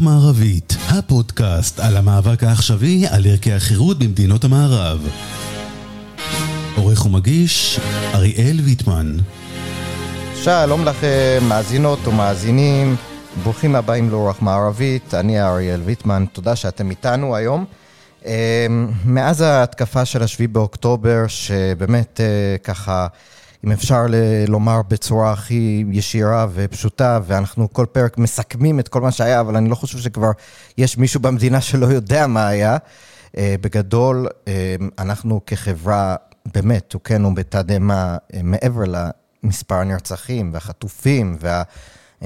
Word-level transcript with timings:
מערבית, 0.00 0.76
הפודקאסט 0.88 1.80
על 1.80 1.96
המאבק 1.96 2.42
העכשווי 2.42 3.06
על 3.10 3.26
ערכי 3.26 3.52
החירות 3.52 3.98
במדינות 3.98 4.44
המערב. 4.44 5.08
עורך 6.76 7.06
ומגיש, 7.06 7.80
אריאל 8.14 8.60
ויטמן. 8.64 9.16
שלום 10.34 10.84
לכם, 10.84 11.38
מאזינות 11.48 12.06
ומאזינים, 12.06 12.96
ברוכים 13.42 13.74
הבאים 13.74 14.10
לרוח 14.10 14.42
מערבית, 14.42 15.14
אני 15.14 15.42
אריאל 15.42 15.80
ויטמן, 15.84 16.24
תודה 16.32 16.56
שאתם 16.56 16.90
איתנו 16.90 17.36
היום. 17.36 17.64
אמ, 18.26 18.30
מאז 19.04 19.40
ההתקפה 19.40 20.04
של 20.04 20.22
השביעי 20.22 20.48
באוקטובר, 20.48 21.26
שבאמת 21.28 22.20
אה, 22.20 22.58
ככה... 22.64 23.06
אם 23.64 23.72
אפשר 23.72 24.06
ל- 24.08 24.44
לומר 24.48 24.80
בצורה 24.88 25.32
הכי 25.32 25.84
ישירה 25.90 26.46
ופשוטה, 26.52 27.20
ואנחנו 27.26 27.72
כל 27.72 27.86
פרק 27.92 28.18
מסכמים 28.18 28.80
את 28.80 28.88
כל 28.88 29.00
מה 29.00 29.10
שהיה, 29.10 29.40
אבל 29.40 29.56
אני 29.56 29.68
לא 29.68 29.74
חושב 29.74 29.98
שכבר 29.98 30.30
יש 30.78 30.98
מישהו 30.98 31.20
במדינה 31.20 31.60
שלא 31.60 31.86
יודע 31.86 32.26
מה 32.26 32.48
היה. 32.48 32.76
Uh, 32.76 33.38
בגדול, 33.60 34.26
uh, 34.28 34.48
אנחנו 34.98 35.40
כחברה 35.46 36.16
באמת 36.54 36.92
הוכינו 36.92 37.34
בתדהמה 37.34 38.16
uh, 38.16 38.36
מעבר 38.42 38.82
למספר 39.44 39.74
הנרצחים 39.74 40.50
והחטופים, 40.52 41.36
וה... 41.40 41.62
um, 42.20 42.24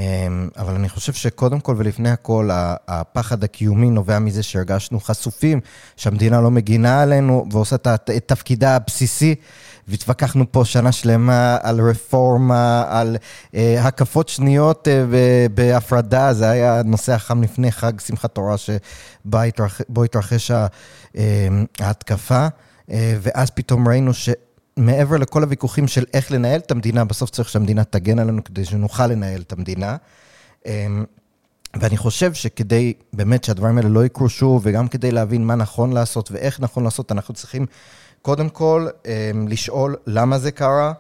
אבל 0.56 0.75
אני 0.75 0.89
חושב 0.89 1.12
שקודם 1.12 1.61
כל 1.61 1.75
ולפני 1.78 2.11
הכל, 2.11 2.48
הפחד 2.89 3.45
הקיומי 3.45 3.91
נובע 3.91 4.19
מזה 4.19 4.42
שהרגשנו 4.42 5.01
חשופים, 5.01 5.61
שהמדינה 5.97 6.41
לא 6.41 6.51
מגינה 6.51 7.03
עלינו 7.03 7.47
ועושה 7.51 7.77
את 7.77 8.11
תפקידה 8.27 8.77
הבסיסי. 8.77 9.34
והתווכחנו 9.88 10.52
פה 10.52 10.65
שנה 10.65 10.93
שלמה 10.93 11.56
על 11.62 11.80
רפורמה, 11.80 12.84
על 12.88 13.16
uh, 13.16 13.56
הקפות 13.80 14.29
שניות 14.29 14.88
uh, 14.88 15.15
בהפרדה, 15.55 16.33
זה 16.33 16.50
היה 16.50 16.78
הנושא 16.78 17.12
החם 17.12 17.42
לפני 17.42 17.72
חג 17.72 18.00
שמחת 18.00 18.34
תורה, 18.34 18.56
שבו 18.59 19.41
התרח, 19.41 19.81
התרחש 20.05 20.50
uh, 20.50 20.55
ההתקפה, 21.81 22.47
uh, 22.47 22.92
ואז 23.20 23.50
פתאום 23.50 23.89
ראינו 23.89 24.14
ש... 24.14 24.31
מעבר 24.77 25.17
לכל 25.17 25.42
הוויכוחים 25.42 25.89
של 25.89 26.05
איך 26.14 26.33
לנהל 26.33 26.61
את 26.61 26.70
המדינה, 26.70 27.05
בסוף 27.05 27.31
צריך 27.31 27.48
שהמדינה 27.48 27.84
תגן 27.84 28.19
עלינו 28.19 28.44
כדי 28.44 28.64
שנוכל 28.64 29.06
לנהל 29.06 29.41
את 29.41 29.53
המדינה. 29.53 29.97
ואני 31.81 31.97
חושב 31.97 32.34
שכדי 32.34 32.92
באמת 33.12 33.44
שהדברים 33.44 33.78
האלה 33.78 33.89
לא 33.89 34.05
יקרו 34.05 34.28
שוב, 34.28 34.62
וגם 34.64 34.89
כדי 34.89 35.11
להבין 35.11 35.47
מה 35.47 35.55
נכון 35.55 35.92
לעשות 35.92 36.31
ואיך 36.33 36.61
נכון 36.61 36.84
לעשות, 36.84 37.12
אנחנו 37.12 37.34
צריכים 37.34 37.66
קודם 38.25 38.48
כל, 38.48 38.89
אמ, 39.06 39.48
לשאול 39.48 39.97
למה 40.06 40.39
זה 40.39 40.50
קרה, 40.50 40.92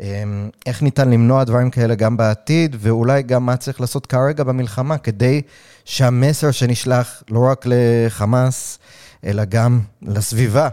אמ, 0.00 0.50
איך 0.66 0.82
ניתן 0.82 1.10
למנוע 1.10 1.44
דברים 1.44 1.70
כאלה 1.70 1.94
גם 1.94 2.16
בעתיד, 2.16 2.76
ואולי 2.78 3.22
גם 3.22 3.46
מה 3.46 3.56
צריך 3.56 3.80
לעשות 3.80 4.06
כרגע 4.06 4.44
במלחמה, 4.44 4.98
כדי 4.98 5.42
שהמסר 5.84 6.50
שנשלח 6.50 7.22
לא 7.30 7.46
רק 7.50 7.64
לחמאס, 7.66 8.78
אלא 9.24 9.44
גם 9.44 9.80
לסביבה, 10.02 10.68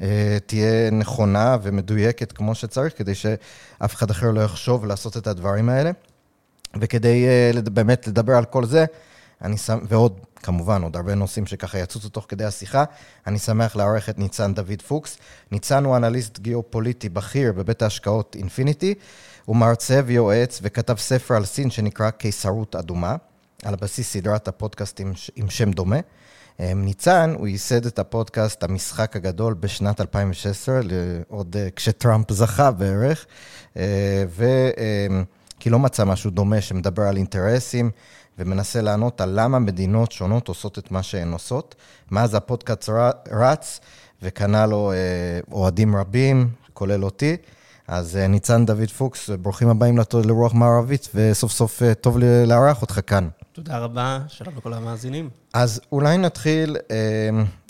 אה, 0.00 0.38
תהיה 0.46 0.90
נכונה 0.90 1.56
ומדויקת 1.62 2.32
כמו 2.32 2.54
שצריך, 2.54 2.98
כדי 2.98 3.14
שאף 3.14 3.94
אחד 3.94 4.10
אחר 4.10 4.30
לא 4.30 4.40
יחשוב 4.40 4.84
לעשות 4.84 5.16
את 5.16 5.26
הדברים 5.26 5.68
האלה. 5.68 5.90
וכדי 6.80 7.26
אה, 7.26 7.60
באמת 7.60 8.06
לדבר 8.06 8.32
על 8.36 8.44
כל 8.44 8.64
זה, 8.64 8.84
אני 9.42 9.56
שם, 9.56 9.78
ועוד, 9.88 10.20
כמובן, 10.36 10.82
עוד 10.82 10.96
הרבה 10.96 11.14
נושאים 11.14 11.46
שככה 11.46 11.78
יצוצו 11.78 12.08
תוך 12.08 12.26
כדי 12.28 12.44
השיחה. 12.44 12.84
אני 13.26 13.38
שמח 13.38 13.76
לארח 13.76 14.08
את 14.08 14.18
ניצן 14.18 14.54
דוד 14.54 14.82
פוקס. 14.86 15.18
ניצן 15.52 15.84
הוא 15.84 15.96
אנליסט 15.96 16.38
גיאופוליטי 16.38 17.08
בכיר 17.08 17.52
בבית 17.52 17.82
ההשקעות 17.82 18.36
אינפיניטי. 18.38 18.94
הוא 19.44 19.56
מרצה 19.56 20.00
ויועץ 20.06 20.60
וכתב 20.62 20.96
ספר 20.98 21.34
על 21.34 21.44
סין 21.44 21.70
שנקרא 21.70 22.10
קיסרות 22.10 22.76
אדומה, 22.76 23.16
על 23.62 23.74
בסיס 23.74 24.12
סדרת 24.12 24.48
הפודקאסטים 24.48 25.12
עם 25.36 25.50
שם 25.50 25.70
דומה. 25.70 26.00
אמ, 26.60 26.84
ניצן, 26.84 27.34
הוא 27.38 27.48
ייסד 27.48 27.86
את 27.86 27.98
הפודקאסט 27.98 28.62
המשחק 28.62 29.16
הגדול 29.16 29.54
בשנת 29.54 30.00
2016, 30.00 30.80
עוד 31.28 31.56
אה, 31.56 31.68
כשטראמפ 31.76 32.32
זכה 32.32 32.70
בערך, 32.70 33.26
אה, 33.76 34.24
וכי 34.28 35.68
אמ, 35.68 35.72
לא 35.72 35.78
מצא 35.78 36.04
משהו 36.04 36.30
דומה 36.30 36.60
שמדבר 36.60 37.02
על 37.02 37.16
אינטרסים 37.16 37.90
ומנסה 38.38 38.80
לענות 38.80 39.20
על 39.20 39.40
למה 39.40 39.58
מדינות 39.58 40.12
שונות 40.12 40.48
עושות 40.48 40.78
את 40.78 40.90
מה 40.90 41.02
שהן 41.02 41.32
עושות. 41.32 41.74
מאז 42.10 42.34
הפודקאסט 42.34 42.90
רץ, 43.30 43.80
וקנה 44.22 44.66
לו 44.66 44.92
אה, 44.92 44.96
אוהדים 45.52 45.96
רבים, 45.96 46.50
כולל 46.72 47.04
אותי. 47.04 47.36
אז 47.88 48.16
אה, 48.16 48.26
ניצן 48.26 48.66
דוד 48.66 48.90
פוקס, 48.90 49.30
ברוכים 49.30 49.68
הבאים 49.68 49.98
לרוח 50.24 50.54
מערבית, 50.54 51.08
וסוף 51.14 51.52
סוף 51.52 51.82
אה, 51.82 51.94
טוב 51.94 52.18
לארח 52.46 52.82
אותך 52.82 53.00
כאן. 53.06 53.28
תודה 53.52 53.78
רבה, 53.78 54.18
שלום 54.28 54.54
לכל 54.56 54.72
המאזינים. 54.72 55.30
אז 55.54 55.80
אולי 55.92 56.18
נתחיל, 56.18 56.76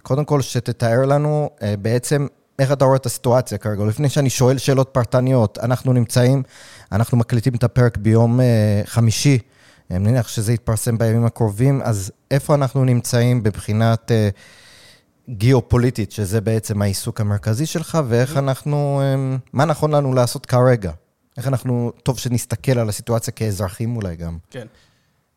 קודם 0.02 0.24
כל 0.24 0.42
שתתאר 0.42 1.06
לנו 1.06 1.50
בעצם 1.82 2.26
איך 2.58 2.72
אתה 2.72 2.84
רואה 2.84 2.96
את 2.96 3.06
הסיטואציה 3.06 3.58
כרגע. 3.58 3.84
לפני 3.84 4.08
שאני 4.08 4.30
שואל 4.30 4.58
שאלות 4.58 4.88
פרטניות, 4.92 5.58
אנחנו 5.58 5.92
נמצאים, 5.92 6.42
אנחנו 6.92 7.18
מקליטים 7.18 7.54
את 7.54 7.64
הפרק 7.64 7.96
ביום 7.96 8.40
חמישי. 8.84 9.38
אני 9.94 10.04
מניח 10.04 10.28
שזה 10.28 10.52
יתפרסם 10.52 10.98
בימים 10.98 11.24
הקרובים, 11.24 11.82
אז 11.82 12.12
איפה 12.30 12.54
אנחנו 12.54 12.84
נמצאים 12.84 13.42
בבחינת 13.42 14.10
אה, 14.12 14.28
גיאופוליטית, 15.28 16.12
שזה 16.12 16.40
בעצם 16.40 16.82
העיסוק 16.82 17.20
המרכזי 17.20 17.66
שלך, 17.66 17.98
ואיך 18.08 18.36
אנחנו, 18.36 19.00
אה, 19.02 19.36
מה 19.52 19.64
נכון 19.64 19.94
לנו 19.94 20.14
לעשות 20.14 20.46
כרגע? 20.46 20.92
איך 21.36 21.48
אנחנו, 21.48 21.92
טוב 22.02 22.18
שנסתכל 22.18 22.78
על 22.78 22.88
הסיטואציה 22.88 23.32
כאזרחים 23.32 23.96
אולי 23.96 24.16
גם. 24.16 24.38
כן. 24.50 24.66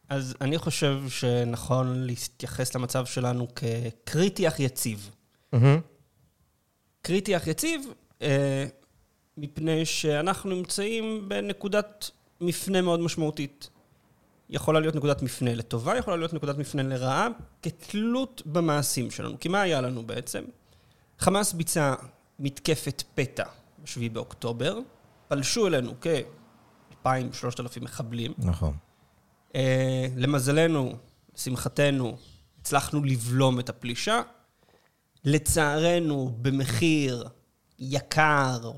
אז 0.09 0.35
אני 0.41 0.57
חושב 0.57 1.01
שנכון 1.07 2.03
להתייחס 2.03 2.75
למצב 2.75 3.05
שלנו 3.05 3.47
כקריטי 3.55 4.47
אך 4.47 4.59
יציב. 4.59 5.09
Mm-hmm. 5.55 5.57
קריטי 7.01 7.37
אך 7.37 7.47
יציב, 7.47 7.81
אה, 8.21 8.65
מפני 9.37 9.85
שאנחנו 9.85 10.49
נמצאים 10.49 11.29
בנקודת 11.29 12.09
מפנה 12.41 12.81
מאוד 12.81 12.99
משמעותית. 12.99 13.69
יכולה 14.49 14.79
להיות 14.79 14.95
נקודת 14.95 15.21
מפנה 15.21 15.55
לטובה, 15.55 15.97
יכולה 15.97 16.17
להיות 16.17 16.33
נקודת 16.33 16.57
מפנה 16.57 16.83
לרעה, 16.83 17.27
כתלות 17.61 18.41
במעשים 18.45 19.11
שלנו. 19.11 19.39
כי 19.39 19.49
מה 19.49 19.61
היה 19.61 19.81
לנו 19.81 20.03
בעצם? 20.03 20.43
חמאס 21.19 21.53
ביצע 21.53 21.93
מתקפת 22.39 23.03
פתע 23.15 23.43
ב-7 23.83 24.11
באוקטובר, 24.11 24.79
פלשו 25.27 25.67
אלינו 25.67 25.93
כ-2,000-3,000 26.01 27.81
מחבלים. 27.81 28.33
נכון. 28.37 28.73
Uh, 29.49 29.55
למזלנו, 30.15 30.93
לשמחתנו, 31.35 32.17
הצלחנו 32.61 33.03
לבלום 33.03 33.59
את 33.59 33.69
הפלישה. 33.69 34.21
לצערנו, 35.25 36.37
במחיר 36.41 37.27
יקר, 37.79 38.71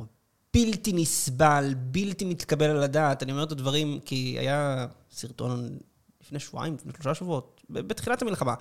בלתי 0.54 0.94
נסבל, 0.94 1.74
בלתי 1.78 2.26
מתקבל 2.26 2.70
על 2.70 2.84
הדעת. 2.84 3.24
אני 3.24 3.32
אומר 3.32 3.44
את 3.44 3.52
הדברים 3.52 4.00
כי 4.06 4.36
היה 4.40 4.88
סרטון 5.12 5.78
לפני 6.22 6.40
שבועיים, 6.40 6.76
לפני 6.76 6.92
שלושה 6.94 7.14
שבועות, 7.14 7.62
בתחילת 7.70 8.22
המלחמה, 8.22 8.54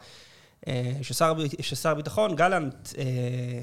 אה, 0.67 0.93
ששר, 1.03 1.35
ששר 1.61 1.89
הביטחון, 1.89 2.37
גלנט, 2.37 2.89
אה, 2.99 3.61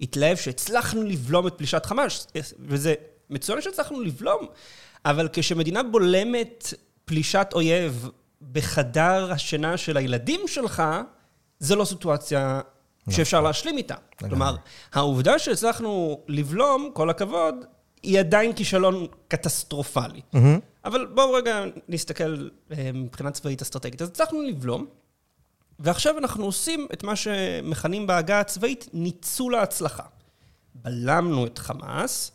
התלהב 0.00 0.36
שהצלחנו 0.36 1.02
לבלום 1.02 1.46
את 1.46 1.54
פלישת 1.56 1.86
חמאס, 1.86 2.26
וזה 2.58 2.94
מצוין 3.30 3.60
שהצלחנו 3.60 4.00
לבלום, 4.00 4.46
אבל 5.04 5.28
כשמדינה 5.32 5.82
בולמת 5.82 6.74
פלישת 7.04 7.48
אויב 7.52 8.08
בחדר 8.52 9.32
השינה 9.32 9.76
של 9.76 9.96
הילדים 9.96 10.40
שלך, 10.46 10.82
זו 11.58 11.76
לא 11.76 11.84
סיטואציה 11.84 12.60
נכון. 13.02 13.14
שאפשר 13.14 13.40
להשלים 13.40 13.76
איתה. 13.76 13.94
כלומר, 14.18 14.56
העובדה 14.92 15.38
שהצלחנו 15.38 16.20
לבלום, 16.28 16.90
כל 16.94 17.10
הכבוד, 17.10 17.54
היא 18.02 18.20
עדיין 18.20 18.52
כישלון 18.52 19.06
קטסטרופלי. 19.28 20.20
אבל 20.84 21.06
בואו 21.06 21.32
רגע 21.32 21.64
נסתכל 21.88 22.48
אה, 22.72 22.90
מבחינה 22.94 23.30
צבאית 23.30 23.62
אסטרטגית. 23.62 24.02
אז 24.02 24.08
הצלחנו 24.08 24.42
לבלום, 24.42 24.86
ועכשיו 25.78 26.18
אנחנו 26.18 26.44
עושים 26.44 26.86
את 26.92 27.02
מה 27.02 27.16
שמכנים 27.16 28.06
בעגה 28.06 28.40
הצבאית 28.40 28.88
ניצול 28.92 29.54
ההצלחה. 29.54 30.02
בלמנו 30.74 31.46
את 31.46 31.58
חמאס, 31.58 32.32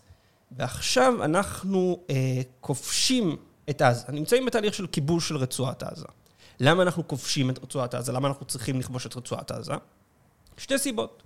ועכשיו 0.52 1.24
אנחנו 1.24 2.04
אה, 2.10 2.42
כובשים 2.62 3.38
את 3.70 3.82
עזה. 3.82 4.12
נמצאים 4.12 4.46
בתהליך 4.46 4.74
של 4.74 4.88
כיבוש 4.88 5.28
של 5.30 5.38
רצועת 5.38 5.84
עזה. 5.84 6.06
למה 6.60 6.84
אנחנו 6.84 7.08
כובשים 7.08 7.50
את 7.50 7.64
רצועת 7.64 7.94
עזה? 7.94 8.12
למה 8.12 8.28
אנחנו 8.28 8.46
צריכים 8.46 8.80
לכבוש 8.80 9.06
את 9.06 9.16
רצועת 9.16 9.52
עזה? 9.52 9.74
שתי 10.58 10.78
סיבות. 10.78 11.24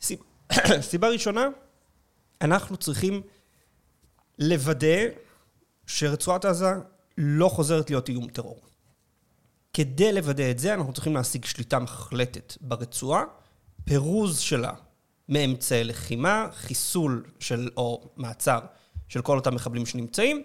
סיב... 0.00 0.18
סיבה 0.90 1.08
ראשונה, 1.08 1.48
אנחנו 2.40 2.76
צריכים 2.76 3.22
לוודא 4.40 5.06
שרצועת 5.86 6.44
עזה 6.44 6.72
לא 7.18 7.48
חוזרת 7.48 7.90
להיות 7.90 8.08
איום 8.08 8.28
טרור. 8.28 8.60
כדי 9.72 10.12
לוודא 10.12 10.50
את 10.50 10.58
זה, 10.58 10.74
אנחנו 10.74 10.92
צריכים 10.92 11.14
להשיג 11.14 11.44
שליטה 11.44 11.78
מחלטת 11.78 12.56
ברצועה, 12.60 13.24
פירוז 13.84 14.38
שלה 14.38 14.72
מאמצעי 15.28 15.84
לחימה, 15.84 16.46
חיסול 16.52 17.24
של, 17.40 17.68
או 17.76 18.10
מעצר 18.16 18.58
של 19.08 19.22
כל 19.22 19.36
אותם 19.38 19.54
מחבלים 19.54 19.86
שנמצאים. 19.86 20.42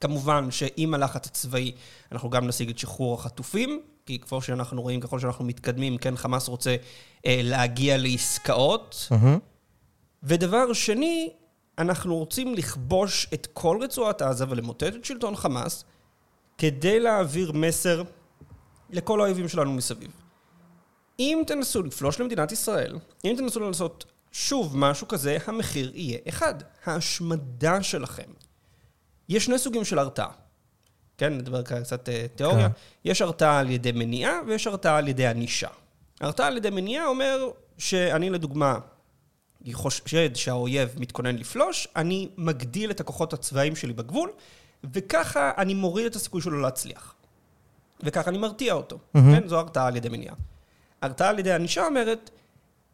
כמובן 0.00 0.50
שעם 0.50 0.94
הלחץ 0.94 1.26
הצבאי 1.26 1.72
אנחנו 2.12 2.30
גם 2.30 2.46
נשיג 2.46 2.70
את 2.70 2.78
שחרור 2.78 3.14
החטופים, 3.14 3.80
כי 4.06 4.18
ככל 4.18 4.40
שאנחנו 4.40 4.82
רואים, 4.82 5.00
ככל 5.00 5.18
שאנחנו 5.18 5.44
מתקדמים, 5.44 5.98
כן, 5.98 6.16
חמאס 6.16 6.48
רוצה 6.48 6.76
אה, 7.26 7.40
להגיע 7.42 7.96
לעסקאות. 7.96 9.08
ודבר 10.22 10.72
שני, 10.72 11.32
אנחנו 11.80 12.16
רוצים 12.16 12.54
לכבוש 12.54 13.26
את 13.34 13.48
כל 13.52 13.78
רצועת 13.82 14.22
עזה 14.22 14.44
ולמוטט 14.48 14.82
את 14.82 15.04
שלטון 15.04 15.36
חמאס, 15.36 15.84
כדי 16.58 17.00
להעביר 17.00 17.52
מסר 17.52 18.02
לכל 18.90 19.20
האויבים 19.20 19.48
שלנו 19.48 19.72
מסביב. 19.72 20.10
אם 21.18 21.42
תנסו 21.46 21.82
לפלוש 21.82 22.20
למדינת 22.20 22.52
ישראל, 22.52 22.98
אם 23.24 23.34
תנסו 23.38 23.60
לעשות 23.60 24.04
שוב 24.32 24.76
משהו 24.76 25.08
כזה, 25.08 25.38
המחיר 25.46 25.92
יהיה 25.94 26.18
אחד, 26.28 26.54
ההשמדה 26.84 27.82
שלכם. 27.82 28.30
יש 29.28 29.44
שני 29.44 29.58
סוגים 29.58 29.84
של 29.84 29.98
הרתעה. 29.98 30.30
כן, 31.18 31.32
נדבר 31.32 31.62
כאן 31.62 31.82
קצת 31.82 32.08
אה, 32.08 32.26
תיאוריה. 32.34 32.68
כן. 32.68 32.74
יש 33.04 33.22
הרתעה 33.22 33.58
על 33.58 33.70
ידי 33.70 33.92
מניעה 33.92 34.40
ויש 34.46 34.66
הרתעה 34.66 34.96
על 34.96 35.08
ידי 35.08 35.26
ענישה. 35.26 35.68
הרתעה 36.20 36.46
על 36.46 36.56
ידי 36.56 36.70
מניעה 36.70 37.06
אומר 37.06 37.50
שאני 37.78 38.30
לדוגמה 38.30 38.78
חושד 39.72 40.36
שהאויב 40.36 40.94
מתכונן 40.96 41.36
לפלוש, 41.36 41.88
אני 41.96 42.28
מגדיל 42.36 42.90
את 42.90 43.00
הכוחות 43.00 43.32
הצבאיים 43.32 43.76
שלי 43.76 43.92
בגבול, 43.92 44.30
וככה 44.84 45.52
אני 45.58 45.74
מוריד 45.74 46.06
את 46.06 46.16
הסיכוי 46.16 46.42
שלו 46.42 46.60
להצליח. 46.60 47.14
וככה 48.02 48.30
אני 48.30 48.38
מרתיע 48.38 48.74
אותו. 48.74 48.98
כן, 49.12 49.48
זו 49.48 49.58
הרתעה 49.58 49.86
על 49.86 49.96
ידי 49.96 50.08
מניעה. 50.08 50.34
הרתעה 51.02 51.28
על 51.28 51.38
ידי 51.38 51.52
ענישה 51.52 51.86
אומרת, 51.86 52.30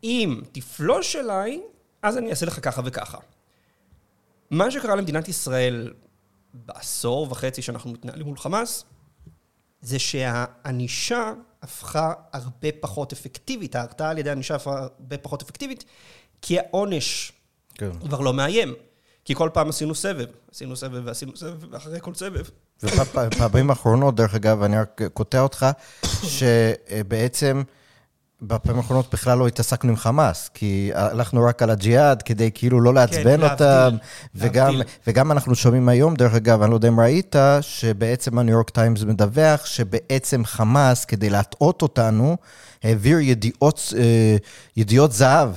אם 0.05 0.41
תפלוש 0.53 1.17
אליי, 1.17 1.61
אז 2.03 2.19
אני 2.19 2.31
אעשה 2.31 2.47
לך 2.47 2.65
ככה 2.65 2.83
וככה. 2.85 3.19
מה 4.51 4.71
שקרה 4.71 4.97
למדינת 4.97 5.29
ישראל 5.29 5.93
בעשור 6.55 7.27
וחצי 7.31 7.63
שאנחנו 7.63 7.93
מתנהלים 7.93 8.27
מול 8.27 8.39
חמאס, 8.39 8.85
זה 9.81 9.99
שהענישה 9.99 11.33
הפכה 11.63 12.13
הרבה 12.33 12.69
פחות 12.81 13.13
אפקטיבית, 13.13 13.77
ההרתעה 13.77 14.11
על 14.11 14.19
ידי 14.19 14.29
הענישה 14.29 14.55
הפכה 14.55 14.79
הרבה 14.79 15.19
פחות 15.19 15.43
אפקטיבית, 15.43 15.85
כי 16.43 16.59
העונש 16.59 17.33
כן. 17.75 17.91
כבר 18.01 18.21
לא 18.21 18.33
מאיים. 18.33 18.75
כי 19.25 19.35
כל 19.35 19.51
פעם 19.53 19.69
עשינו 19.69 19.95
סבב, 19.95 20.27
עשינו 20.53 20.77
סבב 20.77 21.03
ועשינו 21.05 21.37
סבב, 21.37 21.65
ואחרי 21.71 21.99
כל 22.01 22.15
סבב. 22.15 22.45
ובפעמים 22.83 23.71
האחרונות, 23.71 24.15
דרך 24.15 24.35
אגב, 24.35 24.63
אני 24.63 24.79
רק 24.79 25.01
קוטע 25.15 25.41
אותך, 25.41 25.67
שבעצם 26.23 27.63
בפעמים 28.43 28.81
האחרונות 28.81 29.13
בכלל 29.13 29.39
לא 29.39 29.47
התעסקנו 29.47 29.91
עם 29.91 29.97
חמאס, 29.97 30.51
כי 30.55 30.91
הלכנו 30.95 31.45
רק 31.45 31.63
על 31.63 31.71
הג'יהאד 31.71 32.23
כדי 32.23 32.51
כאילו 32.55 32.81
לא 32.81 32.95
לעצבן 32.95 33.43
אותם, 33.43 33.65
להבדיל, 33.65 33.99
וגם, 34.35 34.67
להבדיל. 34.67 34.83
וגם 35.07 35.33
אנחנו 35.33 35.55
שומעים 35.55 35.89
היום, 35.89 36.15
דרך 36.15 36.35
אגב, 36.35 36.63
אני 36.63 36.71
לא 36.71 36.77
יודע 36.77 36.89
אם 36.89 37.01
ראית, 37.01 37.37
שבעצם 37.61 38.39
הניו 38.39 38.55
יורק 38.55 38.71
טיימס 38.71 39.03
מדווח 39.03 39.67
שבעצם 39.67 40.45
חמאס, 40.45 41.05
כדי 41.05 41.31
להטעות 41.31 41.83
אותנו, 41.83 42.37
העביר 42.83 43.19
ידיעות, 43.21 43.93
אה, 43.99 44.37
ידיעות 44.77 45.13
זהב 45.13 45.51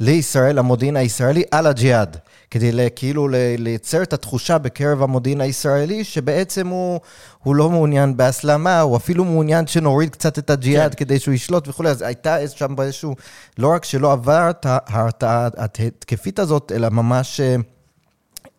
לישראל, 0.00 0.58
למודיעין 0.58 0.96
הישראלי, 0.96 1.42
על 1.50 1.66
הג'יהאד. 1.66 2.16
כדי 2.50 2.88
כאילו 2.96 3.28
לייצר 3.58 4.02
את 4.02 4.12
התחושה 4.12 4.58
בקרב 4.58 5.02
המודיעין 5.02 5.40
הישראלי, 5.40 6.04
שבעצם 6.04 6.66
הוא, 6.66 7.00
הוא 7.38 7.56
לא 7.56 7.70
מעוניין 7.70 8.16
בהסלמה, 8.16 8.80
הוא 8.80 8.96
אפילו 8.96 9.24
מעוניין 9.24 9.66
שנוריד 9.66 10.10
קצת 10.10 10.38
את 10.38 10.50
הג'יהאד 10.50 10.94
כן. 10.94 11.04
כדי 11.04 11.18
שהוא 11.18 11.34
ישלוט 11.34 11.68
וכולי. 11.68 11.88
אז 11.88 12.02
הייתה 12.02 12.48
שם 12.48 12.80
איזשהו, 12.80 13.16
לא 13.58 13.68
רק 13.68 13.84
שלא 13.84 14.12
עבר 14.12 14.50
את 14.50 14.66
ההרתעה 14.66 15.48
ההתקפית 15.56 16.38
הזאת, 16.38 16.72
אלא 16.74 16.88
ממש 16.88 17.40
אה, 17.40 17.56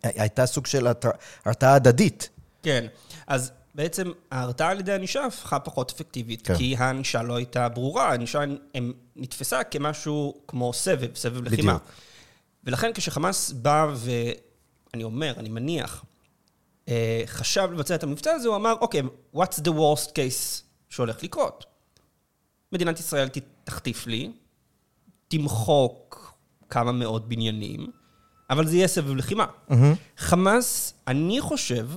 הייתה 0.04 0.46
סוג 0.46 0.66
של 0.66 0.86
הרתעה 1.44 1.74
הדדית. 1.74 2.28
כן. 2.62 2.86
אז 3.26 3.52
בעצם 3.74 4.12
ההרתעה 4.30 4.70
על 4.70 4.80
ידי 4.80 4.92
ענישה 4.92 5.24
הפכה 5.24 5.58
פחות 5.58 5.90
אפקטיבית, 5.90 6.46
כן. 6.46 6.56
כי 6.56 6.76
הענישה 6.78 7.22
לא 7.22 7.36
הייתה 7.36 7.68
ברורה, 7.68 8.08
הענישה 8.10 8.40
נתפסה 9.16 9.64
כמשהו 9.64 10.34
כמו 10.48 10.72
סבב, 10.72 11.14
סבב 11.14 11.42
לחימה. 11.44 11.72
בדיוק. 11.72 11.92
ולכן 12.64 12.92
כשחמאס 12.94 13.52
בא 13.52 13.86
ואני 13.94 15.04
אומר, 15.04 15.34
אני 15.38 15.48
מניח, 15.48 16.04
אה, 16.88 17.22
חשב 17.26 17.68
לבצע 17.72 17.94
את 17.94 18.02
המבצע 18.02 18.32
הזה, 18.32 18.48
הוא 18.48 18.56
אמר, 18.56 18.74
אוקיי, 18.80 19.02
what's 19.36 19.60
the 19.64 19.70
worst 19.70 20.08
case 20.08 20.62
שהולך 20.88 21.22
לקרות? 21.22 21.64
מדינת 22.72 23.00
ישראל 23.00 23.28
תחטיף 23.64 24.06
לי, 24.06 24.32
תמחוק 25.28 26.34
כמה 26.68 26.92
מאות 26.92 27.28
בניינים, 27.28 27.86
אבל 28.50 28.66
זה 28.66 28.76
יהיה 28.76 28.88
סבב 28.88 29.14
לחימה. 29.14 29.46
חמאס, 30.16 30.94
אני 31.06 31.40
חושב, 31.40 31.88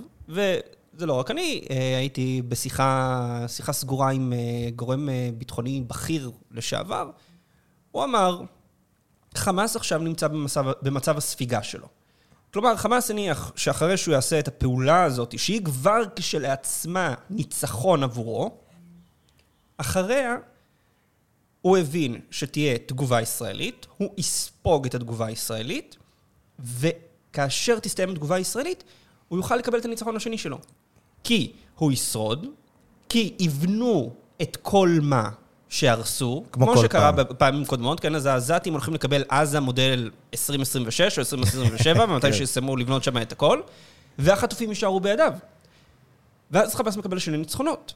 וזה 0.95 1.05
לא 1.05 1.13
רק 1.13 1.31
אני, 1.31 1.65
אה, 1.69 1.97
הייתי 1.97 2.41
בשיחה 2.47 3.45
שיחה 3.47 3.73
סגורה 3.73 4.11
עם 4.11 4.33
אה, 4.33 4.69
גורם 4.75 5.09
אה, 5.09 5.29
ביטחוני 5.37 5.83
בכיר 5.87 6.31
לשעבר, 6.51 7.09
הוא 7.91 8.03
אמר, 8.03 8.41
חמאס 9.35 9.75
עכשיו 9.75 9.99
נמצא 9.99 10.27
במצב, 10.27 10.65
במצב 10.81 11.17
הספיגה 11.17 11.63
שלו. 11.63 11.87
כלומר, 12.53 12.75
חמאס 12.75 13.11
הניח 13.11 13.51
שאחרי 13.55 13.97
שהוא 13.97 14.13
יעשה 14.13 14.39
את 14.39 14.47
הפעולה 14.47 15.03
הזאת, 15.03 15.39
שהיא 15.39 15.65
כבר 15.65 16.01
כשלעצמה 16.15 17.13
ניצחון 17.29 18.03
עבורו, 18.03 18.57
אחריה 19.77 20.35
הוא 21.61 21.77
הבין 21.77 22.21
שתהיה 22.31 22.77
תגובה 22.77 23.21
ישראלית, 23.21 23.87
הוא 23.97 24.13
יספוג 24.17 24.85
את 24.85 24.95
התגובה 24.95 25.25
הישראלית, 25.25 25.97
וכאשר 26.59 27.79
תסתיים 27.79 28.09
התגובה 28.09 28.35
הישראלית, 28.35 28.83
הוא 29.27 29.39
יוכל 29.39 29.55
לקבל 29.55 29.79
את 29.79 29.85
הניצחון 29.85 30.15
השני 30.15 30.37
שלו. 30.37 30.57
כי 31.23 31.51
הוא 31.75 31.91
ישרוד, 31.91 32.45
כי 33.09 33.33
יבנו 33.39 34.13
את 34.41 34.57
כל 34.61 34.99
מה 35.01 35.29
שהרסו, 35.69 36.43
כמו 36.51 36.67
כמו 36.67 36.77
שקרה 36.77 37.13
פעם. 37.13 37.25
בפעמים 37.25 37.65
קודמות, 37.65 37.99
כן, 37.99 38.15
אז 38.15 38.25
העזתים 38.25 38.73
הולכים 38.73 38.93
לקבל 38.93 39.23
עזה 39.29 39.59
מודל 39.59 40.11
2026 40.33 41.17
או 41.17 41.21
2027, 41.21 42.03
ומתי 42.09 42.27
כן. 42.27 42.33
שיסיימו 42.33 42.77
לבנות 42.77 43.03
שם 43.03 43.17
את 43.21 43.31
הכל, 43.31 43.61
והחטופים 44.19 44.69
יישארו 44.69 44.99
בידיו. 44.99 45.33
ואז 46.51 46.75
חמאס 46.75 46.97
מקבל 46.97 47.19
שני 47.19 47.37
ניצחונות. 47.37 47.93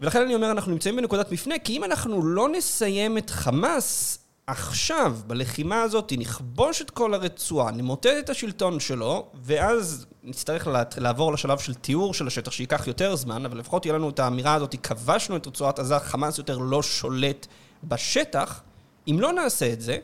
ולכן 0.00 0.22
אני 0.22 0.34
אומר, 0.34 0.50
אנחנו 0.50 0.72
נמצאים 0.72 0.96
בנקודת 0.96 1.32
מפנה, 1.32 1.58
כי 1.58 1.76
אם 1.76 1.84
אנחנו 1.84 2.26
לא 2.26 2.48
נסיים 2.48 3.18
את 3.18 3.30
חמאס 3.30 4.18
עכשיו, 4.46 5.18
בלחימה 5.26 5.82
הזאת, 5.82 6.12
נכבוש 6.18 6.82
את 6.82 6.90
כל 6.90 7.14
הרצועה, 7.14 7.70
נמוטט 7.70 8.06
את 8.18 8.30
השלטון 8.30 8.80
שלו, 8.80 9.28
ואז 9.34 10.06
נצטרך 10.22 10.68
לעבור 10.96 11.32
לשלב 11.32 11.58
של 11.58 11.74
תיאור 11.74 12.14
של 12.14 12.26
השטח, 12.26 12.52
שייקח 12.52 12.86
יותר 12.86 13.16
זמן, 13.16 13.44
אבל 13.46 13.58
לפחות 13.58 13.82
תהיה 13.82 13.94
לנו 13.94 14.10
את 14.10 14.18
האמירה 14.18 14.54
הזאת, 14.54 14.74
כבשנו 14.82 15.36
את 15.36 15.46
רצועת 15.46 15.78
עזה, 15.78 15.98
חמאס 15.98 16.38
יותר 16.38 16.58
לא 16.58 16.82
שולט 16.82 17.46
בשטח. 17.84 18.62
אם 19.08 19.16
לא 19.20 19.32
נעשה 19.32 19.72
את 19.72 19.80
זה, 19.80 19.98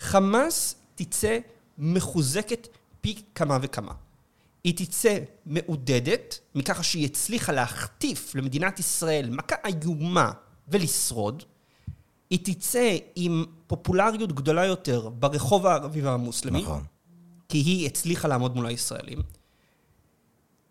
חמאס 0.00 0.74
תצא 0.94 1.38
מחוזקת 1.78 2.68
פי 3.00 3.22
כמה 3.34 3.58
וכמה. 3.62 3.92
היא 4.64 4.86
תצא 4.86 5.18
מעודדת 5.46 6.38
מככה 6.54 6.82
שהיא 6.82 7.04
הצליחה 7.04 7.52
להחטיף 7.52 8.34
למדינת 8.34 8.78
ישראל 8.78 9.30
מכה 9.30 9.56
איומה 9.64 10.30
ולשרוד. 10.68 11.44
היא 12.30 12.38
תצא 12.42 12.96
עם 13.14 13.44
פופולריות 13.66 14.32
גדולה 14.32 14.64
יותר 14.64 15.08
ברחוב 15.08 15.66
הערבי 15.66 16.02
והמוסלמי, 16.02 16.62
נכון. 16.62 16.84
כי 17.48 17.58
היא 17.58 17.86
הצליחה 17.86 18.28
לעמוד 18.28 18.56
מול 18.56 18.66
הישראלים. 18.66 19.18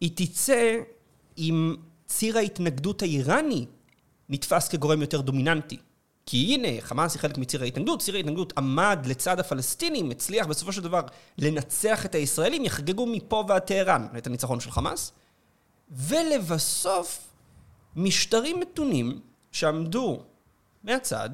היא 0.01 0.11
תצא 0.15 0.77
עם 1.35 1.75
ציר 2.05 2.37
ההתנגדות 2.37 3.01
האיראני 3.01 3.65
נתפס 4.29 4.67
כגורם 4.67 5.01
יותר 5.01 5.21
דומיננטי. 5.21 5.77
כי 6.25 6.37
הנה, 6.37 6.81
חמאס 6.81 7.13
היא 7.13 7.21
חלק 7.21 7.37
מציר 7.37 7.61
ההתנגדות, 7.61 8.01
ציר 8.01 8.15
ההתנגדות 8.15 8.53
עמד 8.57 8.99
לצד 9.05 9.39
הפלסטינים, 9.39 10.11
הצליח 10.11 10.47
בסופו 10.47 10.73
של 10.73 10.81
דבר 10.81 11.01
לנצח 11.37 12.05
את 12.05 12.15
הישראלים, 12.15 12.65
יחגגו 12.65 13.05
מפה 13.05 13.45
ועד 13.47 13.61
טהרן 13.61 14.07
את 14.17 14.27
הניצחון 14.27 14.59
של 14.59 14.71
חמאס. 14.71 15.11
ולבסוף, 15.91 17.27
משטרים 17.95 18.59
מתונים 18.59 19.19
שעמדו 19.51 20.23
מהצד, 20.83 21.29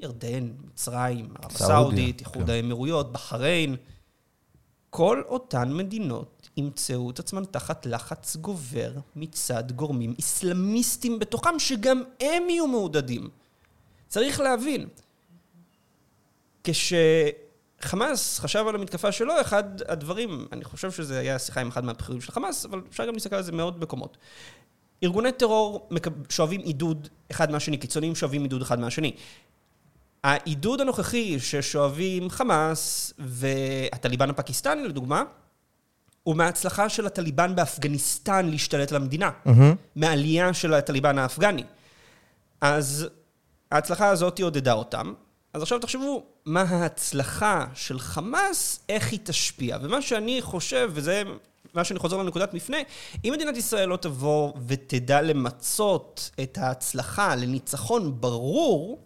ירדן, 0.00 0.52
מצרים, 0.64 1.34
ערב 1.42 1.52
הסעודית, 1.54 2.20
איחוד 2.20 2.46
כן. 2.46 2.52
האמירויות, 2.52 3.12
בחריין, 3.12 3.76
כל 4.90 5.22
אותן 5.26 5.72
מדינות 5.72 6.48
ימצאו 6.56 7.10
את 7.10 7.18
עצמן 7.18 7.44
תחת 7.44 7.86
לחץ 7.86 8.36
גובר 8.36 8.92
מצד 9.16 9.72
גורמים 9.72 10.14
אסלאמיסטים 10.20 11.18
בתוכם, 11.18 11.58
שגם 11.58 12.02
הם 12.20 12.42
יהיו 12.48 12.66
מעודדים. 12.66 13.28
צריך 14.08 14.40
להבין, 14.40 14.88
כשחמאס 16.64 18.38
חשב 18.38 18.64
על 18.68 18.74
המתקפה 18.74 19.12
שלו, 19.12 19.40
אחד 19.40 19.64
הדברים, 19.88 20.46
אני 20.52 20.64
חושב 20.64 20.90
שזה 20.90 21.18
היה 21.18 21.38
שיחה 21.38 21.60
עם 21.60 21.68
אחד 21.68 21.84
מהבכירים 21.84 22.20
של 22.20 22.32
חמאס, 22.32 22.64
אבל 22.64 22.82
אפשר 22.90 23.06
גם 23.06 23.14
להסתכל 23.14 23.36
על 23.36 23.42
זה 23.42 23.52
מאוד 23.52 23.80
מקומות. 23.80 24.16
ארגוני 25.02 25.32
טרור 25.32 25.88
שואבים 26.28 26.60
עידוד 26.60 27.08
אחד 27.30 27.50
מהשני, 27.50 27.76
קיצוניים 27.76 28.14
שואבים 28.14 28.42
עידוד 28.42 28.62
אחד 28.62 28.80
מהשני. 28.80 29.16
העידוד 30.24 30.80
הנוכחי 30.80 31.40
ששואבים 31.40 32.30
חמאס 32.30 33.12
והטליבן 33.18 34.30
הפקיסטני, 34.30 34.88
לדוגמה, 34.88 35.22
הוא 36.22 36.36
מההצלחה 36.36 36.88
של 36.88 37.06
הטליבן 37.06 37.56
באפגניסטן 37.56 38.46
להשתלט 38.46 38.92
על 38.92 38.96
המדינה. 38.96 39.30
מהעלייה 39.96 40.54
של 40.54 40.74
הטליבן 40.74 41.18
האפגני. 41.18 41.64
אז 42.60 43.08
ההצלחה 43.72 44.08
הזאת 44.08 44.40
עודדה 44.40 44.72
אותם. 44.72 45.12
אז 45.54 45.62
עכשיו 45.62 45.78
תחשבו, 45.78 46.22
מה 46.44 46.62
ההצלחה 46.62 47.66
של 47.74 47.98
חמאס, 47.98 48.80
איך 48.88 49.12
היא 49.12 49.20
תשפיע. 49.22 49.78
ומה 49.82 50.02
שאני 50.02 50.42
חושב, 50.42 50.90
וזה 50.94 51.22
מה 51.74 51.84
שאני 51.84 51.98
חוזר 51.98 52.16
לנקודת 52.16 52.54
מפנה, 52.54 52.76
אם 53.24 53.32
מדינת 53.32 53.56
ישראל 53.56 53.88
לא 53.88 53.96
תבוא 53.96 54.52
ותדע 54.66 55.22
למצות 55.22 56.30
את 56.42 56.58
ההצלחה 56.58 57.34
לניצחון 57.34 58.20
ברור, 58.20 59.04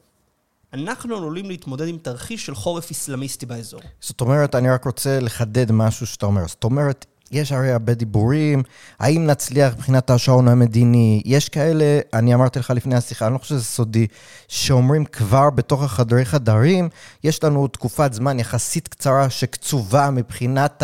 אנחנו 0.72 1.16
עלולים 1.16 1.48
להתמודד 1.48 1.88
עם 1.88 1.98
תרחיש 1.98 2.46
של 2.46 2.54
חורף 2.54 2.90
איסלאמיסטי 2.90 3.46
באזור. 3.46 3.80
זאת 4.00 4.20
אומרת, 4.20 4.54
אני 4.54 4.70
רק 4.70 4.84
רוצה 4.84 5.20
לחדד 5.20 5.72
משהו 5.72 6.06
שאתה 6.06 6.26
אומר. 6.26 6.46
זאת 6.46 6.64
אומרת, 6.64 7.06
יש 7.32 7.52
הרי 7.52 7.72
הרבה 7.72 7.94
דיבורים, 7.94 8.62
האם 8.98 9.26
נצליח 9.26 9.74
מבחינת 9.74 10.10
השעון 10.10 10.48
המדיני? 10.48 11.22
יש 11.24 11.48
כאלה, 11.48 12.00
אני 12.12 12.34
אמרתי 12.34 12.58
לך 12.58 12.70
לפני 12.70 12.94
השיחה, 12.94 13.26
אני 13.26 13.34
לא 13.34 13.38
חושב 13.38 13.54
שזה 13.54 13.64
סודי, 13.64 14.06
שאומרים 14.48 15.04
כבר 15.04 15.50
בתוך 15.50 15.82
החדרי 15.82 16.24
חדרים, 16.24 16.88
יש 17.24 17.44
לנו 17.44 17.68
תקופת 17.68 18.12
זמן 18.12 18.40
יחסית 18.40 18.88
קצרה 18.88 19.30
שקצובה 19.30 20.10
מבחינת 20.10 20.82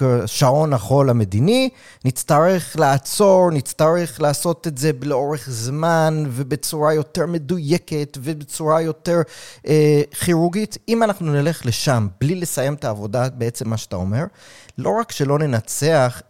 השעון 0.00 0.72
החול 0.72 1.10
המדיני, 1.10 1.68
נצטרך 2.04 2.76
לעצור, 2.78 3.50
נצטרך 3.50 4.20
לעשות 4.20 4.66
את 4.66 4.78
זה 4.78 4.90
לאורך 5.02 5.50
זמן 5.50 6.24
ובצורה 6.30 6.94
יותר 6.94 7.26
מדויקת 7.26 8.18
ובצורה 8.22 8.80
יותר 8.80 9.22
אה, 9.66 10.02
כירורגית. 10.24 10.78
אם 10.88 11.02
אנחנו 11.02 11.32
נלך 11.32 11.66
לשם 11.66 12.08
בלי 12.20 12.34
לסיים 12.34 12.74
את 12.74 12.84
העבודה, 12.84 13.28
בעצם 13.28 13.68
מה 13.68 13.76
שאתה 13.76 13.96
אומר, 13.96 14.24
לא 14.78 14.90
רק 15.00 15.12
שלא 15.12 15.38
ננצח, 15.38 15.73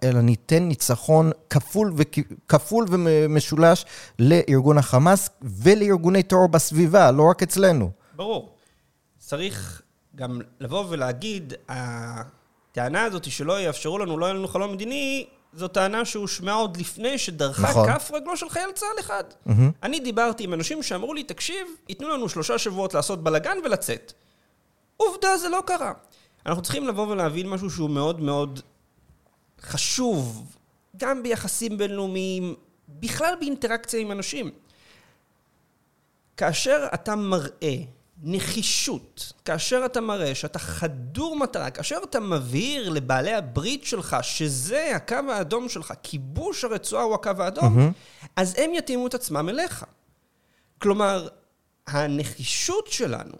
אלא 0.03 0.21
ניתן 0.21 0.63
ניצחון 0.63 1.31
כפול, 1.51 1.93
וכ... 1.97 2.19
כפול 2.49 2.87
ומשולש 2.91 3.85
לארגון 4.19 4.79
החמאס 4.79 5.29
ולארגוני 5.43 6.23
טרור 6.23 6.49
בסביבה, 6.49 7.11
לא 7.11 7.31
רק 7.31 7.43
אצלנו. 7.43 7.91
ברור. 8.17 8.57
צריך 9.19 9.83
גם 10.17 10.41
לבוא 10.61 10.85
ולהגיד, 10.89 11.55
הטענה 11.69 13.05
הזאת 13.05 13.31
שלא 13.31 13.61
יאפשרו 13.61 13.99
לנו, 13.99 14.19
לא 14.19 14.27
יהיה 14.27 14.35
לנו 14.35 14.49
חלום 14.49 14.73
מדיני, 14.73 15.27
זו 15.57 15.69
טענה 15.69 16.05
שהושמעה 16.05 16.55
עוד 16.55 16.77
לפני 16.77 17.19
שדרכה 17.19 17.63
נכון. 17.63 17.93
כף 17.93 18.11
רגלו 18.15 18.37
של 18.37 18.49
חייל 18.49 18.73
צה"ל 18.75 19.01
אחד. 19.01 19.25
Mm-hmm. 19.49 19.53
אני 19.83 20.01
דיברתי 20.01 20.45
עם 20.45 20.55
אנשים 20.55 20.83
שאמרו 20.83 21.15
לי, 21.15 21.23
תקשיב, 21.25 21.67
ייתנו 21.89 22.09
לנו 22.09 22.29
שלושה 22.29 22.59
שבועות 22.59 22.95
לעשות 22.95 23.23
בלאגן 23.23 23.57
ולצאת. 23.65 24.13
עובדה, 24.97 25.37
זה 25.37 25.49
לא 25.49 25.63
קרה. 25.67 25.93
אנחנו 26.47 26.63
צריכים 26.63 26.89
לבוא 26.89 27.07
ולהבין 27.09 27.49
משהו 27.49 27.71
שהוא 27.71 27.91
מאוד 27.91 28.21
מאוד 28.21 28.61
חשוב, 29.65 30.57
גם 30.97 31.23
ביחסים 31.23 31.79
בינלאומיים, 31.79 32.55
בכלל 32.89 33.35
באינטראקציה 33.41 34.01
עם 34.01 34.13
אנשים. 34.13 34.51
כאשר 36.37 36.87
אתה 36.95 37.17
מראה 37.17 37.77
נחישות, 38.23 39.33
כאשר 39.45 39.83
אתה 39.87 40.01
מראה 40.01 40.35
שאתה 40.35 40.59
חדור 40.59 41.37
מטרה, 41.37 41.71
כאשר 41.71 41.99
אתה 42.05 42.21
מבהיר 42.21 42.89
לבעלי 42.89 43.35
הברית 43.35 43.85
שלך 43.85 44.17
שזה 44.23 44.97
הקו 44.97 45.17
האדום 45.33 45.69
שלך, 45.69 45.95
כיבוש 46.03 46.65
הרצועה 46.65 47.03
הוא 47.03 47.15
הקו 47.15 47.31
האדום, 47.39 47.79
mm-hmm. 47.79 48.27
אז 48.37 48.55
הם 48.59 48.75
יתאימו 48.75 49.07
את 49.07 49.15
עצמם 49.15 49.49
אליך. 49.49 49.85
כלומר, 50.79 51.29
הנחישות 51.87 52.87
שלנו 52.87 53.35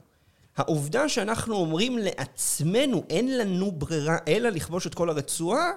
העובדה 0.57 1.09
שאנחנו 1.09 1.57
אומרים 1.57 1.99
לעצמנו, 1.99 3.05
אין 3.11 3.39
לנו 3.39 3.73
ברירה 3.73 4.17
אלא 4.29 4.49
לכבוש 4.49 4.87
את 4.87 4.95
כל 4.95 5.11
הרצועה, 5.11 5.71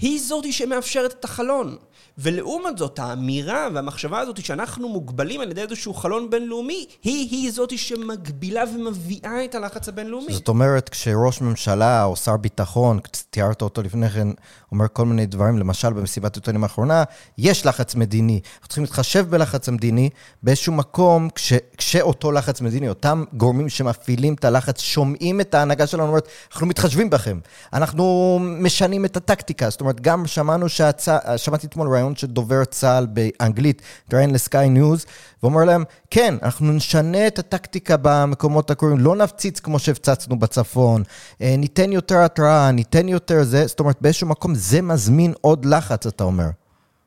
היא 0.00 0.20
זאת 0.20 0.52
שמאפשרת 0.52 1.12
את 1.12 1.24
החלון. 1.24 1.76
ולעומת 2.20 2.78
זאת, 2.78 2.98
האמירה 2.98 3.68
והמחשבה 3.74 4.20
הזאת 4.20 4.44
שאנחנו 4.44 4.88
מוגבלים 4.88 5.40
על 5.40 5.50
ידי 5.50 5.62
איזשהו 5.62 5.94
חלון 5.94 6.30
בינלאומי, 6.30 6.86
היא-היא 7.02 7.52
זאת 7.52 7.78
שמגבילה 7.78 8.64
ומביאה 8.74 9.44
את 9.44 9.54
הלחץ 9.54 9.88
הבינלאומי. 9.88 10.32
זאת 10.32 10.48
אומרת, 10.48 10.88
כשראש 10.88 11.40
ממשלה 11.40 12.04
או 12.04 12.16
שר 12.16 12.36
ביטחון, 12.36 13.00
תיארת 13.30 13.62
אותו 13.62 13.82
לפני 13.82 14.10
כן, 14.10 14.28
אומר 14.72 14.86
כל 14.92 15.06
מיני 15.06 15.26
דברים, 15.26 15.58
למשל 15.58 15.92
במסיבת 15.92 16.36
עיתונים 16.36 16.62
האחרונה, 16.62 17.04
יש 17.38 17.66
לחץ 17.66 17.94
מדיני. 17.94 18.40
אנחנו 18.54 18.68
צריכים 18.68 18.84
להתחשב 18.84 19.26
בלחץ 19.30 19.68
המדיני 19.68 20.10
באיזשהו 20.42 20.72
מקום, 20.72 21.28
כש, 21.34 21.52
כשאותו 21.76 22.32
לחץ 22.32 22.60
מדיני, 22.60 22.88
אותם 22.88 23.24
גורמים 23.32 23.68
שמפעילים 23.68 24.34
את 24.34 24.44
הלחץ, 24.44 24.80
שומעים 24.80 25.40
את 25.40 25.54
ההנהגה 25.54 25.86
שלנו, 25.86 26.08
אומרת, 26.08 26.28
אנחנו 26.52 26.66
מתחשבים 26.66 27.10
בכם, 27.10 27.38
אנחנו 27.72 28.38
משנים 28.42 29.04
את 29.04 29.16
הטקטיקה. 29.16 29.70
זאת 29.70 29.80
אומרת, 29.80 30.00
גם 30.00 30.26
שמענו 30.26 30.68
שהצע... 30.68 31.18
שמעתי 31.36 31.66
אתמול 31.66 31.88
ראיון 31.88 32.16
של 32.16 32.26
דובר 32.26 32.64
צה"ל 32.64 33.06
באנגלית, 33.06 33.82
ראיין 34.12 34.30
לסקיי 34.30 34.68
ניוז, 34.68 35.06
ואומר 35.42 35.64
להם, 35.64 35.84
כן, 36.10 36.34
אנחנו 36.42 36.72
נשנה 36.72 37.26
את 37.26 37.38
הטקטיקה 37.38 37.96
במקומות 38.02 38.70
הקרובים, 38.70 38.98
לא 38.98 39.16
נפציץ 39.16 39.60
כמו 39.60 39.78
שהפצצנו 39.78 40.38
בצפון, 40.38 41.02
אה, 41.42 41.54
ניתן 41.58 41.92
יותר 41.92 42.18
התראה, 42.18 42.70
ניתן 42.70 43.08
יותר 43.08 43.44
זה, 43.44 43.66
זאת 43.66 43.80
אומרת, 43.80 43.96
באיזשהו 44.00 44.26
מקום 44.28 44.54
זה 44.58 44.82
מזמין 44.82 45.34
עוד 45.40 45.64
לחץ, 45.64 46.06
אתה 46.06 46.24
אומר. 46.24 46.48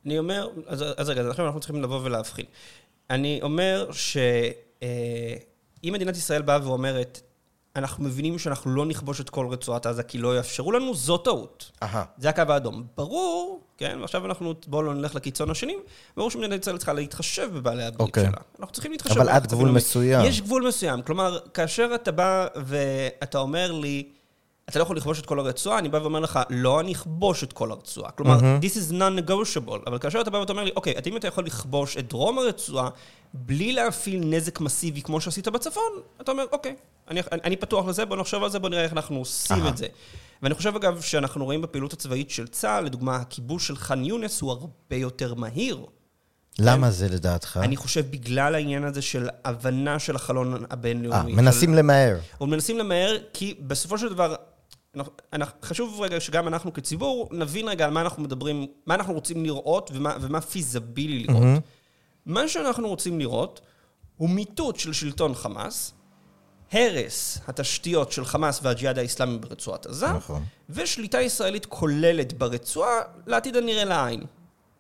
אני 0.05 0.19
אומר, 0.19 0.49
אז, 0.67 0.83
אז 0.97 1.09
רגע, 1.09 1.21
אז 1.21 1.27
עכשיו 1.27 1.45
אנחנו 1.45 1.59
צריכים 1.59 1.83
לבוא 1.83 1.99
ולהבחין. 2.03 2.45
אני 3.09 3.39
אומר 3.41 3.89
שאם 3.91 4.83
אה, 5.85 5.91
מדינת 5.91 6.17
ישראל 6.17 6.41
באה 6.41 6.59
ואומרת, 6.63 7.21
אנחנו 7.75 8.03
מבינים 8.03 8.39
שאנחנו 8.39 8.71
לא 8.71 8.85
נכבוש 8.85 9.21
את 9.21 9.29
כל 9.29 9.47
רצועת 9.47 9.85
עזה 9.85 10.03
כי 10.03 10.17
לא 10.17 10.37
יאפשרו 10.37 10.71
לנו, 10.71 10.95
זו 10.95 11.17
טעות. 11.17 11.71
Aha. 11.83 11.85
זה 12.17 12.29
הקו 12.29 12.41
האדום. 12.49 12.83
ברור, 12.97 13.61
כן, 13.77 13.97
ועכשיו 14.01 14.25
אנחנו, 14.25 14.53
בואו 14.67 14.83
לא 14.83 14.93
נלך 14.93 15.15
לקיצון 15.15 15.49
השני, 15.49 15.75
ברור 16.17 16.31
שמדינת 16.31 16.61
ישראל 16.61 16.77
צריכה 16.77 16.93
להתחשב 16.93 17.49
בבעלי 17.53 17.83
הברית 17.83 18.01
okay. 18.01 18.03
אוקיי. 18.03 18.23
שלה. 18.23 18.41
אנחנו 18.59 18.73
צריכים 18.73 18.91
להתחשב. 18.91 19.19
אבל 19.19 19.29
עד 19.29 19.47
גבול 19.47 19.69
מסוים. 19.69 20.25
יש 20.25 20.41
גבול 20.41 20.67
מסוים. 20.67 21.01
כלומר, 21.01 21.39
כאשר 21.53 21.91
אתה 21.95 22.11
בא 22.11 22.47
ואתה 22.55 23.37
אומר 23.37 23.71
לי, 23.71 24.09
אתה 24.71 24.79
לא 24.79 24.83
יכול 24.83 24.97
לכבוש 24.97 25.19
את 25.19 25.25
כל 25.25 25.39
הרצועה, 25.39 25.79
אני 25.79 25.89
בא 25.89 25.97
ואומר 25.97 26.19
לך, 26.19 26.39
לא, 26.49 26.79
אני 26.79 26.93
אכבוש 26.93 27.43
את 27.43 27.53
כל 27.53 27.71
הרצועה. 27.71 28.11
כלומר, 28.11 28.39
mm-hmm. 28.39 28.65
this 28.65 28.75
is 28.75 28.93
non-negotiable. 28.93 29.79
אבל 29.87 29.97
כאשר 29.97 30.21
אתה 30.21 30.29
בא 30.29 30.37
ואתה 30.37 30.51
אומר 30.51 30.63
לי, 30.63 30.71
אוקיי, 30.75 30.93
אם 31.07 31.17
אתה 31.17 31.27
יכול 31.27 31.45
לכבוש 31.45 31.97
את 31.97 32.09
דרום 32.09 32.39
הרצועה 32.39 32.89
בלי 33.33 33.73
להפעיל 33.73 34.21
נזק 34.25 34.59
מסיבי 34.59 35.01
כמו 35.01 35.21
שעשית 35.21 35.47
בצפון, 35.47 35.91
אתה 36.21 36.31
אומר, 36.31 36.45
אוקיי, 36.51 36.75
אני, 37.07 37.21
אני, 37.31 37.41
אני 37.43 37.55
פתוח 37.55 37.87
לזה, 37.87 38.05
בוא 38.05 38.17
נחשוב 38.17 38.43
על 38.43 38.49
זה, 38.49 38.59
בוא 38.59 38.69
נראה 38.69 38.83
איך 38.83 38.93
אנחנו 38.93 39.17
עושים 39.17 39.65
Aha. 39.65 39.69
את 39.69 39.77
זה. 39.77 39.87
ואני 40.41 40.55
חושב, 40.55 40.75
אגב, 40.75 41.01
שאנחנו 41.01 41.45
רואים 41.45 41.61
בפעילות 41.61 41.93
הצבאית 41.93 42.29
של 42.29 42.47
צה"ל, 42.47 42.85
לדוגמה, 42.85 43.15
הכיבוש 43.15 43.67
של 43.67 43.75
ח'אן 43.75 44.05
יונס 44.05 44.41
הוא 44.41 44.51
הרבה 44.51 44.95
יותר 44.95 45.33
מהיר. 45.33 45.85
למה 46.59 46.87
כן? 46.87 46.93
זה 46.93 47.09
לדעתך? 47.09 47.59
אני 47.63 47.75
חושב 47.75 48.11
בגלל 48.11 48.55
העניין 48.55 48.83
הזה 48.83 49.01
של 49.01 49.29
הבנה 49.45 49.99
של 49.99 50.15
החלון 50.15 50.65
הבינלאומי. 50.69 51.31
אה, 51.31 51.35
מנסים. 51.37 51.73
למהר. 51.73 52.17
מנסים 52.41 52.77
למהר, 52.77 53.17
כי 53.33 53.55
בסופו 53.67 53.97
של 53.97 54.09
דבר, 54.09 54.35
חשוב 55.63 56.01
רגע 56.01 56.19
שגם 56.19 56.47
אנחנו 56.47 56.73
כציבור 56.73 57.29
נבין 57.31 57.67
רגע 57.67 57.85
על 57.85 57.91
מה 57.91 58.01
אנחנו 58.01 58.23
מדברים, 58.23 58.67
מה 58.85 58.95
אנחנו 58.95 59.13
רוצים 59.13 59.43
לראות 59.45 59.91
ומה, 59.93 60.15
ומה 60.21 60.41
פיזבילי 60.41 61.19
לראות. 61.19 61.43
Mm-hmm. 61.43 61.61
מה 62.25 62.47
שאנחנו 62.47 62.87
רוצים 62.87 63.19
לראות 63.19 63.61
הוא 64.17 64.29
מיטוט 64.29 64.75
של 64.75 64.93
שלטון 64.93 65.35
חמאס, 65.35 65.93
הרס 66.71 67.37
התשתיות 67.47 68.11
של 68.11 68.25
חמאס 68.25 68.59
והג'יהאד 68.63 68.97
האיסלאמי 68.97 69.37
ברצועת 69.37 69.85
עזה, 69.85 70.07
נכון. 70.07 70.43
ושליטה 70.69 71.21
ישראלית 71.21 71.65
כוללת 71.65 72.33
ברצועה 72.33 73.01
לעתיד 73.27 73.55
הנראה 73.55 73.85
לעין. 73.85 74.23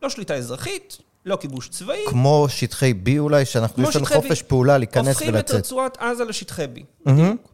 לא 0.01 0.09
שליטה 0.09 0.35
אזרחית, 0.35 0.97
לא 1.25 1.35
כיבוש 1.35 1.69
צבאי. 1.69 1.99
כמו 2.07 2.45
שטחי 2.49 2.93
B 3.05 3.09
אולי, 3.19 3.45
שאנחנו, 3.45 3.89
יש 3.89 3.95
לנו 3.95 4.05
חופש 4.05 4.41
פעולה 4.41 4.77
להיכנס 4.77 5.07
ולצאת. 5.07 5.21
הופכים 5.21 5.37
את 5.37 5.51
רצועת 5.51 5.97
עזה 5.97 6.23
לשטחי 6.23 6.65
B. 6.75 7.07
Mm-hmm. 7.07 7.50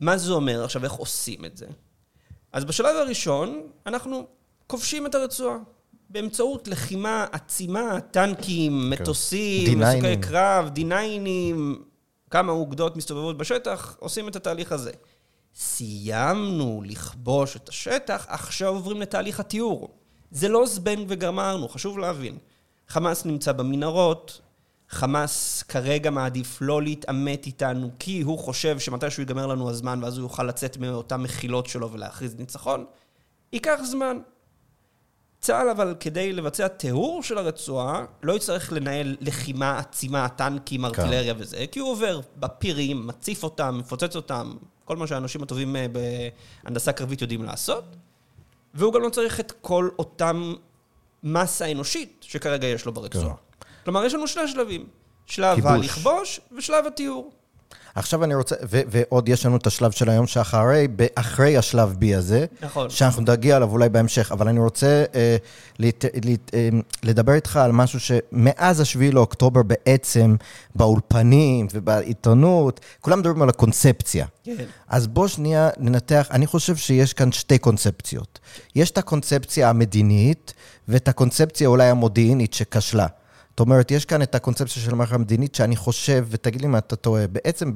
מה 0.00 0.18
זה 0.18 0.32
אומר 0.32 0.64
עכשיו, 0.64 0.84
איך 0.84 0.92
עושים 0.92 1.44
את 1.44 1.56
זה? 1.56 1.66
אז 2.52 2.64
בשלב 2.64 2.96
הראשון, 2.96 3.62
אנחנו 3.86 4.26
כובשים 4.66 5.06
את 5.06 5.14
הרצועה. 5.14 5.56
באמצעות 6.10 6.68
לחימה 6.68 7.26
עצימה, 7.32 8.00
טנקים, 8.00 8.72
כן. 8.72 9.02
מטוסים, 9.02 9.80
מסוכי 9.80 10.16
קרב, 10.16 10.68
דיניינים, 10.68 11.84
כמה 12.30 12.52
אוגדות 12.52 12.96
מסתובבות 12.96 13.36
בשטח, 13.36 13.96
עושים 13.98 14.28
את 14.28 14.36
התהליך 14.36 14.72
הזה. 14.72 14.90
סיימנו 15.54 16.82
לכבוש 16.86 17.56
את 17.56 17.68
השטח, 17.68 18.26
עכשיו 18.28 18.68
עוברים 18.68 19.00
לתהליך 19.00 19.40
התיאור. 19.40 19.88
זה 20.30 20.48
לא 20.48 20.66
זבנג 20.66 21.06
וגמרנו, 21.08 21.68
חשוב 21.68 21.98
להבין. 21.98 22.38
חמאס 22.88 23.24
נמצא 23.24 23.52
במנהרות, 23.52 24.40
חמאס 24.90 25.62
כרגע 25.62 26.10
מעדיף 26.10 26.58
לא 26.60 26.82
להתעמת 26.82 27.46
איתנו, 27.46 27.90
כי 27.98 28.20
הוא 28.20 28.38
חושב 28.38 28.78
שמתי 28.78 29.10
שהוא 29.10 29.22
ייגמר 29.22 29.46
לנו 29.46 29.70
הזמן, 29.70 30.00
ואז 30.02 30.18
הוא 30.18 30.24
יוכל 30.24 30.42
לצאת 30.42 30.76
מאותן 30.76 31.20
מחילות 31.20 31.66
שלו 31.66 31.92
ולהכריז 31.92 32.34
ניצחון. 32.38 32.84
ייקח 33.52 33.80
זמן. 33.84 34.18
צה"ל 35.40 35.68
אבל 35.68 35.94
כדי 36.00 36.32
לבצע 36.32 36.68
טיהור 36.68 37.22
של 37.22 37.38
הרצועה, 37.38 38.04
לא 38.22 38.32
יצטרך 38.32 38.72
לנהל 38.72 39.16
לחימה 39.20 39.78
עצימה, 39.78 40.28
טנקים, 40.28 40.84
ארטילריה 40.84 41.34
כן. 41.34 41.40
וזה, 41.40 41.64
כי 41.72 41.80
הוא 41.80 41.90
עובר 41.90 42.20
בפירים, 42.36 43.06
מציף 43.06 43.42
אותם, 43.42 43.78
מפוצץ 43.78 44.16
אותם, 44.16 44.54
כל 44.84 44.96
מה 44.96 45.06
שהאנשים 45.06 45.42
הטובים 45.42 45.76
אה, 45.76 45.86
בהנדסה 46.64 46.92
קרבית 46.92 47.22
יודעים 47.22 47.42
לעשות, 47.42 47.84
והוא 48.74 48.92
גם 48.92 49.02
לא 49.02 49.08
צריך 49.08 49.40
את 49.40 49.52
כל 49.60 49.88
אותם 49.98 50.54
מסה 51.22 51.72
אנושית 51.72 52.18
שכרגע 52.20 52.66
יש 52.66 52.84
לו 52.86 52.92
ברצועה. 52.92 53.34
כן. 53.34 53.49
כלומר, 53.84 54.04
יש 54.04 54.14
לנו 54.14 54.28
שני 54.28 54.48
שלבים. 54.48 54.86
שלב. 55.26 55.66
הלכבוש 55.66 56.40
ושלב 56.56 56.86
הטיהור. 56.86 57.30
עכשיו 57.94 58.24
אני 58.24 58.34
רוצה, 58.34 58.54
ו- 58.70 58.80
ועוד 58.86 59.28
יש 59.28 59.46
לנו 59.46 59.56
את 59.56 59.66
השלב 59.66 59.90
של 59.90 60.10
היום 60.10 60.26
שאחרי, 60.26 60.88
אחרי 61.14 61.56
השלב 61.56 61.96
B 62.00 62.16
הזה, 62.16 62.46
נכון. 62.62 62.90
שאנחנו 62.90 63.22
נגיע 63.22 63.56
אליו 63.56 63.70
אולי 63.70 63.88
בהמשך, 63.88 64.32
אבל 64.32 64.48
אני 64.48 64.60
רוצה 64.60 65.04
אה, 65.14 65.36
לת, 65.78 66.04
לת, 66.24 66.50
אה, 66.54 66.68
לדבר 67.02 67.32
איתך 67.32 67.56
על 67.56 67.72
משהו 67.72 68.00
שמאז 68.00 68.80
השביעי 68.80 69.10
לאוקטובר 69.10 69.62
בעצם, 69.62 70.36
באולפנים 70.74 71.66
ובעיתונות, 71.72 72.80
כולם 73.00 73.18
מדברים 73.18 73.42
על 73.42 73.48
הקונספציה. 73.48 74.26
כן. 74.44 74.54
אז 74.88 75.06
בוא 75.06 75.28
שנייה 75.28 75.70
ננתח, 75.78 76.28
אני 76.30 76.46
חושב 76.46 76.76
שיש 76.76 77.12
כאן 77.12 77.32
שתי 77.32 77.58
קונספציות. 77.58 78.38
יש 78.74 78.90
את 78.90 78.98
הקונספציה 78.98 79.70
המדינית 79.70 80.54
ואת 80.88 81.08
הקונספציה 81.08 81.68
אולי 81.68 81.88
המודיעינית 81.88 82.54
שכשלה. 82.54 83.06
אומרת, 83.60 83.90
יש 83.90 84.04
כאן 84.04 84.22
את 84.22 84.34
הקונספציה 84.34 84.82
של 84.82 84.92
המערכת 84.92 85.12
המדינית, 85.12 85.54
שאני 85.54 85.76
חושב, 85.76 86.26
ותגיד 86.30 86.60
לי 86.60 86.66
מה 86.66 86.78
אתה 86.78 86.96
טועה, 86.96 87.26
בעצם 87.26 87.72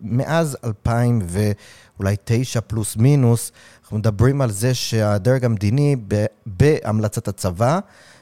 מאז 0.00 0.56
2000 0.64 1.20
ואולי 1.26 2.16
9 2.24 2.60
פלוס 2.60 2.96
מינוס, 2.96 3.52
אנחנו 3.82 3.98
מדברים 3.98 4.40
על 4.40 4.50
זה 4.50 4.74
שהדרג 4.74 5.44
המדיני, 5.44 5.96
בהמלצת 6.46 7.28
הצבא, 7.28 7.78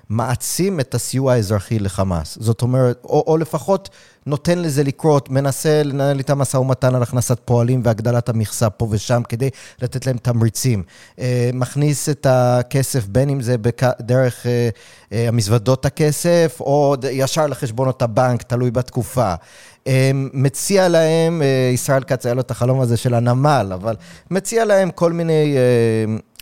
מעצים 0.09 0.81
את 0.81 0.95
הסיוע 0.95 1.33
האזרחי 1.33 1.79
לחמאס. 1.79 2.39
זאת 2.41 2.63
אומרת, 2.63 3.01
או, 3.05 3.25
או 3.27 3.37
לפחות 3.37 3.89
נותן 4.26 4.59
לזה 4.59 4.83
לקרות, 4.83 5.31
מנסה 5.31 5.83
לנהל 5.83 6.19
איתם 6.19 6.38
משא 6.38 6.57
ומתן 6.57 6.95
על 6.95 7.02
הכנסת 7.02 7.40
פועלים 7.45 7.81
והגדלת 7.85 8.28
המכסה 8.28 8.71
פה 8.71 8.88
ושם 8.90 9.23
כדי 9.28 9.50
לתת 9.83 10.07
להם 10.07 10.16
תמריצים. 10.16 10.83
אה, 11.19 11.50
מכניס 11.54 12.09
את 12.09 12.26
הכסף, 12.31 13.07
בין 13.07 13.31
אם 13.31 13.40
זה. 13.40 13.57
דרך 14.00 14.47
אה, 14.47 14.69
אה, 15.12 15.28
המזוודות 15.28 15.87
הכסף, 15.87 16.57
או 16.61 16.97
ישר 17.12 17.47
לחשבונות 17.47 18.02
הבנק, 18.02 18.43
תלוי 18.43 18.71
בתקופה. 18.71 19.35
מציע 20.33 20.88
להם, 20.88 21.43
ישראל 21.75 22.04
כץ 22.04 22.26
היה 22.26 22.35
לו 22.35 22.40
את 22.40 22.50
החלום 22.50 22.81
הזה 22.81 22.97
של 22.97 23.14
הנמל, 23.14 23.71
אבל 23.75 23.97
מציע 24.31 24.64
להם 24.64 24.90
כל 24.90 25.12
מיני 25.12 25.57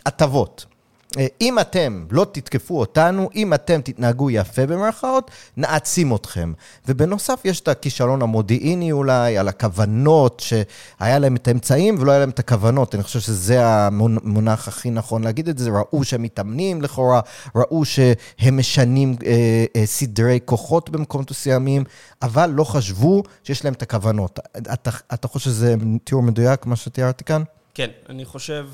הטבות. 0.05 0.72
אה, 1.17 1.27
אם 1.41 1.59
אתם 1.59 2.05
לא 2.11 2.25
תתקפו 2.31 2.79
אותנו, 2.79 3.29
אם 3.35 3.53
אתם 3.53 3.81
תתנהגו 3.81 4.29
יפה 4.29 4.65
במרכאות, 4.65 5.31
נעצים 5.57 6.15
אתכם. 6.15 6.53
ובנוסף 6.87 7.41
יש 7.45 7.59
את 7.59 7.67
הכישלון 7.67 8.21
המודיעיני 8.21 8.91
אולי, 8.91 9.37
על 9.37 9.47
הכוונות, 9.47 10.39
שהיה 10.39 11.19
להם 11.19 11.35
את 11.35 11.47
האמצעים 11.47 11.95
ולא 11.99 12.11
היה 12.11 12.19
להם 12.19 12.29
את 12.29 12.39
הכוונות. 12.39 12.95
אני 12.95 13.03
חושב 13.03 13.19
שזה 13.19 13.65
המונח 13.67 14.67
הכי 14.67 14.89
נכון 14.89 15.23
להגיד 15.23 15.49
את 15.49 15.57
זה. 15.57 15.69
ראו 15.69 16.03
שהם 16.03 16.21
מתאמנים 16.21 16.81
לכאורה, 16.81 17.21
ראו 17.55 17.85
שהם 17.85 18.57
משנים 18.57 19.15
אה, 19.25 19.65
אה, 19.75 19.85
סדרי 19.85 20.39
כוחות 20.45 20.89
במקומות 20.89 21.31
מסוימים, 21.31 21.83
אבל 22.21 22.49
לא 22.49 22.63
חשבו 22.63 23.23
שיש 23.43 23.65
להם 23.65 23.73
את 23.73 23.81
הכוונות. 23.81 24.39
אתה, 24.73 24.89
אתה 25.13 25.27
חושב 25.27 25.45
שזה 25.45 25.75
תיאור 26.03 26.23
מדויק, 26.23 26.65
מה 26.65 26.75
שתיארתי 26.75 27.23
כאן? 27.23 27.43
כן, 27.73 27.89
אני 28.09 28.25
חושב 28.25 28.67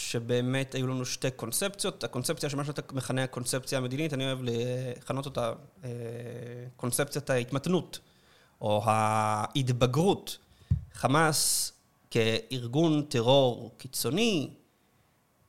שבאמת 0.00 0.74
היו 0.74 0.86
לנו 0.86 1.06
שתי 1.06 1.30
קונספציות. 1.30 2.04
הקונספציה 2.04 2.50
שמה 2.50 2.64
שאתה 2.64 2.82
מכנה 2.92 3.24
הקונספציה 3.24 3.78
המדינית, 3.78 4.14
אני 4.14 4.26
אוהב 4.26 4.38
לכנות 4.42 5.26
אותה 5.26 5.52
אה, 5.84 5.90
קונספציית 6.76 7.30
ההתמתנות, 7.30 7.98
או 8.60 8.82
ההתבגרות. 8.84 10.38
חמאס 10.94 11.72
כארגון 12.10 13.02
טרור 13.02 13.74
קיצוני, 13.78 14.50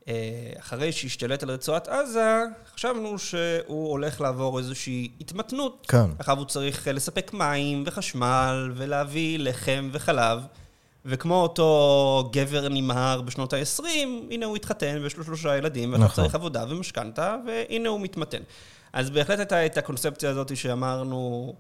אה, 0.07 0.13
אחרי 0.59 0.91
שהשתלט 0.91 1.43
על 1.43 1.51
רצועת 1.51 1.87
עזה, 1.87 2.43
חשבנו 2.75 3.19
שהוא 3.19 3.89
הולך 3.89 4.21
לעבור 4.21 4.59
איזושהי 4.59 5.11
התמתנות. 5.21 5.85
כן. 5.89 6.11
עכשיו 6.19 6.37
הוא 6.37 6.45
צריך 6.45 6.87
אה, 6.87 6.93
לספק 6.93 7.33
מים 7.33 7.83
וחשמל 7.85 8.73
ולהביא 8.75 9.39
לחם 9.39 9.89
וחלב. 9.91 10.39
וכמו 11.05 11.35
אותו 11.35 12.29
גבר 12.33 12.69
נמהר 12.69 13.21
בשנות 13.21 13.53
ה-20, 13.53 13.83
הנה 14.31 14.45
הוא 14.45 14.55
התחתן 14.55 14.99
ויש 15.03 15.17
לו 15.17 15.23
שלושה 15.23 15.57
ילדים, 15.57 15.91
ועכשיו 15.91 16.05
נכון. 16.07 16.23
צריך 16.23 16.35
עבודה 16.35 16.65
ומשכנתה, 16.69 17.35
והנה 17.47 17.89
הוא 17.89 18.01
מתמתן. 18.01 18.37
אז 18.93 19.09
בהחלט 19.09 19.39
הייתה 19.39 19.65
את 19.65 19.77
הקונספציה 19.77 20.29
הזאת 20.29 20.57
שאמרנו, 20.57 21.53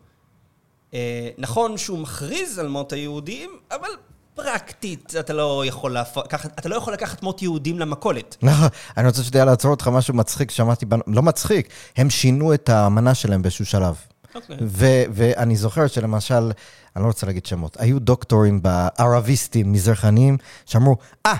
אה, 0.93 1.29
נכון 1.37 1.77
שהוא 1.77 1.99
מכריז 1.99 2.59
על 2.59 2.67
מות 2.67 2.93
היהודים, 2.93 3.49
אבל 3.71 3.89
פרקטית 4.35 5.13
אתה 5.19 5.33
לא 5.33 5.63
יכול, 5.65 5.91
להפ... 5.93 6.17
לקחת- 6.17 6.59
אתה 6.59 6.69
לא 6.69 6.75
יכול 6.75 6.93
לקחת 6.93 7.23
מות 7.23 7.41
יהודים 7.41 7.79
למכולת. 7.79 8.37
נכון, 8.41 8.67
אני 8.97 9.07
רוצה 9.07 9.23
שנייה 9.23 9.45
לעצור 9.45 9.71
אותך 9.71 9.87
משהו 9.87 10.13
מצחיק 10.13 10.51
ששמעתי, 10.51 10.85
בנ- 10.85 11.01
לא 11.07 11.21
מצחיק, 11.21 11.69
הם 11.97 12.09
שינו 12.09 12.53
את 12.53 12.69
האמנה 12.69 13.15
שלהם 13.15 13.41
באיזשהו 13.41 13.65
שלב. 13.65 13.95
אוקיי. 14.35 14.57
ו- 14.61 15.03
ואני 15.11 15.55
זוכר 15.55 15.87
שלמשל, 15.87 16.51
אני 16.95 17.03
לא 17.03 17.07
רוצה 17.07 17.25
להגיד 17.25 17.45
שמות, 17.45 17.77
היו 17.79 17.99
דוקטורים 17.99 18.61
בערביסטים 18.61 19.71
מזרחניים 19.71 20.37
שאמרו, 20.65 20.97
אה, 21.25 21.35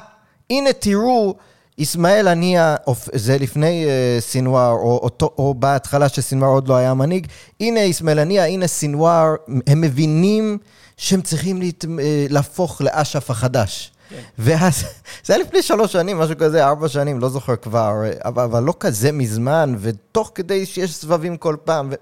הנה 0.50 0.74
תראו, 0.74 1.36
אסמאעיל 1.82 2.28
הנייה, 2.28 2.76
זה 3.14 3.38
לפני 3.38 3.86
אה, 3.86 4.18
סינואר, 4.20 4.72
או, 4.72 5.00
אותו, 5.04 5.34
או 5.38 5.54
בהתחלה 5.54 6.10
שסינואר 6.10 6.50
עוד 6.50 6.68
לא 6.68 6.76
היה 6.76 6.94
מנהיג, 6.94 7.28
הנה 7.60 7.90
אסמאעיל 7.90 8.20
הנייה, 8.20 8.46
הנה 8.46 8.68
סינואר, 8.68 9.36
הם 9.68 9.82
מבינים 9.82 10.58
שהם 10.98 11.22
צריכים 11.22 11.62
להת, 11.62 11.86
אה, 12.00 12.26
להפוך 12.30 12.82
לאש"ף 12.82 13.30
החדש. 13.30 13.92
כן. 14.10 14.22
ואז, 14.40 14.84
זה 15.26 15.36
היה 15.36 15.44
לפני 15.44 15.62
שלוש 15.62 15.92
שנים, 15.94 16.18
משהו 16.18 16.38
כזה, 16.38 16.66
ארבע 16.68 16.88
שנים, 16.88 17.20
לא 17.20 17.30
זוכר 17.30 17.56
כבר, 17.56 17.94
אבל, 18.26 18.44
אבל 18.44 18.64
לא 18.64 18.74
כזה 18.80 19.12
מזמן, 19.12 19.76
ותוך 19.80 20.32
כדי 20.36 20.66
שיש 20.66 20.96
סבבים 20.96 21.38
כל 21.38 21.56
פעם. 21.64 21.90
ו... 21.92 21.96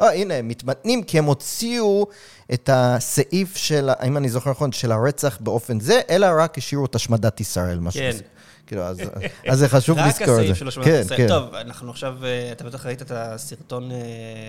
אה, 0.00 0.12
הנה, 0.14 0.34
הם 0.34 0.48
מתמתנים 0.48 1.02
כי 1.02 1.18
הם 1.18 1.24
הוציאו 1.24 2.06
את 2.54 2.70
הסעיף 2.72 3.56
של, 3.56 3.90
אם 4.06 4.16
אני 4.16 4.28
זוכר 4.28 4.50
נכון, 4.50 4.72
של 4.72 4.92
הרצח 4.92 5.38
באופן 5.40 5.80
זה, 5.80 6.00
אלא 6.10 6.26
רק 6.38 6.58
השאירו 6.58 6.84
את 6.84 6.94
השמדת 6.94 7.40
ישראל, 7.40 7.78
משהו 7.78 8.00
כן. 8.00 8.18
כאילו, 8.66 8.82
אז, 8.82 9.00
אז 9.50 9.58
זה 9.58 9.68
חשוב 9.68 9.98
רק 9.98 10.06
לזכור 10.06 10.24
את 10.24 10.34
זה. 10.34 10.42
הסעיף 10.42 10.58
של 10.58 10.68
השמדת 10.68 10.86
כן, 10.86 11.00
ישראל. 11.04 11.18
כן. 11.18 11.28
טוב, 11.28 11.54
אנחנו 11.54 11.90
עכשיו, 11.90 12.16
אה, 12.24 12.52
אתה 12.52 12.64
בטח 12.64 12.86
ראית 12.86 13.02
את 13.02 13.10
הסרטון 13.14 13.90
אה, 13.90 13.96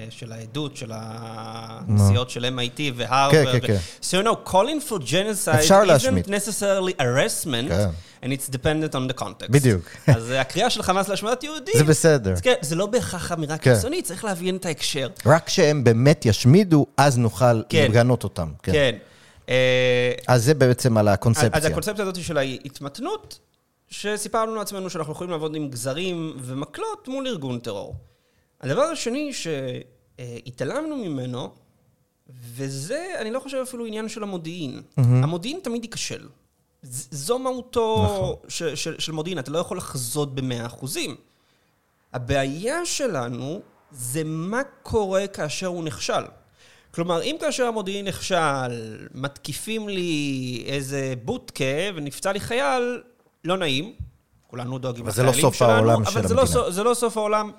של 0.09 0.31
העדות 0.31 0.77
של 0.77 0.91
הנסיעות 0.93 2.29
של 2.29 2.45
MIT 2.45 2.81
והרווארד. 2.95 3.31
כן, 3.31 3.59
כן, 3.59 3.67
כן. 3.67 3.77
So 4.01 4.25
no, 4.25 4.49
calling 4.49 4.89
for 4.89 4.99
genocide 4.99 5.71
isn't 5.71 6.27
necessarily 6.27 7.01
harassment, 7.01 7.69
כן. 7.69 7.89
and 8.23 8.27
it's 8.27 8.55
dependent 8.55 8.95
on 8.95 9.13
the 9.13 9.21
context. 9.21 9.51
בדיוק. 9.51 9.81
אז 10.15 10.31
אה, 10.31 10.41
הקריאה 10.41 10.69
של 10.69 10.83
חמאס 10.83 11.07
להשמדת 11.07 11.43
יהודים, 11.43 11.75
זה 11.77 11.83
בסדר. 11.83 12.31
אז 12.31 12.41
כן, 12.41 12.53
זה 12.61 12.75
לא 12.75 12.85
בהכרח 12.85 13.31
אמירה 13.31 13.57
כן. 13.57 13.73
קיצונית, 13.73 14.05
צריך 14.05 14.25
להבין 14.25 14.55
את 14.55 14.65
ההקשר. 14.65 15.07
רק 15.25 15.45
כשהם 15.45 15.83
באמת 15.83 16.25
ישמידו, 16.25 16.85
אז 16.97 17.17
נוכל 17.17 17.61
כן. 17.69 17.85
לגנות 17.89 18.23
אותם. 18.23 18.47
כן. 18.63 18.71
כן. 18.71 18.95
אז 20.27 20.43
זה 20.43 20.53
בעצם 20.53 20.97
על 20.97 21.07
הקונספציה. 21.07 21.49
אז 21.53 21.65
הקונספציה 21.65 22.03
הזאת 22.03 22.23
של 22.23 22.37
ההתמתנות, 22.37 23.39
שסיפרנו 23.89 24.55
לעצמנו 24.55 24.89
שאנחנו 24.89 25.13
יכולים 25.13 25.31
לעבוד 25.31 25.55
עם 25.55 25.69
גזרים 25.69 26.33
ומקלות 26.37 27.07
מול 27.07 27.27
ארגון 27.27 27.59
טרור. 27.59 27.95
הדבר 28.61 28.81
השני 28.81 29.31
שהתעלמנו 29.33 30.95
ממנו, 30.95 31.53
וזה, 32.29 33.05
אני 33.19 33.31
לא 33.31 33.39
חושב 33.39 33.57
אפילו 33.63 33.85
עניין 33.85 34.09
של 34.09 34.23
המודיעין. 34.23 34.81
המודיעין 34.97 35.59
תמיד 35.63 35.83
ייכשל. 35.83 36.27
זו 37.11 37.39
מהותו 37.39 38.41
ש- 38.47 38.63
של, 38.63 38.99
של 38.99 39.11
מודיעין, 39.11 39.39
אתה 39.39 39.51
לא 39.51 39.59
יכול 39.59 39.77
לחזות 39.77 40.35
במאה 40.35 40.65
אחוזים. 40.65 41.15
הבעיה 42.13 42.85
שלנו 42.85 43.61
זה 43.91 44.21
מה 44.25 44.61
קורה 44.83 45.27
כאשר 45.27 45.67
הוא 45.67 45.83
נכשל. 45.83 46.23
כלומר, 46.93 47.23
אם 47.23 47.35
כאשר 47.39 47.65
המודיעין 47.65 48.07
נכשל, 48.07 49.07
מתקיפים 49.13 49.89
לי 49.89 50.63
איזה 50.67 51.13
בוטקה 51.23 51.63
ונפצע 51.95 52.31
לי 52.31 52.39
חייל, 52.39 53.01
לא 53.45 53.57
נעים. 53.57 53.93
כולנו 54.47 54.77
דואגים 54.77 55.03
אבל 55.03 55.11
זה 55.13 55.23
לא 55.23 55.29
לחיילים 55.29 55.49
סוף 55.49 55.55
שלנו, 55.55 55.71
העולם 55.71 56.05
של 56.05 56.19
אבל 56.19 56.27
זה 56.27 56.33
לא, 56.33 56.41
המדינה. 56.41 56.71
זה 56.71 56.83
לא 56.83 56.93
סוף 56.93 57.17
העולם, 57.17 57.51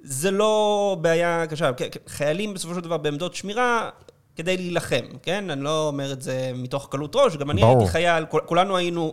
זה 0.00 0.30
לא 0.30 0.96
בעיה 1.00 1.46
קשה. 1.46 1.72
כן, 1.72 1.88
כן, 1.92 2.00
חיילים 2.06 2.54
בסופו 2.54 2.74
של 2.74 2.80
דבר 2.80 2.96
בעמדות 2.96 3.34
שמירה 3.34 3.90
כדי 4.36 4.56
להילחם, 4.56 5.04
כן? 5.22 5.50
אני 5.50 5.60
לא 5.64 5.86
אומר 5.88 6.12
את 6.12 6.22
זה 6.22 6.52
מתוך 6.54 6.88
קלות 6.90 7.16
ראש, 7.16 7.36
גם 7.36 7.50
אני 7.50 7.60
ברור. 7.60 7.78
הייתי 7.78 7.92
חייל, 7.92 8.24
כול- 8.26 8.42
כולנו 8.46 8.76
היינו, 8.76 9.12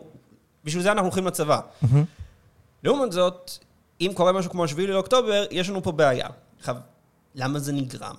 בשביל 0.63 0.84
זה 0.84 0.91
אנחנו 0.91 1.06
הולכים 1.08 1.28
לצבא. 1.28 1.60
לעומת 2.84 3.12
זאת, 3.12 3.52
אם 4.02 4.12
קורה 4.13 4.32
משהו 4.32 4.52
כמו 4.52 4.67
7 4.67 4.84
לאוקטובר, 4.84 5.46
יש 5.52 5.70
לנו 5.70 5.84
פה 5.84 5.91
בעיה. 5.91 6.28
עכשיו, 6.60 6.76
למה 7.36 7.60
זה 7.60 7.74
נגרם? 7.74 8.15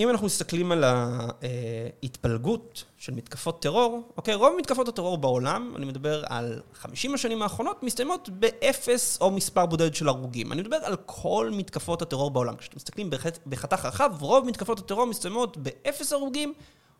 אם 0.00 0.10
אנחנו 0.10 0.26
מסתכלים 0.26 0.72
על 0.72 0.84
ההתפלגות 0.84 2.84
של 2.98 3.14
מתקפות 3.14 3.62
טרור, 3.62 4.02
אוקיי, 4.16 4.34
רוב 4.34 4.52
מתקפות 4.58 4.88
הטרור 4.88 5.18
בעולם, 5.18 5.72
אני 5.76 5.86
מדבר 5.86 6.24
על 6.26 6.62
50 6.74 7.14
השנים 7.14 7.42
האחרונות, 7.42 7.82
מסתיימות 7.82 8.28
באפס 8.28 9.18
או 9.20 9.30
מספר 9.30 9.66
בודד 9.66 9.94
של 9.94 10.08
הרוגים. 10.08 10.52
אני 10.52 10.60
מדבר 10.60 10.76
על 10.76 10.96
כל 11.06 11.50
מתקפות 11.52 12.02
הטרור 12.02 12.30
בעולם. 12.30 12.56
כשאתם 12.56 12.76
מסתכלים 12.76 13.10
בחת, 13.10 13.38
בחתך 13.46 13.84
רחב, 13.84 14.10
רוב 14.20 14.46
מתקפות 14.46 14.78
הטרור 14.78 15.06
מסתיימות 15.06 15.56
באפס 15.56 16.12
הרוגים 16.12 16.54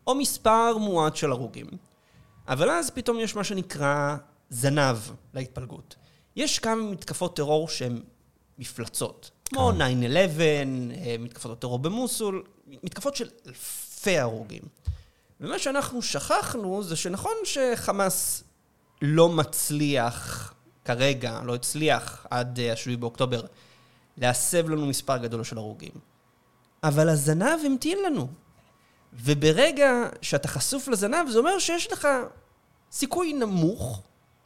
או 0.06 0.14
מספר 0.14 0.78
מועט 0.78 1.16
של 1.16 1.32
הרוגים. 1.32 1.66
אבל 2.48 2.70
אז 2.70 2.90
פתאום 2.90 3.20
יש 3.20 3.36
מה 3.36 3.44
שנקרא 3.44 4.16
זנב 4.50 4.96
להתפלגות. 5.34 5.96
יש 6.36 6.58
כמה 6.58 6.82
מתקפות 6.82 7.36
טרור 7.36 7.68
שהן 7.68 8.02
מפלצות. 8.58 9.30
כמו 9.50 9.72
9-11, 9.72 9.74
אה, 9.80 11.16
מתקפות 11.18 11.52
הטרור 11.52 11.78
במוסול, 11.78 12.44
מתקפות 12.66 13.16
של 13.16 13.28
אלפי 13.46 14.18
הרוגים. 14.18 14.62
ומה 15.40 15.58
שאנחנו 15.58 16.02
שכחנו 16.02 16.82
זה 16.82 16.96
שנכון 16.96 17.32
שחמאס 17.44 18.44
לא 19.02 19.28
מצליח 19.28 20.54
כרגע, 20.84 21.40
לא 21.44 21.54
הצליח 21.54 22.26
עד 22.30 22.60
אה, 22.60 22.72
השביעי 22.72 22.96
באוקטובר, 22.96 23.42
להסב 24.16 24.68
לנו 24.68 24.86
מספר 24.86 25.16
גדול 25.16 25.44
של 25.44 25.58
הרוגים. 25.58 25.92
אבל 26.82 27.08
הזנב 27.08 27.58
המתין 27.66 27.98
לנו. 28.06 28.28
וברגע 29.12 30.08
שאתה 30.22 30.48
חשוף 30.48 30.88
לזנב, 30.88 31.30
זה 31.30 31.38
אומר 31.38 31.58
שיש 31.58 31.92
לך 31.92 32.08
סיכוי 32.92 33.32
נמוך 33.32 34.02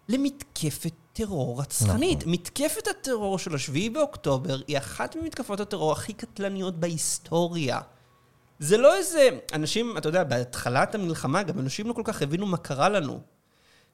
למתקפת 0.09 0.93
טרור 1.14 1.61
רצחנית. 1.61 2.18
נכון. 2.18 2.33
מתקפת 2.33 2.88
הטרור 2.88 3.38
של 3.38 3.55
השביעי 3.55 3.90
באוקטובר 3.90 4.61
היא 4.66 4.79
אחת 4.79 5.16
ממתקפות 5.16 5.61
הטרור 5.61 5.92
הכי 5.92 6.12
קטלניות 6.12 6.81
בהיסטוריה. 6.81 7.81
זה 8.59 8.77
לא 8.77 8.96
איזה... 8.96 9.29
אנשים, 9.53 9.98
אתה 9.98 10.09
יודע, 10.09 10.24
בהתחלת 10.24 10.94
המלחמה 10.94 11.42
גם 11.42 11.59
אנשים 11.59 11.88
לא 11.88 11.92
כל 11.92 12.03
כך 12.05 12.22
הבינו 12.22 12.46
מה 12.46 12.57
קרה 12.57 12.88
לנו. 12.88 13.20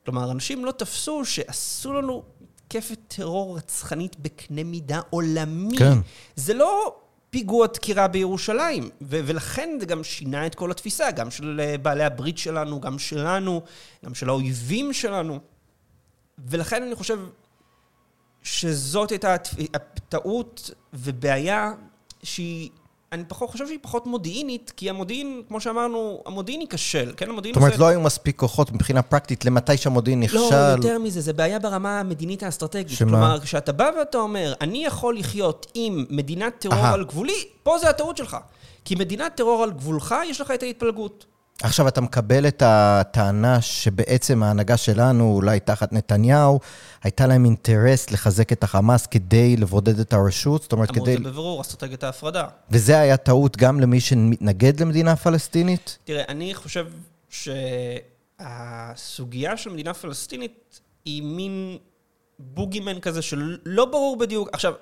כלומר, 0.04 0.30
אנשים 0.30 0.64
לא 0.64 0.70
תפסו 0.72 1.24
שעשו 1.24 1.92
לנו 1.92 2.22
מתקפת 2.40 2.98
טרור 3.08 3.56
רצחנית 3.56 4.16
בקנה 4.20 4.64
מידה 4.64 5.00
עולמי. 5.10 5.78
כן. 5.78 5.98
זה 6.36 6.54
לא 6.54 6.96
פיגוע 7.30 7.66
דקירה 7.66 8.08
בירושלים, 8.08 8.90
ו- 9.02 9.20
ולכן 9.26 9.76
זה 9.80 9.86
גם 9.86 10.04
שינה 10.04 10.46
את 10.46 10.54
כל 10.54 10.70
התפיסה, 10.70 11.10
גם 11.10 11.30
של 11.30 11.60
אה, 11.64 11.78
בעלי 11.78 12.04
הברית 12.04 12.38
שלנו, 12.38 12.80
גם 12.80 12.98
שלנו, 12.98 13.62
גם 14.04 14.14
של 14.14 14.28
האויבים 14.28 14.92
שלנו. 14.92 15.38
ולכן 16.48 16.82
אני 16.82 16.94
חושב 16.94 17.18
שזאת 18.42 19.10
הייתה 19.10 19.36
טעות 20.08 20.70
ובעיה 20.92 21.72
שהיא 22.22 22.70
אני 23.12 23.24
פחות, 23.28 23.50
חושב 23.50 23.66
שהיא 23.66 23.78
פחות 23.82 24.06
מודיעינית, 24.06 24.72
כי 24.76 24.90
המודיעין, 24.90 25.42
כמו 25.48 25.60
שאמרנו, 25.60 26.22
המודיעין 26.26 26.60
ייכשל, 26.60 27.12
כן? 27.16 27.30
המודיעין... 27.30 27.54
זאת 27.54 27.62
אומרת, 27.62 27.78
לא 27.78 27.88
היו 27.88 28.00
מספיק 28.00 28.36
כוחות 28.36 28.72
מבחינה 28.72 29.02
פרקטית 29.02 29.44
למתי 29.44 29.76
שהמודיעין 29.76 30.20
נכשל. 30.20 30.36
לא, 30.36 30.54
יותר 30.54 30.98
מזה, 30.98 31.20
זה 31.20 31.32
בעיה 31.32 31.58
ברמה 31.58 32.00
המדינית 32.00 32.42
האסטרטגית. 32.42 32.98
שמה? 32.98 33.10
כלומר, 33.10 33.40
כשאתה 33.40 33.72
בא 33.72 33.90
ואתה 33.98 34.18
אומר, 34.18 34.54
אני 34.60 34.84
יכול 34.84 35.18
לחיות 35.18 35.66
עם 35.74 36.04
מדינת 36.10 36.54
טרור 36.58 36.84
Aha. 36.84 36.94
על 36.94 37.04
גבולי, 37.04 37.44
פה 37.62 37.78
זה 37.78 37.90
הטעות 37.90 38.16
שלך. 38.16 38.36
כי 38.84 38.94
מדינת 38.94 39.34
טרור 39.34 39.62
על 39.62 39.70
גבולך, 39.70 40.14
יש 40.26 40.40
לך 40.40 40.50
את 40.50 40.62
ההתפלגות. 40.62 41.24
עכשיו, 41.62 41.88
אתה 41.88 42.00
מקבל 42.00 42.48
את 42.48 42.62
הטענה 42.66 43.60
שבעצם 43.60 44.42
ההנהגה 44.42 44.76
שלנו, 44.76 45.32
אולי 45.34 45.60
תחת 45.60 45.92
נתניהו, 45.92 46.60
הייתה 47.02 47.26
להם 47.26 47.44
אינטרס 47.44 48.10
לחזק 48.10 48.52
את 48.52 48.64
החמאס 48.64 49.06
כדי 49.06 49.56
לבודד 49.56 50.00
את 50.00 50.12
הרשות? 50.12 50.62
זאת 50.62 50.72
אומרת, 50.72 50.90
כדי... 50.90 51.00
אמרו 51.00 51.12
את 51.12 51.18
זה 51.22 51.28
בבירור, 51.28 51.60
אסטרטגיית 51.60 52.04
ההפרדה. 52.04 52.46
וזה 52.70 53.00
היה 53.00 53.16
טעות 53.16 53.56
גם 53.56 53.80
למי 53.80 54.00
שמתנגד 54.00 54.80
למדינה 54.80 55.16
פלסטינית? 55.16 55.98
תראה, 56.04 56.24
אני 56.28 56.54
חושב 56.54 56.86
שהסוגיה 58.40 59.56
של 59.56 59.70
מדינה 59.70 59.94
פלסטינית 59.94 60.80
היא 61.04 61.22
מין 61.22 61.78
בוגימן 62.38 63.00
כזה 63.00 63.22
שלא 63.22 63.84
ברור 63.84 64.18
בדיוק. 64.18 64.48
עכשיו, 64.52 64.72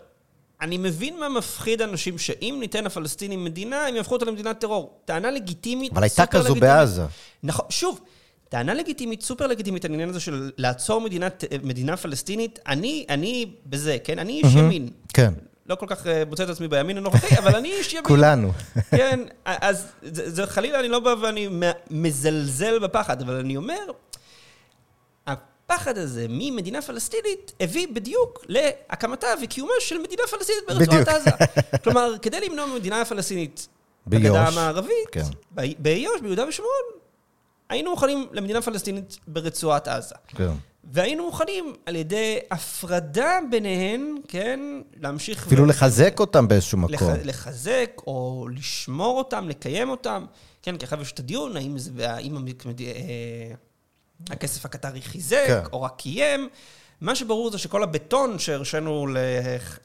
אני 0.60 0.78
מבין 0.78 1.20
מה 1.20 1.28
מפחיד 1.28 1.82
אנשים 1.82 2.18
שאם 2.18 2.56
ניתן 2.60 2.84
לפלסטינים 2.84 3.44
מדינה, 3.44 3.86
הם 3.86 3.96
יהפכו 3.96 4.14
אותה 4.14 4.24
למדינת 4.24 4.60
טרור. 4.60 5.00
טענה 5.04 5.30
לגיטימית, 5.30 5.92
אבל 5.92 6.02
הייתה 6.02 6.26
כזו 6.26 6.42
לגיטימית. 6.44 6.62
בעזה. 6.62 7.04
נכון, 7.42 7.66
שוב, 7.68 8.00
טענה 8.48 8.74
לגיטימית, 8.74 9.22
סופר 9.22 9.46
לגיטימית, 9.46 9.84
העניין 9.84 10.08
הזה 10.08 10.20
של 10.20 10.50
לעצור 10.56 11.00
מדינת, 11.00 11.44
מדינה 11.62 11.96
פלסטינית, 11.96 12.58
אני, 12.66 13.06
אני 13.08 13.46
בזה, 13.66 13.96
כן? 14.04 14.18
אני 14.18 14.40
איש 14.44 14.54
ימין. 14.54 14.88
כן. 15.14 15.34
לא 15.66 15.74
כל 15.74 15.86
כך 15.88 16.06
אה, 16.06 16.22
מוצא 16.28 16.44
את 16.44 16.48
עצמי 16.48 16.68
בימין 16.68 16.96
הנוכחי, 16.96 17.38
אבל 17.38 17.56
אני 17.56 17.72
איש 17.72 17.92
ימין. 17.92 18.04
כולנו. 18.04 18.52
כן, 18.90 19.20
אז 19.44 19.86
זה, 20.02 20.30
זה 20.30 20.46
חלילה, 20.46 20.80
אני 20.80 20.88
לא 20.88 21.00
בא 21.00 21.14
ואני 21.22 21.48
מזלזל 21.90 22.78
בפחד, 22.78 23.22
אבל 23.22 23.34
אני 23.34 23.56
אומר, 23.56 23.76
הפחד 25.72 25.98
הזה 25.98 26.26
ממדינה 26.28 26.82
פלסטינית 26.82 27.52
הביא 27.60 27.86
בדיוק 27.92 28.44
להקמתה 28.48 29.26
וקיומה 29.42 29.72
של 29.80 29.98
מדינה 29.98 30.22
פלסטינית 30.30 30.64
ברצועת 30.68 31.08
עזה. 31.08 31.30
כלומר, 31.84 32.14
כדי 32.22 32.48
למנוע 32.48 32.66
מדינה 32.66 33.04
פלסטינית 33.04 33.68
בגדה 34.06 34.48
המערבית, 34.48 35.08
כן. 35.12 35.22
באיו"ש, 35.78 36.20
ביהודה 36.20 36.48
ושומרון, 36.48 36.82
היינו 37.68 37.90
מוכנים 37.90 38.26
למדינה 38.32 38.62
פלסטינית 38.62 39.18
ברצועת 39.26 39.88
עזה. 39.88 40.14
כן. 40.28 40.50
והיינו 40.84 41.24
מוכנים 41.24 41.74
על 41.86 41.96
ידי 41.96 42.38
הפרדה 42.50 43.38
ביניהן, 43.50 44.14
כן, 44.28 44.60
להמשיך... 45.00 45.46
אפילו 45.46 45.62
ו... 45.62 45.66
לחזק 45.66 46.20
אותם 46.20 46.48
באיזשהו 46.48 46.78
מקום. 46.78 47.10
לח... 47.10 47.16
לחזק 47.24 47.90
או 48.06 48.46
לשמור 48.56 49.18
אותם, 49.18 49.48
לקיים 49.48 49.90
אותם. 49.90 50.24
כן, 50.62 50.76
כי 50.76 50.84
אחר 50.84 51.00
יש 51.00 51.12
את 51.12 51.18
הדיון, 51.18 51.56
האם 51.56 51.78
זה... 51.78 52.10
האם... 52.10 52.44
הכסף 54.30 54.64
הקטרי 54.64 55.02
חיזק, 55.02 55.44
כן. 55.46 55.60
או 55.72 55.82
רק 55.82 55.94
קיים. 55.96 56.48
מה 57.00 57.14
שברור 57.14 57.50
זה 57.50 57.58
שכל 57.58 57.82
הבטון 57.82 58.38
שהרשינו 58.38 59.06
ל... 59.06 59.16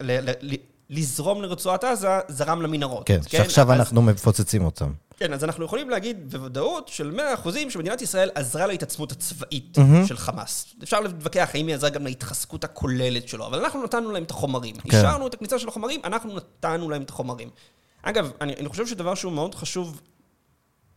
ל... 0.02 0.30
ל... 0.42 0.56
לזרום 0.90 1.42
לרצועת 1.42 1.84
עזה, 1.84 2.20
זרם 2.28 2.62
למנהרות. 2.62 3.08
כן, 3.08 3.20
כן? 3.30 3.38
שעכשיו 3.38 3.72
אז... 3.72 3.80
אנחנו 3.80 4.02
מפוצצים 4.02 4.66
אותם. 4.66 4.92
כן, 5.18 5.34
אז 5.34 5.44
אנחנו 5.44 5.66
יכולים 5.66 5.90
להגיד 5.90 6.32
בוודאות 6.32 6.88
של 6.88 7.20
100% 7.46 7.70
שמדינת 7.70 8.02
ישראל 8.02 8.30
עזרה 8.36 8.68
להתעצמות 8.68 9.12
הצבאית 9.12 9.78
mm-hmm. 9.78 10.08
של 10.08 10.18
חמאס. 10.18 10.76
אפשר 10.84 11.00
להתווכח 11.00 11.50
האם 11.54 11.68
היא 11.68 11.76
עזרה 11.76 11.90
גם 11.90 12.04
להתחזקות 12.04 12.64
הכוללת 12.64 13.28
שלו, 13.28 13.46
אבל 13.46 13.60
אנחנו 13.60 13.84
נתנו 13.84 14.12
להם 14.12 14.24
את 14.24 14.32
החומרים. 14.32 14.76
כן. 14.76 14.98
אישרנו 14.98 15.28
את 15.28 15.34
הכניסה 15.34 15.60
של 15.60 15.68
החומרים, 15.68 16.02
אנחנו 16.04 16.36
נתנו 16.36 16.90
להם 16.90 17.02
את 17.02 17.10
החומרים. 17.10 17.50
אגב, 18.02 18.32
אני, 18.42 18.54
אני 18.54 18.70
חושב 18.70 18.88
שדבר 18.88 19.16
שהוא 19.16 19.34
מאוד 19.34 19.56
חשוב, 19.56 20.02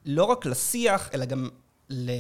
לא 0.07 0.25
רק 0.25 0.47
לשיח, 0.47 1.11
אלא 1.15 1.25
גם 1.25 1.49
ל... 1.91 2.11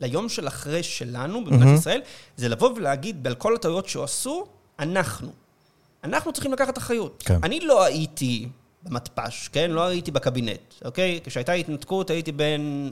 ליום 0.00 0.28
של 0.28 0.48
אחרי 0.48 0.82
שלנו 0.82 1.44
במדינת 1.44 1.62
mm-hmm. 1.62 1.78
ישראל, 1.78 2.00
זה 2.36 2.48
לבוא 2.48 2.70
ולהגיד, 2.76 3.26
על 3.26 3.34
כל 3.34 3.54
הטעויות 3.54 3.88
שעשו, 3.88 4.46
אנחנו. 4.78 5.28
אנחנו 6.04 6.32
צריכים 6.32 6.52
לקחת 6.52 6.78
אחריות. 6.78 7.22
כן. 7.26 7.38
אני 7.42 7.60
לא 7.60 7.84
הייתי 7.84 8.48
במתפ"ש, 8.82 9.48
כן? 9.48 9.70
לא 9.70 9.86
הייתי 9.86 10.10
בקבינט, 10.10 10.74
אוקיי? 10.84 11.20
כשהייתה 11.24 11.52
התנתקות 11.52 12.10
הייתי 12.10 12.32
בן 12.32 12.90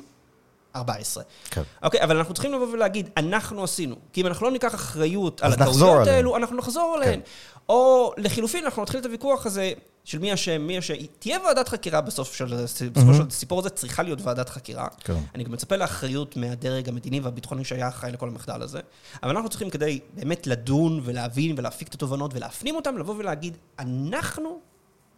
14. 0.76 1.22
כן. 1.50 1.62
אוקיי, 1.82 2.02
אבל 2.02 2.16
אנחנו 2.16 2.34
צריכים 2.34 2.52
לבוא 2.52 2.66
ולהגיד, 2.72 3.10
אנחנו 3.16 3.64
עשינו. 3.64 3.96
כי 4.12 4.20
אם 4.20 4.26
אנחנו 4.26 4.46
לא 4.46 4.52
ניקח 4.52 4.74
אחריות 4.74 5.42
על 5.42 5.52
הטעויות 5.52 6.06
האלו, 6.06 6.36
אנחנו 6.36 6.56
נחזור 6.56 6.94
עליהן. 6.96 7.20
כן. 7.20 7.26
או 7.68 8.12
לחילופין, 8.16 8.64
אנחנו 8.64 8.82
נתחיל 8.82 9.00
את 9.00 9.04
הוויכוח 9.04 9.46
הזה 9.46 9.72
של 10.04 10.18
מי 10.18 10.34
אשם, 10.34 10.62
מי 10.62 10.78
אשם. 10.78 10.94
תהיה 11.18 11.38
ועדת 11.46 11.68
חקירה 11.68 12.00
בסוף 12.00 12.34
של, 12.34 12.66
בסופו 12.92 13.14
של 13.14 13.22
הסיפור 13.28 13.58
הזה, 13.58 13.70
צריכה 13.70 14.02
להיות 14.02 14.22
ועדת 14.22 14.48
חקירה. 14.48 14.88
כן. 15.04 15.14
אני 15.34 15.44
גם 15.44 15.52
מצפה 15.52 15.76
לאחריות 15.76 16.36
מהדרג 16.36 16.88
המדיני 16.88 17.20
והביטחוני 17.20 17.64
שהיה 17.64 17.88
אחראי 17.88 18.12
לכל 18.12 18.28
המחדל 18.28 18.62
הזה. 18.62 18.80
אבל 19.22 19.30
אנחנו 19.30 19.48
צריכים 19.48 19.70
כדי 19.70 20.00
באמת 20.14 20.46
לדון 20.46 21.00
ולהבין 21.04 21.54
ולהפיק 21.58 21.88
את 21.88 21.94
התובנות 21.94 22.34
ולהפנים 22.34 22.76
אותם, 22.76 22.98
לבוא 22.98 23.14
ולהגיד, 23.18 23.56
אנחנו 23.78 24.71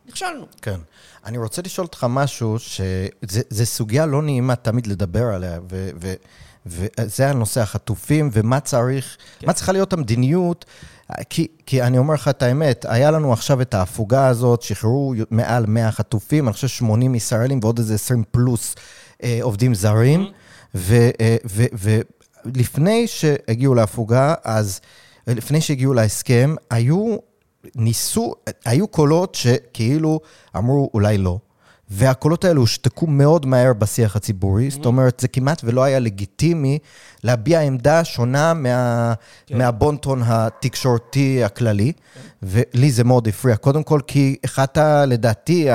נכשלנו. 0.09 0.47
כן. 0.63 0.81
אני 1.25 1.39
רוצה 1.39 1.63
לשאול 1.63 1.85
אותך 1.87 2.07
משהו, 2.11 2.59
שזו 2.59 3.67
סוגיה 3.67 4.07
לא 4.07 4.23
נעימה 4.23 4.57
תמיד 4.57 4.87
לדבר 4.87 5.25
עליה, 5.25 5.59
ו... 5.71 5.91
ו 6.01 6.15
וזה 6.67 7.31
הנושא 7.31 7.61
החטופים, 7.61 8.31
ומה 8.33 8.61
צריך, 8.61 9.17
כן. 9.39 9.47
מה 9.47 9.53
צריכה 9.53 9.73
להיות 9.73 9.93
המדיניות 9.93 10.65
כי, 11.31 11.47
כי 11.67 11.83
אני 11.83 11.99
אומר 11.99 12.15
לך 12.15 12.29
את 12.29 12.43
האמת, 12.43 12.87
היה 12.89 13.11
לנו 13.11 13.33
עכשיו 13.33 13.61
את 13.61 13.75
ההפוגה 13.75 14.27
הזאת, 14.27 14.63
שחררו 14.63 15.15
מעל 15.31 15.67
100 15.67 15.93
חטופים, 15.93 16.49
אני 16.49 16.53
חושב 16.53 16.69
80 16.69 17.15
ישראלים 17.15 17.59
ועוד 17.63 17.79
איזה 17.79 17.95
20 17.95 18.25
פלוס 18.31 18.75
אה, 19.23 19.39
עובדים 19.43 19.75
זרים, 19.75 20.25
mm-hmm. 20.25 20.79
ולפני 22.45 23.03
אה, 23.03 23.07
שהגיעו 23.07 23.75
להפוגה, 23.75 24.35
אז 24.45 24.81
לפני 25.27 25.61
שהגיעו 25.61 25.95
להסכם, 25.95 26.55
היו, 26.71 27.17
ניסו, 27.77 28.35
היו 28.65 28.89
קולות 28.89 29.35
שכאילו 29.35 30.21
אמרו 30.57 30.91
אולי 30.95 31.19
לא. 31.19 31.39
והקולות 31.91 32.45
האלו 32.45 32.61
הושתקו 32.61 33.07
מאוד 33.07 33.47
מהר 33.47 33.73
בשיח 33.73 34.17
הציבורי, 34.17 34.69
mm-hmm. 34.69 34.71
זאת 34.71 34.87
אומרת, 34.87 35.21
זה 35.21 35.29
כמעט 35.29 35.61
ולא 35.65 35.85
היה 35.85 35.99
לגיטימי 35.99 36.79
להביע 37.25 37.61
עמדה 37.61 38.05
שונה 38.05 38.55
מה, 38.55 39.15
כן. 39.47 39.59
מהבונטון 39.59 40.23
התקשורתי 40.25 41.45
הכללי, 41.45 41.93
כן. 41.93 42.21
ולי 42.43 42.91
זה 42.91 43.05
מאוד 43.05 43.29
הפריע. 43.29 43.57
קודם 43.57 43.83
כל, 43.83 44.01
כי 44.07 44.37
אחת, 44.45 44.79
לדעתי, 45.07 45.69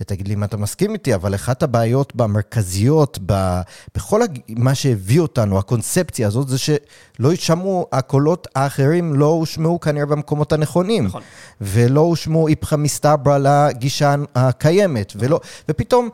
ותגיד 0.00 0.28
לי 0.28 0.34
אם 0.34 0.44
אתה 0.44 0.56
מסכים 0.56 0.92
איתי, 0.92 1.14
אבל 1.14 1.34
אחת 1.34 1.62
הבעיות 1.62 2.12
המרכזיות 2.18 3.18
ב, 3.26 3.60
בכל 3.94 4.22
הג... 4.22 4.38
מה 4.48 4.74
שהביא 4.74 5.20
אותנו, 5.20 5.58
הקונספציה 5.58 6.26
הזאת, 6.26 6.48
זה 6.48 6.58
שלא 6.58 7.30
יישמעו, 7.30 7.86
הקולות 7.92 8.48
האחרים 8.54 9.14
לא 9.14 9.26
הושמעו 9.26 9.80
כנראה 9.80 10.06
במקומות 10.06 10.52
הנכונים. 10.52 11.04
נכון. 11.04 11.22
ולא 11.60 12.00
הושמעו 12.00 12.48
איפכא 12.48 12.76
מסתברא 12.76 13.38
לגישה 13.38 14.14
הקיימת, 14.34 15.12
ולא, 15.16 15.40
ופתאום, 15.68 16.08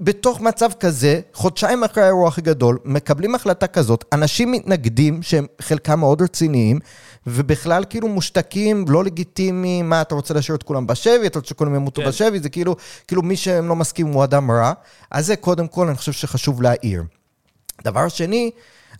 בתוך 0.00 0.40
מצב 0.40 0.70
כזה, 0.80 1.20
חודשיים 1.34 1.84
אחרי 1.84 2.02
האירוע 2.02 2.28
הכי 2.28 2.40
גדול, 2.40 2.78
מקבלים 2.84 3.34
החלטה 3.34 3.66
כזאת, 3.66 4.04
אנשים 4.12 4.52
מתנגדים, 4.52 5.22
שהם 5.22 5.46
חלקם 5.60 6.00
מאוד 6.00 6.22
רציניים, 6.22 6.78
ובכלל 7.26 7.84
כאילו 7.90 8.08
מושתקים, 8.08 8.84
לא 8.88 9.04
לגיטימיים, 9.04 9.88
מה, 9.88 10.00
אתה 10.00 10.14
רוצה 10.14 10.34
להשאיר 10.34 10.56
את 10.56 10.62
כולם 10.62 10.86
בשבי, 10.86 11.26
אתה 11.26 11.38
רוצה 11.38 11.48
שכולם 11.48 11.74
ימותו 11.74 12.02
כן. 12.02 12.08
בשבי, 12.08 12.40
זה 12.40 12.48
כאילו, 12.48 12.76
כאילו 13.06 13.22
מי 13.22 13.36
שלא 13.36 13.76
מסכים 13.76 14.06
הוא 14.06 14.24
אדם 14.24 14.50
רע. 14.50 14.72
אז 15.10 15.26
זה 15.26 15.36
קודם 15.36 15.68
כל, 15.68 15.88
אני 15.88 15.96
חושב 15.96 16.12
שחשוב 16.12 16.62
להעיר. 16.62 17.02
דבר 17.84 18.08
שני, 18.08 18.50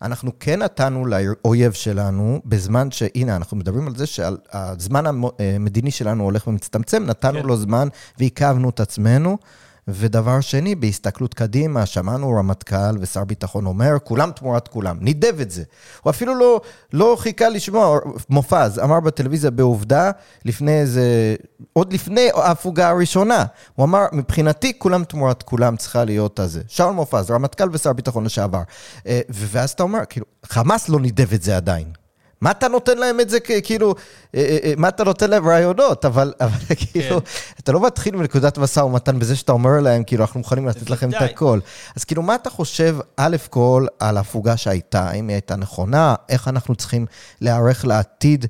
אנחנו 0.03 0.31
כן 0.41 0.63
נתנו 0.63 1.07
לאויב 1.07 1.73
שלנו, 1.73 2.41
בזמן 2.45 2.91
שהנה, 2.91 3.37
אנחנו 3.37 3.57
מדברים 3.57 3.87
על 3.87 3.97
זה 3.97 4.07
שהזמן 4.07 5.05
המדיני 5.07 5.91
שלנו 5.91 6.25
הולך 6.25 6.47
ומצטמצם, 6.47 7.05
נתנו 7.07 7.41
כן. 7.41 7.47
לו 7.47 7.57
זמן 7.57 7.89
ועיכבנו 8.19 8.71
את 8.71 8.81
עצמנו. 8.81 9.39
ודבר 9.89 10.41
שני, 10.41 10.75
בהסתכלות 10.75 11.35
קדימה, 11.35 11.87
שמענו 11.87 12.31
רמטכ"ל 12.31 12.97
ושר 13.01 13.25
ביטחון 13.25 13.67
אומר, 13.67 13.97
כולם 14.05 14.31
תמורת 14.31 14.69
כולם, 14.69 14.97
נידב 15.01 15.41
את 15.41 15.51
זה. 15.51 15.63
הוא 16.03 16.11
אפילו 16.11 16.35
לא, 16.35 16.61
לא 16.93 17.17
חיכה 17.19 17.49
לשמוע, 17.49 17.99
מופז 18.29 18.79
אמר 18.79 19.01
בטלוויזיה 19.01 19.51
בעובדה, 19.51 20.11
לפני 20.45 20.81
איזה, 20.81 21.37
עוד 21.73 21.93
לפני 21.93 22.29
ההפוגה 22.35 22.89
הראשונה, 22.89 23.45
הוא 23.75 23.85
אמר, 23.85 24.07
מבחינתי 24.13 24.79
כולם 24.79 25.05
תמורת 25.05 25.43
כולם 25.43 25.77
צריכה 25.77 26.05
להיות 26.05 26.39
הזה. 26.39 26.63
שאול 26.69 26.93
מופז, 26.93 27.31
רמטכ"ל 27.31 27.69
ושר 27.73 27.93
ביטחון 27.93 28.25
לשעבר. 28.25 28.63
אה, 29.07 29.21
ואז 29.31 29.71
אתה 29.71 29.83
אומר, 29.83 30.01
כאילו, 30.09 30.27
חמאס 30.47 30.89
לא 30.89 31.01
נידב 31.01 31.35
את 31.35 31.43
זה 31.43 31.57
עדיין. 31.57 32.00
מה 32.41 32.51
אתה 32.51 32.69
נותן 32.69 32.99
להם 32.99 33.21
את 33.21 33.31
זה, 33.31 33.41
כאילו, 33.41 33.95
אה, 34.35 34.41
אה, 34.41 34.59
אה, 34.65 34.73
מה 34.77 34.89
אתה 34.89 35.05
נותן 35.05 35.31
להם 35.31 35.49
רעיונות, 35.49 36.05
אבל, 36.05 36.33
אבל 36.41 36.75
כאילו, 36.93 37.21
אתה 37.61 37.73
לא 37.73 37.87
מתחיל 37.87 38.17
מנקודת 38.17 38.59
משא 38.59 38.81
ומתן 38.81 39.19
בזה 39.19 39.37
שאתה 39.37 39.53
אומר 39.53 39.81
להם, 39.81 40.05
כאילו, 40.05 40.25
אנחנו 40.25 40.41
מוכנים 40.41 40.69
לתת 40.69 40.91
לכם 40.91 41.11
את. 41.11 41.23
הכל. 41.23 41.61
אז 41.97 42.05
כאילו, 42.05 42.23
מה 42.23 42.35
אתה 42.35 42.51
חושב, 42.51 42.97
א' 43.17 43.37
כל, 43.51 43.87
על 43.99 44.17
ההפוגה 44.17 44.57
שהייתה, 44.57 45.03
האם 45.03 45.29
היא 45.29 45.35
הייתה 45.35 45.57
נכונה, 45.57 46.15
איך 46.29 46.49
אנחנו 46.49 46.75
צריכים 46.75 47.07
להיערך 47.41 47.85
לעתיד? 47.85 48.47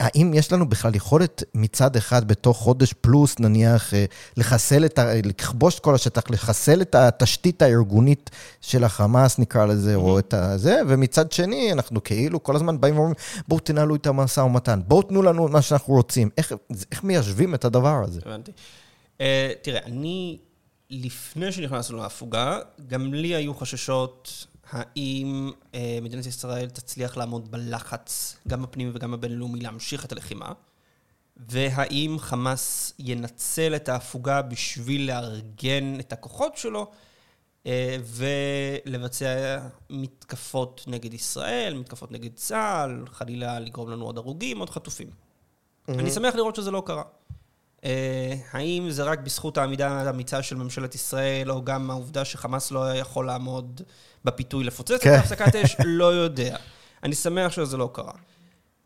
האם 0.00 0.34
יש 0.34 0.52
לנו 0.52 0.68
בכלל 0.68 0.94
יכולת 0.94 1.42
מצד 1.54 1.96
אחד 1.96 2.28
בתוך 2.28 2.56
חודש 2.56 2.92
פלוס, 2.92 3.38
נניח, 3.38 3.94
אה, 3.94 4.04
לחסל 4.36 4.84
את 4.84 4.98
ה... 4.98 5.14
לכבוש 5.24 5.74
את 5.74 5.80
כל 5.80 5.94
השטח, 5.94 6.22
לחסל 6.30 6.82
את 6.82 6.94
התשתית 6.94 7.62
הארגונית 7.62 8.30
של 8.60 8.84
החמאס, 8.84 9.38
נקרא 9.38 9.66
לזה, 9.66 9.94
או 9.94 10.18
את 10.18 10.34
הזה, 10.34 10.80
ומצד 10.88 11.32
שני, 11.32 11.72
אנחנו 11.72 12.02
כאילו 12.02 12.42
כל 12.42 12.56
הזמן 12.56 12.80
באים 12.80 12.96
ואומרים, 12.96 13.14
בואו 13.48 13.60
תנהלו 13.60 13.94
את 13.94 14.06
המשא 14.06 14.40
ומתן, 14.40 14.80
בואו 14.86 15.02
תנו 15.02 15.22
לנו 15.22 15.48
מה 15.48 15.62
שאנחנו 15.62 15.94
רוצים. 15.94 16.30
איך, 16.38 16.52
איך 16.92 17.04
מיישבים 17.04 17.54
את 17.54 17.64
הדבר 17.64 18.02
הזה? 18.04 18.20
הבנתי. 18.26 18.52
Uh, 19.18 19.22
תראה, 19.62 19.80
אני, 19.86 20.38
לפני 20.90 21.52
שנכנסנו 21.52 21.96
להפוגה, 21.96 22.58
גם 22.88 23.14
לי 23.14 23.34
היו 23.34 23.54
חששות 23.54 24.46
האם 24.70 25.50
uh, 25.72 25.76
מדינת 26.02 26.26
ישראל 26.26 26.70
תצליח 26.70 27.16
לעמוד 27.16 27.50
בלחץ, 27.50 28.36
גם 28.48 28.64
הפנימי 28.64 28.90
וגם 28.94 29.14
הבינלאומי, 29.14 29.60
להמשיך 29.60 30.04
את 30.04 30.12
הלחימה, 30.12 30.52
והאם 31.36 32.16
חמאס 32.18 32.94
ינצל 32.98 33.76
את 33.76 33.88
ההפוגה 33.88 34.42
בשביל 34.42 35.06
לארגן 35.06 36.00
את 36.00 36.12
הכוחות 36.12 36.56
שלו, 36.56 36.90
אה, 37.66 37.96
ולבצע 38.04 39.58
מתקפות 39.90 40.84
נגד 40.86 41.14
ישראל, 41.14 41.74
מתקפות 41.74 42.12
נגד 42.12 42.34
צה"ל, 42.34 43.04
חלילה 43.12 43.60
לגרום 43.60 43.90
לנו 43.90 44.04
עוד 44.04 44.18
הרוגים, 44.18 44.58
עוד 44.58 44.70
חטופים. 44.70 45.10
אני 45.88 46.10
שמח 46.10 46.34
לראות 46.34 46.56
שזה 46.56 46.70
לא 46.70 46.82
קרה. 46.86 47.02
אה, 47.84 48.34
האם 48.52 48.90
זה 48.90 49.02
רק 49.02 49.18
בזכות 49.18 49.58
העמידה 49.58 49.88
האמיצה 49.88 50.42
של 50.42 50.56
ממשלת 50.56 50.94
ישראל, 50.94 51.50
או 51.50 51.64
גם 51.64 51.90
העובדה 51.90 52.24
שחמאס 52.24 52.70
לא 52.70 52.94
יכול 52.94 53.26
לעמוד 53.26 53.80
בפיתוי 54.24 54.64
לפוצץ 54.64 54.90
את 54.90 55.02
כן. 55.02 55.14
הפסקת 55.14 55.56
אש? 55.56 55.76
לא 55.84 56.14
יודע. 56.14 56.56
אני 57.02 57.14
שמח 57.14 57.52
שזה 57.52 57.76
לא 57.76 57.90
קרה. 57.92 58.12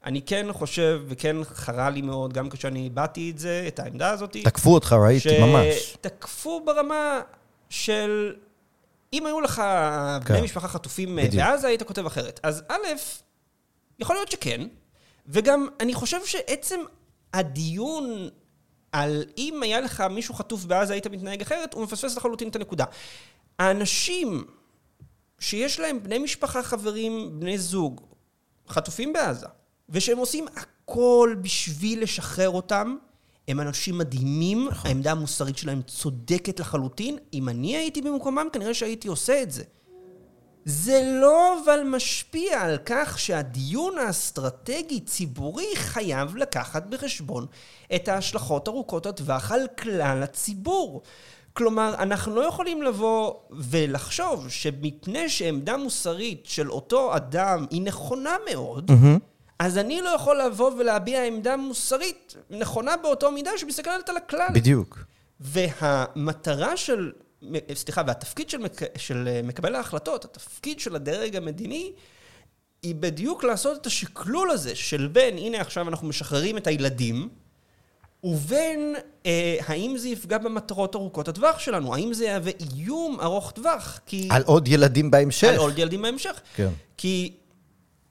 אני 0.04 0.22
כן 0.22 0.46
חושב, 0.52 1.02
וכן 1.09 1.37
חרה 1.44 1.90
לי 1.90 2.02
מאוד, 2.02 2.33
גם 2.33 2.50
כשאני 2.50 2.87
הבעתי 2.87 3.30
את 3.30 3.38
זה, 3.38 3.64
את 3.68 3.78
העמדה 3.78 4.11
הזאת, 4.11 4.37
תקפו 4.44 4.74
אותך, 4.74 4.92
ראיתי, 4.92 5.40
ממש. 5.40 5.74
שתקפו 5.74 6.62
ברמה 6.64 7.20
של... 7.68 8.35
אם 9.12 9.26
היו 9.26 9.40
לך 9.40 9.62
בני 10.24 10.38
כן. 10.38 10.44
משפחה 10.44 10.68
חטופים 10.68 11.16
בדיוק. 11.16 11.44
בעזה, 11.44 11.66
היית 11.68 11.83
כותב 11.83 12.07
אחרת. 12.07 12.40
אז 12.42 12.62
א', 12.68 12.87
יכול 13.98 14.16
להיות 14.16 14.30
שכן, 14.30 14.61
וגם 15.26 15.68
אני 15.80 15.94
חושב 15.94 16.26
שעצם 16.26 16.80
הדיון 17.35 18.28
על 18.94 19.24
אם 19.38 19.62
היה 19.62 19.80
לך 19.80 20.00
מישהו 20.00 20.35
חטוף 20.35 20.64
בעזה, 20.64 20.92
היית 20.92 21.07
מתנהג 21.07 21.40
אחרת, 21.40 21.74
הוא 21.74 21.83
מפספס 21.83 22.16
לחלוטין 22.16 22.48
את 22.48 22.57
הנקודה. 22.57 22.85
האנשים 23.59 24.44
שיש 25.38 25.80
להם 25.80 26.02
בני 26.02 26.18
משפחה, 26.18 26.62
חברים, 26.62 27.40
בני 27.40 27.59
זוג, 27.59 28.00
חטופים 28.68 29.12
בעזה, 29.12 29.46
ושהם 29.88 30.18
עושים 30.18 30.46
הכל 30.57 31.37
בשביל 31.42 32.02
לשחרר 32.02 32.50
אותם, 32.50 32.96
הם 33.48 33.61
אנשים 33.61 33.98
מדהימים, 33.98 34.68
העמדה 34.72 35.11
המוסרית 35.11 35.59
שלהם 35.59 35.83
צודקת 35.83 36.61
לחלוטין. 36.61 37.18
אם 37.33 37.48
אני 37.48 37.76
הייתי 37.76 38.02
במקומם, 38.02 38.46
כנראה 38.52 38.74
שהייתי 38.74 39.09
עושה 39.09 39.42
את 39.42 39.50
זה. 39.50 39.62
זה 40.64 41.03
לא 41.20 41.62
אבל 41.64 41.81
משפיע 41.85 42.61
על 42.61 42.79
כך 42.87 43.18
שהדיון 43.18 43.98
האסטרטגי-ציבורי 43.98 45.77
חייב 45.77 46.37
לקחת 46.37 46.87
בחשבון 46.87 47.46
את 47.94 48.09
ההשלכות 48.09 48.68
ארוכות 48.68 49.07
הטווח 49.07 49.53
על 49.53 49.66
כלל 49.79 50.22
הציבור. 50.22 51.03
כלומר, 51.53 51.94
אנחנו 51.98 52.35
לא 52.35 52.40
יכולים 52.40 52.83
לבוא 52.83 53.35
ולחשוב 53.50 54.48
שמפני 54.48 55.29
שעמדה 55.29 55.77
מוסרית 55.77 56.42
של 56.44 56.70
אותו 56.70 57.16
אדם 57.16 57.66
היא 57.70 57.83
נכונה 57.83 58.37
מאוד, 58.50 58.90
אז 59.59 59.79
אני 59.79 60.00
לא 60.00 60.09
יכול 60.09 60.40
לבוא 60.42 60.70
ולהביע 60.79 61.24
עמדה 61.24 61.57
מוסרית 61.57 62.35
נכונה 62.50 62.96
באותו 62.96 63.33
מידה 63.33 63.50
שמסתכלת 63.57 64.09
על 64.09 64.16
הכלל. 64.16 64.48
בדיוק. 64.55 64.98
והמטרה 65.40 66.77
של, 66.77 67.12
סליחה, 67.74 68.02
והתפקיד 68.07 68.50
של, 68.50 68.59
מק, 68.59 68.98
של 68.98 69.40
מקבל 69.44 69.74
ההחלטות, 69.74 70.24
התפקיד 70.24 70.80
של 70.80 70.96
הדרג 70.96 71.37
המדיני, 71.37 71.92
היא 72.83 72.94
בדיוק 72.94 73.44
לעשות 73.44 73.80
את 73.80 73.87
השקלול 73.87 74.50
הזה 74.50 74.74
של 74.74 75.07
בין, 75.07 75.38
הנה 75.38 75.61
עכשיו 75.61 75.88
אנחנו 75.88 76.09
משחררים 76.09 76.57
את 76.57 76.66
הילדים, 76.66 77.28
ובין 78.24 78.94
אה, 79.26 79.57
האם 79.66 79.96
זה 79.96 80.09
יפגע 80.09 80.38
במטרות 80.38 80.94
ארוכות 80.94 81.28
הטווח 81.28 81.59
שלנו, 81.59 81.94
האם 81.94 82.14
זה 82.14 82.24
יהווה 82.24 82.52
איום 82.61 83.20
ארוך 83.20 83.50
טווח, 83.50 84.00
כי... 84.07 84.28
על 84.30 84.42
עוד 84.42 84.68
ילדים 84.68 85.11
בהמשך. 85.11 85.48
על 85.48 85.57
עוד 85.57 85.78
ילדים 85.78 86.02
בהמשך. 86.02 86.40
כן. 86.57 86.68
כי 86.96 87.33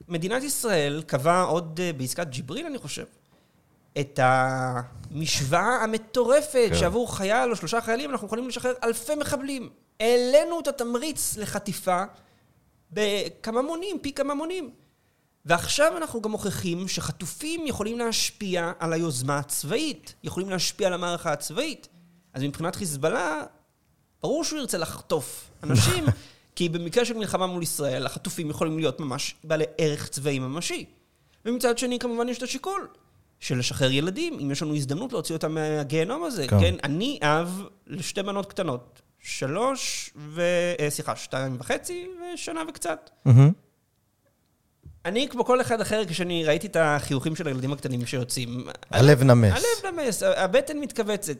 מדינת 0.08 0.42
ישראל 0.42 1.02
קבעה 1.06 1.42
עוד 1.42 1.80
אה, 1.82 1.92
בעסקת 1.92 2.26
ג'יבריל, 2.26 2.66
אני 2.66 2.78
חושב, 2.78 3.04
את 4.00 4.20
המשוואה 4.22 5.82
המטורפת 5.82 6.66
כן. 6.68 6.78
שעבור 6.78 7.16
חייל 7.16 7.50
או 7.50 7.56
שלושה 7.56 7.80
חיילים 7.80 8.10
אנחנו 8.10 8.26
יכולים 8.26 8.48
לשחרר 8.48 8.72
אלפי 8.84 9.14
מחבלים. 9.14 9.70
העלינו 10.00 10.60
את 10.60 10.68
התמריץ 10.68 11.36
לחטיפה 11.36 12.04
בכמה 12.90 13.62
מונים, 13.62 13.98
פי 14.02 14.12
כמה 14.12 14.34
מונים. 14.34 14.70
ועכשיו 15.44 15.96
אנחנו 15.96 16.22
גם 16.22 16.30
מוכיחים 16.30 16.88
שחטופים 16.88 17.66
יכולים 17.66 17.98
להשפיע 17.98 18.72
על 18.78 18.92
היוזמה 18.92 19.38
הצבאית, 19.38 20.14
יכולים 20.22 20.50
להשפיע 20.50 20.86
על 20.86 20.92
המערכה 20.92 21.32
הצבאית. 21.32 21.88
אז 22.32 22.42
מבחינת 22.42 22.76
חיזבאללה, 22.76 23.42
ברור 24.22 24.44
שהוא 24.44 24.58
ירצה 24.58 24.78
לחטוף 24.78 25.50
אנשים, 25.62 26.04
כי 26.56 26.68
במקרה 26.68 27.04
של 27.04 27.16
מלחמה 27.16 27.46
מול 27.46 27.62
ישראל, 27.62 28.06
החטופים 28.06 28.50
יכולים 28.50 28.78
להיות 28.78 29.00
ממש 29.00 29.34
בעלי 29.44 29.64
ערך 29.78 30.08
צבאי 30.08 30.38
ממשי. 30.38 30.84
ומצד 31.44 31.78
שני, 31.78 31.98
כמובן, 31.98 32.28
יש 32.28 32.38
את 32.38 32.42
השיקול 32.42 32.88
של 33.44 33.58
לשחרר 33.58 33.90
ילדים, 33.90 34.38
אם 34.42 34.50
יש 34.50 34.62
לנו 34.62 34.74
הזדמנות 34.74 35.12
להוציא 35.12 35.34
אותם 35.34 35.54
מהגיהנום 35.54 36.24
הזה. 36.24 36.48
כן. 36.48 36.60
כן, 36.60 36.74
אני 36.84 37.18
אב 37.22 37.62
לשתי 37.86 38.22
בנות 38.22 38.46
קטנות, 38.46 39.02
שלוש 39.18 40.10
ו... 40.16 40.42
אה, 40.80 40.90
סליחה, 40.90 41.16
שתיים 41.16 41.56
וחצי 41.58 42.08
ושנה 42.34 42.62
וקצת. 42.68 43.10
אני, 45.04 45.28
כמו 45.28 45.44
כל 45.44 45.60
אחד 45.60 45.80
אחר, 45.80 46.02
כשאני 46.08 46.44
ראיתי 46.44 46.66
את 46.66 46.76
החיוכים 46.80 47.36
של 47.36 47.46
הילדים 47.46 47.72
הקטנים 47.72 48.06
שיוצאים... 48.06 48.66
הלב 48.90 49.22
נמס. 49.22 49.52
הלב 49.52 49.94
נמס, 49.94 50.22
הבטן 50.22 50.78
מתכווצת. 50.78 51.36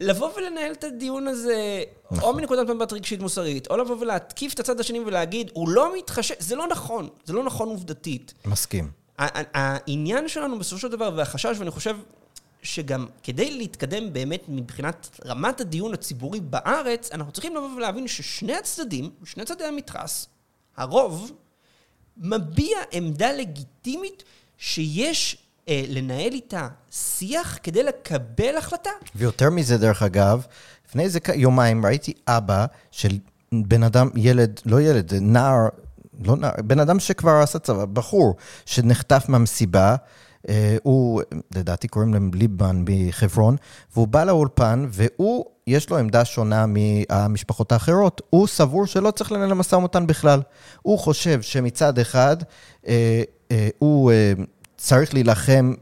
לבוא 0.00 0.30
ולנהל 0.36 0.72
את 0.72 0.84
הדיון 0.84 1.28
הזה, 1.28 1.82
או 2.22 2.34
מנקודת 2.34 2.68
מבט 2.68 2.92
רגשית 2.92 3.20
מוסרית, 3.20 3.70
או 3.70 3.76
לבוא 3.76 3.96
ולהתקיף 4.00 4.54
את 4.54 4.60
הצד 4.60 4.80
השני 4.80 5.00
ולהגיד, 5.00 5.50
הוא 5.54 5.68
לא 5.68 5.98
מתחשב, 5.98 6.34
זה 6.38 6.56
לא 6.56 6.66
נכון, 6.68 7.08
זה 7.24 7.32
לא 7.32 7.44
נכון 7.44 7.68
עובדתית. 7.68 8.34
מסכים. 8.44 8.90
העניין 9.18 10.28
שלנו 10.28 10.58
בסופו 10.58 10.80
של 10.80 10.88
דבר, 10.88 11.10
והחשש, 11.16 11.56
ואני 11.58 11.70
חושב, 11.70 11.96
שגם 12.62 13.06
כדי 13.22 13.50
להתקדם 13.50 14.12
באמת 14.12 14.42
מבחינת 14.48 15.20
רמת 15.26 15.60
הדיון 15.60 15.94
הציבורי 15.94 16.40
בארץ, 16.40 17.12
אנחנו 17.12 17.32
צריכים 17.32 17.56
לבוא 17.56 17.76
ולהבין 17.76 18.08
ששני 18.08 18.54
הצדדים, 18.54 19.10
שני 19.24 19.44
צדדי 19.44 19.64
המתרס, 19.64 20.28
הרוב, 20.76 21.32
מביע 22.16 22.78
עמדה 22.92 23.32
לגיטימית 23.32 24.24
שיש 24.58 25.36
אה, 25.68 25.84
לנהל 25.88 26.32
איתה 26.32 26.68
שיח 26.90 27.58
כדי 27.62 27.82
לקבל 27.82 28.56
החלטה. 28.56 28.90
ויותר 29.14 29.50
מזה, 29.50 29.78
דרך 29.78 30.02
אגב, 30.02 30.46
לפני 30.88 31.02
איזה 31.02 31.18
יומיים 31.34 31.86
ראיתי 31.86 32.12
אבא 32.28 32.66
של 32.90 33.18
בן 33.52 33.82
אדם, 33.82 34.10
ילד, 34.16 34.60
לא 34.66 34.80
ילד, 34.80 35.14
נער, 35.14 35.68
לא 36.24 36.36
נער, 36.36 36.50
בן 36.64 36.80
אדם 36.80 37.00
שכבר 37.00 37.40
עשה 37.42 37.58
צבא, 37.58 37.84
בחור 37.84 38.36
שנחטף 38.66 39.24
מהמסיבה. 39.28 39.96
אה, 40.48 40.76
הוא, 40.82 41.22
לדעתי 41.54 41.88
קוראים 41.88 42.14
להם 42.14 42.30
ליבמן 42.34 42.84
מחברון, 42.88 43.56
והוא 43.94 44.08
בא 44.08 44.24
לאולפן, 44.24 44.86
והוא, 44.90 45.44
יש 45.66 45.90
לו 45.90 45.98
עמדה 45.98 46.24
שונה 46.24 46.64
מהמשפחות 46.66 47.72
האחרות. 47.72 48.22
הוא 48.30 48.46
סבור 48.46 48.86
שלא 48.86 49.10
צריך 49.10 49.32
לנהל 49.32 49.54
משא 49.54 49.74
ומתן 49.74 50.06
בכלל. 50.06 50.40
הוא 50.82 50.98
חושב 50.98 51.42
שמצד 51.42 51.98
אחד, 51.98 52.36
אה, 52.88 53.22
אה, 53.50 53.68
הוא 53.78 54.12
צריך 54.76 55.14
להילחם, 55.14 55.74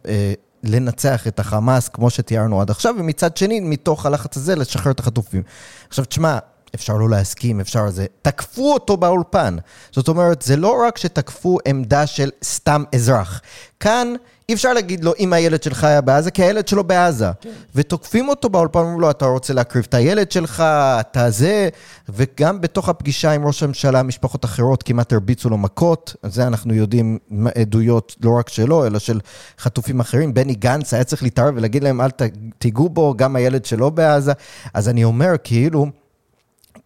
לנצח 0.62 1.26
את 1.26 1.40
החמאס, 1.40 1.88
כמו 1.88 2.10
שתיארנו 2.10 2.60
עד 2.60 2.70
עכשיו, 2.70 2.94
ומצד 2.98 3.36
שני, 3.36 3.60
מתוך 3.60 4.06
הלחץ 4.06 4.36
הזה, 4.36 4.56
לשחרר 4.56 4.92
את 4.92 5.00
החטופים. 5.00 5.42
עכשיו, 5.88 6.04
תשמע, 6.04 6.38
אפשר 6.76 6.96
לא 6.96 7.10
להסכים, 7.10 7.60
אפשר 7.60 7.90
זה. 7.90 8.06
תקפו 8.22 8.72
אותו 8.72 8.96
באולפן. 8.96 9.56
זאת 9.92 10.08
אומרת, 10.08 10.42
זה 10.42 10.56
לא 10.56 10.82
רק 10.86 10.98
שתקפו 10.98 11.58
עמדה 11.66 12.06
של 12.06 12.30
סתם 12.44 12.84
אזרח. 12.94 13.40
כאן 13.80 14.14
אי 14.48 14.54
אפשר 14.54 14.72
להגיד 14.72 15.04
לו, 15.04 15.12
אם 15.18 15.32
הילד 15.32 15.62
שלך 15.62 15.84
היה 15.84 16.00
בעזה, 16.00 16.30
כי 16.30 16.42
הילד 16.42 16.68
שלו 16.68 16.84
בעזה. 16.84 17.30
כן. 17.40 17.50
ותוקפים 17.74 18.28
אותו 18.28 18.48
באולפן, 18.48 18.78
אומרים 18.78 19.00
לו, 19.00 19.10
אתה 19.10 19.26
רוצה 19.26 19.54
להקריב 19.54 19.84
את 19.88 19.94
הילד 19.94 20.32
שלך, 20.32 20.60
אתה 21.00 21.30
זה, 21.30 21.68
וגם 22.08 22.60
בתוך 22.60 22.88
הפגישה 22.88 23.32
עם 23.32 23.46
ראש 23.46 23.62
הממשלה, 23.62 24.02
משפחות 24.02 24.44
אחרות 24.44 24.82
כמעט 24.82 25.12
הרביצו 25.12 25.50
לו 25.50 25.58
מכות. 25.58 26.16
זה 26.22 26.46
אנחנו 26.46 26.74
יודעים 26.74 27.18
עדויות 27.60 28.16
לא 28.22 28.30
רק 28.38 28.48
שלו, 28.48 28.86
אלא 28.86 28.98
של 28.98 29.20
חטופים 29.58 30.00
אחרים. 30.00 30.34
בני 30.34 30.54
גנץ 30.54 30.94
היה 30.94 31.04
צריך 31.04 31.22
להתערב 31.22 31.54
ולהגיד 31.56 31.84
להם, 31.84 32.00
אל 32.00 32.10
תיגעו 32.58 32.88
בו, 32.88 33.14
גם 33.16 33.36
הילד 33.36 33.64
שלו 33.64 33.90
בעזה. 33.90 34.32
אז 34.74 34.88
אני 34.88 35.04
אומר, 35.04 35.32
כאילו... 35.44 35.86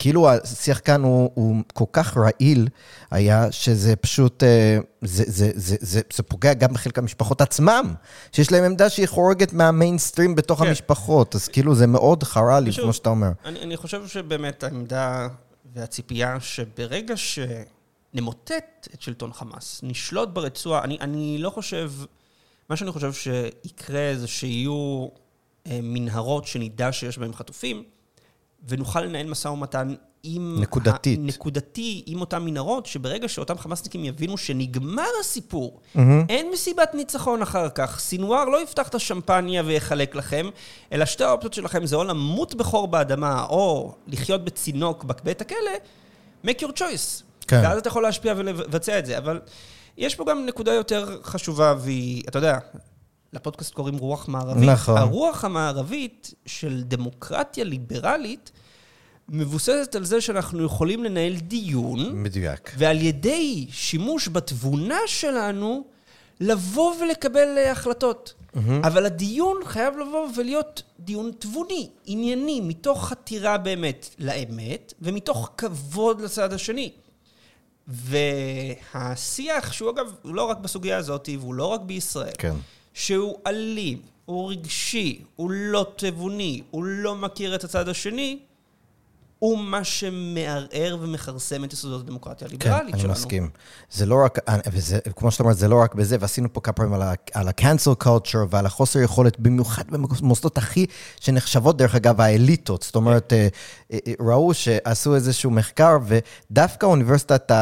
כאילו 0.01 0.31
השיח 0.31 0.81
כאן 0.85 1.03
הוא, 1.03 1.31
הוא 1.35 1.57
כל 1.75 1.85
כך 1.93 2.17
רעיל 2.17 2.69
היה, 3.11 3.53
שזה 3.53 3.97
פשוט, 3.97 4.43
אה, 4.43 4.79
זה, 5.03 5.25
זה, 5.27 5.51
זה, 5.55 5.77
זה, 5.81 6.01
זה 6.13 6.23
פוגע 6.23 6.55
גם 6.55 6.73
בחלק 6.73 6.99
המשפחות 6.99 7.41
עצמם, 7.41 7.95
שיש 8.33 8.53
להם 8.53 8.65
עמדה 8.65 8.91
שהיא 8.91 9.07
חורגת 9.07 9.53
מהמיינסטרים 9.53 10.35
בתוך 10.35 10.61
כן. 10.61 10.67
המשפחות, 10.67 11.35
אז 11.35 11.49
כאילו 11.49 11.75
זה 11.75 11.87
מאוד 11.87 12.23
חרה 12.23 12.61
לי, 12.61 12.73
כמו 12.73 12.93
שאתה 12.93 13.09
אומר. 13.11 13.31
אני, 13.45 13.61
אני 13.61 13.77
חושב 13.77 14.07
שבאמת 14.07 14.65
העמדה 14.65 15.29
והציפייה 15.75 16.41
שברגע 16.41 17.15
שנמוטט 17.17 18.89
את 18.95 19.03
שלטון 19.03 19.33
חמאס, 19.33 19.81
נשלוט 19.83 20.29
ברצועה, 20.29 20.85
אני, 20.85 20.99
אני 21.01 21.39
לא 21.39 21.51
חושב, 21.51 21.93
מה 22.69 22.77
שאני 22.77 22.93
חושב 22.93 23.13
שיקרה 23.13 24.13
זה 24.17 24.27
שיהיו 24.27 25.09
אה, 25.67 25.79
מנהרות 25.83 26.47
שנדע 26.47 26.93
שיש 26.93 27.19
בהן 27.19 27.33
חטופים, 27.33 27.83
ונוכל 28.68 29.01
לנהל 29.01 29.27
משא 29.27 29.49
ומתן 29.49 29.94
עם... 30.23 30.57
נקודתית. 30.61 31.20
נקודתי, 31.23 32.03
עם 32.07 32.20
אותן 32.20 32.42
מנהרות, 32.42 32.87
שברגע 32.87 33.29
שאותם 33.29 33.59
חמאסניקים 33.59 34.05
יבינו 34.05 34.38
שנגמר 34.38 35.09
הסיפור, 35.20 35.81
mm-hmm. 35.81 36.01
אין 36.29 36.51
מסיבת 36.53 36.94
ניצחון 36.94 37.42
אחר 37.42 37.68
כך. 37.68 37.99
סינואר 37.99 38.44
לא 38.44 38.62
יפתח 38.62 38.88
את 38.88 38.94
השמפניה 38.94 39.62
ויחלק 39.66 40.14
לכם, 40.14 40.51
אלא 40.92 41.05
שתי 41.05 41.25
האופציות 41.25 41.55
שלכם 41.55 41.87
זה 41.87 41.96
או 41.96 42.05
למות 42.05 42.55
בחור 42.55 42.88
באדמה, 42.88 43.44
או 43.49 43.94
לחיות 44.07 44.44
בצינוק 44.44 45.05
בבית 45.05 45.40
הכלא, 45.40 45.70
make 46.46 46.61
your 46.61 46.79
choice. 46.79 47.23
כן. 47.46 47.61
ואז 47.64 47.79
אתה 47.79 47.88
יכול 47.88 48.03
להשפיע 48.03 48.35
ולבצע 48.37 48.99
את 48.99 49.07
זה. 49.07 49.18
אבל 49.18 49.40
יש 49.99 50.14
פה 50.14 50.25
גם 50.25 50.46
נקודה 50.46 50.73
יותר 50.73 51.18
חשובה, 51.23 51.75
והיא, 51.79 52.23
אתה 52.29 52.38
יודע, 52.38 52.59
לפודקאסט 53.33 53.75
קוראים 53.75 53.99
רוח 53.99 54.29
מערבית. 54.29 54.69
נכון. 54.69 54.97
הרוח 54.97 55.45
המערבית 55.45 56.35
של 56.47 56.83
דמוקרטיה 56.83 57.64
ליברלית 57.64 58.51
מבוססת 59.29 59.95
על 59.95 60.05
זה 60.05 60.21
שאנחנו 60.21 60.64
יכולים 60.64 61.05
לנהל 61.05 61.37
דיון. 61.37 62.23
מדויק. 62.23 62.73
ועל 62.79 63.01
ידי 63.01 63.66
שימוש 63.71 64.29
בתבונה 64.29 64.99
שלנו, 65.07 65.85
לבוא 66.40 66.95
ולקבל 67.01 67.59
אה, 67.59 67.73
החלטות. 67.73 68.35
Mm-hmm. 68.35 68.59
אבל 68.83 69.07
הדיון 69.07 69.57
חייב 69.64 69.99
לבוא 69.99 70.29
ולהיות 70.37 70.83
דיון 71.01 71.31
תבוני, 71.38 71.90
ענייני, 72.05 72.61
מתוך 72.61 73.09
חתירה 73.09 73.59
באמת 73.59 74.14
לאמת, 74.19 74.95
ומתוך 75.03 75.51
כבוד 75.57 76.21
לצד 76.21 76.53
השני. 76.53 76.93
והשיח, 77.88 79.73
שהוא 79.73 79.90
אגב, 79.90 80.14
הוא 80.23 80.35
לא 80.35 80.45
רק 80.45 80.59
בסוגיה 80.59 80.97
הזאת, 80.97 81.29
והוא 81.38 81.55
לא 81.55 81.66
רק 81.66 81.81
בישראל. 81.81 82.33
כן. 82.38 82.55
שהוא 82.94 83.38
אלים, 83.46 84.03
הוא 84.24 84.50
רגשי, 84.50 85.22
הוא 85.37 85.50
לא 85.50 85.87
תבוני, 85.96 86.62
הוא 86.70 86.85
לא 86.85 87.14
מכיר 87.16 87.55
את 87.55 87.64
הצד 87.64 87.88
השני, 87.88 88.38
הוא 89.40 89.59
מה 89.59 89.85
שמערער 89.85 90.96
ומכרסם 91.00 91.64
את 91.64 91.72
יסודות 91.72 92.00
הדמוקרטיה 92.00 92.48
הליברלית 92.48 92.81
שלנו. 92.81 92.98
כן, 92.98 93.05
אני 93.05 93.12
מסכים. 93.12 93.50
זה 93.90 94.07
לא 94.07 94.24
רק, 94.24 94.38
וזה, 94.72 94.98
כמו 95.16 95.31
שאתה 95.31 95.42
אומר, 95.42 95.55
זה 95.55 95.68
לא 95.68 95.83
רק 95.83 95.94
בזה, 95.94 96.16
ועשינו 96.20 96.53
פה 96.53 96.61
כמה 96.61 96.72
פעמים 96.72 96.94
על 97.35 97.48
ה-cancel 97.48 98.05
culture 98.05 98.46
ועל 98.50 98.66
החוסר 98.66 98.98
יכולת, 98.98 99.40
במיוחד 99.40 99.83
במוסדות 99.90 100.59
הכי, 100.59 100.87
שנחשבות, 101.20 101.76
דרך 101.76 101.94
אגב, 101.94 102.20
האליטות. 102.20 102.83
זאת 102.83 102.96
אומרת, 102.96 103.33
אה, 103.33 103.48
אה, 103.92 103.98
אה, 104.07 104.12
ראו 104.20 104.55
שעשו 104.55 105.14
איזשהו 105.14 105.50
מחקר, 105.50 105.98
ודווקא 106.07 106.87
אוניברסיטת 106.87 107.53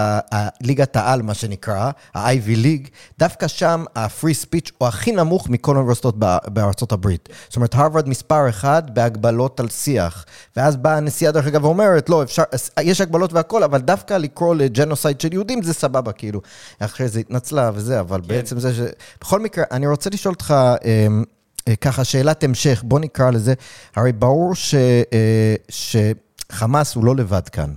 ליגת 0.61 0.97
העל, 0.97 1.23
מה 1.23 1.35
שנקרא, 1.35 1.91
ה-Ivy 2.15 2.65
League, 2.65 2.89
דווקא 3.19 3.49
שם 3.49 3.85
ה-free 3.95 4.45
speech 4.45 4.71
הוא 4.79 4.89
הכי 4.89 5.13
נמוך 5.13 5.49
מכל 5.49 5.75
האוניברסיטות 5.75 6.15
בארצות 6.47 6.93
הברית. 6.93 7.29
זאת 7.49 7.57
אומרת, 7.57 7.75
הרווארד 7.75 8.09
מספר 8.09 8.49
אחד 8.49 8.83
בהגבלות 8.95 9.61
על 9.61 9.69
שיח. 9.69 10.25
ואז 10.57 10.77
באה 10.77 10.97
הנשיאה, 10.97 11.33
דרך 11.33 11.47
אגב, 11.47 11.68
ואומרת, 11.69 12.09
לא, 12.09 12.23
אפשר, 12.23 12.43
יש 12.81 13.01
הגבלות 13.01 13.33
והכל, 13.33 13.63
אבל 13.63 13.79
דווקא 13.79 14.15
לקרוא 14.15 14.55
לג'נוסייד 14.55 15.21
של 15.21 15.33
יהודים 15.33 15.63
זה 15.63 15.75
סבבה, 15.75 16.13
כאילו. 16.13 16.41
אחרי 16.79 17.09
זה 17.09 17.21
התנצלה 17.21 17.71
וזה, 17.75 18.01
אבל 18.01 18.21
כן. 18.21 18.29
בעצם 18.29 18.61
זה 18.61 18.75
ש... 18.75 18.81
בכל 19.21 19.41
מקרה, 19.41 19.65
אני 19.71 19.87
רוצה 19.87 20.11
לשאול 20.11 20.35
אותך... 20.35 20.55
אמ, 20.85 21.25
אה, 21.69 21.77
ככה, 21.77 22.05
שאלת 22.05 22.45
המשך, 22.45 22.83
בוא 22.87 23.01
נקרא 23.01 23.31
לזה, 23.31 23.55
הרי 23.97 24.13
ברור 24.13 24.55
ש, 24.55 24.75
אה, 25.13 25.55
שחמאס 25.69 26.95
הוא 26.95 27.05
לא 27.05 27.17
לבד 27.17 27.49
כאן. 27.49 27.73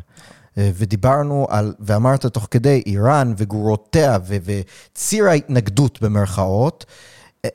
אה, 0.58 0.72
ודיברנו 0.76 1.48
על, 1.50 1.74
ואמרת 1.80 2.26
תוך 2.26 2.48
כדי, 2.52 2.84
איראן 2.86 3.34
וגרורותיה 3.38 4.18
ו, 4.28 4.36
וציר 4.44 5.28
ההתנגדות 5.28 6.02
במרכאות, 6.02 6.86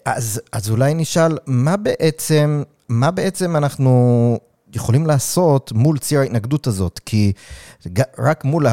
אז, 0.04 0.40
אז 0.52 0.70
אולי 0.70 0.94
נשאל, 0.94 1.38
מה 1.46 1.76
בעצם, 1.76 2.62
מה 2.88 3.10
בעצם 3.10 3.56
אנחנו 3.56 4.38
יכולים 4.74 5.06
לעשות 5.06 5.72
מול 5.72 5.98
ציר 5.98 6.20
ההתנגדות 6.20 6.66
הזאת, 6.66 7.00
כי 7.06 7.32
רק 8.18 8.44
מול 8.44 8.66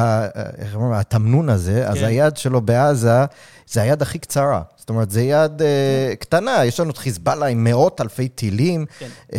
התמנון 0.94 1.48
הזה, 1.48 1.82
כן. 1.84 1.90
אז 1.90 2.02
היד 2.02 2.36
שלו 2.36 2.60
בעזה, 2.60 3.24
זה 3.66 3.82
היד 3.82 4.02
הכי 4.02 4.18
קצרה. 4.18 4.62
זאת 4.76 4.88
אומרת, 4.88 5.10
זה 5.10 5.22
יד 5.22 5.62
אה, 5.62 5.66
כן. 5.66 6.12
uh, 6.12 6.16
קטנה, 6.16 6.64
יש 6.64 6.80
לנו 6.80 6.90
את 6.90 6.98
חיזבאללה 6.98 7.46
עם 7.46 7.64
מאות 7.64 8.00
אלפי 8.00 8.28
טילים, 8.28 8.86
כן. 8.98 9.08
uh, 9.30 9.36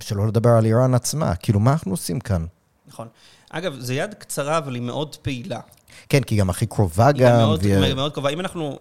שלא 0.00 0.26
לדבר 0.26 0.50
על 0.50 0.64
איראן 0.64 0.94
עצמה. 0.94 1.34
כאילו, 1.34 1.60
מה 1.60 1.72
אנחנו 1.72 1.90
עושים 1.90 2.20
כאן? 2.20 2.46
נכון. 2.86 3.08
אגב, 3.50 3.80
זו 3.80 3.92
יד 3.92 4.14
קצרה, 4.14 4.58
אבל 4.58 4.74
היא 4.74 4.82
מאוד 4.82 5.16
פעילה. 5.16 5.60
כן, 6.08 6.22
כי 6.22 6.34
היא 6.34 6.40
גם 6.40 6.50
הכי 6.50 6.66
קרובה 6.66 7.12
גם. 7.12 7.32
היא 7.32 7.46
מאוד, 7.46 7.60
ו... 7.64 7.94
מאוד 7.96 8.12
קרובה. 8.12 8.30
אם 8.30 8.40
אנחנו... 8.40 8.78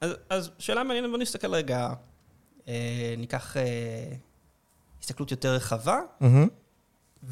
אז, 0.00 0.10
אז 0.30 0.50
שאלה 0.58 0.84
מעניינת, 0.84 1.10
בוא 1.10 1.18
נסתכל 1.18 1.54
רגע, 1.54 1.88
אה, 2.68 3.14
ניקח... 3.18 3.56
אה, 3.56 3.62
הסתכלות 5.02 5.30
יותר 5.30 5.54
רחבה, 5.54 6.00
mm-hmm. 6.20 6.26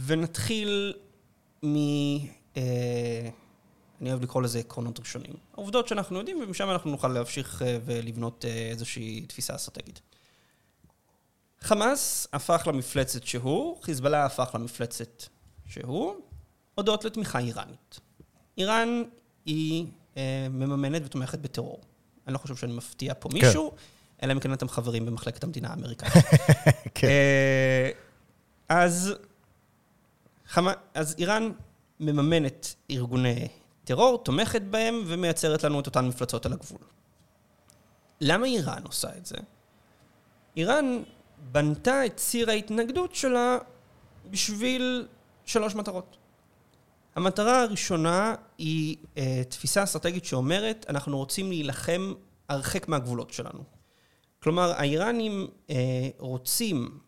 ונתחיל 0.04 0.94
מ... 1.62 1.76
אה, 2.56 3.30
אני 4.00 4.10
אוהב 4.10 4.22
לקרוא 4.22 4.42
לזה 4.42 4.58
עקרונות 4.58 4.98
ראשונים. 4.98 5.32
העובדות 5.54 5.88
שאנחנו 5.88 6.18
יודעים, 6.18 6.40
ומשם 6.42 6.70
אנחנו 6.70 6.90
נוכל 6.90 7.08
להמשיך 7.08 7.62
אה, 7.62 7.78
ולבנות 7.84 8.44
אה, 8.44 8.68
איזושהי 8.70 9.24
תפיסה 9.28 9.54
אסטרטגית. 9.54 10.00
חמאס 11.60 12.26
הפך 12.32 12.62
למפלצת 12.66 13.24
שהוא, 13.24 13.82
חיזבאללה 13.82 14.24
הפך 14.24 14.50
למפלצת 14.54 15.24
שהוא, 15.66 16.14
הודות 16.74 17.04
לתמיכה 17.04 17.38
איראנית. 17.38 18.00
איראן 18.58 19.02
היא 19.46 19.86
אה, 20.16 20.46
מממנת 20.50 21.02
ותומכת 21.04 21.38
בטרור. 21.38 21.80
אני 22.26 22.32
לא 22.32 22.38
חושב 22.38 22.56
שאני 22.56 22.72
מפתיע 22.72 23.14
פה 23.18 23.28
כן. 23.28 23.36
אלא 24.22 24.32
אם 24.32 24.40
כן 24.40 24.52
אתם 24.52 24.68
חברים 24.68 25.06
במחלקת 25.06 25.44
המדינה 25.44 25.68
האמריקאית. 25.68 26.12
כן. 26.94 27.08
אה, 27.08 27.90
אז, 28.68 29.14
חמה, 30.46 30.72
אז 30.94 31.14
איראן 31.18 31.52
מממנת 32.00 32.74
ארגוני 32.90 33.48
טרור, 33.84 34.18
תומכת 34.18 34.62
בהם 34.62 35.02
ומייצרת 35.06 35.64
לנו 35.64 35.80
את 35.80 35.86
אותן 35.86 36.08
מפלצות 36.08 36.46
על 36.46 36.52
הגבול. 36.52 36.80
למה 38.20 38.46
איראן 38.46 38.82
עושה 38.84 39.08
את 39.16 39.26
זה? 39.26 39.36
איראן 40.56 41.02
בנתה 41.52 42.06
את 42.06 42.16
ציר 42.16 42.50
ההתנגדות 42.50 43.14
שלה 43.14 43.58
בשביל 44.30 45.08
שלוש 45.44 45.74
מטרות. 45.74 46.16
המטרה 47.14 47.62
הראשונה 47.62 48.34
היא 48.58 48.96
אה, 49.16 49.42
תפיסה 49.48 49.84
אסטרטגית 49.84 50.24
שאומרת, 50.24 50.86
אנחנו 50.88 51.16
רוצים 51.18 51.48
להילחם 51.48 52.12
הרחק 52.48 52.88
מהגבולות 52.88 53.30
שלנו. 53.30 53.79
כלומר, 54.42 54.72
האיראנים 54.76 55.46
אה, 55.70 55.76
רוצים 56.18 56.98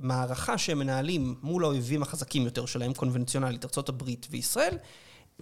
שהמערכה 0.00 0.58
שהם 0.58 0.78
מנהלים 0.78 1.34
מול 1.42 1.64
האויבים 1.64 2.02
החזקים 2.02 2.44
יותר 2.44 2.66
שלהם, 2.66 2.94
קונבנציונלית, 2.94 3.64
ארה"ב 3.64 4.02
וישראל, 4.30 4.78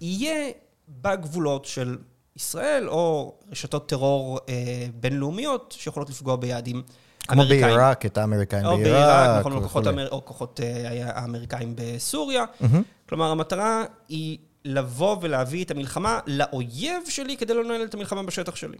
יהיה 0.00 0.50
בגבולות 0.88 1.64
של 1.64 1.96
ישראל, 2.36 2.88
או 2.88 3.34
רשתות 3.50 3.88
טרור 3.88 4.38
אה, 4.48 4.54
בינלאומיות 4.94 5.74
שיכולות 5.78 6.10
לפגוע 6.10 6.36
ביעדים 6.36 6.82
כמו. 7.28 7.42
בעיראק, 7.48 8.06
את 8.06 8.18
האמריקאים 8.18 8.66
או 8.66 8.76
בעיראק. 8.76 8.92
בעיראק, 8.92 9.40
נכון, 9.40 9.52
או 9.52 9.62
כוחות. 9.62 9.86
האמר- 9.86 10.08
או 10.10 10.24
כוחות 10.24 10.60
אה, 10.60 11.10
האמריקאים 11.20 11.72
בסוריה. 11.76 12.44
מהמם. 12.60 12.82
כלומר, 13.08 13.30
המטרה 13.30 13.84
היא 14.08 14.38
לבוא 14.64 15.16
ולהביא 15.20 15.64
את 15.64 15.70
המלחמה 15.70 16.20
לאויב 16.26 17.02
שלי 17.08 17.36
כדי 17.36 17.54
לא 17.54 17.64
לנהל 17.64 17.82
את 17.82 17.94
המלחמה 17.94 18.22
בשטח 18.22 18.56
שלי. 18.56 18.76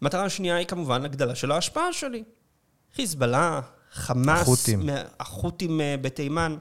המטרה 0.00 0.24
השנייה 0.24 0.56
היא 0.56 0.66
כמובן 0.66 1.04
הגדלה 1.04 1.34
של 1.34 1.52
ההשפעה 1.52 1.92
שלי. 1.92 2.24
חיזבאללה, 2.94 3.60
חמאס, 3.92 4.40
החות'ים. 4.40 4.88
החות'ים 5.20 5.80
אה, 5.80 5.96
בתימן. 6.00 6.56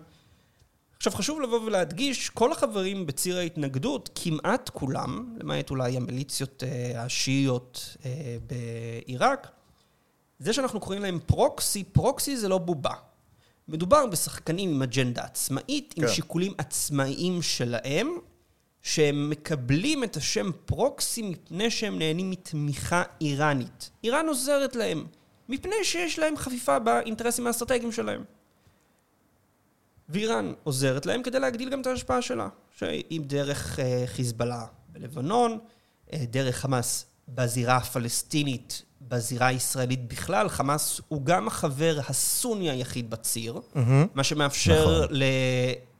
עכשיו, 0.97 1.13
חשוב 1.13 1.41
לבוא 1.41 1.59
ולהדגיש, 1.59 2.29
כל 2.29 2.51
החברים 2.51 3.05
בציר 3.05 3.37
ההתנגדות, 3.37 4.09
כמעט 4.15 4.69
כולם, 4.69 5.35
למעט 5.39 5.69
אולי 5.69 5.97
המיליציות 5.97 6.63
אה, 6.63 7.03
השיעיות 7.03 7.97
אה, 8.05 8.37
בעיראק, 8.47 9.47
זה 10.39 10.53
שאנחנו 10.53 10.79
קוראים 10.79 11.01
להם 11.01 11.19
פרוקסי, 11.25 11.83
פרוקסי 11.83 12.37
זה 12.37 12.47
לא 12.47 12.57
בובה. 12.57 12.93
מדובר 13.67 14.05
בשחקנים 14.05 14.69
עם 14.69 14.81
אג'נדה 14.81 15.23
עצמאית, 15.23 15.93
עם 15.97 16.07
כן. 16.07 16.13
שיקולים 16.13 16.53
עצמאיים 16.57 17.41
שלהם, 17.41 18.07
שהם 18.81 19.29
מקבלים 19.29 20.03
את 20.03 20.17
השם 20.17 20.51
פרוקסי 20.65 21.21
מפני 21.21 21.71
שהם 21.71 21.99
נהנים 21.99 22.29
מתמיכה 22.29 23.03
איראנית. 23.21 23.89
איראן 24.03 24.27
עוזרת 24.27 24.75
להם, 24.75 25.05
מפני 25.49 25.75
שיש 25.83 26.19
להם 26.19 26.37
חפיפה 26.37 26.79
באינטרסים 26.79 27.47
האסטרטגיים 27.47 27.91
שלהם. 27.91 28.23
ואיראן 30.09 30.53
עוזרת 30.63 31.05
להם 31.05 31.23
כדי 31.23 31.39
להגדיל 31.39 31.69
גם 31.69 31.81
את 31.81 31.87
ההשפעה 31.87 32.21
שלה, 32.21 32.47
שהיא 32.77 33.21
דרך 33.21 33.79
אה, 33.79 34.03
חיזבאללה 34.05 34.65
בלבנון, 34.89 35.59
אה, 36.13 36.23
דרך 36.29 36.57
חמאס 36.57 37.05
בזירה 37.29 37.77
הפלסטינית, 37.77 38.83
בזירה 39.01 39.47
הישראלית 39.47 40.07
בכלל. 40.07 40.49
חמאס 40.49 41.01
הוא 41.07 41.25
גם 41.25 41.47
החבר 41.47 41.99
הסוני 42.07 42.69
היחיד 42.69 43.09
בציר, 43.09 43.61
מהמם. 43.75 44.07
מה 44.13 44.23
שמאפשר 44.23 45.03
נכון. 45.03 45.17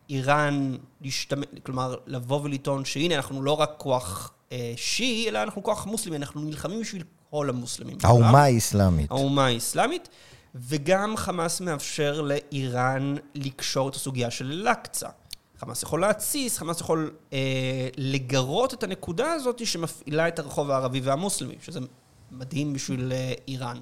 לאיראן 0.10 0.76
להשתמש, 1.02 1.46
כלומר, 1.64 1.96
לבוא 2.08 2.42
ולטעון 2.44 2.86
שהנה, 2.86 3.16
אנחנו 3.16 3.42
לא 3.44 3.62
רק 3.62 3.72
כוח 3.78 4.34
אה, 4.52 4.74
שיעי, 4.76 5.30
אלא 5.30 5.44
אנחנו 5.44 5.64
כוח 5.64 5.86
מוסלמי, 5.86 6.16
אנחנו 6.16 6.42
נלחמים 6.42 6.80
בשביל 6.80 7.04
כל 7.30 7.50
המוסלמים. 7.50 7.98
האומה 8.04 8.44
האסלאמית. 8.44 9.12
האומה 9.12 9.46
האסלאמית, 9.46 10.10
וגם 10.56 11.18
חמאס 11.18 11.62
מאפשר 11.62 12.22
לאיראן 12.22 13.16
לקשור 13.36 13.90
את 13.90 13.96
הסוגיה 13.96 14.32
של 14.32 14.52
אל-אקצא. 14.52 15.10
חמאס 15.60 15.84
יכול 15.84 16.02
להתסיס, 16.02 16.58
חמאס 16.58 16.82
יכול 16.82 17.12
אה, 17.34 17.88
לגרות 17.98 18.74
את 18.74 18.84
הנקודה 18.84 19.32
הזאת 19.32 19.66
שמפעילה 19.66 20.28
את 20.28 20.40
הרחוב 20.40 20.72
הערבי 20.72 21.00
והמוסלמי, 21.00 21.56
שזה 21.62 21.80
מדהים 22.32 22.74
בשביל 22.74 23.12
אה, 23.12 23.34
איראן. 23.48 23.82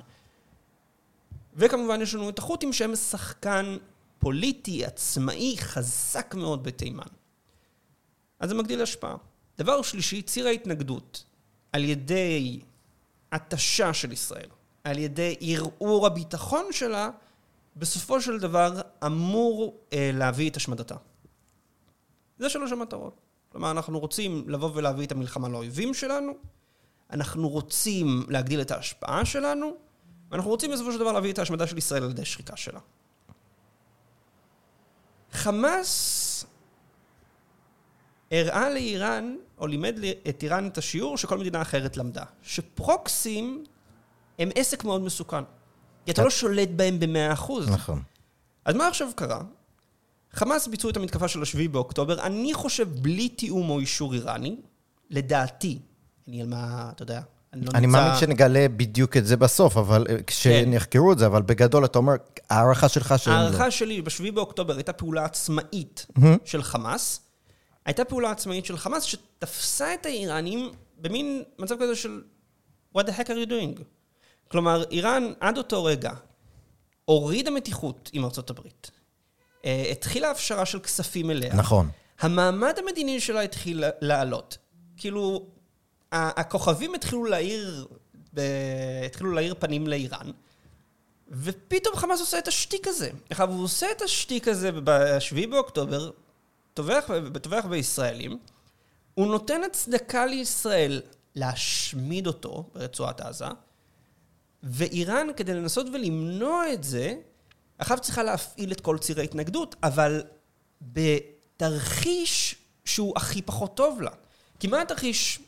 וכמובן 1.56 2.02
יש 2.02 2.16
לנו 2.16 2.30
את 2.30 2.40
החות'ים 2.40 2.74
שהם 2.74 2.96
שחקן 2.96 3.78
פוליטי, 4.20 4.86
עצמאי, 4.86 5.56
חזק 5.58 6.36
מאוד 6.38 6.64
בתימן. 6.64 7.08
אז 8.40 8.50
זה 8.50 8.56
מגדיל 8.56 8.82
השפעה. 8.82 9.16
דבר 9.58 9.82
שלישי, 9.82 10.22
ציר 10.22 10.48
ההתנגדות. 10.48 11.24
על 11.74 11.84
ידי 11.84 12.60
התשה 13.32 13.94
של 13.94 14.12
ישראל, 14.12 14.50
על 14.84 14.98
ידי 14.98 15.36
ערעור 15.42 16.08
הביטחון 16.08 16.66
שלה, 16.72 17.10
בסופו 17.76 18.22
של 18.22 18.40
דבר 18.40 18.82
אמור 19.06 19.78
אה, 19.94 20.12
להביא 20.14 20.50
את 20.50 20.56
השמדתה. 20.56 20.96
זה 22.40 22.50
שלוש 22.50 22.72
המטרות. 22.72 23.22
כלומר, 23.50 23.72
אנחנו 23.72 24.00
רוצים 24.00 24.50
לבוא 24.50 24.72
ולהביא 24.74 25.06
את 25.06 25.12
המלחמה 25.12 25.50
לאויבים 25.50 25.94
שלנו, 25.94 26.34
אנחנו 27.10 27.50
רוצים 27.50 28.24
להגדיל 28.30 28.62
את 28.62 28.72
ההשפעה 28.72 29.26
שלנו, 29.26 29.72
ואנחנו 30.32 30.50
רוצים 30.50 30.72
בסופו 30.72 30.92
של 30.92 31.00
דבר 31.00 31.12
להביא 31.12 31.34
את 31.34 31.40
ההשמדה 31.40 31.68
של 31.68 31.78
ישראל 31.78 32.04
על 32.04 32.10
ידי 32.10 32.26
שחיקה 32.26 32.58
שלה. 32.58 32.80
חמאס 35.38 36.46
הראה 38.32 38.70
לאיראן, 38.70 39.36
או 39.58 39.68
לימד 39.68 39.96
את 40.30 40.44
איראן 40.44 40.68
את 40.68 40.78
השיעור 40.78 41.18
שכל 41.18 41.38
מדינה 41.38 41.62
אחרת 41.62 41.98
למדה, 41.98 42.24
שפרוקסים 42.42 43.64
הם 44.40 44.50
עסק 44.56 44.84
מאוד 44.84 45.02
מסוכן. 45.02 45.44
כי 46.06 46.12
אתה 46.12 46.24
לא 46.24 46.30
שולט 46.30 46.70
בהם 46.76 47.00
במאה 47.00 47.34
אחוז. 47.34 47.70
נכון. 47.70 48.02
אז 48.66 48.76
מה 48.76 48.88
עכשיו 48.88 49.08
קרה? 49.16 49.42
חמאס 50.32 50.68
ביצעו 50.68 50.90
את 50.90 50.98
המתקפה 50.98 51.28
של 51.28 51.42
השביעי 51.42 51.68
באוקטובר, 51.68 52.22
אני 52.22 52.54
חושב 52.54 52.90
בלי 53.02 53.30
תיאום 53.30 53.70
או 53.70 53.80
אישור 53.80 54.14
איראני, 54.14 54.56
לדעתי, 55.10 55.80
אני 56.28 56.42
על 56.42 56.48
מה, 56.48 56.90
אתה 56.96 57.04
יודע, 57.04 57.22
אני 57.54 57.66
לא 57.66 57.72
אני 57.76 57.88
נמצא... 57.88 58.00
מאמין 58.00 58.20
שנגלה 58.20 58.68
בדיוק 58.70 59.18
את 59.18 59.26
זה 59.26 59.38
בסוף, 59.38 59.78
אבל 59.78 60.06
אה, 60.10 60.16
כשנחקרו 60.28 61.12
את 61.12 61.20
זה, 61.20 61.26
אבל 61.26 61.42
בגדול 61.42 61.86
אתה 61.86 61.98
אומר, 61.98 62.14
הערכה 62.50 62.90
שלך 62.90 63.14
שהם 63.18 63.34
לא. 63.34 63.40
ההערכה 63.40 63.72
שלי 63.72 64.02
בשביעי 64.02 64.32
באוקטובר 64.32 64.76
הייתה 64.76 64.94
פעולה 64.94 65.26
עצמאית 65.26 66.08
של 66.46 66.64
חמאס. 66.64 67.22
הייתה 67.86 68.06
פעולה 68.06 68.32
עצמאית 68.32 68.66
של 68.66 68.78
חמאס 68.78 69.04
שתפסה 69.04 69.94
את 69.94 70.06
האיראנים 70.06 70.72
במין 70.98 71.44
מצב 71.60 71.76
כזה 71.80 71.96
של 71.96 72.22
what 72.98 73.02
the 73.02 73.12
heck 73.12 73.28
are 73.28 73.48
you 73.48 73.50
doing? 73.50 73.82
כלומר, 74.48 74.84
איראן 74.92 75.24
עד 75.40 75.58
אותו 75.58 75.84
רגע 75.84 76.12
הורידה 77.06 77.52
מתיחות 77.52 78.10
עם 78.14 78.26
ארצות 78.26 78.50
הברית. 78.50 78.92
אה, 79.66 79.90
התחילה 79.92 80.32
הפשרה 80.32 80.66
של 80.66 80.80
כספים 80.80 81.32
אליה. 81.32 81.56
נכון. 81.56 81.90
המעמד 82.20 82.74
המדיני 82.78 83.20
שלה 83.20 83.42
התחיל 83.42 83.84
לעלות. 84.02 84.58
כאילו, 84.98 85.46
הכוכבים 86.18 86.96
התחילו 86.96 87.26
להאיר. 87.26 87.88
התחילו 89.06 89.32
להאיר 89.32 89.56
פנים 89.60 89.88
לאיראן, 89.88 90.32
ופתאום 91.32 91.96
חמאס 91.96 92.20
עושה 92.20 92.38
את 92.38 92.48
השטיק 92.48 92.88
הזה. 92.88 93.10
עכשיו, 93.30 93.50
הוא 93.50 93.64
עושה 93.64 93.92
את 93.92 94.02
השטיק 94.02 94.48
הזה 94.48 94.72
ב-7 94.72 95.48
באוקטובר, 95.50 96.12
טובח, 96.74 97.66
בישראלים, 97.70 98.40
הוא 99.14 99.28
נותן 99.28 99.64
הצדקה 99.64 100.26
לישראל 100.26 101.02
להשמיד 101.36 102.28
אותו 102.28 102.70
ברצועת 102.74 103.22
עזה, 103.22 103.46
ואיראן, 104.64 105.28
כדי 105.38 105.54
לנסות 105.54 105.88
ולמנוע 105.94 106.74
את 106.74 106.84
זה, 106.84 107.16
עכשיו 107.78 107.98
צריכה 108.02 108.24
להפעיל 108.24 108.72
את 108.72 108.82
כל 108.82 108.98
צירי 108.98 109.22
ההתנגדות, 109.22 109.76
אבל 109.84 110.24
בתרחיש 110.82 112.56
שהוא 112.86 113.14
הכי 113.16 113.42
פחות 113.42 113.78
טוב 113.78 114.02
לה. 114.02 114.12
כי 114.60 114.68
מה 114.68 114.82
התרחיש, 114.82 115.40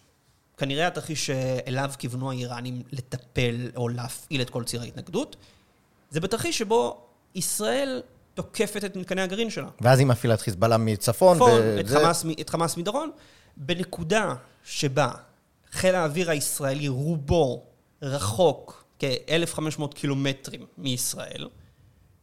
כנראה 0.59 0.87
התרחיש 0.87 1.25
שאליו 1.25 1.91
כיוונו 1.97 2.31
האיראנים 2.31 2.81
לטפל 2.91 3.71
או 3.75 3.89
להפעיל 3.89 4.41
את 4.41 4.49
כל 4.49 4.63
צירי 4.63 4.85
ההתנגדות, 4.85 5.35
זה 6.11 6.19
בתרחיש 6.19 6.57
שבו 6.57 7.01
ישראל 7.35 8.01
תוקפת 8.33 8.83
את 8.85 8.95
מתקני 8.95 9.21
הגרעין 9.21 9.49
שלה. 9.49 9.69
ואז 9.81 9.99
היא 9.99 10.07
מפעילה 10.07 10.33
את 10.33 10.41
חיזבאללה 10.41 10.77
מצפון. 10.77 11.35
צפון, 11.37 11.51
וזה- 11.61 11.79
את 11.79 11.87
חמאס, 11.87 12.25
את 12.41 12.49
חמאס 12.49 12.77
מדרום, 12.77 13.11
בנקודה 13.57 14.33
שבה 14.63 15.11
חיל 15.71 15.95
האוויר 15.95 16.29
הישראלי 16.29 16.87
רובו 16.87 17.63
רחוק 18.01 18.85
כ-1,500 18.99 19.93
קילומטרים 19.93 20.65
מישראל, 20.77 21.47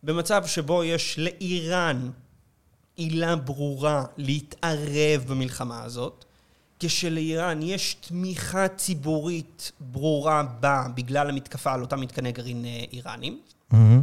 במצב 0.03 0.47
שבו 0.47 0.85
יש 0.85 1.19
לאיראן 1.19 2.11
עילה 2.97 3.37
ברורה 3.37 4.05
להתערב 4.17 5.25
במלחמה 5.29 5.83
הזאת, 5.85 6.25
כשלאיראן 6.87 7.63
יש 7.63 7.95
תמיכה 7.95 8.69
ציבורית 8.69 9.73
ברורה 9.81 10.43
בה 10.61 10.87
בגלל 10.95 11.29
המתקפה 11.29 11.73
על 11.73 11.83
אותם 11.83 12.01
מתקני 12.01 12.33
גרעין 12.33 12.65
אה, 12.65 12.85
איראנים, 12.93 13.41
מהמם. 13.71 14.03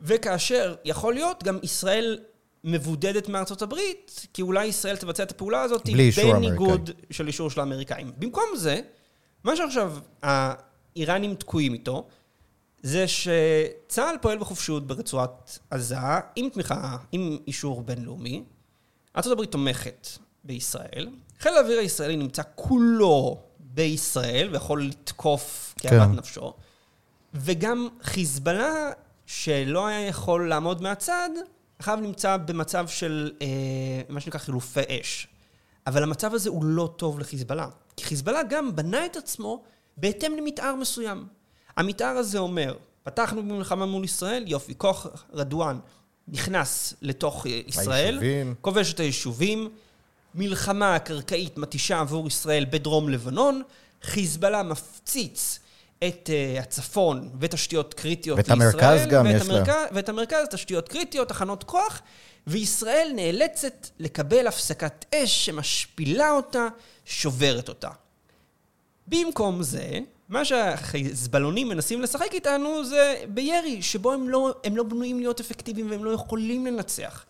וכאשר, 0.00 0.74
יכול 0.84 1.14
להיות, 1.14 1.42
גם 1.42 1.58
ישראל 1.62 2.18
מבודדת 2.64 3.28
מארצות 3.28 3.62
הברית, 3.62 4.26
כי 4.32 4.42
אולי 4.42 4.66
ישראל 4.66 4.96
תבצע 4.96 5.22
את 5.22 5.30
הפעולה 5.30 5.62
הזאת 5.62 5.88
בניגוד 6.16 6.90
של 7.10 7.26
אישור 7.26 7.50
של 7.50 7.60
האמריקאים. 7.60 8.12
במקום 8.18 8.44
זה, 8.56 8.80
מה 9.44 9.56
שעכשיו 9.56 9.98
האיראנים 10.22 11.34
תקועים 11.34 11.72
איתו, 11.72 12.08
זה 12.82 13.04
שצה"ל 13.08 14.16
פועל 14.22 14.38
בחופשיות 14.38 14.86
ברצועת 14.86 15.58
עזה, 15.70 15.96
עם 16.36 16.48
תמיכה, 16.48 16.96
עם 17.12 17.38
אישור 17.46 17.82
בינלאומי. 17.82 18.44
ארה"ב 19.16 19.44
תומכת 19.44 20.08
בישראל. 20.44 21.08
חיל 21.40 21.54
האוויר 21.54 21.78
הישראלי 21.78 22.16
נמצא 22.16 22.42
כולו 22.54 23.40
בישראל 23.60 24.48
ויכול 24.52 24.84
לתקוף 24.84 25.74
כאוות 25.78 26.08
כן. 26.08 26.12
נפשו. 26.12 26.52
וגם 27.34 27.88
חיזבאללה, 28.02 28.90
שלא 29.26 29.86
היה 29.86 30.06
יכול 30.06 30.48
לעמוד 30.48 30.82
מהצד, 30.82 31.30
עכשיו 31.78 31.96
נמצא 31.96 32.36
במצב 32.36 32.88
של 32.88 33.32
אה, 33.42 33.46
מה 34.08 34.20
שנקרא 34.20 34.40
חילופי 34.40 34.80
אש. 35.00 35.28
אבל 35.86 36.02
המצב 36.02 36.34
הזה 36.34 36.50
הוא 36.50 36.64
לא 36.64 36.94
טוב 36.96 37.18
לחיזבאללה. 37.18 37.68
כי 37.96 38.04
חיזבאללה 38.04 38.42
גם 38.42 38.76
בנה 38.76 39.06
את 39.06 39.16
עצמו 39.16 39.62
בהתאם 39.96 40.36
למתאר 40.36 40.74
מסוים. 40.74 41.26
המתאר 41.76 42.06
הזה 42.16 42.38
אומר, 42.38 42.76
פתחנו 43.02 43.42
במלחמה 43.42 43.86
מול 43.86 44.04
ישראל, 44.04 44.44
יופי, 44.46 44.74
כוח 44.78 45.06
רדואן 45.32 45.78
נכנס 46.28 46.94
לתוך 47.02 47.46
אה, 47.46 47.60
ישראל, 47.66 48.18
היישובים. 48.18 48.54
כובש 48.60 48.92
את 48.92 49.00
היישובים, 49.00 49.68
מלחמה 50.34 50.98
קרקעית 50.98 51.58
מתישה 51.58 52.00
עבור 52.00 52.26
ישראל 52.26 52.66
בדרום 52.70 53.08
לבנון, 53.08 53.62
חיזבאללה 54.02 54.62
מפציץ 54.62 55.58
את 56.04 56.30
uh, 56.30 56.60
הצפון 56.60 57.28
ותשתיות 57.40 57.94
קריטיות 57.94 58.38
ואת 58.38 58.48
לישראל. 58.48 58.70
המרכז 58.70 59.06
גם 59.06 59.26
ואת 59.26 59.34
יש 59.34 59.48
לה. 59.48 59.54
המרכז, 59.54 59.86
ואת 59.92 60.08
המרכז, 60.08 60.46
תשתיות 60.50 60.88
קריטיות, 60.88 61.28
תחנות 61.28 61.64
כוח, 61.64 62.00
וישראל 62.46 63.10
נאלצת 63.14 63.88
לקבל 63.98 64.46
הפסקת 64.46 65.04
אש 65.14 65.46
שמשפילה 65.46 66.30
אותה, 66.30 66.68
שוברת 67.04 67.68
אותה. 67.68 67.90
במקום 69.06 69.62
זה, 69.62 69.98
מה 70.28 70.44
שהחיזבאלונים 70.44 71.68
מנסים 71.68 72.02
לשחק 72.02 72.28
איתנו 72.32 72.84
זה 72.84 73.24
בירי, 73.28 73.82
שבו 73.82 74.12
הם 74.12 74.28
לא, 74.28 74.54
הם 74.64 74.76
לא 74.76 74.82
בנויים 74.82 75.18
להיות 75.18 75.40
אפקטיביים 75.40 75.90
והם 75.90 76.04
לא 76.04 76.10
יכולים 76.10 76.66
לנצח. 76.66 77.24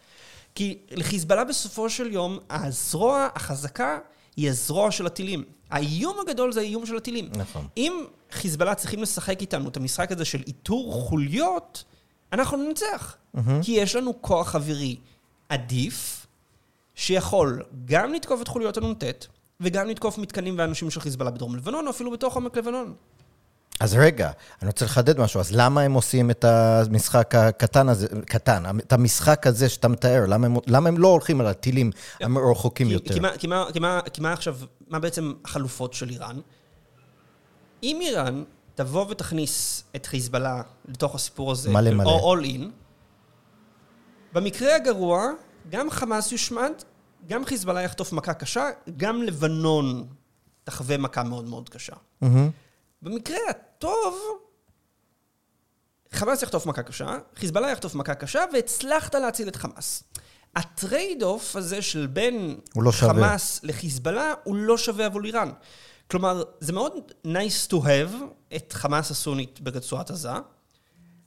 כי 0.58 0.78
לחיזבאללה 0.90 1.44
בסופו 1.44 1.90
של 1.90 2.12
יום, 2.12 2.38
הזרוע 2.50 3.28
החזקה 3.34 3.98
היא 4.36 4.50
הזרוע 4.50 4.90
של 4.90 5.06
הטילים. 5.06 5.44
האיום 5.70 6.16
הגדול 6.20 6.52
זה 6.52 6.60
האיום 6.60 6.86
של 6.86 6.96
הטילים. 6.96 7.28
נכון. 7.36 7.66
אם 7.76 8.04
חיזבאללה 8.30 8.74
צריכים 8.74 9.02
לשחק 9.02 9.40
איתנו 9.40 9.68
את 9.68 9.76
המשחק 9.76 10.12
הזה 10.12 10.24
של 10.24 10.42
איתור 10.46 10.92
חוליות, 10.92 11.84
אנחנו 12.32 12.56
ננצח. 12.56 13.16
כי 13.62 13.72
יש 13.72 13.96
לנו 13.96 14.22
כוח 14.22 14.54
אווירי 14.54 14.96
עדיף, 15.48 16.26
שיכול 16.94 17.62
גם 17.84 18.12
לתקוף 18.12 18.42
את 18.42 18.48
חוליות 18.48 18.76
הנ"ט, 18.76 19.04
וגם 19.60 19.88
לתקוף 19.88 20.18
מתקנים 20.18 20.54
ואנשים 20.58 20.90
של 20.90 21.00
חיזבאללה 21.00 21.30
בדרום 21.30 21.56
לבנון, 21.56 21.86
או 21.86 21.90
אפילו 21.90 22.10
בתוך 22.10 22.34
עומק 22.34 22.56
לבנון. 22.56 22.94
אז 23.80 23.94
רגע, 23.94 24.30
אני 24.62 24.68
רוצה 24.68 24.84
לחדד 24.84 25.20
משהו. 25.20 25.40
אז 25.40 25.52
למה 25.52 25.80
הם 25.80 25.92
עושים 25.92 26.30
את 26.30 26.44
המשחק 26.44 27.34
הקטן 27.34 27.88
הזה, 27.88 28.06
קטן, 28.26 28.62
את 28.78 28.92
המשחק 28.92 29.46
הזה 29.46 29.68
שאתה 29.68 29.88
מתאר? 29.88 30.24
למה 30.28 30.46
הם, 30.46 30.56
למה 30.66 30.88
הם 30.88 30.98
לא 30.98 31.08
הולכים 31.08 31.40
על 31.40 31.46
הטילים 31.46 31.90
הרחוקים 32.20 32.90
יותר? 32.90 33.14
כי, 33.38 34.20
מה, 34.20 34.32
עכשיו, 34.32 34.56
מה 34.88 34.98
בעצם 34.98 35.32
החלופות 35.44 35.94
של 35.94 36.10
איראן? 36.10 36.40
אם 37.82 37.98
איראן 38.00 38.44
תבוא 38.74 39.06
ותכניס 39.10 39.84
את 39.96 40.06
חיזבאללה 40.06 40.62
לתוך 40.88 41.14
הסיפור 41.14 41.52
הזה, 41.52 41.70
מלא 41.70 41.90
מלא. 41.90 42.10
או 42.10 42.34
all 42.34 42.44
in, 42.44 42.62
במקרה 44.32 44.76
הגרוע, 44.76 45.26
גם 45.70 45.90
חמאס 45.90 46.32
יושמד, 46.32 46.72
גם 47.26 47.44
חיזבאללה 47.44 47.82
יחטוף 47.82 48.12
מכה 48.12 48.34
קשה, 48.34 48.68
גם 48.96 49.22
לבנון 49.22 50.06
תחווה 50.64 50.96
מכה 50.96 51.22
מאוד 51.22 51.44
מאוד 51.44 51.68
קשה. 51.68 51.92
מהמם. 52.20 52.50
במקרה 53.02 53.38
הטוב, 53.78 54.18
חמאס 56.12 56.42
יחטוף 56.42 56.66
מכה 56.66 56.82
קשה, 56.82 57.18
חיזבאללה 57.36 57.70
יחטוף 57.70 57.94
מכה 57.94 58.14
קשה, 58.14 58.44
והצלחת 58.52 59.14
להציל 59.14 59.48
את 59.48 59.56
חמאס. 59.56 60.02
ה 60.56 61.22
trade-off 61.22 61.56
הזה 61.56 61.82
של 61.82 62.06
בין 62.06 62.60
לא 62.76 62.92
שווה. 62.92 63.14
חמאס 63.14 63.60
לחיזבאללה, 63.62 64.34
הוא 64.44 64.56
לא 64.56 64.78
שווה 64.78 65.06
עבור 65.06 65.24
איראן. 65.24 65.50
כלומר, 66.10 66.42
זה 66.60 66.72
מאוד 66.72 66.92
nice 67.26 67.70
to 67.72 67.76
have 67.76 68.14
את 68.56 68.72
חמאס 68.72 69.10
הסונית 69.10 69.60
ברצועת 69.60 70.10
עזה, 70.10 70.30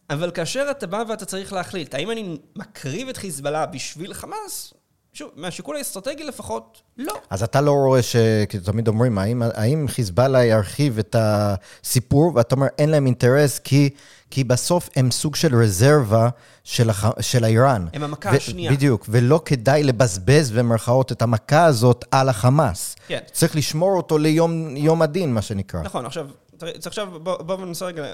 אבל 0.10 0.32
כאשר 0.32 0.68
אתה 0.72 0.88
בא 0.88 1.04
ואתה 1.08 1.26
צריך 1.26 1.54
להחליט, 1.54 1.94
האם 1.94 2.12
אני 2.12 2.38
מקריב 2.56 3.10
את 3.10 3.18
חיזבאללה 3.18 3.66
בשביל 3.66 4.14
חמאס? 4.14 4.74
שוב, 5.14 5.30
מהשיקול 5.36 5.76
האסטרטגי 5.76 6.24
לפחות, 6.24 6.82
לא. 6.98 7.14
אז 7.30 7.44
אתה 7.44 7.62
לא 7.62 7.72
רואה 7.72 8.02
ש... 8.02 8.16
כי 8.50 8.60
תמיד 8.60 8.88
אומרים, 8.88 9.18
האם, 9.18 9.42
האם 9.42 9.86
חיזבאללה 9.88 10.46
ירחיב 10.46 11.00
את 11.00 11.16
הסיפור, 11.20 12.32
ואתה 12.36 12.56
אומר, 12.56 12.68
אין 12.78 12.90
להם 12.90 13.06
אינטרס, 13.06 13.60
כי, 13.60 13.90
כי 14.30 14.44
בסוף 14.44 14.90
הם 14.96 15.12
סוג 15.12 15.36
של 15.36 15.56
רזרבה 15.56 16.30
של, 16.64 16.90
הח... 16.90 17.22
של 17.22 17.44
האיראן. 17.44 17.86
הם 17.94 18.04
המכה 18.04 18.30
ו- 18.34 18.36
השנייה. 18.36 18.72
בדיוק, 18.72 19.06
ולא 19.10 19.42
כדאי 19.46 19.84
לבזבז 19.84 20.52
במרכאות 20.52 21.12
את 21.12 21.22
המכה 21.22 21.66
הזאת 21.66 22.06
על 22.12 22.30
החמאס. 22.30 22.96
כן. 23.08 23.20
צריך 23.32 23.56
לשמור 23.56 23.98
אותו 23.98 24.18
ליום 24.18 24.78
יום 24.78 25.02
הדין, 25.02 25.34
מה 25.34 25.42
שנקרא. 25.42 25.82
נכון, 25.82 26.06
עכשיו, 26.06 26.28
אז 26.62 26.88
עכשיו 26.88 27.08
בואו 27.24 27.46
בוא 27.46 27.66
ננסה 27.66 27.86
רגע 27.86 28.06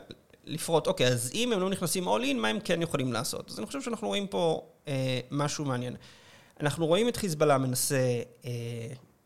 לפרוט. 0.45 0.87
אוקיי, 0.87 1.07
אז 1.07 1.31
אם 1.33 1.53
הם 1.53 1.59
לא 1.59 1.69
נכנסים 1.69 2.07
all 2.07 2.21
in, 2.21 2.33
מה 2.37 2.47
הם 2.47 2.59
כן 2.63 2.81
יכולים 2.81 3.13
לעשות? 3.13 3.51
אז 3.51 3.59
אני 3.59 3.65
חושב 3.65 3.81
שאנחנו 3.81 4.07
רואים 4.07 4.27
פה 4.27 4.61
אה, 4.87 5.19
משהו 5.31 5.65
מעניין. 5.65 5.95
אנחנו 6.61 6.85
רואים 6.85 7.07
את 7.07 7.17
חיזבאללה 7.17 7.57
מנסה 7.57 8.21
אה, 8.45 8.51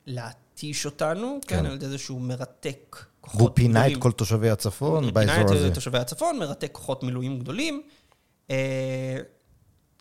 להתיש 0.05 0.85
אותנו, 0.85 1.39
כן, 1.47 1.59
כן. 1.59 1.65
על 1.65 1.73
ידי 1.73 1.87
זה 1.87 1.97
שהוא 1.97 2.21
מרתק 2.21 3.05
כוחות 3.21 3.41
והוא 3.41 3.49
פינה 3.53 3.87
את. 3.87 3.97
כל 3.99 4.11
תושבי 4.11 4.49
הצפון 4.49 4.99
פינה 4.99 5.11
באזור 5.11 5.45
את 5.45 5.51
הזה. 5.51 5.73
תושבי 5.73 5.97
הצפון, 5.97 6.39
מרתק 6.39 6.69
כוחות 6.71 7.03
מילואים 7.03 7.39
גדולים. 7.39 7.81
אה, 8.51 9.17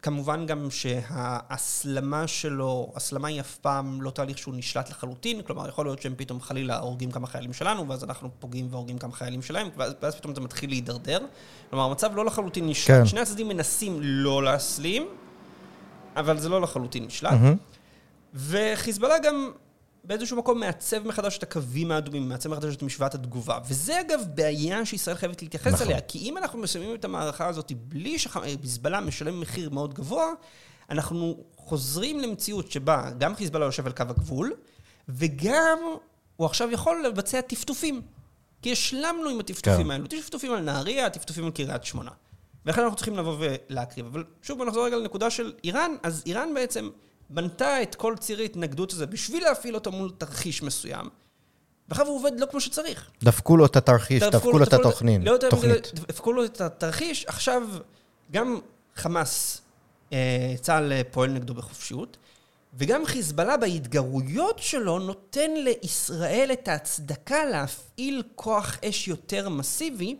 כמובן 0.02 0.46
גם 0.46 0.70
שההסלמה 0.70 2.26
שלו, 2.26 2.92
הסלמה 2.96 3.28
היא 3.28 3.40
אף 3.40 3.56
פעם 3.56 4.02
לא 4.02 4.10
תהליך 4.10 4.38
שהוא 4.38 4.54
נשלט 4.54 4.90
לחלוטין, 4.90 5.42
כלומר, 5.42 5.68
יכול 5.68 5.86
להיות 5.86 6.02
שהם 6.02 6.14
פתאום 6.16 6.40
חלילה 6.40 6.78
הורגים 6.78 7.10
כמה 7.10 7.26
חיילים 7.26 7.52
שלנו, 7.52 7.88
ואז 7.88 8.04
אנחנו 8.04 8.30
פוגעים 8.38 8.68
והורגים 8.70 8.98
כמה 8.98 9.12
חיילים 9.12 9.42
שלהם, 9.42 9.68
ואז, 9.76 9.92
ואז 10.02 10.14
פתאום 10.14 10.34
זה 10.34 10.40
מתחיל 10.40 10.70
להידרדר. 10.70 11.18
כלומר, 11.70 11.84
המצב 11.84 12.10
לא 12.14 12.24
לחלוטין 12.24 12.68
נשלט. 12.68 12.98
כן. 12.98 13.06
שני 13.06 13.20
הצדדים 13.20 13.48
מנסים 13.48 13.98
לא 14.00 14.42
להסלים, 14.42 15.06
אבל 16.16 16.38
זה 16.38 16.48
לא 16.48 16.60
לחלוטין 16.60 17.04
נשלט. 17.04 17.32
מהמם. 17.32 17.56
וחיזבאללה 18.34 19.18
גם 19.18 19.50
באיזשהו 20.04 20.36
מקום 20.36 20.60
מעצב 20.60 21.06
מחדש 21.06 21.38
את 21.38 21.42
הקווים 21.42 21.92
האדומים, 21.92 22.28
מעצב 22.28 22.48
מחדש 22.48 22.74
את 22.74 22.82
משוואת 22.82 23.14
התגובה. 23.14 23.58
וזה 23.68 24.00
אגב 24.00 24.20
בעיה 24.34 24.86
שישראל 24.86 25.16
חייבת 25.16 25.42
להתייחס 25.42 25.72
נכון. 25.72 25.86
אליה, 25.86 26.00
כי 26.00 26.18
אם 26.18 26.38
אנחנו 26.38 26.58
מסיימים 26.58 26.94
את 26.94 27.04
המערכה 27.04 27.46
הזאת 27.46 27.72
בלי 27.72 28.18
שחיזבאללה 28.18 29.00
משלם 29.00 29.40
מחיר 29.40 29.70
מאוד 29.70 29.94
גבוה, 29.94 30.26
אנחנו 30.90 31.36
חוזרים 31.56 32.20
למציאות 32.20 32.70
שבה 32.70 33.10
גם 33.18 33.34
חיזבאללה 33.34 33.66
יושב 33.66 33.86
על 33.86 33.92
קו 33.92 34.02
הגבול, 34.08 34.52
וגם 35.08 35.78
הוא 36.36 36.46
עכשיו 36.46 36.70
יכול 36.70 37.04
לבצע 37.06 37.40
טפטופים. 37.40 38.02
כי 38.62 38.72
השלמנו 38.72 39.28
עם 39.28 39.40
הטפטופים 39.40 39.84
כן. 39.84 39.90
האלו. 39.90 40.06
טפטופים 40.06 40.52
על 40.52 40.60
נהריה, 40.60 41.10
טפטופים 41.10 41.44
על 41.44 41.50
קריית 41.50 41.84
שמונה. 41.84 42.10
ולכן 42.66 42.82
אנחנו 42.82 42.96
צריכים 42.96 43.16
לבוא 43.16 43.36
ולהקריב. 43.38 44.06
אבל 44.06 44.24
שוב, 44.42 44.58
בוא 44.58 44.66
נחזור 44.66 44.86
רגע 44.86 44.96
לנקודה 44.96 45.30
של 45.30 45.52
איראן. 45.64 45.94
אז 46.02 46.22
איראן 46.26 46.54
בעצם 46.54 46.90
בנתה 47.30 47.82
את 47.82 47.94
כל 47.94 48.14
ציר 48.20 48.40
ההתנגדות 48.40 48.92
הזה 48.92 49.06
בשביל 49.06 49.44
להפעיל 49.44 49.74
אותו 49.74 49.92
מול 49.92 50.10
תרחיש 50.18 50.62
מסוים. 50.62 51.08
ועכשיו 51.88 52.06
הוא 52.06 52.16
עובד 52.16 52.40
לא 52.40 52.46
כמו 52.46 52.60
שצריך. 52.60 53.10
דפקו 53.22 53.56
לו 53.56 53.66
את 53.66 53.76
התרחיש, 53.76 54.22
דפקו 54.22 54.58
לו 54.58 54.64
את 54.64 54.72
התוכנית. 54.72 55.20
לא 55.24 55.30
יותר. 55.30 55.56
מזה, 55.56 55.78
דפקו 55.94 56.32
לו 56.32 56.44
את 56.44 56.60
התרחיש. 56.60 57.24
עכשיו, 57.26 57.62
גם 58.30 58.58
חמאס, 58.96 59.62
אה, 60.12 60.54
צה"ל 60.60 60.92
פועל 61.10 61.30
נגדו 61.30 61.54
בחופשיות, 61.54 62.16
וגם 62.74 63.06
חיזבאללה 63.06 63.56
בהתגרויות 63.56 64.58
שלו 64.58 64.98
נותן 64.98 65.50
לישראל 65.54 66.50
את 66.52 66.68
ההצדקה 66.68 67.44
להפעיל 67.44 68.22
כוח 68.34 68.78
אש 68.84 69.08
יותר 69.08 69.48
מסיבי. 69.48 70.16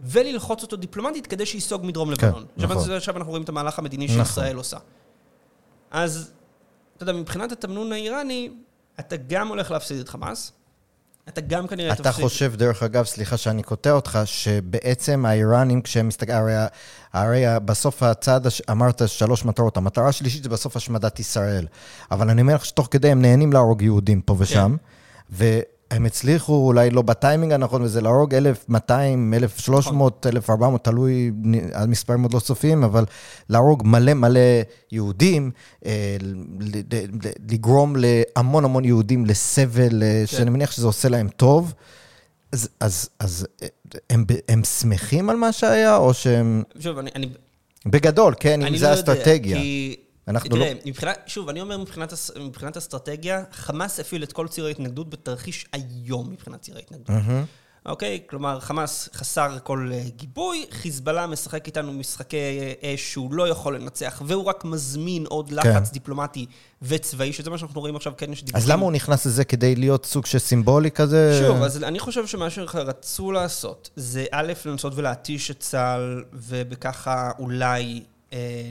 וללחוץ 0.00 0.62
אותו 0.62 0.76
דיפלומטית 0.76 1.26
כדי 1.26 1.46
שייסוג 1.46 1.86
מדרום 1.86 2.14
כן, 2.14 2.26
לבנון. 2.26 2.46
עכשיו, 2.56 2.70
נכון. 2.70 2.92
עכשיו 2.92 3.16
אנחנו 3.16 3.30
רואים 3.30 3.44
את 3.44 3.48
המהלך 3.48 3.78
המדיני 3.78 4.04
נכון. 4.06 4.24
שישראל 4.24 4.56
עושה. 4.56 4.76
אז, 5.90 6.30
אתה 6.96 7.02
יודע, 7.02 7.12
מבחינת 7.12 7.52
התמנון 7.52 7.92
האיראני, 7.92 8.50
אתה 9.00 9.16
גם 9.16 9.48
הולך 9.48 9.70
להפסיד 9.70 9.98
את 10.00 10.08
חמאס, 10.08 10.52
אתה 11.28 11.40
גם 11.40 11.66
כנראה 11.66 11.92
אתה 11.92 12.12
חושב, 12.12 12.52
דרך 12.56 12.82
אגב, 12.82 13.04
סליחה 13.04 13.36
שאני 13.36 13.62
קוטע 13.62 13.90
אותך, 13.92 14.18
שבעצם 14.24 15.26
האיראנים, 15.26 15.82
כשהם 15.82 16.08
מסתכלים, 16.08 16.36
הרי, 16.36 16.54
הרי 17.12 17.42
בסוף 17.64 18.02
הצעד, 18.02 18.46
הש- 18.46 18.62
אמרת 18.70 19.02
שלוש 19.08 19.44
מטרות, 19.44 19.76
המטרה 19.76 20.08
השלישית 20.08 20.42
זה 20.42 20.48
בסוף 20.48 20.76
השמדת 20.76 21.20
ישראל. 21.20 21.66
אבל 22.10 22.30
אני 22.30 22.42
אומר 22.42 22.54
לך 22.54 22.64
שתוך 22.64 22.88
כדי 22.90 23.08
הם 23.10 23.22
נהנים 23.22 23.52
להרוג 23.52 23.82
יהודים 23.82 24.20
פה 24.20 24.36
ושם, 24.38 24.76
והם 25.94 26.06
הצליחו, 26.06 26.66
אולי 26.66 26.90
לא 26.90 27.02
בטיימינג 27.02 27.52
הנכון, 27.52 27.82
וזה 27.82 28.00
להרוג 28.00 28.34
1,200, 28.34 29.34
1,300, 29.34 30.26
1,400, 30.26 30.84
תלוי, 30.84 31.30
המספרים 31.72 32.22
עוד 32.22 32.34
לא 32.34 32.38
סופיים, 32.38 32.84
אבל 32.84 33.04
להרוג 33.48 33.82
מלא 33.86 34.14
מלא 34.14 34.40
יהודים, 34.92 35.50
אה, 35.86 36.16
לגרום 37.50 37.94
להמון 37.96 38.64
המון 38.64 38.84
יהודים 38.84 39.26
לסבל, 39.26 40.02
אה, 40.02 40.22
שאני 40.26 40.50
מניח 40.50 40.70
שזה 40.70 40.86
עושה 40.86 41.08
להם 41.08 41.28
טוב. 41.28 41.74
אז, 42.52 42.68
אז, 42.80 43.08
אז 43.18 43.46
אה, 43.62 43.68
הם, 44.10 44.24
הם 44.48 44.64
שמחים 44.64 45.30
על 45.30 45.36
מה 45.36 45.52
שהיה, 45.52 45.96
או 45.96 46.14
שהם... 46.14 46.62
שוב, 46.78 46.98
אני... 46.98 47.10
אני 47.14 47.28
בגדול, 47.86 48.34
כן, 48.40 48.60
אם 48.60 48.66
אני 48.66 48.78
זה 48.78 48.86
לא 48.86 48.90
יודע, 48.90 49.12
האסטרטגיה. 49.12 49.56
כי... 49.56 49.96
אנחנו 50.28 50.50
תראה, 50.50 50.72
לא- 50.74 50.80
מבחינת, 50.86 51.18
שוב, 51.26 51.48
אני 51.48 51.60
אומר 51.60 51.78
מבחינת, 51.78 52.12
הס- 52.12 52.30
מבחינת 52.40 52.76
אסטרטגיה, 52.76 53.42
חמאס 53.52 54.00
הפעיל 54.00 54.22
את 54.22 54.32
כל 54.32 54.48
ציר 54.48 54.66
ההתנגדות 54.66 55.10
בתרחיש 55.10 55.66
היום 55.72 56.30
מבחינת 56.30 56.60
ציר 56.60 56.76
ההתנגדות. 56.76 57.16
אוקיי? 57.86 58.20
כלומר, 58.26 58.60
חמאס 58.60 59.08
חסר 59.14 59.58
כל 59.62 59.90
אה, 59.92 60.02
גיבוי, 60.16 60.66
חיזבאללה 60.70 61.26
משחק 61.26 61.66
איתנו 61.66 61.92
משחקי 61.92 62.36
אה, 62.82 62.94
אש 62.94 63.12
שהוא 63.12 63.34
לא 63.34 63.48
יכול 63.48 63.76
לנצח, 63.76 64.22
והוא 64.26 64.44
רק 64.44 64.64
מזמין 64.64 65.26
עוד 65.26 65.52
לחץ 65.52 65.90
דיפלומטי 65.92 66.46
וצבאי, 66.82 67.32
שזה 67.32 67.50
מה 67.50 67.58
שאנחנו 67.58 67.80
רואים 67.80 67.96
עכשיו, 67.96 68.12
כן 68.16 68.32
יש 68.32 68.44
דיווחים. 68.44 68.62
אז 68.64 68.70
למה 68.70 68.82
הוא 68.82 68.92
נכנס 68.92 69.26
לזה 69.26 69.44
כדי 69.44 69.74
להיות 69.76 70.06
סוג 70.06 70.26
של 70.26 70.38
סימבולי 70.38 70.90
כזה? 70.90 71.40
שוב, 71.46 71.62
אז 71.62 71.82
אני 71.84 71.98
חושב 71.98 72.26
שמה 72.26 72.50
שרצו 72.50 73.32
לעשות, 73.32 73.90
זה 73.96 74.24
א', 74.32 74.52
לנסות 74.66 74.92
ולהתיש 74.96 75.50
את 75.50 75.60
צה"ל, 75.60 76.24
ובככה 76.32 77.30
אולי 77.38 78.02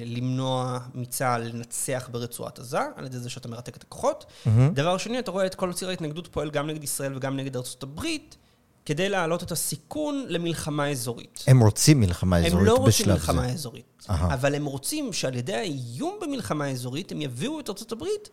למנוע 0.05 0.79
מצה"ל 0.93 1.41
לנצח 1.43 2.09
ברצועת 2.11 2.59
עזה, 2.59 2.79
על 2.95 3.05
ידי 3.05 3.19
זה 3.19 3.29
שאתה 3.29 3.47
מרתק 3.47 3.77
את 3.77 3.83
הכוחות. 3.83 4.25
דבר 4.73 4.97
שני, 4.97 5.19
אתה 5.19 5.31
רואה 5.31 5.45
את 5.45 5.55
כל 5.55 5.73
ציר 5.73 5.89
ההתנגדות 5.89 6.27
פועל 6.27 6.49
גם 6.49 6.67
נגד 6.67 6.83
ישראל 6.83 7.15
וגם 7.15 7.37
נגד 7.37 7.55
ארצות 7.55 7.83
הברית, 7.83 8.37
כדי 8.85 9.09
להעלות 9.09 9.43
את 9.43 9.51
הסיכון 9.51 10.25
למלחמה 10.27 10.89
אזורית. 10.89 11.43
הם 11.47 11.59
רוצים 11.59 11.99
מלחמה 11.99 12.37
אזורית 12.37 12.53
הם 12.53 12.65
לא 12.65 12.75
רוצים 12.75 12.87
בשלב 12.87 13.13
מלחמה 13.13 13.47
זה. 13.47 13.53
אזורית, 13.53 14.05
אהה. 14.09 14.33
אבל 14.33 14.55
הם 14.55 14.65
רוצים 14.65 15.13
שעל 15.13 15.35
ידי 15.35 15.55
האיום 15.55 16.17
במלחמה 16.21 16.69
אזורית, 16.69 17.11
הם 17.11 17.21
יביאו 17.21 17.59
את 17.59 17.69
ארצות 17.69 17.91
הברית 17.91 18.29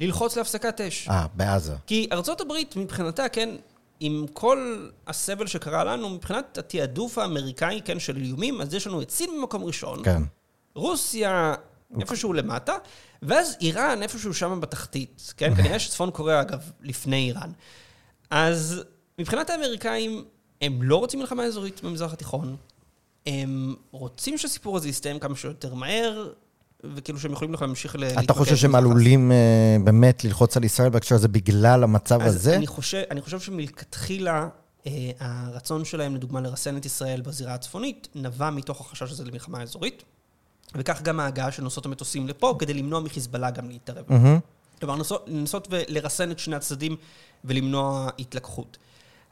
ללחוץ 0.00 0.36
להפסקת 0.36 0.80
אש. 0.80 1.08
אה, 1.08 1.26
בעזה. 1.34 1.74
כי 1.86 2.08
ארצות 2.12 2.40
הברית 2.40 2.76
מבחינתה, 2.76 3.28
כן, 3.28 3.56
עם 4.00 4.26
כל 4.32 4.86
הסבל 5.06 5.46
שקרה 5.46 5.84
לנו, 5.84 6.10
מבחינת 6.10 6.58
התעדוף 6.58 7.18
האמריקאי, 7.18 7.80
כן, 7.84 7.98
של 7.98 8.16
איומים, 8.16 8.60
אז 8.60 8.74
יש 8.74 8.86
לנו 8.86 9.02
את 9.02 9.10
סין 9.10 9.30
במקום 9.38 9.64
ראשון, 9.64 10.04
כן. 10.04 10.22
רוסיה 10.74 11.54
איפשהו 12.00 12.32
למטה, 12.32 12.72
ואז 13.22 13.56
איראן 13.60 14.02
איפשהו 14.02 14.34
שם 14.34 14.60
בתחתית, 14.60 15.32
כן? 15.36 15.54
כנראה 15.54 15.78
שצפון 15.78 16.10
קוריאה, 16.10 16.40
אגב, 16.40 16.70
לפני 16.82 17.28
איראן. 17.28 17.50
אז 18.30 18.82
מבחינת 19.18 19.50
האמריקאים, 19.50 20.24
הם 20.62 20.82
לא 20.82 20.96
רוצים 20.96 21.20
מלחמה 21.20 21.44
אזורית 21.44 21.82
במזרח 21.82 22.12
התיכון, 22.12 22.56
הם 23.26 23.74
רוצים 23.90 24.38
שהסיפור 24.38 24.76
הזה 24.76 24.88
יסתיים 24.88 25.18
כמה 25.18 25.36
שיותר 25.36 25.74
מהר, 25.74 26.32
וכאילו 26.84 27.18
שהם 27.18 27.32
יכולים 27.32 27.54
להמשיך 27.60 27.96
ל... 27.96 28.04
אתה 28.04 28.20
להתמקד 28.20 28.38
חושב 28.38 28.56
שהם. 28.56 28.74
עלולים 28.74 29.32
אה, 29.32 29.76
באמת 29.84 30.24
ללחוץ 30.24 30.56
על 30.56 30.64
ישראל 30.64 30.90
בהקשר 30.90 31.14
הזה 31.14 31.28
בגלל 31.28 31.84
המצב 31.84 32.22
אז 32.22 32.36
הזה? 32.36 32.56
אני 32.56 32.66
חושב, 32.66 33.02
אני 33.10 33.20
חושב 33.20 33.40
שמלכתחילה, 33.40 34.48
אה, 34.86 35.10
הרצון 35.20 35.84
שלהם, 35.84 36.14
לדוגמה, 36.14 36.40
לרסן 36.40 36.76
את 36.76 36.86
ישראל 36.86 37.20
בזירה 37.20 37.54
הצפונית, 37.54 38.08
נבע 38.14 38.50
מתוך 38.50 38.80
החשש 38.80 39.10
הזה 39.10 39.24
למלחמה 39.24 39.62
אזורית, 39.62 40.02
וכך 40.74 41.02
גם 41.02 41.20
ההגעה 41.20 41.52
של 41.52 41.62
נוסעות 41.62 41.86
המטוסים 41.86 42.28
לפה, 42.28 42.56
כדי 42.58 42.74
למנוע 42.74 43.00
מחיזבאללה 43.00 43.50
גם 43.50 43.68
להתערב. 43.68 44.04
מהמם. 44.08 44.38
כלומר, 44.80 45.02
לנסות 45.26 45.68
ולרסן 45.70 46.30
את 46.30 46.38
שני 46.38 46.56
הצדדים 46.56 46.96
ולמנוע 47.44 48.10
התלקחות. 48.18 48.78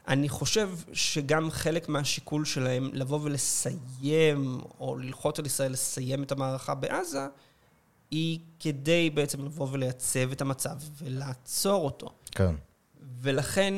אני 0.07 0.29
חושב 0.29 0.69
שגם 0.93 1.51
חלק 1.51 1.89
מהשיקול 1.89 2.45
שלהם 2.45 2.89
לבוא 2.93 3.19
ולסיים, 3.23 4.61
או 4.79 4.97
ללחוץ 4.97 5.39
על 5.39 5.45
ישראל 5.45 5.71
לסיים 5.71 6.23
את 6.23 6.31
המערכה 6.31 6.75
בעזה, 6.75 7.27
היא 8.11 8.39
כדי 8.59 9.09
בעצם 9.09 9.45
לבוא 9.45 9.67
ולייצב 9.71 10.31
את 10.31 10.41
המצב 10.41 10.75
ולעצור 11.01 11.85
אותו. 11.85 12.09
כן. 12.31 12.55
ולכן 13.21 13.73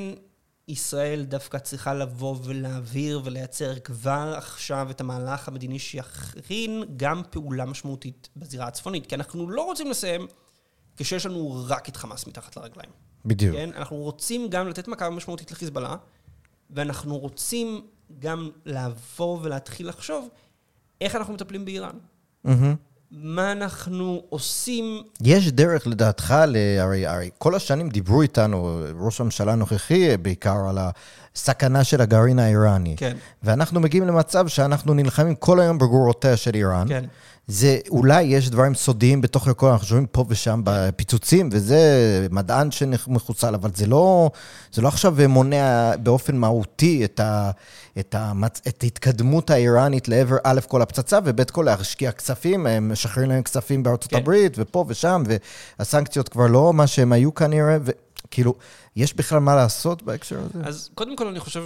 ישראל 0.69 1.25
דווקא 1.25 1.57
צריכה 1.57 1.93
לבוא 1.93 2.35
ולהעביר 2.43 3.21
ולייצר 3.23 3.79
כבר 3.79 4.33
עכשיו 4.37 4.91
את 4.91 5.01
המהלך 5.01 5.47
המדיני 5.47 5.79
שיכרין 5.79 6.83
גם 6.97 7.21
פעולה 7.29 7.65
משמעותית 7.65 8.29
בזירה 8.35 8.67
הצפונית. 8.67 9.05
כי 9.05 9.15
אנחנו 9.15 9.49
לא 9.49 9.61
רוצים 9.61 9.89
לסיים 9.89 10.27
כשיש 10.97 11.25
לנו 11.25 11.65
רק 11.67 11.89
את 11.89 11.97
חמאס 11.97 12.27
מתחת 12.27 12.57
לרגליים. 12.57 12.91
בדיוק. 13.25 13.55
כן? 13.55 13.69
אנחנו 13.75 13.97
רוצים 13.97 14.49
גם 14.49 14.67
לתת 14.67 14.87
מכה 14.87 15.09
משמעותית 15.09 15.51
לחיזבאללה, 15.51 15.95
ואנחנו 16.69 17.17
רוצים 17.17 17.87
גם 18.19 18.49
לבוא 18.65 19.39
ולהתחיל 19.41 19.89
לחשוב 19.89 20.29
איך 21.01 21.15
אנחנו 21.15 21.33
מטפלים 21.33 21.65
באיראן. 21.65 21.97
מהמם. 22.43 22.75
מה 23.11 23.51
אנחנו 23.51 24.21
עושים 24.29 25.03
יש 25.21 25.51
דרך 25.51 25.87
לדעתך, 25.87 26.31
הרי, 26.79 27.07
הרי 27.07 27.29
כל 27.37 27.55
השנים 27.55 27.89
דיברו 27.89 28.21
איתנו, 28.21 28.81
ראש 28.99 29.21
הממשלה 29.21 29.51
הנוכחי 29.51 30.17
בעיקר, 30.17 30.69
על 30.69 30.77
הסכנה 31.35 31.83
של 31.83 32.01
הגרעין 32.01 32.39
האיראני. 32.39 32.95
כן. 32.97 33.17
ואנחנו 33.43 33.79
מגיעים 33.79 34.07
למצב 34.07 34.47
שאנחנו 34.47 34.93
נלחמים 34.93 35.35
כל 35.35 35.59
היום 35.59 35.77
בגרורותיה 35.77 36.37
של 36.37 36.55
איראן. 36.55 36.87
כן. 36.87 37.05
זה, 37.51 37.79
אולי 37.89 38.23
יש 38.23 38.49
דברים 38.49 38.75
סודיים 38.75 39.21
בתוך 39.21 39.47
הכל, 39.47 39.67
אנחנו 39.67 39.87
שומעים 39.87 40.07
פה 40.07 40.25
ושם 40.27 40.61
בפיצוצים, 40.63 41.49
וזה 41.51 41.79
מדען 42.31 42.71
שמחוסל, 42.71 43.55
אבל 43.55 43.69
זה 43.75 43.87
לא, 43.87 44.29
זה 44.71 44.81
לא 44.81 44.87
עכשיו 44.87 45.15
מונע 45.29 45.95
באופן 46.03 46.37
מהותי 46.37 47.05
את, 47.05 47.19
ה, 47.19 47.51
את, 47.99 48.15
המצ, 48.15 48.61
את 48.67 48.83
ההתקדמות 48.83 49.49
האיראנית 49.49 50.07
לעבר 50.07 50.35
א' 50.43 50.59
כל 50.67 50.81
הפצצה, 50.81 51.19
וב' 51.25 51.43
כל 51.43 51.61
להשקיע 51.65 52.11
כספים, 52.11 52.67
הם 52.67 52.91
משחררים 52.91 53.29
להם 53.29 53.43
כספים 53.43 53.83
בארצות 53.83 54.11
כן. 54.11 54.17
הברית, 54.17 54.53
ופה 54.57 54.85
ושם, 54.87 55.23
והסנקציות 55.79 56.29
כבר 56.29 56.47
לא 56.47 56.73
מה 56.73 56.87
שהם 56.87 57.11
היו 57.11 57.33
כנראה, 57.33 57.77
וכאילו, 57.81 58.53
יש 58.95 59.13
בכלל 59.13 59.39
מה 59.39 59.55
לעשות 59.55 60.03
בהקשר 60.03 60.39
הזה? 60.39 60.67
אז 60.67 60.89
קודם 60.95 61.15
כל 61.15 61.27
אני 61.27 61.39
חושב 61.39 61.63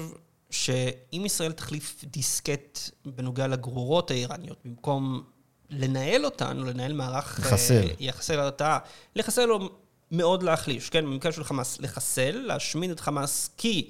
שאם 0.49 1.23
ישראל 1.25 1.51
תחליף 1.51 2.03
דיסקט 2.03 2.79
בנוגע 3.05 3.47
לגרורות 3.47 4.11
האיראניות, 4.11 4.57
במקום 4.65 5.32
לנהל 5.73 6.25
אותן, 6.25 6.59
או 6.59 6.63
לנהל 6.63 6.93
מערך... 6.93 7.39
לחסל. 7.39 7.87
אה, 7.87 7.93
יחסל 7.99 8.39
הרתעה, 8.39 8.79
לחסל 9.15 9.51
או 9.51 9.69
מאוד 10.11 10.43
להחליש, 10.43 10.89
כן? 10.89 11.05
במקרה 11.05 11.31
של 11.31 11.43
חמאס, 11.43 11.79
לחסל, 11.79 12.31
להשמיד 12.31 12.91
את 12.91 12.99
חמאס, 12.99 13.49
כי 13.57 13.89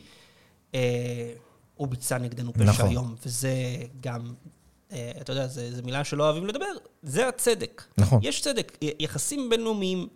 אה, 0.76 0.80
הוא 1.76 1.88
ביצע 1.88 2.18
נגדנו 2.18 2.54
פשע 2.54 2.64
נכון. 2.64 2.90
היום, 2.90 3.16
וזה 3.26 3.54
גם... 4.02 4.34
אה, 4.92 5.12
אתה 5.22 5.32
יודע, 5.32 5.48
זו 5.48 5.84
מילה 5.84 6.04
שלא 6.04 6.24
אוהבים 6.24 6.46
לדבר, 6.46 6.66
זה 7.04 7.28
הצדק. 7.28 7.84
נכון. 7.98 8.20
יש 8.24 8.42
צדק. 8.42 8.78
יחסים 9.00 9.50
בינלאומיים 9.50 10.08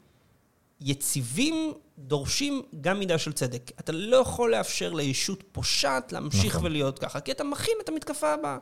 יציבים 0.81 1.73
דורשים 1.99 2.61
גם 2.81 2.99
מידה 2.99 3.17
של 3.17 3.33
צדק. 3.33 3.71
אתה 3.79 3.91
לא 3.91 4.17
יכול 4.17 4.51
לאפשר 4.51 4.93
לישות 4.93 5.43
פושעת 5.51 6.11
להמשיך 6.11 6.55
נכון. 6.55 6.65
ולהיות 6.65 6.99
ככה, 6.99 7.19
כי 7.19 7.31
אתה 7.31 7.43
מכין 7.43 7.73
את 7.83 7.89
המתקפה 7.89 8.33
הבאה. 8.33 8.57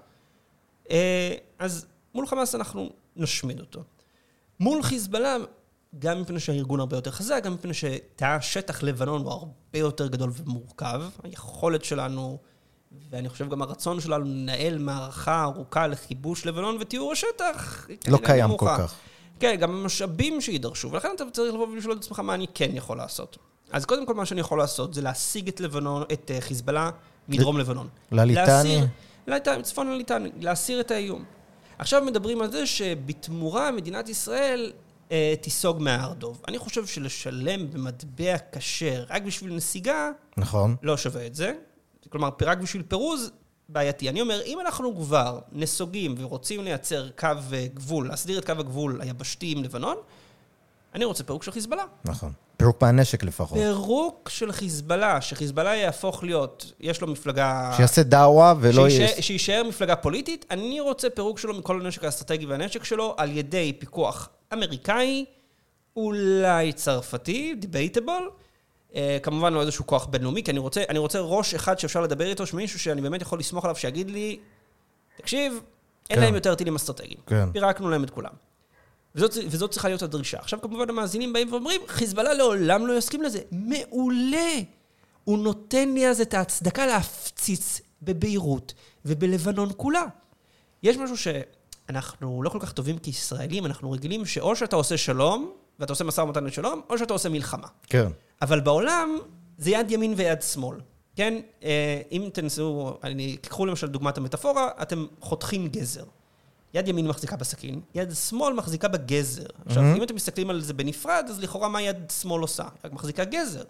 אה, 0.92 1.36
אז 1.60 1.86
מול 2.16 2.28
חמאס 2.28 2.56
אנחנו 2.56 2.90
נשמיד 3.16 3.60
אותו. 3.60 3.84
מול 4.60 4.84
חיזבאללה, 4.84 5.36
גם 6.00 6.22
מפני 6.22 6.40
שהארגון 6.40 6.80
הרבה 6.80 6.98
יותר 6.98 7.12
חזק, 7.12 7.42
גם 7.44 7.54
מפני 7.54 7.74
שתא 7.74 8.26
השטח 8.26 8.84
לבנון 8.84 9.22
הוא 9.22 9.32
הרבה 9.32 9.50
יותר 9.80 10.08
גדול 10.08 10.32
ומורכב. 10.34 11.04
היכולת 11.24 11.84
שלנו, 11.84 12.38
ואני 13.10 13.30
חושב 13.30 13.50
גם 13.50 13.62
הרצון 13.62 14.02
שלנו 14.02 14.26
לנהל 14.26 14.78
מערכה 14.78 15.44
ארוכה 15.44 15.88
לכיבוש 15.88 16.46
לבנון 16.46 16.78
וטיהור 16.80 17.12
השטח, 17.12 17.88
לא 18.08 18.18
קיים 18.24 18.46
נמוכה. 18.46 18.78
כל 18.78 18.84
כך. 18.84 18.96
כן, 19.40 19.56
גם 19.60 19.72
המשאבים 19.72 20.42
שיידרשו, 20.42 20.92
ולכן 20.92 21.10
אתה 21.16 21.24
צריך 21.34 21.54
לבוא 21.54 21.68
ולשאול 21.68 21.94
את 21.94 21.98
עצמך 21.98 22.20
מה 22.20 22.34
אני 22.34 22.46
כן 22.54 22.70
יכול 22.74 22.98
לעשות. 22.98 23.38
אז 23.72 23.86
קודם 23.86 24.06
כל 24.06 24.14
מה 24.14 24.26
שאני 24.26 24.42
יכול 24.42 24.58
לעשות 24.60 24.94
זה 24.94 25.02
להשיג 25.02 25.48
את 25.48 25.60
לבנון, 25.60 26.04
את 26.14 26.32
אה, 26.32 26.42
חיזבאללה 26.42 26.90
מדרום 27.28 27.58
לבנון. 27.58 27.88
לליטני? 28.12 28.46
להסיר- 28.46 28.86
לליטני, 29.28 29.64
צפון 29.64 29.88
הליטני, 29.88 30.32
להסיר 30.40 30.80
את 30.80 30.92
האיום. 30.92 31.24
עכשיו 31.78 32.02
מדברים 32.02 32.42
על 32.42 32.52
זה 32.52 32.66
שבתמורה 32.66 33.72
מדינת 33.72 34.10
ישראל 34.10 34.74
אה, 35.12 35.34
תיסוג 35.42 35.82
מהר 35.82 36.14
דוב. 36.14 36.42
אני 36.48 36.60
חושב 36.60 36.86
שלשלם 36.86 37.72
במטבע 37.72 38.36
כשר 38.52 39.06
רק 39.10 39.22
בשביל 39.22 39.54
נסיגה, 39.54 40.12
נכון. 40.38 40.76
לא 40.84 40.98
שווה 40.98 41.26
את 41.26 41.36
זה. 41.36 41.54
כלומר, 42.10 42.30
רק 42.42 42.58
בשביל 42.58 42.84
פירוז, 42.84 43.32
בעייתי. 43.70 44.10
אני 44.10 44.22
אומר, 44.22 44.42
אם 44.46 44.60
אנחנו 44.60 44.96
כבר 44.96 45.40
נסוגים 45.52 46.16
ורוצים 46.18 46.64
לייצר 46.64 47.10
קו 47.10 47.28
אה, 47.54 47.68
גבול, 47.74 48.08
להסדיר 48.08 48.40
את 48.40 48.46
קו 48.46 48.52
הגבול 48.52 49.02
היבשתי 49.02 49.52
עם 49.52 49.64
לבנון, 49.64 49.98
אני 50.96 51.06
רוצה 51.06 51.24
פירוק 51.24 51.44
של 51.44 51.52
חיזבאללה. 51.52 51.84
נכון. 52.06 52.32
פירוק 52.58 52.82
מהנשק 52.82 53.24
לפחות. 53.24 53.58
פירוק 53.58 54.30
של 54.30 54.52
חיזבאללה, 54.52 55.22
שחיזבאללה 55.22 55.76
יהפוך 55.76 56.24
להיות, 56.24 56.72
יש 56.80 57.02
לו 57.02 57.08
מפלגה... 57.08 57.74
שיעשה 57.78 58.04
דאווה 58.04 58.54
ולא 58.60 58.90
יהיה... 58.90 59.22
שיישאר 59.22 59.64
מפלגה 59.64 59.96
פוליטית, 59.96 60.46
אני 60.52 60.80
רוצה 60.80 61.10
פירוק 61.10 61.40
שלו 61.40 61.54
מכל 61.54 61.82
הנשק 61.82 62.04
האסטרטגי 62.04 62.46
והנשק 62.46 62.84
שלו 62.84 63.14
על 63.18 63.38
ידי 63.38 63.74
פיקוח 63.80 64.30
אמריקאי, 64.54 65.26
אולי 65.96 66.74
צרפתי, 66.74 67.56
debatable, 67.60 68.32
כמובן 69.24 69.54
לא 69.54 69.62
איזשהו 69.62 69.88
כוח 69.88 70.06
בינלאומי, 70.06 70.44
כי 70.44 70.52
אני 70.52 70.60
רוצה, 70.60 70.84
אני 70.90 71.00
רוצה 71.00 71.20
ראש 71.20 71.54
אחד 71.54 71.80
שאפשר 71.80 72.02
לדבר 72.02 72.26
איתו, 72.26 72.46
שמישהו 72.46 72.80
שאני 72.80 73.02
באמת 73.02 73.22
יכול 73.22 73.40
לסמוך 73.40 73.66
עליו, 73.66 73.76
שיגיד 73.76 74.12
לי, 74.12 74.40
תקשיב, 75.18 75.60
אין 76.10 76.20
כן. 76.20 76.26
להם 76.26 76.36
יותר 76.36 76.56
טילים 76.56 76.76
אסטרטגיים. 76.76 77.20
כן. 77.28 77.52
פירקנו 77.52 77.90
להם 77.90 78.04
את 78.04 78.10
כולם. 78.10 78.32
וזאת, 79.16 79.34
וזאת 79.48 79.72
צריכה 79.72 79.88
להיות 79.88 80.02
הדרישה. 80.02 80.38
עכשיו 80.38 80.62
כמובן 80.62 80.90
המאזינים 80.90 81.34
באים 81.34 81.54
ואומרים, 81.54 81.82
חיזבאללה 81.88 82.34
לעולם 82.34 82.88
לא 82.88 82.94
יסכים 82.94 83.22
לזה. 83.22 83.40
מעולה! 83.52 84.60
הוא 85.24 85.38
נותן 85.38 85.94
לי 85.94 86.08
אז 86.08 86.22
את 86.22 86.34
ההצדקה 86.34 86.86
להפציץ 86.86 87.82
בביירות 88.02 88.74
ובלבנון 89.06 89.70
כולה. 89.78 90.04
יש 90.84 90.98
משהו 90.98 91.18
שאנחנו 91.18 92.44
לא 92.44 92.50
כל 92.50 92.60
כך 92.62 92.72
טובים 92.72 92.98
כישראלים, 92.98 93.66
אנחנו 93.66 93.92
רגילים 93.92 94.26
שאו 94.26 94.56
שאתה 94.56 94.76
עושה 94.76 94.98
שלום, 94.98 95.52
ואתה 95.80 95.94
עושה 95.94 96.04
משא 96.04 96.22
ומתן 96.22 96.44
לשלום, 96.44 96.82
או 96.90 96.98
שאתה 96.98 97.14
עושה 97.14 97.30
מלחמה. 97.30 97.68
כן. 97.84 98.08
אבל 98.42 98.60
בעולם 98.60 99.18
זה 99.58 99.72
יד 99.72 99.92
ימין 99.92 100.14
ויד 100.18 100.42
שמאל. 100.42 100.78
כן, 101.16 101.40
אה, 101.64 102.02
אם 102.12 102.30
תנסו, 102.34 102.98
אני, 103.04 103.38
קחו 103.38 103.66
למשל 103.66 103.88
דוגמת 103.88 104.18
המטאפורה, 104.18 104.70
אתם 104.82 105.06
חותכים 105.20 105.68
גזר. 105.68 106.04
יד 106.76 106.88
ימין 106.88 107.08
מחזיקה 107.08 107.36
בסכין, 107.36 107.82
יד 107.96 108.12
שמאל 108.12 108.54
מחזיקה 108.54 108.88
בגזר. 108.88 109.46
עכשיו, 109.66 109.84
אם 109.98 110.04
אתם 110.04 110.16
מסתכלים 110.16 110.50
על 110.50 110.62
זה 110.62 110.74
בנפרד, 110.74 111.26
אז 111.30 111.40
לכאורה 111.40 111.70
מה 111.70 111.82
יד 111.82 112.12
שמאל 112.22 112.42
עושה? 112.42 112.64
רק 112.84 112.94
מחזיקה 112.94 113.24
גזר. 113.24 113.64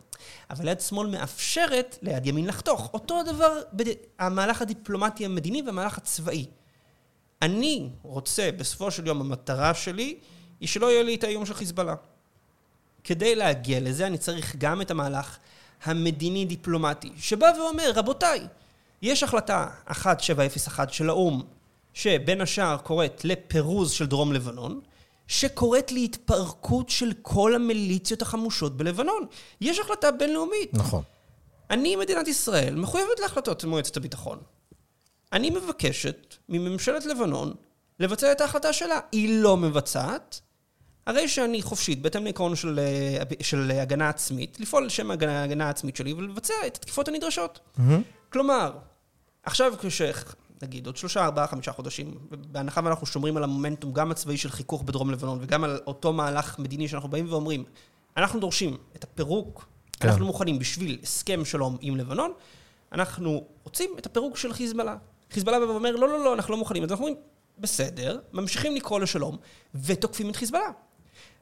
אבל 0.49 0.67
יד 0.67 0.79
שמאל 0.79 1.07
מאפשרת 1.07 1.97
ליד 2.01 2.25
ימין 2.25 2.45
לחתוך. 2.45 2.89
אותו 2.93 3.19
הדבר 3.19 3.61
המהלך 4.19 4.61
הדיפלומטי 4.61 5.25
המדיני 5.25 5.61
והמהלך 5.61 5.97
הצבאי. 5.97 6.45
אני 7.41 7.89
רוצה, 8.01 8.49
בסופו 8.57 8.91
של 8.91 9.07
יום, 9.07 9.21
המטרה 9.21 9.73
שלי 9.73 10.17
היא 10.59 10.67
שלא 10.67 10.91
יהיה 10.91 11.03
לי 11.03 11.15
את 11.15 11.23
האיום 11.23 11.45
של 11.45 11.53
חיזבאללה. 11.53 11.95
כדי 13.03 13.35
להגיע 13.35 13.79
לזה, 13.79 14.07
אני 14.07 14.17
צריך 14.17 14.55
גם 14.55 14.81
את 14.81 14.91
המהלך 14.91 15.37
המדיני-דיפלומטי, 15.83 17.11
שבא 17.17 17.51
ואומר, 17.57 17.91
רבותיי, 17.95 18.47
יש 19.01 19.23
החלטה 19.23 19.67
1701 19.89 20.93
של 20.93 21.09
האו"ם, 21.09 21.43
שבין 21.95 22.41
השאר 22.41 22.77
קוראת 22.77 23.21
לפירוז 23.25 23.91
של 23.91 24.05
דרום 24.05 24.33
לבנון, 24.33 24.79
שקוראת 25.27 25.91
להתפרקות 25.91 26.89
של 26.89 27.13
כל 27.21 27.55
המיליציות 27.55 28.21
החמושות 28.21 28.77
בלבנון. 28.77 29.25
יש 29.61 29.79
החלטה 29.79 30.11
בינלאומית. 30.11 30.73
נכון. 30.73 31.03
אני, 31.69 31.95
מדינת 31.95 32.27
ישראל, 32.27 32.75
מחויבת 32.75 33.19
להחלטות 33.19 33.63
מועצת 33.63 33.97
הביטחון. 33.97 34.39
אני 35.33 35.49
מבקשת 35.49 36.35
מממשלת 36.49 37.05
לבנון 37.05 37.53
לבצע 37.99 38.31
את 38.31 38.41
ההחלטה 38.41 38.73
שלה. 38.73 38.99
היא 39.11 39.41
לא 39.41 39.57
מבצעת, 39.57 40.41
הרי 41.07 41.27
שאני 41.27 41.61
חופשית, 41.61 42.01
בהתאם 42.01 42.25
לעקרון 42.25 42.55
של, 42.55 42.79
אה, 42.79 43.23
של 43.41 43.71
הגנה 43.71 44.09
עצמית, 44.09 44.59
לפעול 44.59 44.85
לשם 44.85 45.11
ההגנה 45.11 45.67
העצמית 45.67 45.95
שלי 45.95 46.13
ולבצע 46.13 46.53
את 46.67 46.75
התקיפות 46.75 47.07
הנדרשות. 47.07 47.59
Mm-hmm. 47.59 47.81
כלומר, 48.29 48.71
עכשיו 49.43 49.73
כש... 49.81 50.01
נגיד, 50.61 50.85
עוד 50.85 50.97
שלושה, 50.97 51.25
ארבעה, 51.25 51.47
חמישה 51.47 51.71
חודשים, 51.71 52.17
בהנחה 52.29 52.81
ואנחנו 52.83 53.07
שומרים 53.07 53.37
על 53.37 53.43
המומנטום 53.43 53.93
גם 53.93 54.11
הצבאי 54.11 54.37
של 54.37 54.49
חיכוך 54.49 54.83
בדרום 54.83 55.11
לבנון 55.11 55.39
וגם 55.41 55.63
על 55.63 55.79
אותו 55.87 56.13
מהלך 56.13 56.59
מדיני 56.59 56.87
שאנחנו 56.87 57.09
באים 57.09 57.25
ואומרים, 57.29 57.63
אנחנו 58.17 58.39
דורשים 58.39 58.77
את 58.95 59.03
הפירוק, 59.03 59.67
כן. 59.99 60.09
אנחנו 60.09 60.25
מוכנים 60.25 60.59
בשביל 60.59 60.99
הסכם 61.03 61.45
שלום 61.45 61.77
עם 61.81 61.95
לבנון, 61.95 62.31
אנחנו 62.91 63.43
רוצים 63.63 63.89
את 63.97 64.05
הפירוק 64.05 64.37
של 64.37 64.53
חיזבאללה. 64.53 64.97
חיזבאללה 65.31 65.59
בא 65.59 65.71
ואומר, 65.71 65.95
לא, 65.95 66.07
לא, 66.07 66.23
לא, 66.23 66.33
אנחנו 66.33 66.51
לא 66.51 66.57
מוכנים. 66.57 66.83
אז 66.83 66.91
אנחנו 66.91 67.05
אומרים, 67.05 67.23
בסדר, 67.59 68.19
ממשיכים 68.33 68.75
לקרוא 68.75 68.99
לשלום, 68.99 69.37
ותוקפים 69.75 70.29
את 70.29 70.35
חיזבאללה. 70.35 70.69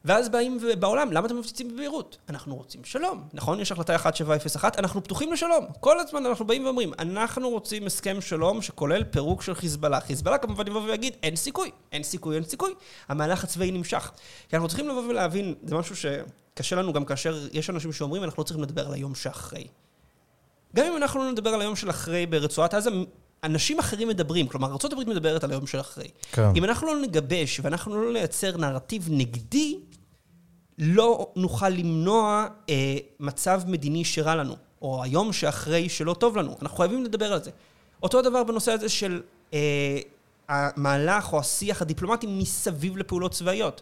ואז 0.05 0.29
באים 0.29 0.59
בעולם, 0.79 1.11
למה 1.11 1.27
אתם 1.27 1.39
מפציצים 1.39 1.73
בביירות? 1.73 2.17
אנחנו 2.29 2.55
רוצים 2.55 2.83
שלום, 2.83 3.23
נכון? 3.33 3.59
יש 3.59 3.71
החלטה 3.71 3.93
1701, 3.93 4.79
אנחנו 4.79 5.03
פתוחים 5.03 5.33
לשלום. 5.33 5.65
כל 5.79 5.99
הזמן 5.99 6.25
אנחנו 6.25 6.47
באים 6.47 6.65
ואומרים, 6.65 6.93
אנחנו 6.99 7.49
רוצים 7.49 7.85
הסכם 7.85 8.21
שלום 8.21 8.61
שכולל 8.61 9.03
פירוק 9.03 9.41
של 9.41 9.55
חיזבאללה. 9.55 9.99
חיזבאללה 9.99 10.37
כמובן 10.37 10.67
יבוא 10.67 10.81
ויגיד, 10.81 11.13
אין 11.23 11.35
סיכוי, 11.35 11.71
אין 11.91 12.03
סיכוי, 12.03 12.35
אין 12.35 12.43
סיכוי. 12.43 12.73
המהלך 13.07 13.43
הצבאי 13.43 13.71
נמשך. 13.71 14.11
כי 14.49 14.55
אנחנו 14.55 14.67
צריכים 14.67 14.89
לבוא 14.89 15.03
ולהבין, 15.09 15.55
זה 15.63 15.75
משהו 15.75 15.95
שקשה 15.95 16.75
לנו 16.75 16.93
גם 16.93 17.05
כאשר 17.05 17.47
יש 17.53 17.69
אנשים 17.69 17.93
שאומרים, 17.93 18.23
אנחנו 18.23 18.41
לא 18.41 18.45
צריכים 18.45 18.63
לדבר 18.63 18.87
על 18.87 18.93
היום 18.93 19.15
שאחרי. 19.15 19.67
גם 20.75 20.85
אם 20.85 20.97
אנחנו 20.97 21.23
לא 21.23 21.31
נדבר 21.31 21.49
על 21.49 21.61
היום 21.61 21.75
של 21.75 21.89
אחרי 21.89 22.25
ברצועת 22.25 22.73
עזה, 22.73 22.89
אנשים 23.43 23.79
אחרים 23.79 24.07
מדברים, 24.07 24.47
כלומר, 24.47 24.67
ארה"ב 24.67 25.09
מדברת 25.09 25.43
על 25.43 25.51
היום 25.51 25.67
של 25.67 25.79
אחרי. 25.79 26.07
כן. 26.31 26.49
אם 26.55 26.63
אנחנו 26.63 26.87
לא 26.87 27.01
נגבש 27.01 27.59
ואנחנו 27.63 28.03
לא 28.03 28.13
נייצר 28.13 28.57
נרטיב 28.57 29.07
נגדי, 29.11 29.79
לא 30.77 31.31
נוכל 31.35 31.69
למנוע 31.69 32.47
אה, 32.69 32.97
מצב 33.19 33.61
מדיני 33.67 34.05
שרע 34.05 34.35
לנו, 34.35 34.55
או 34.81 35.03
היום 35.03 35.33
שאחרי 35.33 35.89
שלא 35.89 36.13
טוב 36.13 36.37
לנו. 36.37 36.55
אנחנו 36.61 36.77
חייבים 36.77 37.03
לדבר 37.03 37.33
על 37.33 37.43
זה. 37.43 37.51
אותו 38.03 38.21
דבר 38.21 38.43
בנושא 38.43 38.71
הזה 38.71 38.89
של 38.89 39.21
אה, 39.53 39.99
המהלך 40.49 41.33
או 41.33 41.39
השיח 41.39 41.81
הדיפלומטי 41.81 42.27
מסביב 42.27 42.97
לפעולות 42.97 43.31
צבאיות. 43.31 43.81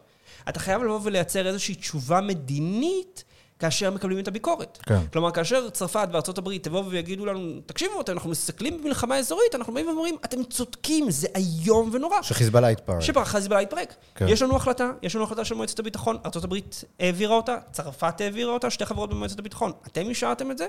אתה 0.50 0.60
חייב 0.60 0.84
לבוא 0.84 1.00
ולייצר 1.04 1.48
איזושהי 1.48 1.76
תשובה 1.76 2.22
מדינית 2.22 3.24
כאשר 3.62 3.92
מקבלים 3.92 4.20
את 4.20 4.28
הביקורת. 4.28 4.78
כן. 4.86 5.00
כלומר, 5.14 5.32
כאשר 5.32 5.70
צרפת 5.70 6.08
וארצות 6.12 6.38
הברית 6.38 6.64
תבואו 6.64 6.90
ויגידו 6.90 7.26
לנו, 7.26 7.62
תקשיבו, 7.66 8.02
אנחנו 8.10 8.30
מסתכלים 8.30 8.78
במלחמה 8.84 9.18
אזורית, 9.18 9.56
אנחנו 9.56 9.74
באים 9.74 9.88
ואומרים, 9.88 10.16
אתם 10.26 10.44
צודקים, 10.44 11.12
זה 11.12 11.28
איום 11.36 11.90
ונורא. 11.94 12.22
שחיזבאללה 12.22 12.72
יתפרק. 12.72 13.02
שחיזבאללה 13.02 13.62
יתפרק. 13.62 13.96
כן. 14.16 14.28
יש 14.28 14.42
לנו 14.42 14.56
החלטה, 14.56 14.92
יש 15.02 15.16
לנו 15.16 15.24
החלטה 15.24 15.46
של 15.46 15.56
מועצת 15.56 15.80
הביטחון, 15.80 16.18
ארצות 16.26 16.44
הברית 16.44 16.84
העבירה 17.00 17.36
אותה, 17.36 17.58
צרפת 17.72 18.22
העבירה 18.22 18.54
אותה, 18.54 18.70
שתי 18.70 18.86
חברות 18.86 19.10
במועצת 19.10 19.40
הביטחון. 19.40 19.72
אתם 19.88 20.10
אישרתם 20.10 20.52
את 20.52 20.58
זה? 20.58 20.68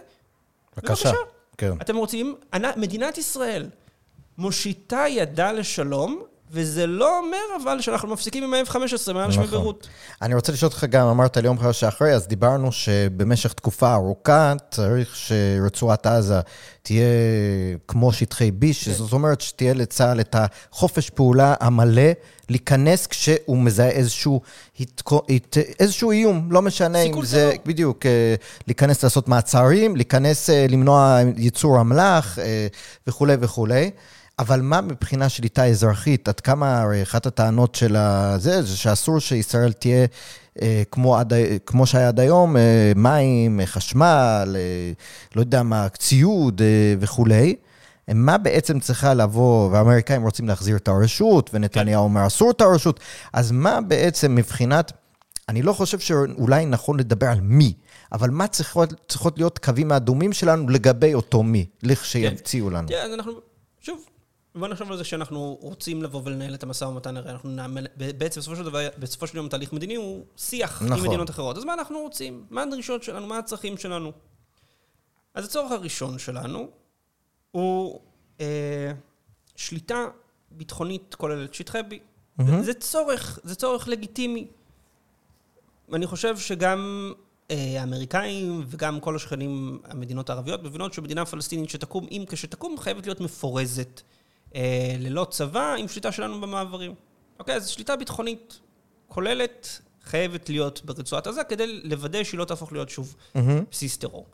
בבקשה. 0.76 1.12
כן. 1.58 1.72
אתם 1.80 1.96
רוצים, 1.96 2.36
מדינת 2.76 3.18
ישראל 3.18 3.68
מושיטה 4.38 5.04
ידה 5.08 5.52
לשלום, 5.52 6.22
וזה 6.52 6.86
לא 6.86 7.18
אומר 7.18 7.62
אבל 7.62 7.80
שאנחנו 7.80 8.08
מפסיקים 8.08 8.44
עם 8.44 8.54
ה-F-15 8.54 9.12
מעל 9.12 9.32
שמי 9.32 9.46
ביירות. 9.46 9.88
אני 10.22 10.34
רוצה 10.34 10.52
לשאול 10.52 10.70
אותך 10.70 10.84
גם, 10.84 11.06
אמרת 11.06 11.36
על 11.36 11.44
יום 11.44 11.58
חייו 11.58 11.72
שאחרי, 11.72 12.14
אז 12.14 12.26
דיברנו 12.26 12.72
שבמשך 12.72 13.52
תקופה 13.52 13.94
ארוכה 13.94 14.52
צריך 14.70 15.16
שרצועת 15.16 16.06
עזה 16.06 16.40
תהיה 16.82 17.04
כמו 17.88 18.12
שטחי 18.12 18.50
B, 18.60 18.60
כן. 18.60 18.72
שזאת 18.72 19.12
אומרת 19.12 19.40
שתהיה 19.40 19.74
לצה"ל 19.74 20.20
את 20.20 20.36
החופש 20.38 21.10
פעולה 21.10 21.54
המלא 21.60 22.12
להיכנס 22.48 23.06
כשהוא 23.06 23.58
מזהה 23.58 23.88
איזשהו, 23.90 24.40
התקו, 24.80 25.22
איזשהו 25.80 26.10
איום, 26.10 26.52
לא 26.52 26.62
משנה 26.62 27.02
אם 27.02 27.24
זה, 27.24 27.50
טרור. 27.52 27.62
בדיוק, 27.66 28.06
אה, 28.06 28.34
להיכנס 28.66 29.04
לעשות 29.04 29.28
מעצרים, 29.28 29.96
להיכנס 29.96 30.50
אה, 30.50 30.66
למנוע 30.68 31.18
ייצור 31.36 31.80
אמל"ח 31.80 32.38
אה, 32.38 32.66
וכולי 33.06 33.36
וכולי. 33.40 33.90
אבל 34.38 34.60
מה 34.60 34.80
מבחינה 34.80 35.28
שליטה 35.28 35.66
אזרחית, 35.66 36.28
עד 36.28 36.40
כמה, 36.40 36.82
הרי 36.82 37.02
אחת 37.02 37.26
הטענות 37.26 37.74
של 37.74 37.96
זה, 38.36 38.62
זה 38.62 38.76
שאסור 38.76 39.18
שישראל 39.18 39.72
תהיה 39.72 40.06
אה, 40.62 40.82
כמו, 40.90 41.16
עד, 41.16 41.32
כמו 41.66 41.86
שהיה 41.86 42.08
עד 42.08 42.20
היום, 42.20 42.56
אה, 42.56 42.92
מים, 42.96 43.60
אה, 43.60 43.66
חשמל, 43.66 44.56
אה, 44.58 44.92
לא 45.36 45.40
יודע 45.40 45.62
מה, 45.62 45.88
ציוד 45.88 46.62
אה, 46.62 46.94
וכולי. 47.00 47.56
מה 48.14 48.38
בעצם 48.38 48.80
צריכה 48.80 49.14
לבוא, 49.14 49.70
והאמריקאים 49.70 50.22
רוצים 50.22 50.48
להחזיר 50.48 50.76
את 50.76 50.88
הרשות, 50.88 51.50
ונתניהו 51.54 52.04
אומר 52.04 52.26
אסור 52.26 52.50
את 52.50 52.60
הרשות, 52.60 53.00
אז 53.32 53.52
מה 53.52 53.80
בעצם 53.80 54.34
מבחינת, 54.34 54.92
אני 55.48 55.62
לא 55.62 55.72
חושב 55.72 55.98
שאולי 55.98 56.66
נכון 56.66 56.98
לדבר 56.98 57.26
על 57.26 57.40
מי, 57.40 57.72
אבל 58.12 58.30
מה 58.30 58.46
צריכות, 58.46 58.94
צריכות 59.08 59.38
להיות 59.38 59.58
קווים 59.58 59.92
האדומים 59.92 60.32
שלנו 60.32 60.68
לגבי 60.68 61.14
אותו 61.14 61.42
מי, 61.42 61.66
לכשיציעו 61.82 62.70
לנו? 62.70 62.88
כן, 62.88 63.02
אז 63.04 63.12
אנחנו, 63.12 63.32
שוב, 63.80 63.98
בוא 64.54 64.68
נחשוב 64.68 64.90
על 64.90 64.96
זה 64.96 65.04
שאנחנו 65.04 65.58
רוצים 65.60 66.02
לבוא 66.02 66.22
ולנהל 66.24 66.54
את 66.54 66.62
המשא 66.62 66.84
ומתן, 66.84 67.16
הרי 67.16 67.30
אנחנו 67.30 67.50
נעמל, 67.50 67.86
בעצם 67.96 68.40
בסופו 68.40 68.56
של 68.56 68.64
דבר, 68.64 68.88
בסופו 68.98 69.26
של 69.26 69.36
יום 69.36 69.48
תהליך 69.48 69.72
מדיני 69.72 69.94
הוא 69.94 70.24
שיח 70.36 70.82
נכון. 70.82 70.98
עם 70.98 71.04
מדינות 71.04 71.30
אחרות. 71.30 71.56
אז 71.56 71.64
מה 71.64 71.74
אנחנו 71.74 71.98
רוצים? 71.98 72.46
מה 72.50 72.62
הדרישות 72.62 73.02
שלנו? 73.02 73.26
מה 73.26 73.38
הצרכים 73.38 73.78
שלנו? 73.78 74.12
אז 75.34 75.44
הצורך 75.44 75.72
הראשון 75.72 76.18
שלנו 76.18 76.68
הוא 77.50 78.00
אה, 78.40 78.92
שליטה 79.56 80.06
ביטחונית 80.50 81.14
כוללת 81.14 81.54
שטחי 81.54 81.78
B. 81.78 81.92
Mm-hmm. 81.92 82.44
זה, 82.44 82.62
זה 82.62 82.74
צורך, 82.74 83.38
זה 83.42 83.54
צורך 83.54 83.88
לגיטימי. 83.88 84.46
אני 85.92 86.06
חושב 86.06 86.38
שגם 86.38 87.12
אה, 87.50 87.80
האמריקאים 87.80 88.64
וגם 88.66 89.00
כל 89.00 89.16
השכנים, 89.16 89.78
המדינות 89.84 90.30
הערביות, 90.30 90.62
מבינות 90.62 90.92
שמדינה 90.92 91.24
פלסטינית 91.24 91.70
שתקום, 91.70 92.06
אם 92.10 92.24
כשתקום, 92.28 92.78
חייבת 92.78 93.06
להיות 93.06 93.20
מפורזת. 93.20 94.02
אה, 94.54 94.96
ללא 94.98 95.26
צבא, 95.30 95.74
עם 95.74 95.88
שליטה 95.88 96.12
שלנו 96.12 96.40
במעברים. 96.40 96.94
אוקיי, 97.38 97.54
אז 97.54 97.68
שליטה 97.68 97.96
ביטחונית 97.96 98.60
כוללת 99.08 99.80
חייבת 100.04 100.48
להיות 100.48 100.84
ברצועת 100.84 101.26
עזה 101.26 101.44
כדי 101.44 101.80
לוודא 101.84 102.24
שהיא 102.24 102.38
לא 102.38 102.44
תהפוך 102.44 102.72
להיות 102.72 102.88
שוב 102.88 103.14
mm-hmm. 103.16 103.38
בסיס 103.70 103.96
טרור. 103.96 104.26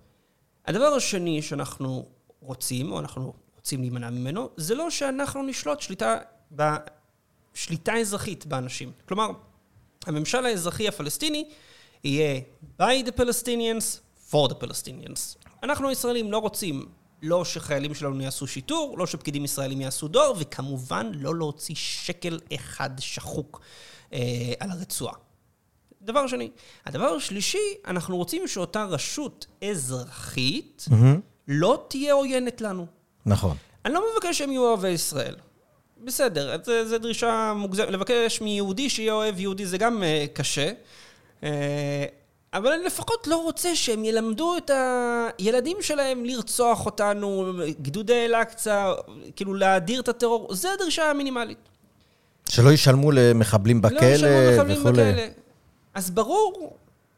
הדבר 0.66 0.86
השני 0.86 1.42
שאנחנו 1.42 2.06
רוצים, 2.40 2.92
או 2.92 2.98
אנחנו 3.00 3.32
רוצים 3.56 3.80
להימנע 3.80 4.10
ממנו, 4.10 4.50
זה 4.56 4.74
לא 4.74 4.90
שאנחנו 4.90 5.42
נשלוט 5.42 5.80
שליטה, 5.80 6.18
בשליטה 6.52 7.96
אזרחית 7.96 8.46
באנשים. 8.46 8.92
כלומר, 9.08 9.30
הממשל 10.06 10.46
האזרחי 10.46 10.88
הפלסטיני 10.88 11.48
יהיה 12.04 12.40
by 12.80 13.06
the 13.06 13.20
Palestinians, 13.20 13.98
for 14.30 14.48
the 14.48 14.54
Palestinians. 14.64 15.48
אנחנו 15.62 15.88
הישראלים 15.88 16.32
לא 16.32 16.38
רוצים 16.38 16.88
לא 17.22 17.44
שחיילים 17.44 17.94
שלנו 17.94 18.22
יעשו 18.22 18.46
שיטור, 18.46 18.98
לא 18.98 19.06
שפקידים 19.06 19.44
ישראלים 19.44 19.80
יעשו 19.80 20.08
דור, 20.08 20.36
וכמובן 20.38 21.10
לא 21.14 21.34
להוציא 21.34 21.74
שקל 21.74 22.38
אחד 22.54 22.90
שחוק 22.98 23.60
אה, 24.12 24.52
על 24.60 24.70
הרצועה. 24.70 25.14
דבר 26.02 26.26
שני. 26.26 26.50
הדבר 26.86 27.04
השלישי, 27.04 27.74
אנחנו 27.86 28.16
רוצים 28.16 28.48
שאותה 28.48 28.84
רשות 28.84 29.46
אזרחית 29.70 30.84
mm-hmm. 30.88 31.20
לא 31.48 31.84
תהיה 31.88 32.12
עוינת 32.12 32.60
לנו. 32.60 32.86
נכון. 33.26 33.56
אני 33.84 33.94
לא 33.94 34.04
מבקש 34.12 34.38
שהם 34.38 34.50
יהיו 34.50 34.62
אוהבי 34.62 34.88
ישראל. 34.88 35.36
בסדר, 36.04 36.56
זו 36.84 36.98
דרישה 36.98 37.52
מוגזמת. 37.56 37.88
לבקש 37.88 38.40
מיהודי 38.40 38.90
שיהיה 38.90 39.12
אוהב 39.12 39.40
יהודי 39.40 39.66
זה 39.66 39.78
גם 39.78 40.02
uh, 40.02 40.28
קשה. 40.36 40.72
Uh, 41.40 41.44
אבל 42.54 42.72
אני 42.72 42.84
לפחות 42.84 43.26
לא 43.26 43.36
רוצה 43.36 43.76
שהם 43.76 44.04
ילמדו 44.04 44.56
את 44.56 44.70
הילדים 45.38 45.76
שלהם 45.80 46.24
לרצוח 46.24 46.86
אותנו, 46.86 47.52
גדודי 47.82 48.24
אל-אקצא, 48.24 48.92
כאילו 49.36 49.54
להדיר 49.54 50.00
את 50.00 50.08
הטרור. 50.08 50.54
זו 50.54 50.68
הדרישה 50.74 51.10
המינימלית. 51.10 51.58
שלא 52.48 52.72
ישלמו 52.72 53.10
למחבלים 53.12 53.82
בכלא 53.82 53.96
וכולי. 53.96 54.10
לא 54.10 54.16
ישלמו 54.16 54.74
למחבלים 54.74 55.14
בכלא. 55.14 55.22
אז 55.94 56.10
ברור, 56.10 56.76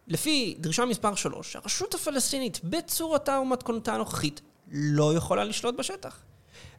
לפי 0.09 0.57
דרישה 0.59 0.85
מספר 0.85 1.15
3, 1.15 1.57
הרשות 1.57 1.95
הפלסטינית 1.95 2.61
בצורתה 2.65 3.39
ומתכונתה 3.43 3.95
הנוכחית 3.95 4.41
לא 4.73 5.15
יכולה 5.15 5.45
לשלוט 5.45 5.75
בשטח. 5.75 6.17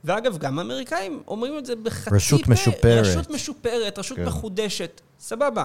ואגב, 0.03 0.37
גם 0.37 0.59
האמריקאים 0.59 1.23
אומרים 1.27 1.57
את 1.57 1.65
זה 1.65 1.75
בחצי 1.75 2.15
רשות 2.15 2.45
פה. 2.45 2.51
משופרת. 2.51 3.05
רשות 3.05 3.29
משופרת, 3.29 3.99
רשות 3.99 4.17
כן. 4.17 4.25
מחודשת. 4.25 5.01
סבבה. 5.19 5.63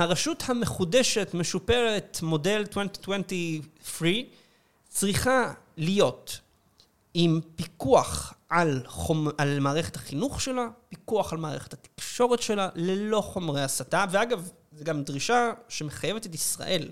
הרשות 0.00 0.42
המחודשת, 0.46 1.34
משופרת, 1.34 2.18
מודל 2.22 2.56
2020 2.56 3.62
free, 3.98 4.24
צריכה 4.88 5.52
להיות 5.76 6.40
עם 7.14 7.40
פיקוח 7.56 8.34
על, 8.48 8.82
חומ... 8.86 9.28
על 9.38 9.60
מערכת 9.60 9.96
החינוך 9.96 10.40
שלה, 10.40 10.66
פיקוח 10.88 11.32
על 11.32 11.38
מערכת 11.38 11.72
התקשורת 11.72 12.42
שלה, 12.42 12.68
ללא 12.74 13.20
חומרי 13.20 13.62
הסתה. 13.62 14.04
ואגב, 14.10 14.50
זו 14.72 14.84
גם 14.84 15.02
דרישה 15.02 15.50
שמחייבת 15.68 16.26
את 16.26 16.34
ישראל. 16.34 16.88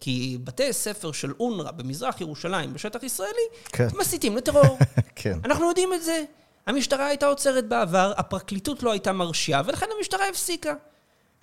כי 0.00 0.38
בתי 0.44 0.72
ספר 0.72 1.12
של 1.12 1.32
אונר"א 1.40 1.70
במזרח 1.70 2.20
ירושלים, 2.20 2.72
בשטח 2.74 3.02
ישראלי, 3.02 3.46
כן. 3.64 3.86
מסיתים 3.98 4.36
לטרור. 4.36 4.78
כן. 5.16 5.38
אנחנו 5.44 5.68
יודעים 5.68 5.94
את 5.94 6.02
זה. 6.02 6.24
המשטרה 6.66 7.06
הייתה 7.06 7.26
עוצרת 7.26 7.68
בעבר, 7.68 8.12
הפרקליטות 8.16 8.82
לא 8.82 8.90
הייתה 8.90 9.12
מרשיעה, 9.12 9.62
ולכן 9.66 9.86
המשטרה 9.98 10.28
הפסיקה. 10.28 10.74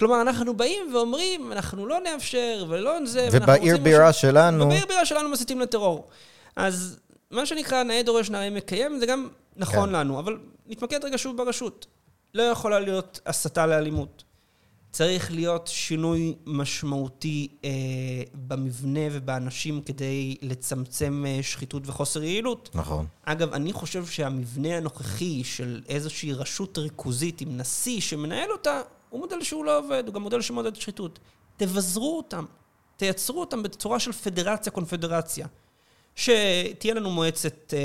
כלומר, 0.02 0.22
אנחנו 0.22 0.58
באים 0.58 0.96
ואומרים, 0.96 1.52
אנחנו 1.52 1.86
לא 1.86 2.00
נאפשר 2.00 2.66
ולא 2.70 3.06
זה, 3.06 3.30
ובעיר 3.32 3.78
בירה 3.78 4.10
משהו... 4.10 4.22
שלנו... 4.22 4.66
ובעיר 4.66 4.86
בירה 4.86 5.06
שלנו 5.06 5.30
מסיתים 5.30 5.60
לטרור. 5.60 6.08
אז 6.56 7.00
מה 7.32 7.46
שנקרא 7.46 7.84
נאה 7.84 8.04
דורש 8.04 8.30
נאה 8.30 8.50
מקיים, 8.50 9.00
זה 9.00 9.06
גם 9.06 9.28
נכון 9.58 9.90
כן. 9.90 9.96
לנו, 9.96 10.20
אבל 10.20 10.38
נתמקד 10.68 11.06
רגע 11.06 11.18
שוב 11.18 11.38
ברשות. 11.38 11.88
לא 12.34 12.44
יכולה 12.44 12.80
להיות 12.80 13.20
הסתה 13.26 13.66
לאלימות. 13.66 14.24
צריך 14.92 15.32
להיות 15.32 15.68
שינוי 15.68 16.36
משמעותי 16.46 17.48
אה, 17.64 17.70
במבנה 18.34 19.02
ובאנשים 19.12 19.82
כדי 19.82 20.36
לצמצם 20.42 21.24
אה, 21.28 21.40
שחיתות 21.42 21.84
וחוסר 21.86 22.24
יעילות. 22.24 22.70
נכון. 22.74 23.06
אגב, 23.24 23.54
אני 23.54 23.74
חושב 23.74 24.06
שהמבנה 24.06 24.78
הנוכחי 24.78 25.44
של 25.44 25.82
איזושהי 25.90 26.34
רשות 26.34 26.78
ריכוזית 26.78 27.42
עם 27.42 27.58
נשיא 27.58 28.02
שמנהל 28.02 28.52
אותה, 28.52 28.82
הוא 29.12 29.20
מודל 29.20 29.44
שהוא 29.44 29.66
לא 29.66 29.78
עובד, 29.78 30.04
הוא 30.08 30.14
גם 30.14 30.22
מודל 30.22 30.42
שמעודד 30.42 30.76
שחיתות. 30.76 31.20
תבזרו 31.58 32.18
אותם, 32.18 32.46
תייצרו 32.98 33.40
אותם 33.40 33.64
בצורה 33.64 34.00
של 34.00 34.12
פדרציה-קונפדרציה. 34.12 35.48
שתהיה 36.16 36.94
לנו 36.94 37.10
מועצת 37.10 37.74
אה, 37.74 37.80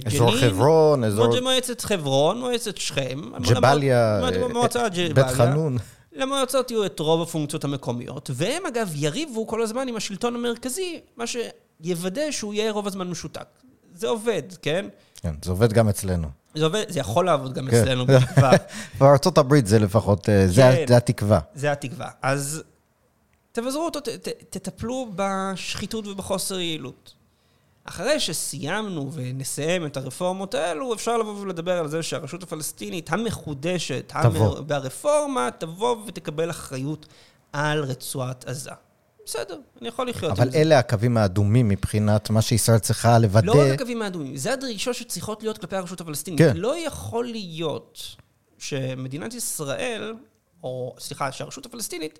ג'נין. 0.00 0.16
אזור 0.16 0.36
חברון, 0.36 1.04
אזור... 1.04 1.40
מועצת 1.40 1.80
חברון, 1.80 2.40
מועצת 2.40 2.76
שכם. 2.76 3.20
ג'באליה, 3.40 4.20
מועצה 4.52 4.88
ג'באליה. 4.88 5.14
בית 5.14 5.26
חנון. 5.26 5.76
למועצות 6.12 6.70
יהיו 6.70 6.86
את 6.86 7.00
רוב 7.00 7.22
הפונקציות 7.22 7.64
המקומיות, 7.64 8.30
והם 8.34 8.66
אגב 8.66 8.92
יריבו 8.94 9.46
כל 9.46 9.62
הזמן 9.62 9.88
עם 9.88 9.96
השלטון 9.96 10.34
המרכזי, 10.34 11.00
מה 11.16 11.24
שיוודא 11.26 12.30
שהוא 12.30 12.54
יהיה 12.54 12.72
רוב 12.72 12.86
הזמן 12.86 13.08
משותק. 13.08 13.46
זה 13.94 14.08
עובד, 14.08 14.42
כן? 14.62 14.86
כן, 15.22 15.34
זה 15.44 15.50
עובד 15.50 15.72
גם 15.72 15.88
אצלנו. 15.88 16.28
זה 16.54 16.64
עובד, 16.64 16.84
זה 16.88 17.00
יכול 17.00 17.26
לעבוד 17.26 17.54
גם 17.54 17.70
כן. 17.70 17.76
אצלנו 17.76 18.06
בתקווה. 18.06 18.50
בארצות 18.98 19.38
הברית 19.38 19.66
זה 19.66 19.78
לפחות, 19.78 20.28
אה, 20.28 20.46
זה, 20.48 20.62
כן, 20.62 20.84
זה 20.88 20.96
התקווה. 20.96 21.40
זה 21.54 21.72
התקווה. 21.72 22.08
אז 22.22 22.62
תבזרו 23.52 23.84
אותו, 23.84 24.00
ת, 24.00 24.08
ת, 24.08 24.28
תטפלו 24.50 25.08
בשחיתות 25.16 26.06
ובחוסר 26.06 26.58
יעילות. 26.60 27.14
אחרי 27.84 28.20
שסיימנו 28.20 29.12
ונסיים 29.12 29.86
את 29.86 29.96
הרפורמות 29.96 30.54
האלו, 30.54 30.94
אפשר 30.94 31.16
לבוא 31.16 31.40
ולדבר 31.40 31.78
על 31.78 31.88
זה 31.88 32.02
שהרשות 32.02 32.42
הפלסטינית 32.42 33.12
המחודשת, 33.12 34.12
תבוא. 34.22 34.60
ברפורמה, 34.60 35.48
תבוא 35.58 35.96
ותקבל 36.06 36.50
אחריות 36.50 37.06
על 37.52 37.84
רצועת 37.84 38.44
עזה. 38.48 38.70
בסדר, 39.28 39.58
אני 39.80 39.88
יכול 39.88 40.08
לחיות 40.08 40.30
עם 40.30 40.36
זה. 40.36 40.42
אבל 40.42 40.50
אלה 40.54 40.78
הקווים 40.78 41.16
האדומים 41.16 41.68
מבחינת 41.68 42.30
מה 42.30 42.42
שישראל 42.42 42.78
צריכה 42.78 43.18
לוודא. 43.18 43.46
לא 43.46 43.52
רק 43.52 43.72
הקווים 43.74 44.02
האדומים, 44.02 44.36
זה 44.36 44.52
הדרישות 44.52 44.94
שצריכות 44.94 45.42
להיות 45.42 45.58
כלפי 45.58 45.76
הרשות 45.76 46.00
הפלסטינית. 46.00 46.40
כן. 46.40 46.56
לא 46.56 46.86
יכול 46.86 47.24
להיות 47.24 48.16
שמדינת 48.58 49.34
ישראל, 49.34 50.14
או 50.62 50.94
סליחה, 50.98 51.32
שהרשות 51.32 51.66
הפלסטינית, 51.66 52.18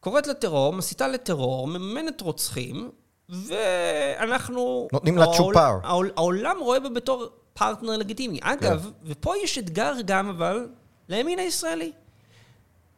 קוראת 0.00 0.26
לטרור, 0.26 0.72
מסיתה 0.72 1.08
לטרור, 1.08 1.66
מממנת 1.66 2.20
רוצחים, 2.20 2.90
ואנחנו... 3.28 4.88
נותנים 4.92 5.18
לה 5.18 5.26
צ'ופר. 5.36 5.78
העולם 6.16 6.56
רואה 6.60 6.80
בה 6.80 6.88
בתור 6.88 7.26
פרטנר 7.54 7.96
לגיטימי. 7.96 8.38
אגב, 8.42 8.82
כן. 8.82 8.90
ופה 9.10 9.34
יש 9.44 9.58
אתגר 9.58 9.92
גם, 10.04 10.28
אבל, 10.28 10.68
לימין 11.08 11.38
הישראלי. 11.38 11.92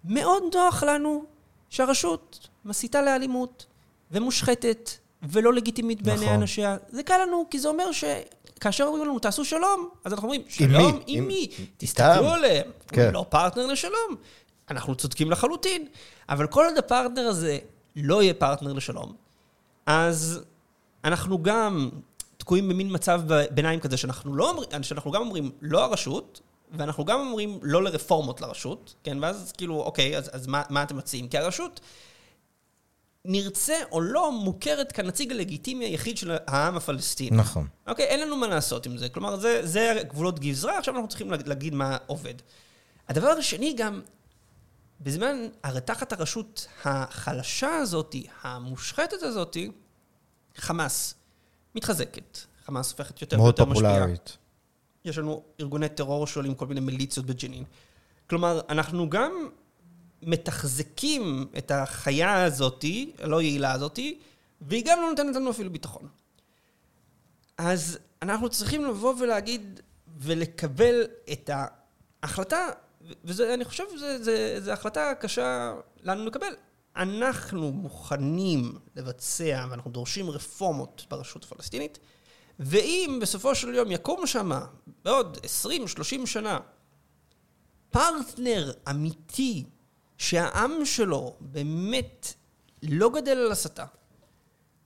מאוד 0.04 0.42
נוח 0.54 0.82
לנו 0.82 1.24
שהרשות 1.68 2.49
מסיתה 2.64 3.02
לאלימות 3.02 3.66
ומושחתת 4.10 4.90
ולא 5.22 5.52
לגיטימית 5.54 6.02
בעיני 6.02 6.24
נכון. 6.24 6.40
אנשיה. 6.40 6.76
זה 6.88 7.02
קל 7.02 7.18
לנו, 7.26 7.46
כי 7.50 7.58
זה 7.58 7.68
אומר 7.68 7.84
שכאשר 7.92 8.84
אומרים 8.84 9.04
לנו, 9.04 9.18
תעשו 9.18 9.44
שלום, 9.44 9.88
אז 10.04 10.12
אנחנו 10.12 10.26
אומרים, 10.26 10.42
שלום 10.48 10.86
עם 10.86 10.96
מי? 10.96 11.04
עם 11.06 11.28
מי? 11.28 11.66
תסתכלו 11.76 12.30
עליהם. 12.30 12.70
כן. 12.88 13.12
לא 13.12 13.26
פרטנר 13.28 13.66
לשלום. 13.66 14.16
אנחנו 14.70 14.94
צודקים 14.94 15.30
לחלוטין. 15.30 15.86
אבל 16.28 16.46
כל 16.46 16.64
עוד 16.64 16.78
הפרטנר 16.78 17.26
הזה 17.26 17.58
לא 17.96 18.22
יהיה 18.22 18.34
פרטנר 18.34 18.72
לשלום, 18.72 19.14
אז 19.86 20.40
אנחנו 21.04 21.42
גם 21.42 21.90
תקועים 22.36 22.68
במין 22.68 22.88
מצב 22.90 23.22
ביניים 23.50 23.80
כזה, 23.80 23.96
שאנחנו, 23.96 24.34
לא 24.34 24.50
אומר, 24.50 24.62
שאנחנו 24.82 25.10
גם 25.10 25.20
אומרים 25.20 25.50
לא 25.60 25.84
הרשות, 25.84 26.40
ואנחנו 26.72 27.04
גם 27.04 27.20
אומרים 27.20 27.58
לא 27.62 27.82
לרפורמות 27.82 28.40
לרשות, 28.40 28.94
כן? 29.04 29.18
ואז 29.22 29.52
כאילו, 29.56 29.80
אוקיי, 29.80 30.18
אז, 30.18 30.30
אז 30.32 30.46
מה, 30.46 30.62
מה 30.70 30.82
אתם 30.82 30.96
מציעים? 30.96 31.28
כי 31.28 31.38
הרשות, 31.38 31.80
נרצה 33.24 33.74
או 33.92 34.00
לא, 34.00 34.32
מוכרת 34.32 34.92
כנציג 34.92 35.32
הלגיטימי 35.32 35.84
היחיד 35.84 36.16
של 36.16 36.36
העם 36.46 36.76
הפלסטיני. 36.76 37.36
נכון. 37.36 37.66
אוקיי, 37.86 38.04
אין 38.04 38.20
לנו 38.20 38.36
מה 38.36 38.46
לעשות 38.46 38.86
עם 38.86 38.96
זה. 38.96 39.08
כלומר, 39.08 39.36
זה, 39.36 39.66
זה 39.66 40.02
גבולות 40.08 40.40
גזרה, 40.40 40.78
עכשיו 40.78 40.94
אנחנו 40.94 41.08
צריכים 41.08 41.30
להגיד 41.46 41.74
מה 41.74 41.96
עובד. 42.06 42.34
הדבר 43.08 43.28
השני 43.28 43.74
גם, 43.76 44.00
בזמן, 45.00 45.36
הרי 45.62 45.80
תחת 45.80 46.12
הרשות 46.12 46.66
החלשה 46.84 47.74
הזאת, 47.74 48.14
המושחתת 48.42 49.22
הזאת, 49.22 49.56
חמאס 50.56 51.14
מתחזקת. 51.74 52.38
חמאס 52.64 52.90
הופכת 52.90 53.22
יותר 53.22 53.42
ויותר 53.42 53.64
משפיעה. 53.64 53.92
מאוד 53.92 54.00
פופולרית. 54.00 54.36
יש 55.04 55.18
לנו 55.18 55.42
ארגוני 55.60 55.88
טרור 55.88 56.26
שעולים 56.26 56.54
כל 56.54 56.66
מיני 56.66 56.80
מיליציות 56.80 57.26
בג'נין. 57.26 57.64
כלומר, 58.30 58.60
אנחנו 58.68 59.10
גם 59.10 59.48
מתחזקים 60.22 61.46
את 61.58 61.70
החיה 61.70 62.44
הזאתי, 62.44 63.12
הלא 63.18 63.42
יעילה 63.42 63.72
הזאתי, 63.72 64.18
והיא 64.60 64.84
גם 64.86 64.98
לא 65.00 65.10
נותנת 65.10 65.36
לנו 65.36 65.50
אפילו 65.50 65.72
ביטחון. 65.72 66.08
אז 67.58 67.98
אנחנו 68.22 68.48
צריכים 68.48 68.84
לבוא 68.84 69.14
ולהגיד 69.18 69.80
ולקבל 70.18 71.04
את 71.32 71.50
ההחלטה 72.22 72.68
ואני 73.24 73.64
חושב 73.64 73.84
שזו 73.96 74.70
החלטה 74.72 75.12
קשה 75.20 75.74
לנו 76.02 76.26
לקבל. 76.26 76.54
אנחנו 76.96 77.72
מוכנים 77.72 78.78
לבצע, 78.96 79.66
ואנחנו 79.70 79.90
דורשים 79.90 80.30
רפורמות 80.30 81.06
ברשות 81.10 81.44
הפלסטינית, 81.44 81.98
ואם 82.58 83.18
בסופו 83.22 83.54
של 83.54 83.74
יום 83.74 83.90
יקום 83.90 84.26
שם 84.26 84.50
בעוד 85.04 85.38
20-30 85.66 86.26
שנה 86.26 86.58
פרטנר 87.90 88.72
אמיתי 88.90 89.64
שהעם 90.20 90.84
שלו 90.84 91.34
באמת 91.40 92.34
לא 92.82 93.10
גדל 93.10 93.38
על 93.38 93.52
הסתה, 93.52 93.84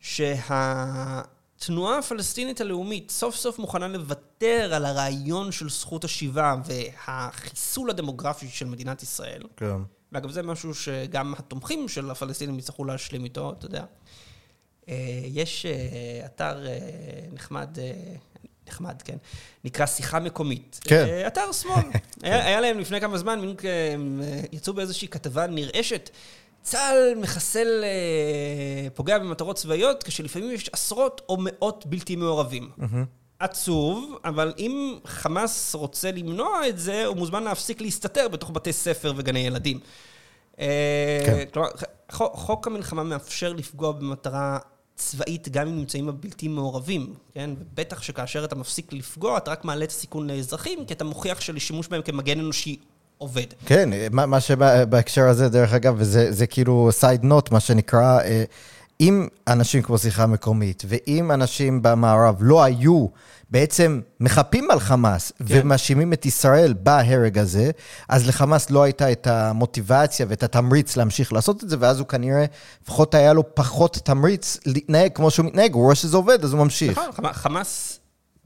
שה... 0.01 0.35
התנועה 0.49 1.99
הפלסטינית 1.99 2.61
הלאומית 2.61 3.11
סוף 3.11 3.37
סוף 3.37 3.59
מוכנה 3.59 3.89
לוותר 3.89 4.75
על 4.75 4.85
הרעיון 4.85 5.53
של 5.53 5.71
זכות 5.71 6.05
השיבה 6.05 6.55
והחיסול 6.65 7.91
הדמוגרפי 7.91 8.49
של 8.49 8.67
מדינת 8.67 9.03
ישראל. 9.03 9.43
כן. 9.57 9.77
ואגב, 10.13 10.31
זה 10.31 10.43
משהו 10.43 10.75
שגם 10.75 11.35
התומכים 11.39 11.89
של 11.89 12.11
הפלסטינים 12.11 12.59
יצטרכו 12.59 12.85
להשלים 12.85 13.25
איתו, 13.25 13.53
אתה 13.59 13.67
יודע. 13.67 13.85
אה, 14.89 14.95
יש 15.25 15.67
אה, 15.67 16.27
אתר 16.27 16.67
אה, 16.67 16.79
נחמד, 17.33 17.79
נחמד, 18.69 19.03
כן, 19.03 19.17
נקרא 19.65 19.87
שיחה 19.87 20.21
מקומית. 20.21 20.81
כן. 20.85 21.23
אתר 21.27 21.53
שמאל. 21.53 21.83
היה, 22.23 22.47
היה 22.47 22.61
להם 22.61 22.79
לפני 22.79 23.01
כמה 23.01 23.19
זמן, 23.19 23.41
הם 23.93 24.21
יצאו 24.53 24.73
באיזושהי 24.73 25.09
כתבה 25.09 25.47
נרעשת. 25.47 26.11
צה"ל 26.63 27.15
מחסל, 27.21 27.85
אה, 27.85 28.91
פוגע 28.91 29.19
במטרות 29.19 29.57
צבאיות, 29.57 30.03
כשלפעמים 30.03 30.51
יש 30.51 30.71
עשרות 30.73 31.23
או 31.29 31.37
מאות 31.41 31.87
בלתי 31.87 32.17
מעורבים. 32.17 32.71
עצוב, 33.39 34.19
אבל 34.25 34.53
אם 34.59 34.99
חמאס 35.05 35.75
רוצה 35.75 36.11
למנוע 36.11 36.69
את 36.69 36.79
זה, 36.79 37.07
הוא 37.07 37.17
מוזמן 37.17 37.43
להפסיק 37.43 37.81
להסתתר 37.81 38.29
בתוך 38.29 38.51
בתי 38.51 38.73
ספר 38.73 39.13
וגני 39.17 39.39
ילדים. 39.39 39.81
אה, 40.61 41.23
כן. 41.27 41.45
כלומר, 41.53 41.69
חוק 42.13 42.67
המלחמה 42.67 43.03
מאפשר 43.03 43.53
לפגוע 43.53 43.93
במטרה 43.93 44.59
צבאית 44.97 45.49
גם 45.49 45.69
אם 45.69 45.77
נמצאים 45.77 46.07
בה 46.07 46.13
בלתי 46.13 46.49
מעורבים, 46.49 47.15
כן? 47.35 47.51
ובטח 47.61 48.03
שכאשר 48.03 48.45
אתה 48.45 48.55
מפסיק 48.55 48.93
לפגוע, 48.93 49.39
אתה 49.39 49.51
רק 49.51 49.65
מעלה 49.65 49.85
את 49.85 49.91
הסיכון 49.91 50.31
לאזרחים, 50.31 50.85
כי 50.87 50.95
אתה 50.95 51.05
מוכיח 51.05 51.41
שלשימוש 51.41 51.89
בהם 51.89 52.03
כמגן 52.03 52.41
אנושי 52.41 52.77
עובד. 53.19 53.47
כן, 53.67 53.91
מה, 54.11 54.27
מה 54.27 54.41
שבהקשר 54.41 55.23
הזה, 55.23 55.49
דרך 55.49 55.73
אגב, 55.73 55.95
וזה 55.99 56.33
זה 56.33 56.47
כאילו 56.47 56.89
סייד 56.93 57.25
נוט, 57.25 57.51
מה 57.51 57.61
שנקרא, 57.61 58.21
אה, 58.21 58.45
אם 59.01 59.29
אנשים 59.49 59.83
כמו 59.83 59.99
שיחה 59.99 60.27
מקומית, 60.27 60.83
ואם 60.89 61.31
אנשים 61.33 61.83
במערב 61.83 62.37
לא 62.41 62.63
היו 62.63 63.07
בעצם 63.51 64.01
מחפים 64.21 64.71
על 64.71 64.81
חמאס 64.81 65.33
כן. 65.39 65.45
ומאשימים 65.49 66.13
את 66.13 66.27
ישראל 66.27 66.75
בהרג 66.81 67.39
הזה, 67.39 67.71
אז 68.09 68.29
לחמאס 68.29 68.71
לא 68.71 68.83
הייתה 68.83 69.13
את 69.13 69.27
המוטיבציה 69.27 70.27
ואת 70.29 70.43
התמריץ 70.43 70.97
להמשיך 70.97 71.33
לעשות 71.33 71.65
את 71.65 71.69
זה, 71.71 71.77
ואז 71.81 71.99
הוא 71.99 72.09
כנראה, 72.09 72.45
לפחות 72.83 73.15
היה 73.15 73.33
לו 73.33 73.55
פחות 73.55 73.99
תמריץ 74.05 74.59
להתנהג 74.67 75.13
כמו 75.15 75.31
שהוא 75.31 75.47
מתנהג, 75.47 75.75
הוא 75.75 75.83
רואה 75.83 75.95
שזה 75.95 76.17
עובד, 76.17 76.45
אז 76.45 76.53
הוא 76.53 76.65
ממשיך. 76.65 76.99
נכון, 76.99 77.11
חמ- 77.27 77.33
חמאס 77.33 78.01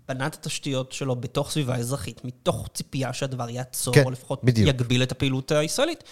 בנה 0.09 0.27
את 0.27 0.35
התשתיות 0.35 0.93
שלו 0.93 1.17
בתוך 1.17 1.51
סביבה 1.51 1.77
אזרחית, 1.77 2.25
מתוך 2.25 2.69
ציפייה 2.75 3.13
שהדבר 3.13 3.51
יעצור, 3.51 3.95
כן, 3.95 4.05
או 4.05 4.11
לפחות 4.11 4.45
בדיוק. 4.45 4.69
יגביל 4.69 5.03
את 5.03 5.13
הפעילות 5.13 5.53
הישראלית. 5.53 6.05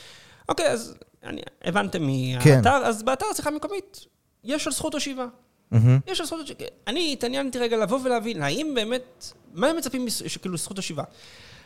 אוקיי, 0.48 0.68
אז 0.68 0.94
אני, 1.24 1.40
הבנתם 1.64 1.98
כן. 2.42 2.54
מהאתר, 2.54 2.76
אז 2.86 3.02
באתר 3.02 3.26
שיחה 3.36 3.50
מקומית 3.50 4.06
יש 4.44 4.66
על 4.66 4.72
זכות 4.72 4.94
השיבה. 4.94 5.26
מהמם. 5.70 5.98
יש 6.06 6.20
השיבה. 6.20 6.40
אני 6.86 7.12
התעניינתי 7.12 7.58
רגע 7.58 7.76
לבוא 7.76 7.98
ולהבין, 8.04 8.42
האם 8.42 8.72
באמת, 8.74 9.32
מה 9.54 9.66
הם 9.66 9.76
מצפים 9.76 10.08
שכאילו 10.08 10.56
זכות 10.56 10.78
השיבה? 10.78 11.02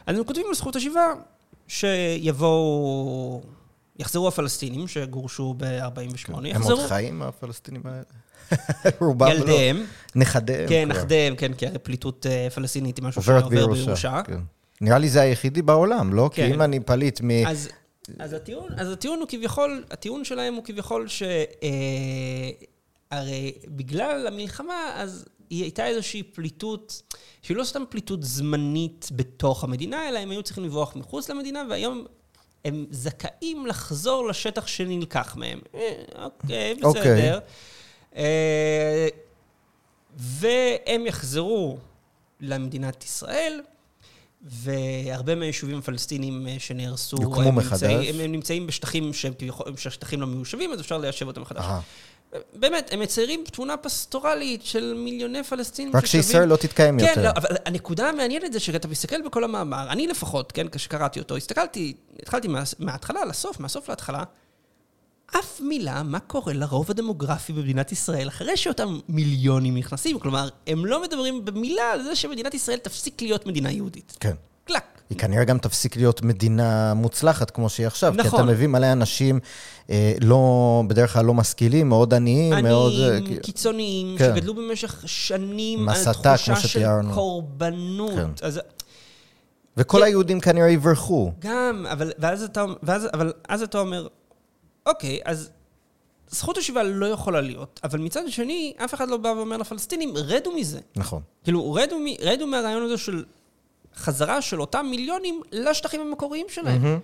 אז 0.07 0.19
הם 0.19 0.25
כותבים 0.25 0.47
על 0.49 0.55
זכות 0.55 0.77
השיבה 0.77 1.13
שיבואו, 1.69 3.43
יחזרו 3.99 4.29
הפלסטינים 4.29 4.89
שגורשו 4.89 5.55
ב-48, 5.57 6.37
הם 6.37 6.47
יחזרו 6.47 6.77
עוד 6.77 6.89
חיים, 6.89 7.23
הפלסטינים 7.23 7.83
האלה? 7.85 8.03
רובם 9.01 9.27
לא. 9.27 9.33
ילדיהם, 9.33 9.85
נכדיהם. 10.15 10.69
כן. 10.69 10.89
נכדיהם, 10.89 11.37
כן, 11.37 11.53
כי 11.55 11.67
הרי 11.67 11.79
פליטות 11.79 12.27
אה, 12.27 12.49
פלסטינית 12.55 12.97
היא 12.97 13.05
משהו 13.05 13.23
שעובר 13.23 13.49
בירושה. 13.49 14.23
כן. 14.23 14.41
נראה 14.81 14.99
לי 14.99 15.09
זה 15.09 15.21
היחידי 15.21 15.63
בעולם, 15.63 16.15
לא? 16.15 16.31
כי 16.33 16.43
כן. 16.43 16.53
אם 16.53 16.63
אני 16.63 16.81
פליט 16.81 17.21
מ... 17.23 17.31
אז, 17.47 17.69
אז, 18.19 18.33
הטיעון, 18.33 18.69
אז 18.77 18.91
הטיעון 18.93 19.19
הוא 19.19 19.29
כביכול, 19.29 19.85
הטיעון 19.91 20.25
שלהם 20.25 20.55
הוא 20.55 20.65
כביכול 20.65 21.09
ש... 21.09 21.23
אה, 21.23 21.69
הרי 23.11 23.53
בגלל 23.67 24.27
המלחמה, 24.27 24.93
אז 24.95 25.25
היא 25.51 25.63
הייתה 25.63 25.87
איזושהי 25.87 26.23
פליטות, 26.23 27.03
שהיא 27.43 27.57
לא 27.57 27.65
סתם 27.65 27.83
פליטות 27.89 28.23
זמנית 28.23 29.09
בתוך 29.13 29.65
המדינה, 29.65 30.09
אלא 30.09 30.19
הם 30.19 30.31
היו 30.31 30.43
צריכים 30.43 30.65
לברוח 30.65 30.97
מחוץ 30.97 31.31
למדינה, 31.31 31.63
והיום 31.71 32.05
הם 32.65 32.87
זכאים 32.91 33.67
לחזור 33.67 34.29
לשטח 34.29 34.67
שנלקח 34.67 35.37
מהם. 35.37 35.61
אה, 35.75 36.03
אוקיי, 36.25 36.75
אוקיי. 36.83 37.03
בסדר. 37.03 37.39
אה, 38.17 39.09
והם 40.17 41.07
יחזרו 41.07 41.79
למדינת 42.41 43.05
ישראל, 43.05 43.61
והרבה 44.43 45.35
מהיישובים 45.35 45.79
הפלסטיניים 45.79 46.49
אה, 46.49 46.57
שנהרסו, 46.59 47.17
יוקמו 47.23 47.43
הם 47.43 47.57
מחדש. 47.57 47.83
נמצאים, 47.83 48.15
הם, 48.15 48.21
הם 48.21 48.33
נמצאים 48.33 48.67
בשטחים 48.67 49.13
שהם 49.13 49.33
כביכול, 49.39 49.77
שהשטחים 49.77 50.21
לא 50.21 50.27
מיושבים, 50.27 50.73
אז 50.73 50.81
אפשר 50.81 50.99
ליישב 50.99 51.27
אותם 51.27 51.41
מחדש. 51.41 51.65
אהה. 51.65 51.81
באמת, 52.55 52.89
הם 52.93 53.01
מציירים 53.01 53.45
תמונה 53.53 53.77
פסטורלית 53.77 54.65
של 54.65 54.95
מיליוני 54.95 55.43
פלסטינים 55.43 55.97
רק 55.97 56.07
שישראל 56.07 56.49
לא 56.49 56.57
תתקיים 56.57 57.01
כן, 57.01 57.07
יותר. 57.07 57.23
לא, 57.23 57.31
אבל 57.37 57.57
הנקודה 57.67 58.09
המעניינת 58.09 58.53
זה 58.53 58.61
שאתה 58.61 58.89
מסתכל 58.89 59.23
בכל 59.23 59.45
המאמר, 59.45 59.87
אני 59.91 60.07
לפחות, 60.07 60.53
כן, 60.53 60.69
כשקראתי 60.69 61.21
אותו, 61.21 61.37
הסתכלתי, 61.37 61.95
התחלתי 62.23 62.49
מה, 62.49 62.63
מההתחלה 62.79 63.25
לסוף, 63.25 63.61
מהסוף 63.61 63.89
להתחלה, 63.89 64.25
אף 65.39 65.61
מילה 65.61 66.03
מה 66.03 66.21
קורה 66.21 66.53
לרוב 66.53 66.91
הדמוגרפי 66.91 67.53
במדינת 67.53 67.93
ישראל 67.93 68.29
אחרי 68.29 68.57
שאותם 68.57 68.99
מיליונים 69.09 69.77
נכנסים. 69.77 70.19
כלומר, 70.19 70.49
הם 70.67 70.87
לא 70.87 71.03
מדברים 71.03 71.45
במילה 71.45 71.93
על 71.93 72.03
זה 72.03 72.17
שמדינת 72.17 72.55
ישראל 72.55 72.79
תפסיק 72.79 73.23
להיות 73.23 73.47
מדינה 73.47 73.71
יהודית. 73.71 74.17
כן. 74.21 74.35
היא 75.11 75.19
כנראה 75.19 75.45
גם 75.45 75.59
תפסיק 75.59 75.97
להיות 75.97 76.23
מדינה 76.23 76.95
מוצלחת 76.95 77.51
כמו 77.51 77.69
שהיא 77.69 77.87
עכשיו. 77.87 78.13
כי 78.13 78.19
נכון. 78.19 78.41
אתה 78.41 78.53
מביא 78.53 78.67
מלא 78.67 78.93
אנשים 78.93 79.41
אה, 79.91 80.15
לא, 80.21 80.83
בדרך 80.89 81.13
כלל 81.13 81.25
לא 81.25 81.35
משכילים, 81.35 81.89
מאוד 81.89 82.15
עניים, 82.15 82.65
מאוד... 82.65 82.93
אה, 83.01 83.17
עניים, 83.17 83.27
כי- 83.27 83.41
קיצוניים, 83.41 84.19
כן. 84.19 84.33
שגדלו 84.35 84.55
במשך 84.55 85.03
שנים 85.07 85.79
עם 85.81 85.89
על 85.89 85.95
תחושה 86.05 86.37
של. 86.57 86.87
קורבנות. 87.15 88.13
כן. 88.15 88.47
אז 88.47 88.61
וכל 89.77 89.99
כן. 89.99 90.05
היהודים 90.05 90.41
כנראה 90.41 90.69
יברחו. 90.69 91.33
גם, 91.39 91.87
אבל, 91.93 92.13
ואז 92.19 92.43
אתה, 92.43 92.65
ואז, 92.83 93.09
אבל 93.15 93.33
אז 93.49 93.63
אתה 93.63 93.79
אומר, 93.79 94.07
אוקיי, 94.87 95.21
אז 95.25 95.51
זכות 96.29 96.59
השיבה 96.59 96.83
לא 96.83 97.07
יכולה 97.07 97.41
להיות, 97.41 97.81
אבל 97.85 97.99
מצד 97.99 98.21
שני, 98.29 98.73
אף 98.85 98.95
אחד 98.95 99.09
לא 99.09 99.17
בא 99.17 99.29
ואומר 99.29 99.57
לפלסטינים, 99.57 100.13
רדו 100.17 100.53
מזה. 100.53 100.81
נכון. 100.97 101.23
כאילו, 101.45 101.73
רדו, 101.73 101.99
מ- 101.99 102.23
רדו 102.25 102.47
מהרעיון 102.47 102.83
הזה 102.83 102.99
של 102.99 103.25
חזרה 103.97 104.43
של 104.43 104.61
אותם 104.61 104.87
מיליונים 104.91 105.43
לשטחים 105.53 106.01
המקוריים 106.01 106.47
שלהם. 106.49 106.83
מהמם. 106.83 106.99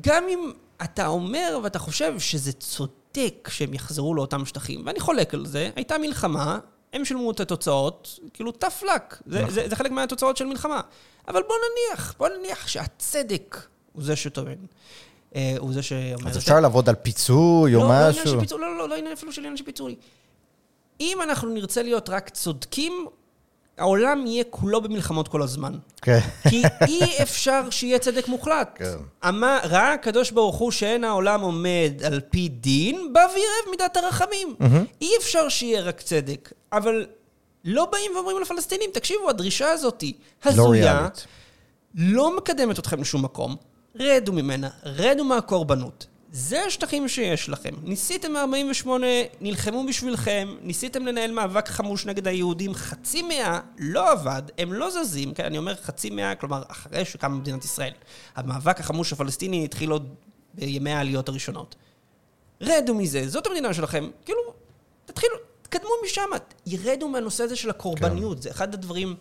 גם 0.00 0.24
אם 0.28 0.52
אתה 0.84 1.06
אומר 1.06 1.58
ואתה 1.62 1.78
חושב 1.78 2.18
שזה 2.18 2.52
צודק 2.52 3.48
שהם 3.50 3.74
יחזרו 3.74 4.14
לאותם 4.14 4.46
שטחים, 4.46 4.82
ואני 4.86 5.00
חולק 5.00 5.34
על 5.34 5.46
זה, 5.46 5.70
הייתה 5.76 5.98
מלחמה, 5.98 6.58
הם 6.92 7.04
שילמו 7.04 7.30
את 7.30 7.40
התוצאות, 7.40 8.20
כאילו 8.34 8.52
tough 8.64 8.82
luck, 8.82 9.16
זה, 9.26 9.38
נכון. 9.38 9.50
זה, 9.50 9.68
זה 9.68 9.76
חלק 9.76 9.90
מהתוצאות 9.90 10.36
של 10.36 10.46
מלחמה. 10.46 10.80
אבל 11.28 11.42
בוא 11.42 11.56
נניח, 11.56 12.14
בוא 12.18 12.28
נניח 12.28 12.68
שהצדק 12.68 13.66
הוא 13.92 14.02
זה 14.02 14.16
שטוען. 14.16 14.58
אה, 15.34 15.54
הוא 15.58 15.72
זה 15.72 15.82
שאומר... 15.82 16.30
אז 16.30 16.38
אפשר 16.38 16.60
לעבוד 16.60 16.88
על 16.88 16.94
פיצוי 16.94 17.74
או 17.74 17.80
לא, 17.80 17.88
לא 17.88 18.08
משהו. 18.10 18.26
של 18.26 18.40
פיצוי, 18.40 18.60
לא, 18.60 18.70
לא, 18.70 18.78
לא, 18.78 18.88
לא 18.88 18.94
עניין 18.94 19.12
אפילו 19.12 19.32
של 19.32 19.40
עניין 19.40 19.56
של 19.56 19.64
פיצוי. 19.64 19.96
אם 21.00 21.18
אנחנו 21.22 21.48
נרצה 21.48 21.82
להיות 21.82 22.08
רק 22.08 22.28
צודקים, 22.28 23.06
העולם 23.82 24.26
יהיה 24.26 24.44
כולו 24.50 24.80
במלחמות 24.80 25.28
כל 25.28 25.42
הזמן. 25.42 25.72
כן. 26.02 26.18
כי 26.48 26.62
אי 26.88 27.22
אפשר 27.22 27.70
שיהיה 27.70 27.98
צדק 27.98 28.28
מוחלט. 28.28 28.70
כן. 28.74 28.96
אמר, 29.28 29.58
ראה 29.64 29.92
הקדוש 29.92 30.30
ברוך 30.30 30.56
הוא 30.56 30.70
שאין 30.70 31.04
העולם 31.04 31.40
עומד 31.40 31.92
על 32.04 32.20
פי 32.30 32.48
דין, 32.48 33.12
בא 33.12 33.20
וירב 33.34 33.70
מידת 33.70 33.96
הרחמים. 33.96 34.56
אי 35.00 35.10
אפשר 35.18 35.48
שיהיה 35.48 35.80
רק 35.80 36.00
צדק. 36.00 36.52
אבל 36.72 37.06
לא 37.64 37.84
באים 37.92 38.12
ואומרים 38.14 38.38
לפלסטינים, 38.42 38.90
תקשיבו, 38.92 39.30
הדרישה 39.30 39.70
הזאת 39.70 40.02
לא 40.02 40.50
הזויה. 40.50 41.08
לא 41.94 42.36
מקדמת 42.36 42.78
אתכם 42.78 43.00
לשום 43.00 43.24
מקום, 43.24 43.56
רדו 44.00 44.32
ממנה, 44.32 44.68
רדו 44.84 45.24
מהקורבנות. 45.24 46.06
זה 46.32 46.62
השטחים 46.62 47.08
שיש 47.08 47.48
לכם. 47.48 47.74
ניסיתם 47.82 48.32
מ-48, 48.32 48.88
נלחמו 49.40 49.86
בשבילכם, 49.88 50.48
ניסיתם 50.62 51.06
לנהל 51.06 51.30
מאבק 51.30 51.68
חמוש 51.68 52.06
נגד 52.06 52.28
היהודים, 52.28 52.74
חצי 52.74 53.22
מאה 53.22 53.60
לא 53.78 54.12
עבד, 54.12 54.42
הם 54.58 54.72
לא 54.72 54.90
זזים, 54.90 55.34
כן, 55.34 55.44
אני 55.44 55.58
אומר 55.58 55.74
חצי 55.74 56.10
מאה, 56.10 56.34
כלומר, 56.34 56.62
אחרי 56.68 57.04
שקמה 57.04 57.34
מדינת 57.34 57.64
ישראל. 57.64 57.92
המאבק 58.36 58.80
החמוש 58.80 59.12
הפלסטיני 59.12 59.64
התחיל 59.64 59.90
עוד 59.90 60.14
בימי 60.54 60.92
העליות 60.92 61.28
הראשונות. 61.28 61.74
רדו 62.60 62.94
מזה, 62.94 63.28
זאת 63.28 63.46
המדינה 63.46 63.74
שלכם, 63.74 64.10
כאילו, 64.24 64.40
תתחילו, 65.04 65.36
תקדמו 65.62 65.90
משם, 66.04 66.30
ירדו 66.66 67.08
מהנושא 67.08 67.44
הזה 67.44 67.56
של 67.56 67.70
הקורבניות, 67.70 68.42
זה 68.42 68.50
אחד 68.50 68.74
הדברים... 68.74 69.16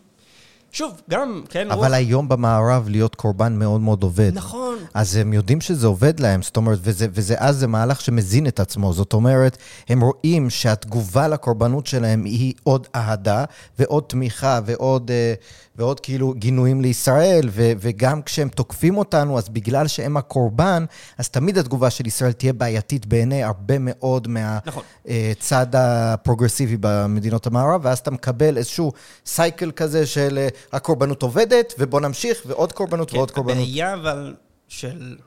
שוב, 0.72 1.01
גם, 1.09 1.41
כן, 1.49 1.72
אבל 1.72 1.93
היום 1.93 2.30
במערב 2.30 2.89
להיות 2.89 3.15
קורבן 3.15 3.59
מאוד 3.59 3.82
מאוד 3.82 4.03
עובד. 4.03 4.32
נכון. 4.34 4.78
אז 4.93 5.15
הם 5.15 5.34
יודעים 5.34 5.61
שזה 5.61 5.88
עובד 5.88 6.19
להם, 6.19 6.41
זאת 6.41 6.57
אומרת, 6.57 6.80
וזה, 6.82 7.07
וזה 7.13 7.36
אז 7.38 7.57
זה 7.57 7.67
מהלך 7.67 8.01
שמזין 8.01 8.47
את 8.47 8.59
עצמו. 8.59 8.93
זאת 8.93 9.13
אומרת, 9.13 9.57
הם 9.89 10.01
רואים 10.01 10.49
שהתגובה 10.49 11.28
לקורבנות 11.28 11.88
שלהם 11.88 12.24
היא 12.24 12.53
עוד 12.63 12.88
אהדה, 12.95 13.45
ועוד 13.80 14.03
תמיכה, 14.07 14.59
ועוד, 14.65 15.11
אה, 15.11 15.34
ועוד 15.76 15.99
כאילו 15.99 16.34
גינויים 16.38 16.82
לישראל, 16.82 17.49
ו, 17.51 17.72
וגם 17.80 18.22
כשהם 18.22 18.49
תוקפים 18.49 18.97
אותנו, 18.97 19.38
אז 19.38 19.49
בגלל 19.49 19.88
שהם 19.88 20.17
הקורבן, 20.17 20.86
אז 21.17 21.30
תמיד 21.30 21.57
התגובה 21.57 21.89
של 21.89 22.07
ישראל 22.07 22.32
תהיה 22.32 22.53
בעייתית 22.53 23.05
בעיני 23.05 23.43
הרבה 23.43 23.76
מאוד 23.80 24.28
נכון. 24.65 24.84
מהצד 25.05 25.67
הפרוגרסיבי 25.74 26.78
במדינות 26.80 27.47
המערב, 27.47 27.82
ואז 27.84 27.97
אתה 27.97 28.11
מקבל 28.11 28.57
איזשהו 28.57 28.91
סייקל 29.26 29.72
כזה 29.72 30.05
של 30.05 30.38
אה, 30.38 30.47
הקורבנות 30.72 31.24
עובדת, 31.24 31.74
ובוא 31.80 32.01
נמשיך, 32.01 32.43
ועוד 32.45 32.74
קורבנות 32.74 33.14
ועוד 33.14 33.32
קורבנות. 33.32 33.57
כן, 33.57 33.64
הבעיה 33.64 33.93
אבל 33.93 34.36
של 34.68 35.18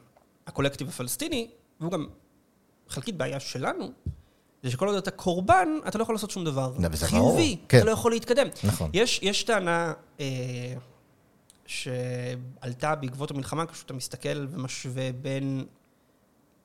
הקולקטיב 0.46 0.88
הפלסטיני, 0.88 1.50
והוא 1.80 1.92
גם 1.92 2.06
חלקית 2.88 3.16
בעיה 3.16 3.40
שלנו, 3.40 3.92
זה 4.62 4.70
שכל 4.70 4.88
עוד 4.88 4.96
אתה 4.96 5.10
קורבן, 5.10 5.68
אתה 5.88 5.98
לא 5.98 6.02
יכול 6.02 6.14
לעשות 6.14 6.30
שום 6.30 6.44
דבר 6.44 6.72
זה 6.92 7.06
חיובי. 7.06 7.56
כן. 7.68 7.78
אתה 7.78 7.86
לא 7.86 7.90
יכול 7.90 8.12
להתקדם. 8.12 8.46
נכון. 8.64 8.90
יש, 8.92 9.20
יש 9.22 9.42
טענה 9.42 9.92
אה, 10.20 10.26
שעלתה 11.66 12.94
בעקבות 12.94 13.30
המלחמה, 13.30 13.66
כשאתה 13.66 13.94
מסתכל 13.94 14.46
ומשווה 14.50 15.12
בין 15.12 15.64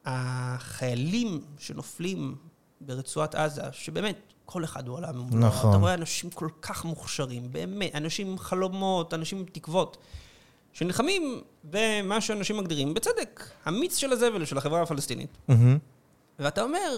החיילים 0.05 1.41
שנופלים 1.57 2.35
ברצועת 2.81 3.35
עזה, 3.35 3.61
שבאמת, 3.71 4.33
כל 4.49 4.63
אחד 4.63 4.87
הוא 4.87 4.97
עולם 4.97 5.19
ומלואו. 5.19 5.47
נכון. 5.47 5.69
אתה 5.69 5.77
רואה 5.79 5.93
אנשים 5.93 6.29
כל 6.29 6.49
כך 6.61 6.85
מוכשרים, 6.85 7.51
באמת, 7.51 7.95
אנשים 7.95 8.27
עם 8.27 8.37
חלומות, 8.37 9.13
אנשים 9.13 9.37
עם 9.37 9.45
תקוות. 9.51 9.97
שנלחמים 10.73 11.41
במה 11.63 12.21
שאנשים 12.21 12.57
מגדירים, 12.57 12.93
בצדק, 12.93 13.49
המיץ 13.65 13.97
של 13.97 14.11
הזבל 14.11 14.45
של 14.45 14.57
החברה 14.57 14.81
הפלסטינית. 14.81 15.29
מהמם. 15.47 15.77
ואתה 16.39 16.61
אומר, 16.61 16.97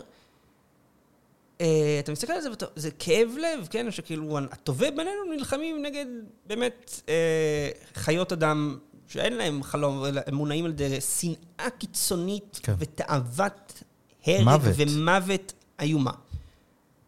אה, 1.61 1.97
אתה 1.99 2.11
מסתכל 2.11 2.33
על 2.33 2.41
זה, 2.41 2.49
ואתה, 2.49 2.65
זה 2.75 2.91
כאב 2.91 3.29
לב, 3.37 3.67
כן? 3.69 3.91
שכאילו, 3.91 4.37
הטובי 4.51 4.91
בינינו 4.91 5.23
נלחמים 5.37 5.81
נגד 5.81 6.05
באמת 6.47 7.01
אה, 7.09 7.69
חיות 7.93 8.31
אדם 8.31 8.77
שאין 9.07 9.33
להם 9.33 9.63
חלום, 9.63 10.03
הם 10.27 10.35
מונעים 10.35 10.65
על 10.65 10.71
ידי 10.71 11.01
שנאה 11.01 11.69
קיצונית 11.77 12.59
כן. 12.63 12.73
ותאוות 12.77 13.83
הרג 14.25 14.43
מוות. 14.43 14.75
ומוות 14.77 15.53
איומה. 15.79 16.11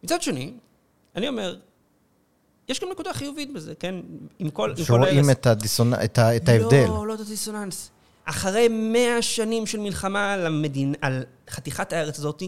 מצד 0.04 0.22
שני, 0.22 0.52
אני 1.16 1.28
אומר, 1.28 1.56
יש 2.68 2.80
גם 2.80 2.88
נקודה 2.90 3.12
חיובית 3.12 3.52
בזה, 3.52 3.74
כן? 3.74 3.94
עם 4.38 4.50
כל, 4.50 4.76
שרואים. 4.76 5.30
את, 5.30 5.46
הדיסונ... 5.46 5.94
את, 5.94 6.18
ה... 6.18 6.36
את 6.36 6.48
ההבדל. 6.48 6.86
לא, 6.88 7.06
לא 7.06 7.14
את 7.14 7.20
הדיסוננס. 7.20 7.90
אחרי 8.24 8.68
מאה 8.68 9.22
שנים 9.22 9.66
של 9.66 9.80
מלחמה 9.80 10.32
על, 10.32 10.46
המדין, 10.46 10.94
על 11.00 11.22
חתיכת 11.50 11.92
הארץ 11.92 12.18
הזאת, 12.18 12.42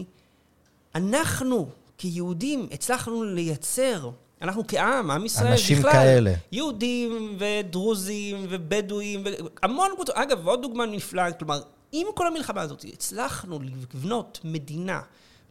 אנחנו 0.95 1.69
כיהודים 1.97 2.67
הצלחנו 2.71 3.23
לייצר, 3.23 4.09
אנחנו 4.41 4.63
כעם, 4.67 5.11
עם 5.11 5.25
ישראל 5.25 5.51
אנשים 5.51 5.79
בכלל, 5.79 5.91
כאלה. 5.91 6.33
יהודים 6.51 7.37
ודרוזים 7.39 8.45
ובדואים, 8.49 9.23
המון 9.63 9.91
קבוצות. 9.95 10.15
אגב, 10.15 10.47
עוד 10.47 10.61
דוגמה 10.61 10.85
נפלאה, 10.85 11.31
כלומר, 11.31 11.61
עם 11.91 12.07
כל 12.15 12.27
המלחמה 12.27 12.61
הזאת, 12.61 12.85
הצלחנו 12.93 13.59
לבנות 13.93 14.39
מדינה 14.43 15.01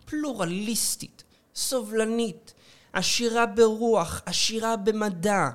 פלורליסטית, 0.05 1.25
סובלנית, 1.57 2.55
עשירה 2.93 3.47
ברוח, 3.47 4.23
עשירה 4.27 4.77
במדע, 4.77 5.49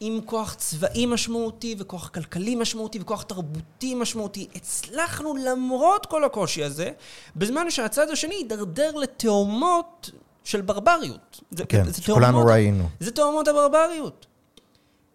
עם 0.00 0.20
כוח 0.24 0.54
צבאי 0.54 1.06
משמעותי 1.06 1.74
וכוח 1.78 2.08
כלכלי 2.08 2.54
משמעותי 2.54 2.98
וכוח 3.00 3.22
תרבותי 3.22 3.94
משמעותי. 3.94 4.48
הצלחנו 4.54 5.34
למרות 5.44 6.06
כל 6.06 6.24
הקושי 6.24 6.64
הזה, 6.64 6.90
בזמן 7.36 7.70
שהצד 7.70 8.10
השני 8.10 8.34
הידרדר 8.34 8.94
לתהומות 8.94 10.10
של 10.44 10.60
ברבריות. 10.60 11.40
זה- 11.50 11.64
כן, 11.66 11.84
זה 11.90 12.02
שכולנו 12.02 12.32
תהומות- 12.32 12.50
ראינו. 12.52 12.88
זה 13.00 13.10
תהומות 13.10 13.48
הברבריות. 13.48 14.26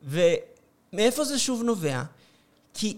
ומאיפה 0.03 1.23
זה 1.23 1.39
שוב 1.39 1.63
נובע? 1.63 2.03
כי 2.73 2.97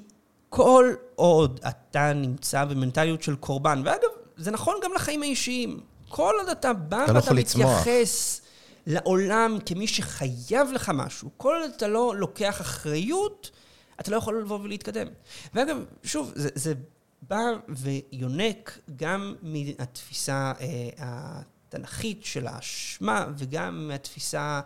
כל 0.50 0.94
עוד 1.16 1.60
אתה 1.70 2.14
נמצא 2.14 2.66
במנטליות 2.66 3.24
של 3.24 3.36
קורבן, 3.36 3.82
ואגב, 3.86 4.10
זה 4.38 4.52
נכון 4.52 4.76
גם 4.84 4.92
לחיים 4.96 5.22
האישיים, 5.22 5.80
כל 6.12 6.34
עוד 6.40 6.50
אתה 6.50 6.74
בא 6.74 7.04
אתה 7.04 7.14
לא 7.14 7.20
ואתה 7.20 7.34
לצמוח. 7.34 7.82
מתייחס 7.82 8.42
לעולם 8.88 9.58
כמי 9.66 9.88
שחייב 9.88 10.72
לך 10.74 10.92
משהו, 10.94 11.30
כל 11.38 11.56
עוד 11.62 11.72
אתה 11.78 11.88
לא 11.88 12.16
לוקח 12.18 12.62
אחריות, 12.62 13.52
אתה 14.00 14.12
לא 14.12 14.16
יכול 14.18 14.42
לבוא 14.42 14.60
ולהתקדם. 14.60 15.08
ואגב, 15.54 15.78
שוב, 16.04 16.32
זה, 16.36 16.50
זה 16.56 16.74
בא 17.22 17.42
ויונק 17.70 18.80
גם 18.96 19.36
מהתפיסה 19.42 20.54
אה, 20.62 20.90
התנ"כית 20.98 22.26
של 22.26 22.48
האשמה, 22.48 23.26
וגם 23.38 23.88
מהתפיסה 23.88 24.62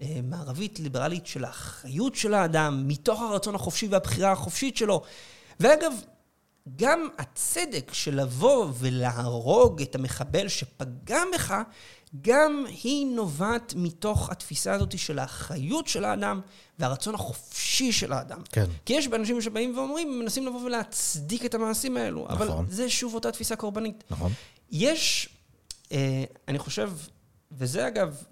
המערבית, 0.00 0.80
ליברלית, 0.80 1.26
של 1.26 1.44
האחריות 1.44 2.14
של 2.14 2.34
האדם, 2.34 2.84
מתוך 2.88 3.20
הרצון 3.20 3.54
החופשי 3.54 3.88
והבחירה 3.88 4.32
החופשית 4.32 4.76
שלו. 4.76 5.02
ואגב, 5.60 5.92
גם 6.76 7.08
הצדק 7.18 7.92
של 7.92 8.20
לבוא 8.20 8.68
ולהרוג 8.78 9.82
את 9.82 9.94
המחבל 9.94 10.48
שפגם 10.48 11.28
בך, 11.34 11.54
גם 12.22 12.64
היא 12.82 13.06
נובעת 13.06 13.74
מתוך 13.76 14.30
התפיסה 14.30 14.72
הזאת 14.72 14.98
של 14.98 15.18
האחריות 15.18 15.86
של 15.86 16.04
האדם 16.04 16.40
והרצון 16.78 17.14
החופשי 17.14 17.92
של 17.92 18.12
האדם. 18.12 18.42
כן. 18.52 18.64
כי 18.84 18.92
יש 18.92 19.06
אנשים 19.06 19.40
שבאים 19.40 19.78
ואומרים, 19.78 20.18
מנסים 20.20 20.46
לבוא 20.46 20.60
ולהצדיק 20.60 21.44
את 21.44 21.54
המעשים 21.54 21.96
האלו, 21.96 22.28
אבל 22.28 22.48
נכון. 22.48 22.66
זה 22.68 22.90
שוב 22.90 23.14
אותה 23.14 23.32
תפיסה 23.32 23.56
קורבנית. 23.56 24.04
נכון. 24.10 24.32
יש, 24.70 25.28
אה, 25.92 26.24
אני 26.48 26.58
חושב, 26.58 26.92
וזה 27.52 27.88
אגב, 27.88 28.22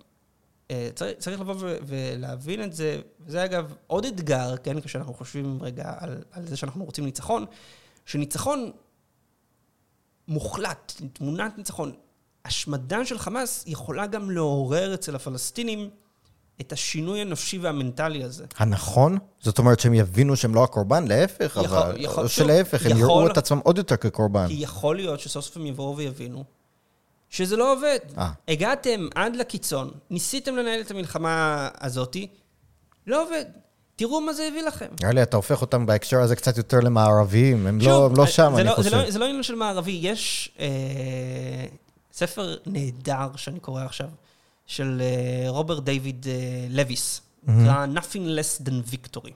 אה, 0.71 0.89
צריך, 0.95 1.19
צריך 1.19 1.41
לבוא 1.41 1.55
ו- 1.59 1.77
ולהבין 1.87 2.63
את 2.63 2.73
זה, 2.73 3.01
וזה 3.21 3.45
אגב 3.45 3.75
עוד 3.87 4.05
אתגר, 4.05 4.57
כן, 4.57 4.81
כשאנחנו 4.81 5.15
חושבים 5.15 5.59
רגע 5.63 5.95
על, 5.99 6.23
על 6.33 6.47
זה 6.47 6.57
שאנחנו 6.57 6.85
רוצים 6.85 7.05
ניצחון, 7.05 7.45
שניצחון 8.07 8.71
מוחלט, 10.29 10.93
תמונת 11.13 11.59
ניצחון, 11.59 11.93
השמדה 12.45 13.05
של 13.05 13.19
חמאס 13.19 13.65
יכולה 13.67 14.07
גם 14.07 14.31
לעורר 14.31 14.95
אצל 14.95 15.17
הפלסטינים 15.17 15.91
את 16.61 16.73
השינוי 16.73 17.21
הנפשי 17.21 17.59
והמנטלי 17.59 18.25
הזה. 18.25 18.45
הנכון? 18.57 19.19
זאת 19.41 19.59
אומרת 19.59 19.81
שהם 19.81 19.95
יבינו 19.95 20.37
שהם 20.37 20.55
לא 20.55 20.65
הקורבן? 20.65 21.09
להפך, 21.09 21.59
יכול- 21.65 21.65
אבל... 21.65 21.97
יכול- 21.99 22.25
או 22.25 22.29
שלהפך, 22.29 22.83
הם 22.87 22.91
יכול- 22.91 23.01
יראו 23.01 23.27
את 23.27 23.37
עצמם 23.39 23.59
עוד 23.65 23.79
יותר 23.79 23.97
כקורבן. 23.97 24.47
כי 24.49 24.55
יכול 24.55 24.97
להיות 24.97 25.21
שסוף 25.21 25.45
סוף 25.45 25.57
הם 25.57 25.67
יבואו 25.67 25.97
ויבינו 25.97 26.45
שזה 27.29 27.57
לא 27.57 27.73
עובד. 27.73 27.99
אה. 28.19 28.31
הגעתם 28.49 29.09
עד 29.15 29.37
לקיצון, 29.37 29.91
ניסיתם 30.11 30.57
לנהל 30.57 30.81
את 30.81 30.91
המלחמה 30.91 31.69
הזאתי, 31.81 32.27
לא 33.07 33.23
עובד. 33.25 33.45
תראו 33.97 34.21
מה 34.21 34.33
זה 34.33 34.49
הביא 34.49 34.63
לכם. 34.63 34.87
נראה 35.01 35.13
לי 35.13 35.23
אתה 35.23 35.37
הופך 35.37 35.61
אותם 35.61 35.87
בהקשר 35.87 36.21
הזה 36.21 36.37
קצת 36.37 36.57
יותר 36.57 36.81
למערביים. 36.81 37.67
הם 37.67 37.79
לא, 37.79 37.85
שוב, 37.85 38.11
הם 38.13 38.17
לא 38.17 38.27
שם, 38.27 38.57
אני 38.57 38.65
לא, 38.65 38.75
חושב. 38.75 38.91
זה 38.91 38.97
לא, 38.97 39.11
זה 39.11 39.19
לא 39.19 39.25
עניין 39.25 39.43
של 39.43 39.55
מערבי, 39.55 39.99
יש 40.03 40.51
אה, 40.59 40.67
ספר 42.13 42.57
נהדר 42.67 43.29
שאני 43.37 43.61
קורא 43.61 43.85
עכשיו, 43.85 44.09
של 44.67 45.03
אה, 45.03 45.51
רוברט 45.51 45.85
דיוויד 45.85 46.27
אה, 46.29 46.67
לויס, 46.71 47.21
נקרא 47.47 47.87
Nothing 47.95 48.39
Less 48.39 48.67
Than 48.67 48.95
Victory. 48.95 49.33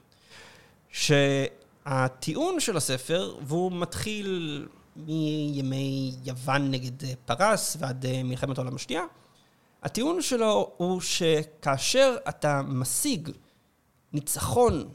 שהטיעון 0.91 2.59
של 2.59 2.77
הספר, 2.77 3.35
והוא 3.41 3.71
מתחיל 3.71 4.67
מימי 4.95 6.15
יוון 6.25 6.71
נגד 6.71 7.03
אה, 7.03 7.13
פרס 7.25 7.77
ועד 7.79 8.05
אה, 8.05 8.23
מלחמת 8.23 8.57
העולם 8.57 8.75
השנייה, 8.75 9.03
הטיעון 9.83 10.21
שלו 10.21 10.71
הוא 10.77 11.01
שכאשר 11.01 12.15
אתה 12.29 12.61
משיג 12.67 13.29
ניצחון 14.13 14.89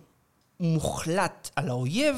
מוחלט 0.61 1.51
על 1.57 1.69
האויב, 1.69 2.17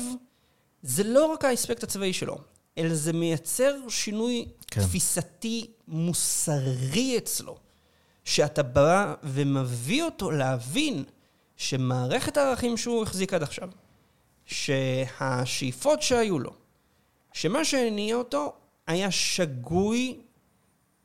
זה 0.83 1.05
לא 1.05 1.27
רק 1.27 1.45
האספקט 1.45 1.83
הצבאי 1.83 2.13
שלו, 2.13 2.39
אלא 2.79 2.95
זה 2.95 3.13
מייצר 3.13 3.75
שינוי 3.89 4.49
כן. 4.67 4.81
תפיסתי 4.81 5.71
מוסרי 5.89 7.19
אצלו, 7.19 7.57
שאתה 8.25 8.63
בא 8.63 9.15
ומביא 9.23 10.03
אותו 10.03 10.31
להבין 10.31 11.05
שמערכת 11.57 12.37
הערכים 12.37 12.77
שהוא 12.77 13.03
החזיק 13.03 13.35
עד 13.35 13.43
עכשיו, 13.43 13.69
שהשאיפות 14.47 16.03
שהיו 16.03 16.39
לו, 16.39 16.53
שמה 17.33 17.65
שהניע 17.65 18.17
אותו 18.17 18.53
היה 18.87 19.11
שגוי 19.11 20.21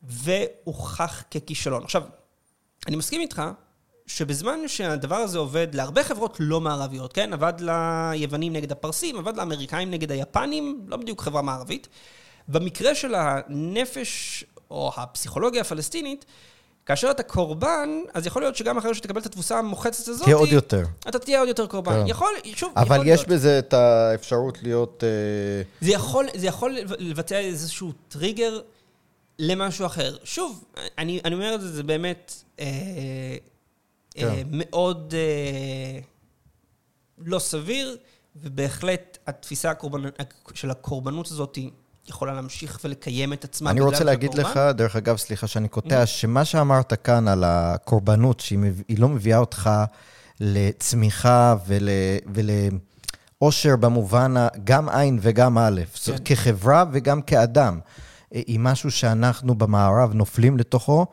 והוכח 0.03 1.23
ככישלון. 1.31 1.83
עכשיו, 1.83 2.03
אני 2.87 2.95
מסכים 2.95 3.21
איתך 3.21 3.41
שבזמן 4.15 4.59
שהדבר 4.67 5.15
הזה 5.15 5.37
עובד 5.37 5.67
להרבה 5.75 6.03
חברות 6.03 6.37
לא 6.39 6.61
מערביות, 6.61 7.13
כן? 7.13 7.33
עבד 7.33 7.53
ליוונים 7.59 8.53
נגד 8.53 8.71
הפרסים, 8.71 9.17
עבד 9.17 9.37
לאמריקאים 9.37 9.91
נגד 9.91 10.11
היפנים, 10.11 10.85
לא 10.87 10.97
בדיוק 10.97 11.21
חברה 11.21 11.41
מערבית. 11.41 11.87
במקרה 12.47 12.95
של 12.95 13.15
הנפש 13.15 14.43
או 14.71 14.91
הפסיכולוגיה 14.97 15.61
הפלסטינית, 15.61 16.25
כאשר 16.85 17.11
אתה 17.11 17.23
קורבן, 17.23 17.89
אז 18.13 18.25
יכול 18.25 18.41
להיות 18.41 18.55
שגם 18.55 18.77
אחרי 18.77 18.95
שתקבל 18.95 19.21
את 19.21 19.25
התבוסה 19.25 19.59
המוחצת 19.59 20.07
הזאת, 20.07 20.23
תהיה 20.23 20.35
עוד 20.35 20.49
יותר. 20.51 20.83
אתה 21.09 21.19
תהיה 21.19 21.39
עוד 21.39 21.47
יותר 21.47 21.67
קורבן. 21.67 21.91
כן. 21.91 22.07
יכול, 22.07 22.33
שוב, 22.55 22.73
אבל 22.75 22.95
יכול 22.95 23.07
יש 23.07 23.19
להיות. 23.19 23.27
בזה 23.29 23.59
את 23.59 23.73
האפשרות 23.73 24.63
להיות... 24.63 25.03
אה, 25.03 25.61
זה 25.81 25.91
יכול, 25.91 26.27
זה 26.35 26.47
יכול 26.47 26.77
לבצע 26.99 27.39
איזשהו 27.39 27.91
טריגר 28.07 28.61
למשהו 29.39 29.85
אחר. 29.85 30.17
שוב, 30.23 30.63
אני, 30.97 31.21
אני 31.25 31.35
אומר 31.35 31.55
את 31.55 31.61
זה, 31.61 31.67
זה 31.67 31.83
באמת 31.83 32.33
אה, 32.59 32.65
כן. 34.13 34.27
אה, 34.27 34.41
מאוד 34.51 35.13
אה, 35.17 35.99
לא 37.17 37.39
סביר, 37.39 37.97
ובהחלט 38.35 39.17
התפיסה 39.27 39.71
הקורבנ... 39.71 40.09
של 40.53 40.71
הקורבנות 40.71 41.27
הזאת 41.27 41.57
יכולה 42.07 42.33
להמשיך 42.33 42.79
ולקיים 42.83 43.33
את 43.33 43.43
עצמה. 43.43 43.71
אני 43.71 43.81
רוצה 43.81 44.03
להגיד 44.03 44.29
הקורבן. 44.29 44.49
לך, 44.49 44.75
דרך 44.75 44.95
אגב, 44.95 45.17
סליחה 45.17 45.47
שאני 45.47 45.65
Mm-hmm. 45.65 45.69
קוטע, 45.69 46.05
שמה 46.05 46.45
שאמרת 46.45 46.93
כאן 46.93 47.27
על 47.27 47.43
הקורבנות, 47.43 48.39
שהיא 48.39 48.99
לא 48.99 49.09
מביאה 49.09 49.37
אותך 49.37 49.69
לצמיחה 50.39 51.55
ול... 51.67 51.89
ולאושר 52.33 53.75
במובן 53.75 54.33
גם 54.63 54.89
עין 54.89 55.19
וגם 55.21 55.57
א', 55.57 55.81
כן. 56.05 56.15
כחברה 56.25 56.85
וגם 56.91 57.21
כאדם, 57.21 57.79
היא 58.31 58.59
משהו 58.59 58.91
שאנחנו 58.91 59.55
במערב 59.55 60.13
נופלים 60.13 60.57
לתוכו, 60.57 61.05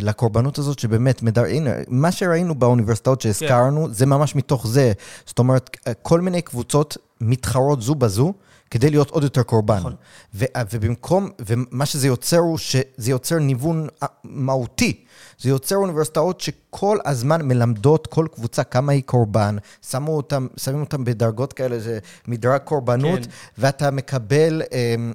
לקורבנות 0.00 0.58
הזאת 0.58 0.78
שבאמת 0.78 1.22
מדר... 1.22 1.44
הנה, 1.44 1.70
מה 1.88 2.12
שראינו 2.12 2.54
באוניברסיטאות 2.54 3.20
שהזכרנו, 3.20 3.86
כן. 3.86 3.92
זה 3.92 4.06
ממש 4.06 4.36
מתוך 4.36 4.66
זה. 4.66 4.92
זאת 5.26 5.38
אומרת, 5.38 5.76
כל 6.02 6.20
מיני 6.20 6.42
קבוצות 6.42 6.96
מתחרות 7.20 7.82
זו 7.82 7.94
בזו. 7.94 8.32
כדי 8.70 8.90
להיות 8.90 9.10
עוד 9.10 9.22
יותר 9.22 9.42
קורבן. 9.42 9.76
נכון. 9.76 9.94
ו- 10.34 10.44
ובמקום, 10.72 11.30
ומה 11.46 11.86
שזה 11.86 12.06
יוצר 12.06 12.38
הוא 12.38 12.58
שזה 12.58 13.10
יוצר 13.10 13.38
ניוון 13.38 13.88
מהותי. 14.24 15.04
זה 15.38 15.48
יוצר 15.48 15.76
אוניברסיטאות 15.76 16.40
שכל 16.40 16.98
הזמן 17.04 17.42
מלמדות 17.42 18.06
כל 18.06 18.26
קבוצה 18.34 18.64
כמה 18.64 18.92
היא 18.92 19.02
קורבן, 19.02 19.56
שמו 19.90 20.16
אותם, 20.16 20.46
שמים 20.56 20.80
אותם 20.80 21.04
בדרגות 21.04 21.52
כאלה, 21.52 21.78
זה 21.78 21.98
מדרג 22.26 22.60
קורבנות, 22.60 23.20
כן. 23.20 23.30
ואתה 23.58 23.90
מקבל... 23.90 24.62
אמ, 24.72 25.12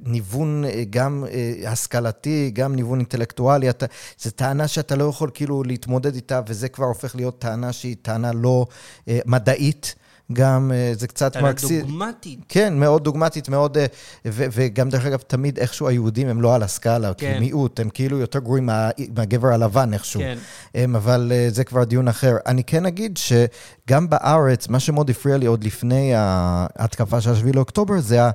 ניוון 0.00 0.64
אה, 0.64 0.84
גם 0.90 1.24
אה, 1.30 1.70
השכלתי, 1.70 2.50
גם 2.54 2.74
ניוון 2.74 2.98
אינטלקטואלי, 2.98 3.70
אתה, 3.70 3.86
זו 4.18 4.30
טענה 4.30 4.68
שאתה 4.68 4.96
לא 4.96 5.04
יכול 5.04 5.30
כאילו 5.34 5.62
להתמודד 5.62 6.14
איתה, 6.14 6.40
וזה 6.46 6.68
כבר 6.68 6.86
הופך 6.86 7.16
להיות 7.16 7.38
טענה 7.38 7.72
שהיא 7.72 7.96
טענה 8.02 8.32
לא 8.32 8.66
אה, 9.08 9.18
מדעית. 9.26 9.94
גם 10.32 10.72
אה, 10.74 10.92
זה 10.94 11.06
קצת 11.06 11.36
מרקסיסט. 11.36 11.86
דוגמטית. 11.86 12.40
כן, 12.48 12.78
מאוד 12.78 13.04
דוגמטית, 13.04 13.48
מאוד... 13.48 13.78
אה, 13.78 13.86
ו- 14.26 14.46
וגם 14.52 14.88
דרך 14.88 15.06
אגב, 15.06 15.18
תמיד 15.18 15.58
איכשהו 15.58 15.88
היהודים 15.88 16.28
הם 16.28 16.40
לא 16.40 16.54
על 16.54 16.62
הסקאלה, 16.62 17.14
כן. 17.14 17.34
כמיעוט, 17.36 17.80
הם 17.80 17.88
כאילו 17.90 18.18
יותר 18.18 18.38
גרועים 18.38 18.66
מה, 18.66 18.90
מהגבר 19.16 19.48
הלבן 19.48 19.94
איכשהו. 19.94 20.20
כן. 20.20 20.38
הם, 20.74 20.96
אבל 20.96 21.32
אה, 21.34 21.46
זה 21.50 21.64
כבר 21.64 21.84
דיון 21.84 22.08
אחר. 22.08 22.36
אני 22.46 22.64
כן 22.64 22.86
אגיד 22.86 23.18
שגם 23.18 24.10
בארץ, 24.10 24.68
מה 24.68 24.80
שמאוד 24.80 25.10
הפריע 25.10 25.36
לי 25.36 25.46
עוד 25.46 25.64
לפני 25.64 26.12
ההתקפה 26.14 27.20
של 27.20 27.34
7 27.34 27.50
לאוקטובר, 27.54 28.00
זה 28.00 28.24
ה... 28.24 28.30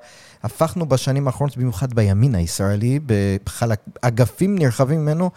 הפכנו 0.46 0.86
בשנים 0.86 1.28
האחרונות, 1.28 1.58
במיוחד 1.58 1.94
בימין 1.94 2.36
הישראלי, 2.36 3.00
באגפים 3.00 4.58
נרחבים 4.58 5.02
ממנו, 5.02 5.32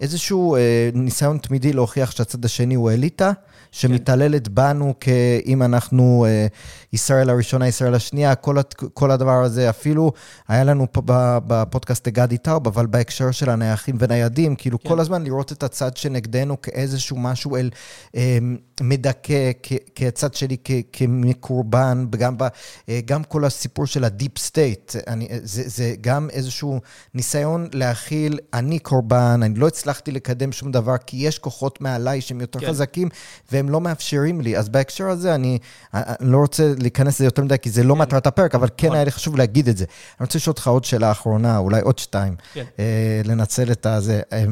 איזשהו 0.00 0.56
אה, 0.56 0.90
ניסיון 0.94 1.38
תמידי 1.38 1.72
להוכיח 1.72 2.10
שהצד 2.10 2.44
השני 2.44 2.74
הוא 2.74 2.90
אליטה. 2.90 3.32
שמתעללת 3.72 4.48
בנו 4.48 4.94
כאילו 5.00 5.62
אנחנו 5.62 6.26
אה, 6.28 6.46
ישראל 6.92 7.30
הראשונה, 7.30 7.68
ישראל 7.68 7.94
השנייה, 7.94 8.34
כל, 8.34 8.56
כל 8.94 9.10
הדבר 9.10 9.44
הזה, 9.44 9.70
אפילו 9.70 10.12
היה 10.48 10.64
לנו 10.64 10.86
פה 10.92 11.02
בפודקאסט 11.46 12.08
גדי 12.08 12.38
טאוב, 12.38 12.66
אבל 12.66 12.86
בהקשר 12.86 13.30
של 13.30 13.50
הנייחים 13.50 13.96
וניידים, 13.98 14.56
כאילו 14.56 14.78
כן. 14.78 14.88
כל 14.88 15.00
הזמן 15.00 15.22
לראות 15.24 15.52
את 15.52 15.62
הצד 15.62 15.96
שנגדנו 15.96 16.62
כאיזשהו 16.62 17.16
משהו 17.16 17.56
אל, 17.56 17.70
אה, 18.16 18.38
מדכא, 18.82 19.50
כצד 19.94 20.34
שלי 20.34 20.56
כמקורבן, 20.92 22.06
וגם 22.12 22.38
ב, 22.38 22.42
אה, 22.88 23.00
גם 23.04 23.24
כל 23.24 23.44
הסיפור 23.44 23.86
של 23.86 24.04
ה 24.04 24.11
deep 24.11 24.38
state, 24.38 24.92
אני, 25.06 25.28
זה, 25.42 25.62
זה 25.68 25.94
גם 26.00 26.28
איזשהו 26.30 26.80
ניסיון 27.14 27.68
להכיל, 27.72 28.38
אני 28.54 28.78
קורבן, 28.78 29.40
אני 29.42 29.54
לא 29.54 29.66
הצלחתי 29.66 30.10
לקדם 30.10 30.52
שום 30.52 30.72
דבר, 30.72 30.96
כי 31.06 31.16
יש 31.16 31.38
כוחות 31.38 31.80
מעליי 31.80 32.20
שהם 32.20 32.40
יותר 32.40 32.60
כן. 32.60 32.68
חזקים, 32.68 33.08
והם 33.52 33.68
לא 33.68 33.80
מאפשרים 33.80 34.40
לי. 34.40 34.56
אז 34.56 34.68
בהקשר 34.68 35.08
הזה, 35.08 35.34
אני, 35.34 35.58
אני 35.94 36.32
לא 36.32 36.38
רוצה 36.38 36.72
להיכנס 36.78 37.14
לזה 37.14 37.24
יותר 37.24 37.42
מדי, 37.42 37.56
כי 37.62 37.70
זה 37.70 37.82
לא 37.82 37.94
כן. 37.94 38.00
מטרת 38.00 38.26
הפרק, 38.26 38.54
אבל 38.54 38.68
כן 38.76 38.86
נכון. 38.86 38.96
היה 38.96 39.04
לי 39.04 39.10
חשוב 39.10 39.36
להגיד 39.36 39.68
את 39.68 39.76
זה. 39.76 39.84
אני 40.20 40.24
רוצה 40.24 40.38
לשאול 40.38 40.52
אותך 40.52 40.68
עוד 40.68 40.84
שאלה 40.84 41.10
אחרונה, 41.10 41.58
אולי 41.58 41.80
עוד 41.80 41.98
שתיים, 41.98 42.36
כן. 42.52 42.64
אה, 42.78 43.20
לנצל 43.24 43.72
את 43.72 43.86
הזה. 43.86 44.20
אה, 44.32 44.44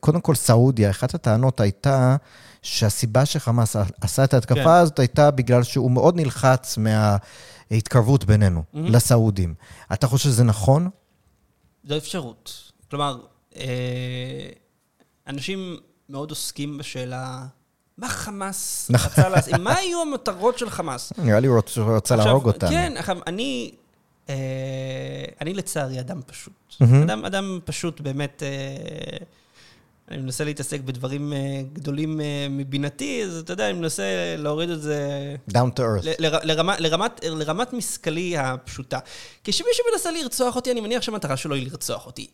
קודם 0.00 0.20
כל, 0.20 0.34
סעודיה, 0.34 0.90
אחת 0.90 1.14
הטענות 1.14 1.60
הייתה... 1.60 2.16
שהסיבה 2.68 3.26
שחמאס 3.26 3.76
עשה 4.00 4.24
את 4.24 4.34
ההתקפה 4.34 4.62
כן. 4.64 4.68
הזאת 4.68 4.98
הייתה 4.98 5.30
בגלל 5.30 5.62
שהוא 5.62 5.90
מאוד 5.90 6.16
נלחץ 6.16 6.78
מההתקרבות 6.78 8.24
בינינו, 8.24 8.62
mm-hmm. 8.62 8.78
לסעודים. 8.78 9.54
אתה 9.92 10.06
חושב 10.06 10.24
שזה 10.24 10.44
נכון? 10.44 10.88
זו 11.84 11.96
אפשרות. 11.96 12.72
כלומר, 12.90 13.20
אה, 13.56 14.48
אנשים 15.26 15.76
מאוד 16.08 16.30
עוסקים 16.30 16.78
בשאלה 16.78 17.46
מה 17.98 18.08
חמאס. 18.08 18.90
רצה 19.04 19.28
לעשות, 19.28 19.54
מה 19.54 19.74
היו 19.74 20.02
המטרות 20.02 20.58
של 20.58 20.70
חמאס? 20.70 21.12
נראה 21.18 21.40
לי 21.40 21.46
הוא 21.46 21.60
רוצה 21.76 22.16
להרוג 22.16 22.46
אותנו. 22.46 22.70
כן, 22.70 22.92
עכשיו, 22.96 23.18
אני, 23.26 23.74
אה, 24.28 24.34
אני 25.40 25.54
לצערי 25.54 26.00
אדם 26.00 26.20
פשוט. 26.26 26.52
אדם, 27.04 27.24
אדם 27.24 27.58
פשוט 27.64 28.00
באמת, 28.00 28.42
אה, 28.42 29.18
אני 30.10 30.22
מנסה 30.22 30.44
להתעסק 30.44 30.80
בדברים 30.80 31.32
אה, 31.32 31.38
גדולים 31.72 32.20
מבינתי, 32.50 33.22
אז 33.24 33.38
אתה 33.38 33.52
יודע, 33.52 33.70
אני 33.70 33.78
מנסה 33.78 34.34
להוריד 34.38 34.70
את 34.70 34.82
זה... 34.82 35.34
down 35.50 35.78
to 35.78 35.80
earth. 35.80 36.06
לרמה, 36.18 36.78
לרמת, 36.78 37.24
לרמת 37.24 37.72
משכלי 37.72 38.38
הפשוטה. 38.38 38.98
כשמישהו 39.44 39.84
מנסה 39.92 40.10
לרצוח 40.10 40.56
אותי, 40.56 40.70
אני 40.70 40.80
מניח 40.80 41.02
שהמטרה 41.02 41.36
שלו 41.36 41.54
היא 41.54 41.66
לרצוח 41.66 42.06
אותי. 42.06 42.26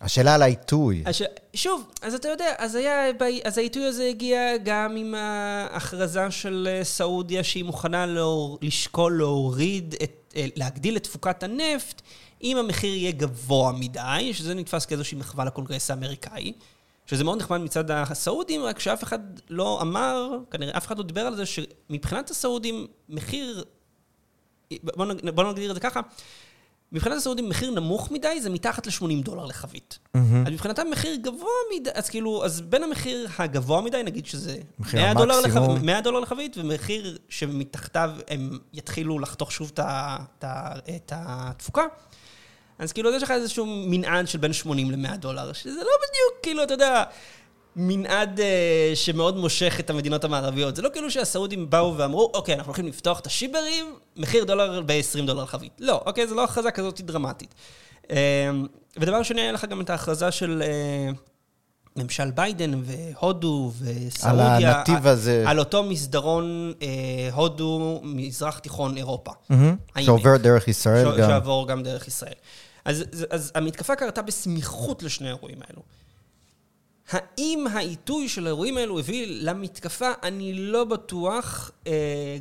השאלה 0.00 0.34
על 0.34 0.42
העיתוי. 0.42 1.02
הש... 1.06 1.22
שוב, 1.54 1.90
אז 2.02 2.14
אתה 2.14 2.28
יודע, 2.28 2.54
אז, 2.58 2.74
היה, 2.74 3.10
אז 3.44 3.58
העיתוי 3.58 3.84
הזה 3.84 4.04
הגיע 4.04 4.56
גם 4.64 4.96
עם 4.96 5.14
ההכרזה 5.14 6.30
של 6.30 6.68
אה, 6.70 6.84
סעודיה 6.84 7.44
שהיא 7.44 7.64
מוכנה 7.64 8.06
להור... 8.06 8.58
לשקול 8.62 9.18
להוריד, 9.18 9.94
את, 10.02 10.34
אה, 10.36 10.46
להגדיל 10.56 10.96
את 10.96 11.02
תפוקת 11.02 11.42
הנפט, 11.42 12.02
אם 12.42 12.56
המחיר 12.56 12.94
יהיה 12.94 13.12
גבוה 13.12 13.72
מדי, 13.72 14.30
שזה 14.32 14.54
נתפס 14.54 14.86
כאיזושהי 14.86 15.18
מחווה 15.18 15.44
לקונגרס 15.44 15.90
האמריקאי. 15.90 16.52
שזה 17.10 17.24
מאוד 17.24 17.38
נחמד 17.38 17.58
מצד 17.58 17.90
הסעודים, 17.90 18.62
רק 18.62 18.78
שאף 18.78 19.02
אחד 19.02 19.18
לא 19.50 19.82
אמר, 19.82 20.30
כנראה 20.50 20.76
אף 20.76 20.86
אחד 20.86 20.98
לא 20.98 21.04
דיבר 21.04 21.20
על 21.20 21.36
זה, 21.36 21.44
שמבחינת 21.46 22.30
הסעודים, 22.30 22.86
מחיר, 23.08 23.64
בוא 25.34 25.44
נגדיר 25.50 25.70
את 25.70 25.74
זה 25.74 25.80
ככה, 25.80 26.00
מבחינת 26.92 27.16
הסעודים 27.16 27.48
מחיר 27.48 27.70
נמוך 27.70 28.10
מדי 28.10 28.40
זה 28.40 28.50
מתחת 28.50 28.86
ל-80 28.86 29.24
דולר 29.24 29.46
לחבית. 29.46 29.98
Mm-hmm. 30.04 30.18
אז 30.46 30.52
מבחינתם 30.52 30.90
מחיר 30.90 31.14
גבוה 31.14 31.50
מדי, 31.76 31.90
אז 31.94 32.10
כאילו, 32.10 32.44
אז 32.44 32.60
בין 32.60 32.82
המחיר 32.82 33.28
הגבוה 33.38 33.80
מדי, 33.80 34.02
נגיד 34.02 34.26
שזה 34.26 34.58
100 34.94 35.14
דולר, 35.14 35.40
לחב... 35.40 35.84
100 35.84 36.00
דולר 36.00 36.20
לחבית, 36.20 36.56
ומחיר 36.58 37.18
שמתחתיו 37.28 38.10
הם 38.28 38.58
יתחילו 38.72 39.18
לחתוך 39.18 39.52
שוב 39.52 39.72
את 40.38 41.12
התפוקה, 41.12 41.82
אז 42.78 42.92
כאילו, 42.92 43.14
יש 43.14 43.22
לך 43.22 43.30
איזשהו 43.30 43.66
מנעד 43.66 44.28
של 44.28 44.38
בין 44.38 44.52
80 44.52 44.90
ל-100 44.90 45.16
דולר, 45.16 45.52
שזה 45.52 45.70
לא 45.70 45.80
בדיוק, 45.80 46.42
כאילו, 46.42 46.62
אתה 46.62 46.74
יודע... 46.74 47.04
מנעד 47.80 48.38
uh, 48.40 48.42
שמאוד 48.96 49.36
מושך 49.36 49.76
את 49.80 49.90
המדינות 49.90 50.24
המערביות. 50.24 50.76
זה 50.76 50.82
לא 50.82 50.88
כאילו 50.92 51.10
שהסעודים 51.10 51.70
באו 51.70 51.96
ואמרו, 51.96 52.30
אוקיי, 52.34 52.54
אנחנו 52.54 52.70
הולכים 52.70 52.86
לפתוח 52.86 53.20
את 53.20 53.26
השיברים, 53.26 53.94
מחיר 54.16 54.44
דולר 54.44 54.82
ב-20 54.86 55.26
דולר 55.26 55.46
חבית. 55.46 55.72
לא, 55.78 56.00
אוקיי, 56.06 56.26
זו 56.26 56.34
לא 56.34 56.44
הכרזה 56.44 56.70
כזאת 56.70 57.00
דרמטית. 57.00 57.54
Uh, 58.04 58.10
ודבר 58.96 59.22
שני, 59.22 59.40
היה 59.40 59.52
לך 59.52 59.64
גם 59.64 59.80
את 59.80 59.90
ההכרזה 59.90 60.30
של 60.30 60.62
uh, 61.14 61.16
ממשל 61.96 62.30
ביידן 62.30 62.80
והודו 62.84 63.72
וסעודיה. 63.80 64.56
על 64.56 64.64
הנתיב 64.64 65.06
הזה. 65.06 65.44
על 65.46 65.58
אותו 65.58 65.82
מסדרון 65.82 66.72
uh, 66.80 66.84
הודו, 67.34 68.00
מזרח 68.04 68.58
תיכון, 68.58 68.96
אירופה. 68.96 69.30
Mm-hmm. 69.30 70.00
שעובר 70.00 70.36
דרך 70.36 70.68
ישראל 70.68 71.14
ש- 71.14 71.18
גם. 71.18 71.28
שעבור 71.28 71.68
גם 71.68 71.82
דרך 71.82 72.08
ישראל. 72.08 72.34
אז, 72.84 73.04
אז 73.30 73.52
המתקפה 73.54 73.96
קרתה 73.96 74.22
בסמיכות 74.22 75.02
לשני 75.02 75.26
האירועים 75.28 75.58
האלו. 75.68 75.82
האם 77.10 77.66
העיתוי 77.66 78.28
של 78.28 78.46
האירועים 78.46 78.76
האלו 78.76 78.98
הביא 78.98 79.26
למתקפה? 79.28 80.10
אני 80.22 80.54
לא 80.54 80.84
בטוח, 80.84 81.70
אה, 81.86 81.92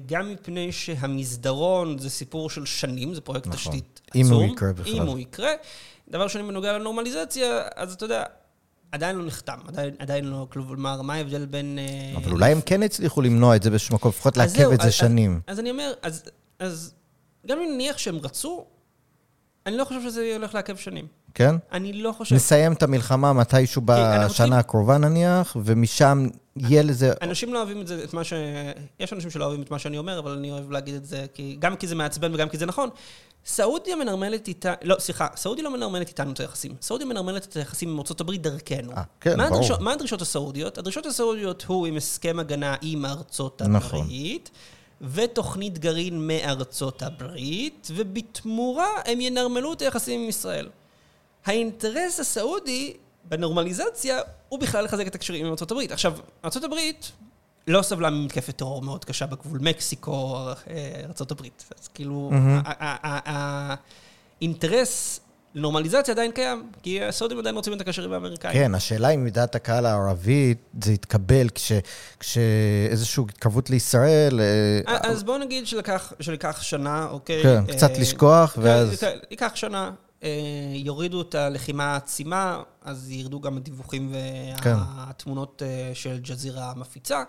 גם 0.05 0.31
מפני 0.31 0.71
שהמסדרון 0.71 1.97
זה 1.97 2.09
סיפור 2.09 2.49
של 2.49 2.65
שנים, 2.65 3.13
זה 3.13 3.21
פרויקט 3.21 3.47
נכון. 3.47 3.57
תשתית 3.57 4.01
עצום. 4.09 4.21
אם 4.21 4.33
הוא 4.33 4.43
יקרה 4.43 4.73
בכלל. 4.73 4.95
אם 4.95 5.01
הוא 5.01 5.19
יקרה. 5.19 5.51
דבר 6.09 6.27
שני, 6.27 6.43
בנוגע 6.43 6.77
לנורמליזציה, 6.77 7.61
אז 7.75 7.93
אתה 7.93 8.05
יודע, 8.05 8.23
עדיין 8.91 9.15
לא 9.15 9.25
נחתם, 9.25 9.59
עדיין, 9.67 9.95
עדיין 9.99 10.25
לא, 10.25 10.47
כלומר, 10.49 11.01
מה 11.01 11.13
ההבדל 11.13 11.45
בין... 11.45 11.79
אה, 11.79 12.17
אבל 12.17 12.31
אולי 12.31 12.51
הם 12.51 12.61
כן 12.61 12.83
הצליחו 12.83 13.21
למנוע 13.21 13.55
את 13.55 13.63
זה 13.63 13.69
באיזשהו 13.69 13.95
מקום, 13.95 14.09
לפחות 14.09 14.37
לעכב 14.37 14.71
את 14.71 14.81
זה 14.81 14.91
שנים. 14.91 15.41
אז, 15.47 15.53
אז 15.53 15.59
אני 15.59 15.71
אומר, 15.71 15.93
אז, 16.01 16.23
אז 16.59 16.93
גם 17.47 17.59
אם 17.59 17.69
נניח 17.73 17.97
שהם 17.97 18.17
רצו, 18.23 18.65
אני 19.67 19.77
לא 19.77 19.85
חושב 19.85 20.01
שזה 20.01 20.31
הולך 20.35 20.55
לעכב 20.55 20.75
שנים. 20.75 21.07
כן? 21.33 21.55
אני 21.71 21.93
לא 21.93 22.11
חושב... 22.11 22.35
נסיים 22.35 22.73
את 22.73 22.83
המלחמה 22.83 23.33
מתישהו 23.33 23.81
בשנה. 23.85 24.59
הקרובה 24.59 24.97
נניח, 24.97 25.57
ומשם 25.63 26.27
יהיה 26.55 26.83
לזה... 26.83 27.13
אנשים 27.21 27.53
לא 27.53 27.57
אוהבים 27.57 27.81
את 27.81 27.87
זה, 27.87 28.03
את 28.03 28.13
מה 28.13 28.23
ש... 28.23 28.33
יש 28.99 29.13
אנשים 29.13 29.29
שלא 29.29 29.45
אוהבים 29.45 29.61
את 29.61 29.71
מה 29.71 29.79
שאני 29.79 29.97
אומר, 29.97 30.19
אבל 30.19 30.31
אני 30.31 30.51
אוהב 30.51 30.71
להגיד 30.71 30.95
את 30.95 31.05
זה, 31.05 31.25
כי... 31.33 31.57
גם 31.59 31.75
כי 31.75 31.87
זה 31.87 31.95
מעצבן 31.95 32.33
וגם 32.33 32.49
כי 32.49 32.57
זה 32.57 32.65
נכון. 32.65 32.89
סעודיה 33.45 33.95
מנרמלת 33.95 34.47
איתה... 34.47 34.73
לא, 34.83 34.95
סליחה, 34.99 35.27
סעודיה 35.35 35.63
לא 35.63 35.71
מנרמלת 35.71 36.07
איתנו 36.07 36.31
את 36.31 36.39
היחסים. 36.39 36.75
סעודיה 36.81 37.07
מנרמלת 37.07 37.45
את 37.45 37.57
היחסים 37.57 37.89
עם 37.89 37.99
הברית 38.19 38.41
דרכנו. 38.41 38.91
아, 38.91 38.97
אה, 38.97 39.03
כן, 39.21 39.37
מה 39.37 39.43
ברור. 39.43 39.55
הדרישות, 39.55 39.81
מה 39.81 39.93
הדרישות 39.93 40.21
הסעודיות? 40.21 40.77
הדרישות 40.77 41.05
הסעודיות 41.05 41.63
הוא 41.67 41.87
עם 41.87 41.97
הסכם 41.97 42.39
הגנה 42.39 42.75
עם 42.81 43.05
ארצות 43.05 43.61
נכון. 43.61 43.99
הברית. 43.99 44.49
נכון. 44.53 44.76
ותוכנית 45.01 45.79
גרעין 45.79 46.27
מארצות 46.27 47.01
הברית, 47.01 47.87
ובתמורה 47.91 48.89
הם 49.05 49.21
ינרמלו 49.21 49.73
את 49.73 49.81
היחסים 49.81 50.21
עם 50.21 50.29
ישראל. 50.29 50.69
האינטרס 51.45 52.19
הסעודי 52.19 52.93
בנורמליזציה 53.23 54.19
הוא 54.49 54.59
בכלל 54.59 54.85
לחזק 54.85 55.07
את 55.07 55.15
הקשרים 55.15 55.45
עם 55.45 55.51
ארצות 55.51 55.71
הברית. 55.71 55.91
עכשיו, 55.91 56.17
ארצות 56.45 56.63
הברית 56.63 57.11
לא 57.67 57.81
סבלה 57.81 58.09
ממתקפת 58.09 58.55
טרור 58.55 58.81
מאוד 58.81 59.05
קשה 59.05 59.25
בגבול 59.25 59.59
מקסיקו, 59.61 60.37
ארצות 61.05 61.31
הברית. 61.31 61.65
אז 61.79 61.87
כאילו, 61.87 62.31
האינטרס 64.41 65.19
נורמליזציה 65.55 66.13
עדיין 66.13 66.31
קיים, 66.31 66.63
כי 66.83 67.03
הסעודים 67.03 67.39
עדיין 67.39 67.55
רוצים 67.55 67.73
את 67.73 67.81
הקשרים 67.81 68.13
האמריקאים. 68.13 68.53
כן, 68.53 68.75
השאלה 68.75 69.09
אם 69.09 69.25
מדעת 69.25 69.55
הקהל 69.55 69.85
הערבית 69.85 70.57
זה 70.83 70.93
יתקבל 70.93 71.49
כש- 71.49 71.71
כשאיזושהי 72.19 73.23
התקרבות 73.29 73.69
לישראל... 73.69 74.39
אה, 74.87 74.97
אז 75.03 75.23
בואו 75.23 75.37
נגיד 75.37 75.67
שלקח, 75.67 76.13
שלקח 76.19 76.61
שנה, 76.61 77.07
אוקיי? 77.09 77.43
כן, 77.43 77.63
אה, 77.69 77.75
קצת 77.75 77.97
לשכוח, 77.97 78.51
כן, 78.55 78.61
ואז... 78.63 78.99
כן, 78.99 79.17
ייקח 79.31 79.51
שנה, 79.55 79.91
אה, 80.23 80.29
יורידו 80.73 81.21
את 81.21 81.35
הלחימה 81.35 81.93
העצימה, 81.93 82.61
אז 82.83 83.11
ירדו 83.11 83.41
גם 83.41 83.57
הדיווחים 83.57 84.13
כן. 84.63 84.75
והתמונות 84.97 85.61
אה, 85.65 85.91
של 85.93 86.19
ג'זירה 86.21 86.71
המפיצה. 86.71 87.23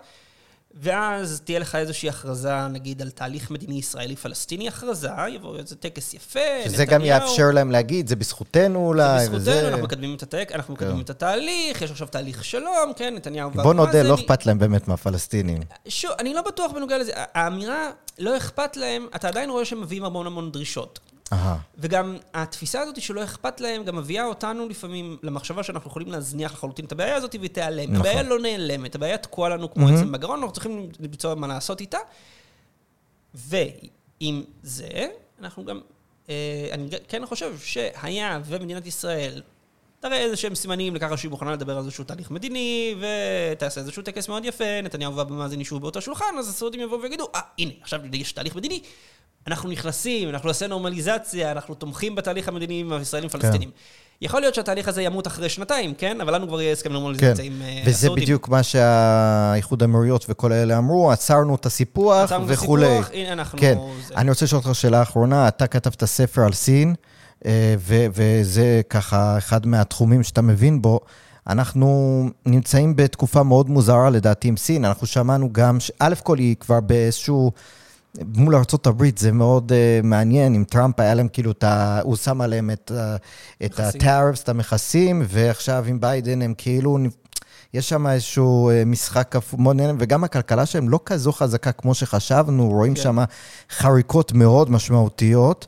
ואז 0.73 1.41
תהיה 1.43 1.59
לך 1.59 1.75
איזושהי 1.75 2.09
הכרזה, 2.09 2.67
נגיד, 2.67 3.01
על 3.01 3.09
תהליך 3.09 3.51
מדיני 3.51 3.79
ישראלי-פלסטיני, 3.79 4.67
הכרזה, 4.67 5.09
יבוא 5.29 5.57
איזה 5.57 5.75
טקס 5.75 6.13
יפה, 6.13 6.39
שזה 6.65 6.85
גם. 6.85 7.05
יאפשר 7.05 7.51
להם 7.53 7.71
להגיד, 7.71 8.07
זה 8.07 8.15
בזכותנו 8.15 8.87
אולי, 8.87 9.25
זה 9.25 9.35
וזה... 9.35 9.51
בזכותנו, 9.51 9.67
אנחנו 9.69 9.83
מקדמים 9.83 10.15
את 10.15 10.23
הטק, 10.23 10.51
אנחנו 10.55 10.73
מקדמים 10.73 10.95
כן. 10.95 11.01
את 11.01 11.09
התהליך, 11.09 11.81
יש 11.81 11.91
עכשיו 11.91 12.07
תהליך 12.07 12.43
שלום, 12.45 12.93
כן, 12.95 13.15
נתניהו 13.15 13.51
בוא 13.51 13.73
נודה. 13.73 14.03
לא 14.03 14.15
אכפת 14.15 14.45
להם 14.45 14.59
באמת 14.59 14.87
מהפלסטינים. 14.87 15.59
שוב, 15.87 16.11
אני 16.19 16.33
לא 16.33 16.41
בטוח 16.41 16.71
בנוגע 16.71 16.97
לזה. 16.97 17.11
האמירה, 17.15 17.89
לא 18.19 18.37
אכפת 18.37 18.77
להם, 18.77 19.07
אתה 19.15 19.27
עדיין 19.27 19.49
רואה 19.49 19.65
שהם 19.65 19.81
מביאים 19.81 20.05
המון 20.05 20.27
המון 20.27 20.51
דרישות. 20.51 20.99
וגם 21.77 22.17
התפיסה 22.33 22.81
הזאת 22.81 23.01
שלא 23.01 23.23
אכפת 23.23 23.61
להם, 23.61 23.83
גם 23.83 23.95
מביאה 23.95 24.25
אותנו 24.25 24.69
לפעמים 24.69 25.17
למחשבה 25.23 25.63
שאנחנו 25.63 25.89
יכולים 25.89 26.11
להזניח 26.11 26.53
לחלוטין 26.53 26.85
את 26.85 26.91
הבעיה 26.91 27.15
הזאת 27.15 27.35
והיא 27.39 27.49
תיעלם. 27.49 27.83
נכון. 27.93 27.95
הבעיה 27.95 28.23
לא 28.23 28.39
נעלמת, 28.39 28.95
הבעיה 28.95 29.17
תקועה 29.17 29.49
לנו 29.49 29.73
כמו 29.73 29.87
עצם 29.89 30.11
בגרון, 30.11 30.39
אנחנו 30.39 30.53
צריכים 30.53 30.89
למצוא 30.99 31.35
מה 31.35 31.47
לעשות 31.47 31.81
איתה. 31.81 31.97
ועם 33.33 34.43
זה, 34.63 35.07
אנחנו 35.41 35.65
גם, 35.65 35.79
אה, 36.29 36.67
אני 36.71 36.89
כן 37.07 37.25
חושב 37.25 37.57
שהיה 37.59 38.39
ומדינת 38.45 38.87
ישראל 38.87 39.41
תראה 39.99 40.17
איזה 40.17 40.35
שהם 40.35 40.55
סימנים 40.55 40.95
לככה 40.95 41.17
שהיא 41.17 41.31
מוכנה 41.31 41.51
לדבר 41.51 41.73
על 41.73 41.79
איזשהו 41.79 42.03
תהליך 42.03 42.31
מדיני, 42.31 42.95
ותעשה 42.99 43.81
איזשהו 43.81 44.03
טקס 44.03 44.29
מאוד 44.29 44.45
יפה, 44.45 44.81
נתניהו 44.83 45.15
ואבו 45.15 45.33
מאזן 45.33 45.61
ישבו 45.61 45.79
באותו 45.79 46.01
שולחן, 46.01 46.35
אז 46.39 46.49
הסעודים 46.49 46.81
יבואו 46.81 47.01
ויגידו, 47.01 47.27
אה, 47.35 47.39
הנה, 47.59 47.71
עכשיו 47.81 47.99
יש 48.13 48.31
תהליך 48.31 48.55
מדיני, 48.55 48.81
אנחנו 49.47 49.69
נכנסים, 49.69 50.29
אנחנו 50.29 50.47
נעשה 50.47 50.67
נורמליזציה, 50.67 51.51
אנחנו 51.51 51.75
תומכים 51.75 52.15
בתהליך 52.15 52.47
המדיני 52.47 52.79
עם 52.79 52.93
הישראלים 52.93 53.29
פלסטינים. 53.29 53.71
יכול 54.21 54.41
להיות 54.41 54.55
שהתהליך 54.55 54.87
הזה 54.87 55.01
ימות 55.01 55.27
אחרי 55.27 55.49
שנתיים, 55.49 55.93
כן? 55.93 56.21
אבל 56.21 56.35
לנו 56.35 56.47
כבר 56.47 56.61
יהיה 56.61 56.71
הסכם 56.71 56.89
כן, 56.89 56.93
נורמליזציה 56.93 57.45
עם 57.45 57.61
אה, 57.61 57.81
וזה 57.85 57.89
הסעודים. 57.89 58.23
בדיוק 58.23 58.49
מה 58.49 58.63
שהאיחוד 58.63 59.81
האמירויות 59.81 60.25
וכל 60.29 60.53
אלה 60.53 60.77
אמרו, 60.77 61.11
עצרנו 61.11 61.55
את 61.55 61.65
הסיפוח 61.65 62.23
עצרנו 62.23 62.45
את 62.45 62.49
וכולי. 62.51 62.85
הסיפוח, 62.85 63.09
הנה 63.13 63.33
אנחנו... 63.33 63.59
כן, 63.59 63.77
זה. 64.07 64.13
אני 64.15 64.29
רוצה 64.29 64.45
לשאול 64.45 64.61
אותך 64.65 64.75
שאלה 64.75 65.01
אחרונה, 65.01 65.47
אתה 65.47 65.67
כתבת 65.67 66.03
ספר 66.05 66.41
על 66.41 66.53
סין, 66.53 66.95
ו- 67.79 68.05
וזה 68.13 68.81
ככה 68.89 69.37
אחד 69.37 69.65
מהתחומים 69.65 70.23
שאתה 70.23 70.41
מבין 70.41 70.81
בו. 70.81 70.99
אנחנו 71.47 72.29
נמצאים 72.45 72.95
בתקופה 72.95 73.43
מאוד 73.43 73.69
מוזרה 73.69 74.09
לדעתי 74.09 74.47
עם 74.47 74.57
סין, 74.57 74.85
אנחנו 74.85 75.07
שמענו 75.07 75.49
גם, 75.53 75.79
ש- 75.79 75.91
א' 75.99 76.13
כל 76.23 76.37
היא 76.37 76.55
כבר 76.55 76.79
באיזשהו, 76.79 77.51
מול 78.35 78.55
ארה"ב 78.55 79.03
זה 79.19 79.31
מאוד 79.31 79.71
uh, 79.71 80.05
מעניין, 80.05 80.53
עם 80.53 80.63
טראמפ 80.63 80.99
היה 80.99 81.13
להם 81.13 81.27
כאילו 81.27 81.51
את 81.51 81.63
ה... 81.63 81.99
הוא 82.03 82.15
שם 82.15 82.41
עליהם 82.41 82.69
את, 82.71 82.91
uh, 82.95 83.65
את. 83.65 83.79
הטארפס, 83.79 84.43
את 84.43 84.49
המכסים, 84.49 85.21
ועכשיו 85.27 85.85
עם 85.87 85.99
ביידן 85.99 86.41
הם 86.41 86.53
כאילו... 86.57 86.97
יש 87.73 87.89
שם 87.89 88.07
איזשהו 88.07 88.69
אה, 88.69 88.85
משחק 88.85 89.27
כפול, 89.31 89.59
מאוד 89.59 89.75
נהנה, 89.75 89.93
וגם 89.99 90.23
הכלכלה 90.23 90.65
שלהם 90.65 90.89
לא 90.89 90.99
כזו 91.05 91.31
חזקה 91.31 91.71
כמו 91.71 91.93
שחשבנו, 91.93 92.69
רואים 92.69 92.95
כן. 92.95 93.01
שם 93.01 93.17
חריקות 93.69 94.33
מאוד 94.33 94.71
משמעותיות, 94.71 95.67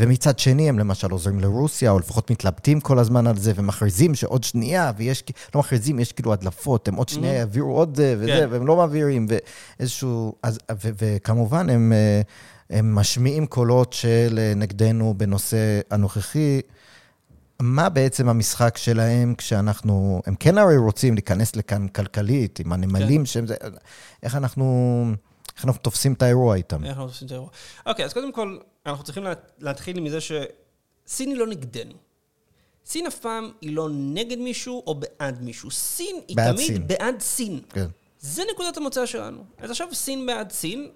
ומצד 0.00 0.38
שני 0.38 0.68
הם 0.68 0.78
למשל 0.78 1.10
עוזרים 1.10 1.40
לרוסיה, 1.40 1.90
או 1.90 1.98
לפחות 1.98 2.30
מתלבטים 2.30 2.80
כל 2.80 2.98
הזמן 2.98 3.26
על 3.26 3.36
זה, 3.36 3.52
ומכריזים 3.54 4.14
שעוד 4.14 4.44
שנייה, 4.44 4.92
ויש, 4.96 5.24
לא 5.54 5.60
מכריזים, 5.60 5.98
יש 5.98 6.12
כאילו 6.12 6.32
הדלפות, 6.32 6.88
הם 6.88 6.94
עוד 6.94 7.08
שנייה 7.08 7.34
יעבירו 7.34 7.76
עוד 7.76 7.96
זה 7.96 8.14
וזה, 8.18 8.26
כן. 8.26 8.48
והם 8.50 8.66
לא 8.66 8.76
מעבירים, 8.76 9.26
ואיזשהו... 9.28 10.34
אז, 10.42 10.58
ו, 10.72 10.88
וכמובן, 10.98 11.70
הם, 11.70 11.92
אה, 11.92 12.20
הם 12.78 12.94
משמיעים 12.94 13.46
קולות 13.46 13.92
של 13.92 14.38
אה, 14.38 14.52
נגדנו 14.56 15.14
בנושא 15.16 15.80
הנוכחי. 15.90 16.60
מה 17.62 17.88
בעצם 17.88 18.28
המשחק 18.28 18.76
שלהם 18.76 19.34
כשאנחנו, 19.38 20.22
הם 20.26 20.34
כן 20.34 20.58
הרי 20.58 20.76
רוצים 20.76 21.14
להיכנס 21.14 21.56
לכאן 21.56 21.88
כלכלית, 21.88 22.60
עם 22.60 22.72
הנמלים 22.72 23.26
שהם 23.26 23.46
זה, 23.46 23.54
איך 24.22 24.36
אנחנו, 24.36 25.04
איך 25.60 25.66
אנחנו 25.66 25.82
תופסים 25.82 26.12
את 26.12 26.22
האירוע 26.22 26.54
איתם? 26.56 26.84
איך 26.84 26.90
אנחנו 26.90 27.04
עושים 27.04 27.26
את 27.26 27.32
האירוע? 27.32 27.48
אוקיי, 27.86 28.04
אז 28.04 28.12
קודם 28.12 28.32
כל, 28.32 28.58
אנחנו 28.86 29.04
צריכים 29.04 29.24
לה- 29.24 29.32
להתחיל 29.58 30.00
מזה 30.00 30.18
שסין 30.20 31.28
היא 31.30 31.36
לא 31.36 31.46
נגדנו. 31.46 31.94
סין 32.86 33.06
אף 33.06 33.18
פעם 33.18 33.50
היא 33.60 33.76
לא 33.76 33.88
נגד 33.92 34.38
מישהו 34.38 34.82
או 34.86 34.94
בעד 34.94 35.42
מישהו. 35.42 35.70
סין 35.70 36.16
היא 36.28 36.36
בעד 36.36 36.54
תמיד 36.54 36.66
סין. 36.66 36.86
בעד 36.86 37.20
סין. 37.20 37.60
כן. 37.68 37.86
זה 38.20 38.42
נקודת 38.54 38.76
המוצא 38.76 39.06
שלנו. 39.06 39.44
אז 39.58 39.70
עכשיו 39.70 39.88
סין 39.94 40.26
בעד 40.26 40.50
סין, 40.52 40.90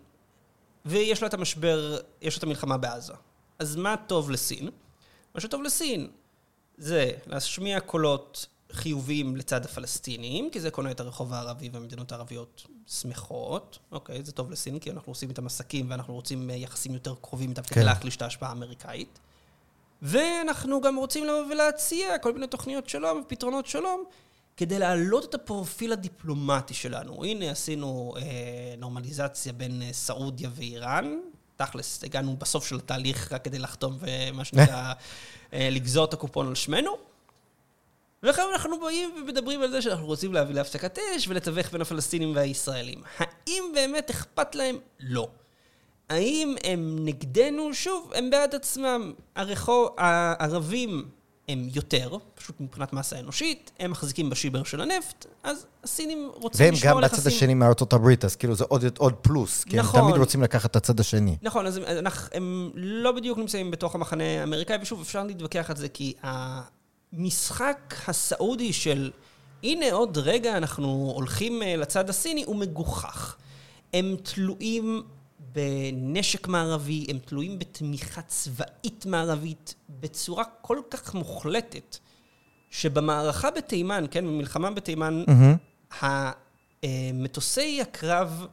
ויש 0.87 1.23
לה 1.23 1.29
את 1.29 1.35
המשבר, 1.35 1.99
יש 2.23 2.35
לה 2.35 2.39
את 2.39 2.43
המלחמה 2.45 2.77
בעזה. 2.77 3.13
אז 3.59 3.77
מה 3.77 3.95
טוב 4.07 4.31
לסין? 4.31 4.69
מה 5.35 5.41
שטוב 5.41 5.63
לסין 5.63 6.09
זה 6.79 7.11
להשמיע 7.27 7.81
קולות 7.81 8.47
חיוביים 8.73 9.37
לצד 9.37 9.65
הפלסטינים, 9.65 10.51
כי 10.51 10.61
זה 10.61 10.71
קונה 10.71 10.91
את 10.91 11.01
הרחוב 11.01 11.33
הערבי 11.33 11.69
והמדינות 11.73 12.13
הערביות 12.13 12.67
שמחות. 12.87 13.79
אוקיי, 13.93 14.23
זה 14.23 14.33
טוב 14.33 14.51
לסין, 14.51 14.79
כי 14.79 14.91
אנחנו 14.91 15.11
עושים 15.11 15.29
איתם 15.29 15.47
עסקים 15.47 15.91
ואנחנו 15.91 16.15
רוצים 16.15 16.51
אה, 16.51 16.55
יחסים 16.55 16.95
יותר 16.95 17.15
קרובים 17.21 17.51
איתם 17.51 17.63
כדי 17.63 17.75
כן. 17.75 17.87
להחליש 17.87 18.17
את 18.17 18.23
ההשפעה 18.23 18.49
האמריקאית. 18.49 19.19
ואנחנו 20.03 20.81
גם 20.81 20.97
רוצים 20.97 21.25
לבוא 21.25 21.45
ולהציע 21.51 22.19
כל 22.19 22.33
מיני 22.33 22.47
תוכניות 22.47 22.89
שלום 22.89 23.23
ופתרונות 23.25 23.67
שלום, 23.67 24.05
כדי 24.57 24.79
להעלות 24.79 25.25
את 25.25 25.35
הפרופיל 25.35 25.93
הדיפלומטי 25.93 26.75
שלנו. 26.75 27.25
הנה, 27.25 27.51
עשינו 27.51 28.15
אה, 28.17 28.23
נורמליזציה 28.79 29.53
בין 29.53 29.83
אה, 29.83 29.93
סעודיה 29.93 30.51
ואיראן. 30.55 31.19
תכלס, 31.57 32.05
הגענו 32.05 32.37
בסוף 32.37 32.67
של 32.67 32.77
התהליך 32.77 33.33
רק 33.33 33.45
כדי 33.45 33.59
לחתום 33.59 33.99
ומה 34.01 34.45
שנקרא, 34.45 34.93
אה, 35.53 35.69
לגזור 35.71 36.05
את 36.05 36.13
הקופון 36.13 36.49
על 36.49 36.55
שמנו. 36.55 37.14
ועכשיו 38.25 38.45
אנחנו 38.53 38.81
באים 38.81 39.11
ומדברים 39.19 39.63
על 39.63 39.71
זה 39.71 39.83
שאנחנו 39.83 40.07
רוצים 40.07 40.33
להביא 40.33 40.55
להפסקת 40.55 40.99
אש 40.99 41.29
ולתווך 41.29 41.73
בין 41.73 41.81
הפלסטינים 41.81 42.37
והישראלים. 42.37 43.03
האם 43.19 43.65
באמת 43.75 44.11
אכפת 44.11 44.55
להם? 44.55 44.79
לא. 45.01 45.29
האם 46.09 46.55
הם 46.65 46.97
נגדנו? 47.01 47.75
שוב, 47.75 48.13
הם 48.15 48.31
בעד 48.31 48.55
עצמם. 48.55 49.13
הרחוב, 49.37 49.89
הערבים 49.99 51.09
הם 51.49 51.69
יותר, 51.75 52.17
פשוט 52.35 52.61
מבחינת 52.61 52.93
מסה 52.93 53.19
אנושית, 53.19 53.71
הם 53.79 53.91
מחזיקים 53.91 54.31
בשיבר 54.31 54.63
של 54.63 54.81
הנפט, 54.81 55.27
אז 55.43 55.67
הסינים 55.85 56.31
רוצים 56.35 56.65
והם 56.65 56.75
לשמור 56.75 56.91
גם 56.93 56.99
על 56.99 57.05
בצד 57.05 57.15
יחסים. 57.15 57.33
השני 57.33 57.55
מארצות 57.55 57.93
הברית, 57.93 58.25
אז 58.25 58.37
כאילו 58.37 58.55
זה 58.55 58.65
עוד, 58.69 58.85
עוד 58.99 59.15
פלוס, 59.15 59.65
כי 59.65 59.77
נכון. 59.77 60.01
הם 60.01 60.07
תמיד 60.07 60.19
רוצים 60.19 60.43
לקחת 60.43 60.71
את 60.71 60.77
הצד 60.77 61.01
השני. 61.01 61.37
נכון, 61.43 61.67
אז 61.67 61.77
הם, 61.77 61.83
אנחנו, 61.85 62.29
הם 62.33 62.71
לא 62.75 63.13
בדיוק 63.13 63.39
נמצאים 63.39 63.71
בתוך 63.71 63.95
המחנה 63.95 64.25
האמריקאי, 64.25 64.77
ושוב, 64.83 65.01
אפשר 65.01 65.25
להתווכח 65.25 65.71
על 65.71 65.77
זה, 65.77 65.89
כי 65.89 66.15
המשחק 67.17 67.95
הסעודי 68.09 68.73
של 68.73 69.11
הנה 69.63 69.93
עוד 69.93 70.19
רגע 70.19 70.57
אנחנו 70.57 71.13
הולכים 71.15 71.63
אה, 71.63 71.77
לצד 71.77 72.11
הסיני, 72.11 72.45
הוא 72.45 72.57
מגוחך. 72.57 73.37
הם 73.95 74.17
תלויים 74.23 75.03
בנשק 75.39 76.49
מערבי, 76.49 77.07
הם 77.09 77.19
תלויים 77.19 77.59
בתמיכה 77.59 78.23
צבאית 78.23 79.07
מערבית 79.07 79.75
בצורה 79.89 80.45
כל 80.61 80.79
כך 80.91 81.15
מוחלטת, 81.15 81.97
שבמערכה 82.71 83.51
בתימן, 83.51 84.05
כן, 84.11 84.25
במלחמה 84.27 84.71
בתימן, 84.71 85.25
מהמם. 85.27 85.57
המטוסי 86.83 87.81
הקרב 87.81 88.47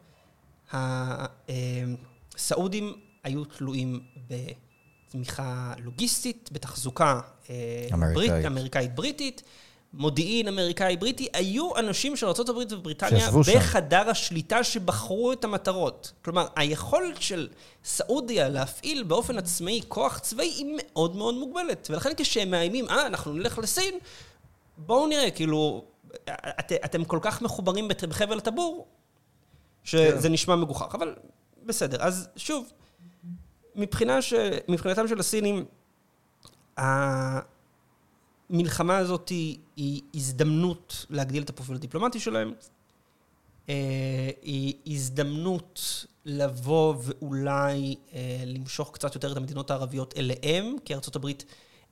הסעודים 2.33 2.93
היו 3.23 3.45
תלויים 3.45 3.99
בתמיכה 4.27 5.73
לוגיסטית, 5.77 6.49
בתחזוקה 6.51 7.05
אה, 7.13 7.21
אמריקאית-בריטית, 8.45 9.43
מודיעין 9.93 10.47
אמריקאי-בריטי, 10.47 11.27
היו 11.33 11.77
אנשים 11.77 12.15
של 12.15 12.25
ארה"ב 12.25 12.73
ובריטניה 12.73 13.19
שישבו 13.19 13.43
שם. 13.43 13.51
בחדר 13.55 14.09
השליטה 14.09 14.63
שבחרו 14.63 15.33
את 15.33 15.43
המטרות. 15.43 16.11
כלומר, 16.21 16.47
היכולת 16.55 17.21
של 17.21 17.47
סעודיה 17.83 18.49
להפעיל 18.49 19.03
באופן 19.03 19.37
עצמאי 19.37 19.81
כוח 19.87 20.19
צבאי 20.19 20.47
היא 20.47 20.65
מאוד 20.77 21.15
מאוד 21.15 21.35
מוגבלת. 21.35 21.87
ולכן 21.91 22.09
כשהם 22.17 22.51
מאיימים, 22.51 22.89
אה, 22.89 23.05
אנחנו 23.07 23.33
נלך 23.33 23.59
לסין, 23.59 23.93
בואו 24.77 25.07
נראה, 25.07 25.31
כאילו, 25.31 25.85
את, 26.59 26.71
אתם 26.85 27.03
כל 27.03 27.19
כך 27.21 27.41
מחוברים 27.41 27.87
בחבל 28.09 28.37
הטבור, 28.37 28.87
שזה 29.83 30.29
נשמע 30.29 30.55
מגוחך, 30.55 30.95
אבל 30.95 31.15
בסדר. 31.65 31.97
אז 32.01 32.27
שוב, 32.35 32.71
מבחינה 33.75 34.21
ש... 34.21 34.33
מבחינתם 34.67 35.07
של 35.07 35.19
הסינים, 35.19 35.65
המלחמה 36.77 37.48
הזאת 38.98 39.30
היא, 39.30 39.57
היא 39.76 40.02
הזדמנות 40.15 41.06
להגדיל 41.10 41.43
את 41.43 41.49
הפרופיל 41.49 41.76
הדיפלומטי 41.76 42.19
שלהם. 42.19 42.53
אה, 43.69 44.30
היא 44.41 44.73
הזדמנות 44.88 46.06
לבוא 46.26 46.95
ואולי 47.03 47.95
אה, 48.14 48.43
למשוך 48.45 48.91
קצת 48.93 49.15
יותר 49.15 49.31
את 49.31 49.38
המדינות 49.38 49.72
הערביות 49.72 50.14
אליהם, 50.18 50.76
כי 50.85 50.93
ארה"ב 50.93 51.27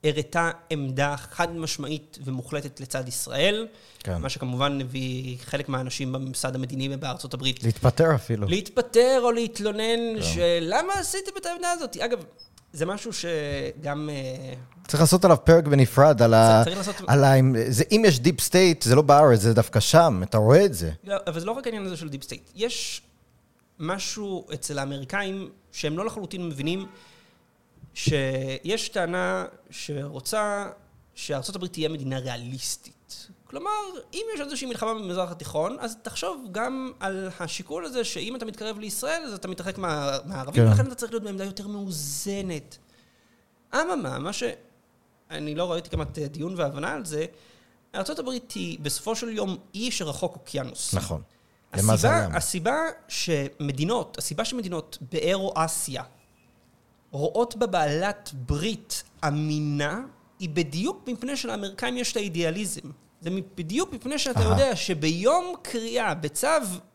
הראתה 0.04 0.52
עמדה 0.70 1.18
חד 1.18 1.56
משמעית 1.56 2.20
ומוחלטת 2.24 2.80
לצד 2.80 3.08
ישראל, 3.08 3.68
כן. 4.00 4.22
מה 4.22 4.30
שכמובן 4.30 4.82
הביא 4.82 5.38
חלק 5.38 5.70
מהאנשים 5.70 6.12
בממסד 6.12 6.56
המדיני 6.56 6.98
בארצות 6.98 7.34
הברית 7.34 7.64
להתפטר 7.64 8.16
אפילו. 8.16 8.48
להתפטר 8.48 9.20
או 9.24 9.32
להתלונן, 9.32 10.22
שלמה 10.22 10.94
עשיתם 10.94 11.32
את 11.38 11.46
העמדה 11.46 11.72
הזאת? 11.72 11.98
אגב, 11.98 12.24
זה 12.74 12.86
משהו 12.86 13.12
שגם... 13.14 14.10
אה, 14.12 14.54
צריך 14.88 15.02
לעשות 15.02 15.26
עליו 15.26 15.38
פרק 15.44 15.68
בנפרד, 15.68 16.22
על 16.22 16.34
ה... 16.34 16.62
צריך 16.64 16.78
לעשות- 16.78 16.96
על 17.08 17.24
ה... 17.24 17.34
זה, 17.70 17.84
אם 17.92 18.04
יש 18.08 18.20
deep 18.20 18.40
state, 18.42 18.82
זה 18.82 18.96
לא 18.96 19.02
בארץ, 19.02 19.40
זה 19.40 19.54
דווקא 19.54 19.80
שם, 19.80 20.22
אתה 20.24 20.38
רואה 20.38 20.66
את 20.66 20.74
זה. 20.74 20.92
לא, 21.04 21.16
אבל 21.28 21.40
זה 21.40 21.46
לא 21.46 21.52
רק 21.52 21.66
העניין 21.68 21.86
הזה 21.86 21.98
של 21.98 22.10
deep 22.10 22.24
state. 22.24 22.50
יש 22.56 23.02
משהו 23.80 24.48
אצל 24.54 24.80
האמריקאים 24.80 25.50
שהם 25.72 25.98
לא 25.98 26.06
לחלוטין 26.06 26.48
מבינים 26.48 26.86
שיש 27.94 28.90
טענה 28.90 29.46
שרוצה 29.70 30.68
הברית 31.56 31.74
תהיה 31.74 31.90
מדינה 31.90 32.20
ריאליסטית. 32.20 32.94
כלומר, 33.50 33.70
אם 34.14 34.26
יש 34.36 34.42
איזושהי 34.42 34.68
מלחמה 34.68 34.94
במזרח 34.94 35.32
התיכון, 35.32 35.78
אז 35.80 35.98
תחשוב 36.02 36.48
גם 36.52 36.92
על 37.00 37.30
השיקול 37.40 37.86
הזה 37.86 38.04
שאם 38.04 38.36
אתה 38.36 38.46
מתקרב 38.46 38.80
לישראל, 38.80 39.22
אז 39.26 39.34
אתה 39.34 39.48
מתרחק 39.48 39.78
מה, 39.78 40.18
מהערבים, 40.26 40.64
כן. 40.64 40.70
ולכן 40.70 40.88
אתה 40.88 40.96
צריך 40.96 41.12
להיות 41.12 41.24
בעמדה 41.24 41.44
יותר 41.44 41.68
מאוזנת. 41.68 42.78
אממה, 43.76 44.20
מה 44.20 44.34
ש... 44.34 44.44
אני 45.30 45.56
לא 45.56 45.72
ראיתי 45.72 45.90
כמעט 45.90 46.20
דיון 46.20 46.54
והבנה 46.58 46.94
על 46.94 47.06
זה, 47.06 47.26
ארה"ב 47.96 48.30
היא 48.56 48.80
בסופו 48.80 49.16
של 49.16 49.30
יום 49.30 49.58
אי 49.74 49.92
שרחוק 49.92 50.36
אוקיינוס. 50.36 50.94
נכון. 50.94 51.22
הסיבה, 51.74 51.92
למזלם. 51.92 52.36
הסיבה 52.36 52.76
שמדינות, 53.08 54.18
הסיבה 54.18 54.46
שמדינות 54.46 54.98
באירו-אסיה 55.12 56.04
רואות 57.12 57.56
בה 57.56 57.68
בעלת 57.68 58.30
ברית 58.34 59.04
אמינה, 59.28 60.02
היא 60.40 60.50
בדיוק 60.50 61.08
מפני 61.08 61.38
שלאמריקאים 61.38 61.98
יש 61.98 62.12
את 62.12 62.18
האידיאליזם. 62.18 62.90
זה 63.22 63.30
בדיוק 63.56 63.94
מפני 63.94 64.20
שאתה. 64.20 64.42
יודע 64.42 64.76
שביום 64.76 65.54
קריאה, 65.62 66.14
בצו 66.14 66.48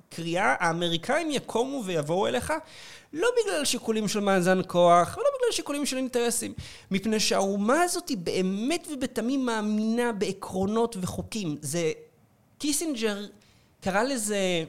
קריאה, 0.09 0.55
האמריקאים 0.59 1.31
יקומו 1.31 1.83
ויבואו 1.85 2.27
אליך, 2.27 2.53
לא 3.13 3.29
בגלל 3.43 3.65
שיקולים 3.65 4.09
של 4.09 4.21
מאזן 4.21 4.61
כוח, 4.67 5.17
ולא 5.17 5.27
בגלל 5.39 5.53
שיקולים 5.53 5.87
של 5.87 5.97
אינטרסים, 5.97 6.53
מפני 6.91 7.21
שהאומה 7.21 7.83
הזאת 7.83 8.09
היא 8.09 8.17
באמת 8.17 8.89
ובתמים 8.93 9.47
מאמינה 9.47 10.13
בעקרונות 10.13 10.97
וחוקים. 11.01 11.57
זה... 11.61 11.93
קיסינג'ר 12.59 13.25
קרא 13.81 14.03
לזה 14.03 14.65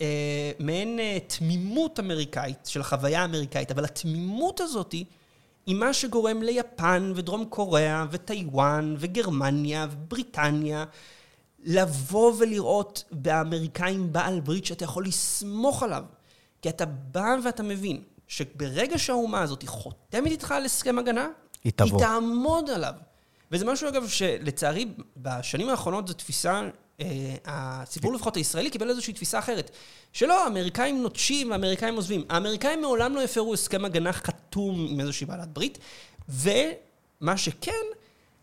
אה, 0.00 0.50
מעין 0.58 1.00
אה, 1.00 1.18
תמימות 1.26 2.00
אמריקאית, 2.00 2.66
של 2.66 2.80
החוויה 2.80 3.22
האמריקאית, 3.22 3.70
אבל 3.70 3.84
התמימות 3.84 4.60
הזאת 4.60 4.94
היא 5.68 5.76
מה 5.76 5.92
שגורם 5.92 6.42
ליפן 6.42 7.12
ודרום 7.14 7.44
קוריאה 7.44 8.06
וטיוואן 8.10 8.94
וגרמניה 8.98 9.86
ובריטניה 9.90 10.84
לבוא 11.64 12.32
ולראות 12.38 13.04
באמריקאים 13.10 14.12
בעל 14.12 14.40
ברית 14.40 14.64
שאתה 14.64 14.84
יכול 14.84 15.06
לסמוך 15.06 15.82
עליו. 15.82 16.04
כי 16.62 16.68
אתה 16.68 16.86
בא 16.86 17.36
ואתה 17.44 17.62
מבין 17.62 18.02
שברגע 18.28 18.98
שהאומה 18.98 19.42
הזאת 19.42 19.64
חותמת 19.66 20.26
איתך 20.26 20.52
על 20.52 20.64
הסכם 20.64 20.98
הגנה, 20.98 21.28
היא 21.64 21.72
תבוא. 21.76 21.98
היא 21.98 22.06
תעמוד 22.06 22.70
עליו. 22.70 22.94
וזה 23.52 23.64
משהו, 23.64 23.88
אגב, 23.88 24.08
שלצערי, 24.08 24.88
בשנים 25.16 25.68
האחרונות 25.68 26.08
זו 26.08 26.14
תפיסה, 26.14 26.68
אה, 27.00 27.06
הציבור 27.44 28.14
לפחות 28.14 28.36
הישראלי 28.36 28.70
קיבל 28.70 28.90
איזושהי 28.90 29.12
תפיסה 29.12 29.38
אחרת. 29.38 29.70
שלא, 30.12 30.44
האמריקאים 30.44 31.02
נוטשים 31.02 31.50
והאמריקאים 31.50 31.94
עוזבים. 31.96 32.24
האמריקאים 32.28 32.80
מעולם 32.80 33.14
לא 33.14 33.22
הפרו 33.24 33.54
הסכם 33.54 33.84
הגנה 33.84 34.12
חתום 34.12 34.86
עם 34.90 35.00
איזושהי 35.00 35.26
בעלת 35.26 35.48
ברית, 35.48 35.78
ומה 36.28 37.36
שכן, 37.36 37.72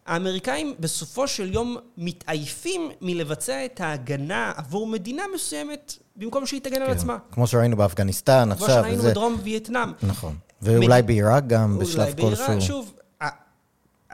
האמריקאים 0.05 0.75
בסופו 0.79 1.27
של 1.27 1.53
יום 1.53 1.77
מתעייפים 1.97 2.89
מלבצע 3.01 3.65
את 3.65 3.81
ההגנה 3.81 4.51
עבור 4.55 4.87
מדינה 4.87 5.23
מסוימת, 5.35 5.93
במקום 6.15 6.45
שהיא 6.45 6.61
תגן 6.61 6.81
על 6.81 6.87
כן. 6.87 6.93
עצמה. 6.93 7.17
כמו 7.31 7.47
שראינו 7.47 7.77
באפגניסטן 7.77 8.49
כמו 8.55 8.65
עכשיו. 8.65 8.81
שראינו 8.81 8.97
וזה- 8.99 9.09
בדרום 9.11 9.37
וייטנאם. 9.43 9.91
נכון. 10.03 10.35
ואולי 10.61 11.01
בעיראק 11.01 11.47
גם, 11.47 11.79
בשלב 11.79 11.99
אולי 12.01 12.13
בעיראק, 12.13 12.37
כלשהו. 12.47 12.61
שוב, 12.61 12.93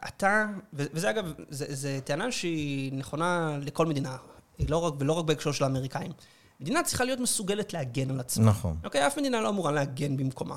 אתה, 0.07 0.45
וזה 0.73 1.09
אגב, 1.09 1.33
זו 1.49 1.87
טענה 2.03 2.31
שהיא 2.31 2.93
נכונה 2.93 3.57
לכל 3.61 3.85
מדינה, 3.85 4.17
לא 4.69 4.77
רק, 4.77 4.93
ולא 4.99 5.13
רק 5.13 5.25
בהקשר 5.25 5.51
של 5.51 5.63
האמריקאים. 5.63 6.11
מדינה 6.59 6.83
צריכה 6.83 7.03
להיות 7.03 7.19
מסוגלת 7.19 7.73
להגן 7.73 8.09
על 8.09 8.19
עצמה. 8.19 8.45
נכון. 8.45 8.77
אוקיי? 8.83 9.07
אף 9.07 9.17
מדינה 9.17 9.41
לא 9.41 9.49
אמורה 9.49 9.71
להגן 9.71 10.17
במקומה. 10.17 10.55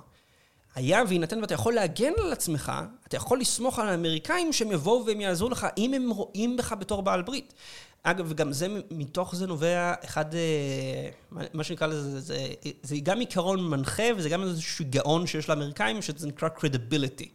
היה 0.74 1.02
ויינתן 1.08 1.40
ואתה 1.40 1.54
יכול 1.54 1.74
להגן 1.74 2.12
על 2.24 2.32
עצמך, 2.32 2.72
אתה 3.08 3.16
יכול 3.16 3.40
לסמוך 3.40 3.78
על 3.78 3.88
האמריקאים 3.88 4.52
שהם 4.52 4.72
יבואו 4.72 5.06
והם 5.06 5.20
יעזרו 5.20 5.48
לך, 5.48 5.66
אם 5.78 5.94
הם 5.94 6.10
רואים 6.10 6.56
בך 6.56 6.72
בתור 6.78 7.02
בעל 7.02 7.22
ברית. 7.22 7.54
אגב, 8.02 8.26
וגם 8.28 8.52
זה, 8.52 8.66
מתוך 8.90 9.34
זה 9.34 9.46
נובע 9.46 9.94
אחד, 10.04 10.34
אה, 10.34 10.40
מה- 11.30 11.42
מה 11.54 11.64
שנקרא 11.64 11.86
לזה, 11.86 12.20
זה, 12.20 12.20
זה, 12.20 12.46
זה 12.82 12.96
גם 13.02 13.20
עיקרון 13.20 13.68
מנחה 13.70 14.02
וזה 14.16 14.28
גם 14.28 14.42
איזשהו 14.42 14.84
גאון 14.90 15.26
שיש 15.26 15.48
לאמריקאים, 15.48 16.02
שזה 16.02 16.26
נקרא 16.28 16.48
credibility. 16.58 17.26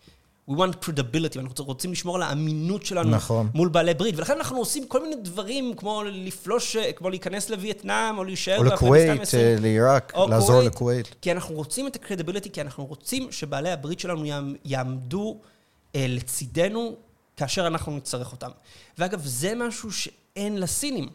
We 0.50 0.52
want 0.52 0.86
credibility, 0.86 1.40
אנחנו 1.40 1.66
רוצים 1.66 1.92
לשמור 1.92 2.16
על 2.16 2.22
האמינות 2.22 2.86
שלנו 2.86 3.10
נכון. 3.10 3.50
מול 3.54 3.70
בעלי 3.70 3.94
ברית, 3.94 4.18
ולכן 4.18 4.34
אנחנו 4.38 4.58
עושים 4.58 4.88
כל 4.88 5.02
מיני 5.04 5.16
דברים, 5.16 5.74
כמו 5.74 6.04
לפלוש, 6.06 6.78
כמו 6.96 7.10
להיכנס 7.10 7.50
לווייטנאם, 7.50 8.18
או 8.18 8.24
להישאר 8.24 8.58
או 8.58 8.64
לכווית. 8.64 9.34
אה, 9.34 9.56
לעיראק, 9.60 10.14
לעזור 10.30 10.48
כווית. 10.56 10.74
לכווית. 10.76 11.16
כי 11.22 11.32
אנחנו 11.32 11.56
רוצים 11.56 11.88
את 11.88 11.96
הקרדיביליטי, 11.96 12.50
כי 12.52 12.62
אנחנו 12.62 12.86
רוצים 12.86 13.32
שבעלי 13.32 13.72
הברית 13.72 14.00
שלנו 14.00 14.26
יעמ- 14.26 14.58
יעמדו 14.66 15.38
אה, 15.96 16.06
לצידנו 16.10 16.96
כאשר 17.38 17.68
אנחנו 17.68 17.98
נצטרך 17.98 18.32
אותם. 18.32 18.50
ואגב, 18.98 19.22
זה 19.24 19.54
משהו 19.56 19.92
שאין 19.92 20.60
לסינים. 20.60 21.10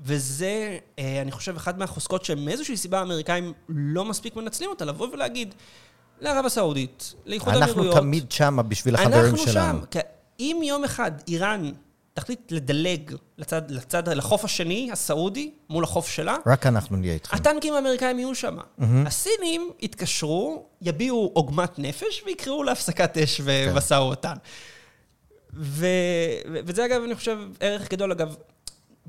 וזה, 0.00 0.78
אה, 0.98 1.20
אני 1.22 1.30
חושב, 1.30 1.56
אחד 1.56 1.78
מהחוזקות 1.78 2.24
שמאיזושהי 2.24 2.76
סיבה 2.76 2.98
האמריקאים 2.98 3.52
לא 3.68 4.04
מספיק 4.04 4.36
מנצלים 4.36 4.70
אותה, 4.70 4.84
לבוא 4.84 5.08
ולהגיד 5.12 5.54
לערב 6.20 6.46
הסעודית, 6.46 7.14
לאיחוד 7.26 7.54
האמירויות... 7.54 7.86
אנחנו 7.86 8.00
תמיד 8.00 8.32
שמה 8.32 8.62
בשביל 8.62 8.94
החברים 8.94 9.24
אנחנו 9.24 9.38
שלנו. 9.38 9.78
שם. 9.80 9.84
כי 9.90 9.98
אם 10.40 10.60
יום 10.64 10.84
אחד 10.84 11.10
איראן 11.28 11.70
תחליט 12.14 12.52
לדלג 12.52 13.14
לצד, 13.38 13.70
לצד, 13.70 14.08
לחוף 14.08 14.44
השני, 14.44 14.88
הסעודי, 14.92 15.50
מול 15.70 15.84
החוף 15.84 16.08
שלה, 16.08 16.36
רק 16.46 16.66
אנחנו 16.66 16.96
נהיה 16.96 17.14
איתכם. 17.14 17.36
הטנקים 17.36 17.74
האמריקאים 17.74 18.18
יהיו 18.18 18.34
שם. 18.34 18.56
הסינים 19.06 19.70
יתקשרו, 19.80 20.66
יביעו 20.82 21.30
עוגמת 21.34 21.78
נפש 21.78 22.22
ויקראו 22.26 22.62
להפסקת 22.62 23.18
אש 23.18 23.40
ומשא 23.44 23.94
ומתן. 23.94 24.34
ו- 25.54 25.86
וזה 26.66 26.84
אגב, 26.84 27.02
אני 27.02 27.14
חושב, 27.14 27.38
ערך 27.60 27.90
גדול. 27.90 28.12
אגב, 28.12 28.36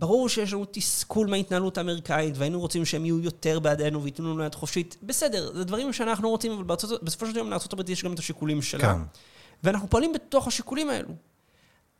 ברור 0.02 0.30
שיש 0.30 0.53
לנו 0.53 0.65
תסכול 0.72 1.28
מההתנהלות 1.28 1.78
האמריקאית, 1.78 2.38
והיינו 2.38 2.60
רוצים 2.60 2.86
שהם 2.86 3.06
יהיו 3.06 3.19
יותר 3.19 3.60
בעדנו 3.60 4.03
וייתנו 4.03 4.34
לנו 4.34 4.44
יד 4.44 4.56
חופשית. 4.56 4.98
בסדר, 5.03 5.53
זה 5.53 5.64
דברים 5.64 5.94
שאנחנו 5.94 6.30
רוצים, 6.30 6.52
אבל 6.52 6.64
בארצות, 6.64 7.03
בסופו 7.03 7.26
של 7.26 7.34
דבר 7.34 7.44
לארה"ב 7.44 7.90
יש 7.90 8.03
גם 8.03 8.14
את 8.14 8.19
השיקולים 8.19 8.61
שלה. 8.61 8.82
כן. 8.82 9.02
ואנחנו 9.64 9.90
פועלים 9.90 10.14
בתוך 10.14 10.48
השיקולים 10.48 10.90
האלו. 10.90 11.10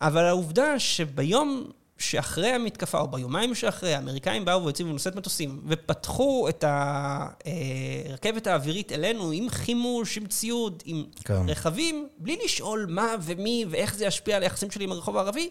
אבל 0.02 0.26
העובדה 0.26 0.80
שביום 0.80 1.64
שאחרי 1.98 2.48
המתקפה, 2.48 3.00
או 3.00 3.08
ביומיים 3.08 3.56
שאחרי, 3.56 3.94
האמריקאים 3.94 4.46
באו 4.46 4.66
והציבו 4.66 4.90
נושאת 4.90 5.16
מטוסים, 5.16 5.62
ופתחו 5.68 6.50
את 6.50 6.64
הרכבת 6.68 8.48
האווירית 8.48 8.92
אלינו 8.92 9.32
עם 9.32 9.50
חימוש, 9.50 10.18
עם 10.18 10.26
ציוד, 10.26 10.84
עם 10.86 11.04
כן. 11.26 11.50
רכבים, 11.50 12.08
בלי 12.18 12.38
לשאול 12.46 12.86
מה 12.90 13.16
ומי 13.22 13.66
ואיך 13.70 13.96
זה 13.96 14.06
ישפיע 14.06 14.36
על 14.36 14.44
היחסים 14.44 14.72
שלי 14.72 14.84
עם 14.84 14.92
הרחוב 14.92 15.18
הערבי, 15.18 15.50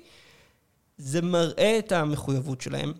זה 1.00 1.22
מראה 1.22 1.78
את 1.78 1.92
המחויבות 1.92 2.60
שלהם. 2.60 2.92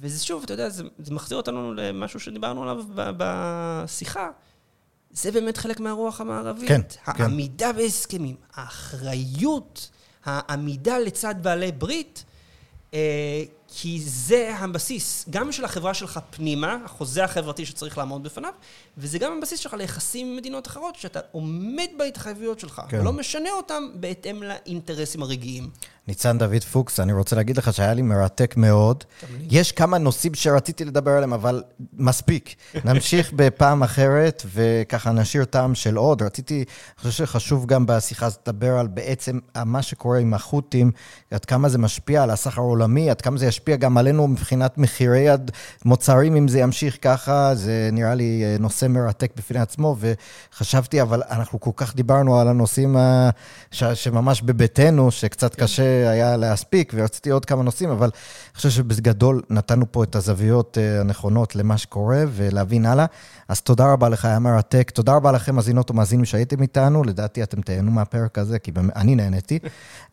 וזה 0.00 0.24
שוב, 0.24 0.42
אתה 0.42 0.52
יודע, 0.52 0.68
זה, 0.68 0.84
זה 0.98 1.14
מחזיר 1.14 1.36
אותנו 1.36 1.74
למשהו 1.74 2.20
שדיברנו 2.20 2.62
עליו 2.62 2.84
ב- 2.94 3.10
בשיחה. 3.16 4.30
זה 5.10 5.32
באמת 5.32 5.56
חלק 5.56 5.80
מהרוח 5.80 6.20
המערבית. 6.20 6.68
כן, 6.68 6.80
כן. 7.04 7.22
העמידה 7.22 7.72
בהסכמים, 7.72 8.36
האחריות, 8.54 9.90
העמידה 10.24 10.98
לצד 10.98 11.34
בעלי 11.42 11.72
ברית, 11.72 12.24
אה, 12.94 13.44
כי 13.68 14.00
זה 14.00 14.54
הבסיס, 14.58 15.24
גם 15.30 15.52
של 15.52 15.64
החברה 15.64 15.94
שלך 15.94 16.20
פנימה, 16.30 16.78
החוזה 16.84 17.24
החברתי 17.24 17.66
שצריך 17.66 17.98
לעמוד 17.98 18.22
בפניו, 18.22 18.52
וזה 18.98 19.18
גם 19.18 19.38
הבסיס 19.38 19.60
שלך 19.60 19.74
ליחסים 19.74 20.26
עם 20.26 20.36
מדינות 20.36 20.66
אחרות, 20.66 20.96
שאתה 20.96 21.20
עומד 21.32 21.88
בהתחייבויות 21.98 22.60
שלך, 22.60 22.82
כן. 22.88 23.00
ולא 23.00 23.12
משנה 23.12 23.50
אותם 23.50 23.88
בהתאם 23.94 24.42
לאינטרסים 24.42 25.22
הרגעיים. 25.22 25.70
ניצן 26.08 26.38
דוד 26.38 26.64
פוקס, 26.72 27.00
אני 27.00 27.12
רוצה 27.12 27.36
להגיד 27.36 27.56
לך 27.56 27.72
שהיה 27.74 27.94
לי 27.94 28.02
מרתק 28.02 28.54
מאוד. 28.56 29.04
יש 29.50 29.72
כמה 29.72 29.98
נושאים 29.98 30.34
שרציתי 30.34 30.84
לדבר 30.84 31.10
עליהם, 31.10 31.32
אבל 31.32 31.62
מספיק. 31.92 32.54
נמשיך 32.84 33.32
בפעם 33.36 33.82
אחרת, 33.82 34.42
וככה 34.54 35.12
נשאיר 35.12 35.44
טעם 35.44 35.74
של 35.74 35.96
עוד. 35.96 36.22
רציתי, 36.22 36.54
אני 36.54 36.64
חושב 36.96 37.26
שחשוב 37.26 37.66
גם 37.66 37.86
בשיחה 37.86 38.26
הזאת 38.26 38.48
לדבר 38.48 38.78
על 38.78 38.86
בעצם 38.86 39.38
מה 39.64 39.82
שקורה 39.82 40.18
עם 40.18 40.34
החות'ים, 40.34 40.90
עד 41.30 41.44
כמה 41.44 41.68
זה 41.68 41.78
משפיע 41.78 42.22
על 42.22 42.30
הסחר 42.30 42.60
העולמי, 42.60 43.10
עד 43.10 43.20
כמה 43.20 43.38
זה 43.38 43.46
ישפיע 43.46 43.76
גם 43.76 43.98
עלינו 43.98 44.28
מבחינת 44.28 44.78
מחירי 44.78 45.26
המוצרים, 45.84 46.36
אם 46.36 46.48
זה 46.48 46.58
ימשיך 46.60 46.98
ככה, 47.02 47.54
זה 47.54 47.88
נראה 47.92 48.14
לי 48.14 48.42
אה, 48.44 48.56
נושא 48.60 48.86
מרתק 48.86 49.32
בפני 49.36 49.60
עצמו, 49.60 49.96
וחשבתי, 50.00 51.02
אבל 51.02 51.22
אנחנו 51.30 51.60
כל 51.60 51.70
כך 51.76 51.96
דיברנו 51.96 52.40
על 52.40 52.48
הנושאים 52.48 52.96
ה... 52.96 53.30
ש... 53.70 53.84
שממש 53.84 54.42
בביתנו, 54.42 55.10
שקצת 55.10 55.54
קשה 55.54 55.93
היה 56.08 56.36
להספיק, 56.36 56.92
ורציתי 56.96 57.30
עוד 57.30 57.44
כמה 57.44 57.62
נושאים, 57.62 57.90
אבל 57.90 58.10
אני 58.14 58.56
חושב 58.56 58.70
שבגדול 58.70 59.42
נתנו 59.50 59.92
פה 59.92 60.04
את 60.04 60.16
הזוויות 60.16 60.78
אה, 60.78 61.00
הנכונות 61.00 61.56
למה 61.56 61.78
שקורה, 61.78 62.24
ולהבין 62.28 62.86
הלאה. 62.86 63.06
אז 63.48 63.60
תודה 63.60 63.92
רבה 63.92 64.08
לך, 64.08 64.24
היה 64.24 64.38
מרתק. 64.38 64.90
תודה 64.90 65.14
רבה 65.14 65.32
לכם, 65.32 65.54
מאזינות 65.54 65.90
ומאזינים 65.90 66.24
שהייתם 66.24 66.62
איתנו. 66.62 67.04
לדעתי 67.04 67.42
אתם 67.42 67.60
תהנו 67.60 67.90
מהפרק 67.90 68.38
הזה, 68.38 68.58
כי 68.58 68.72
אני 68.96 69.14
נהניתי. 69.14 69.58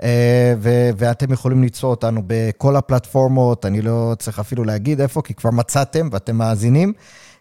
אה, 0.03 0.53
ו- 0.59 0.89
ואתם 0.97 1.33
יכולים 1.33 1.61
למצוא 1.61 1.89
אותנו 1.89 2.21
בכל 2.27 2.75
הפלטפורמות, 2.75 3.65
אני 3.65 3.81
לא 3.81 4.15
צריך 4.19 4.39
אפילו 4.39 4.63
להגיד 4.63 5.01
איפה, 5.01 5.21
כי 5.21 5.33
כבר 5.33 5.51
מצאתם 5.51 6.09
ואתם 6.11 6.35
מאזינים. 6.35 6.93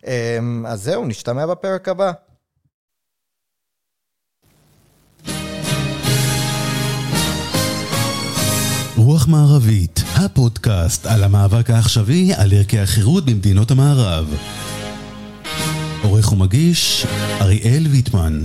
אה, 0.06 0.38
אז 0.66 0.82
זהו, 0.82 1.04
נשתמע 1.04 1.46
בפרק 1.46 1.88
הבא. 1.88 2.12
רוח 9.10 9.28
מערבית, 9.28 10.02
הפודקאסט 10.16 11.06
על 11.06 11.24
המאבק 11.24 11.70
העכשווי 11.70 12.34
על 12.34 12.52
ערכי 12.52 12.78
החירות 12.78 13.24
במדינות 13.24 13.70
המערב. 13.70 14.34
עורך 16.02 16.32
ומגיש, 16.32 17.06
אריאל 17.40 17.86
ויטמן. 17.90 18.44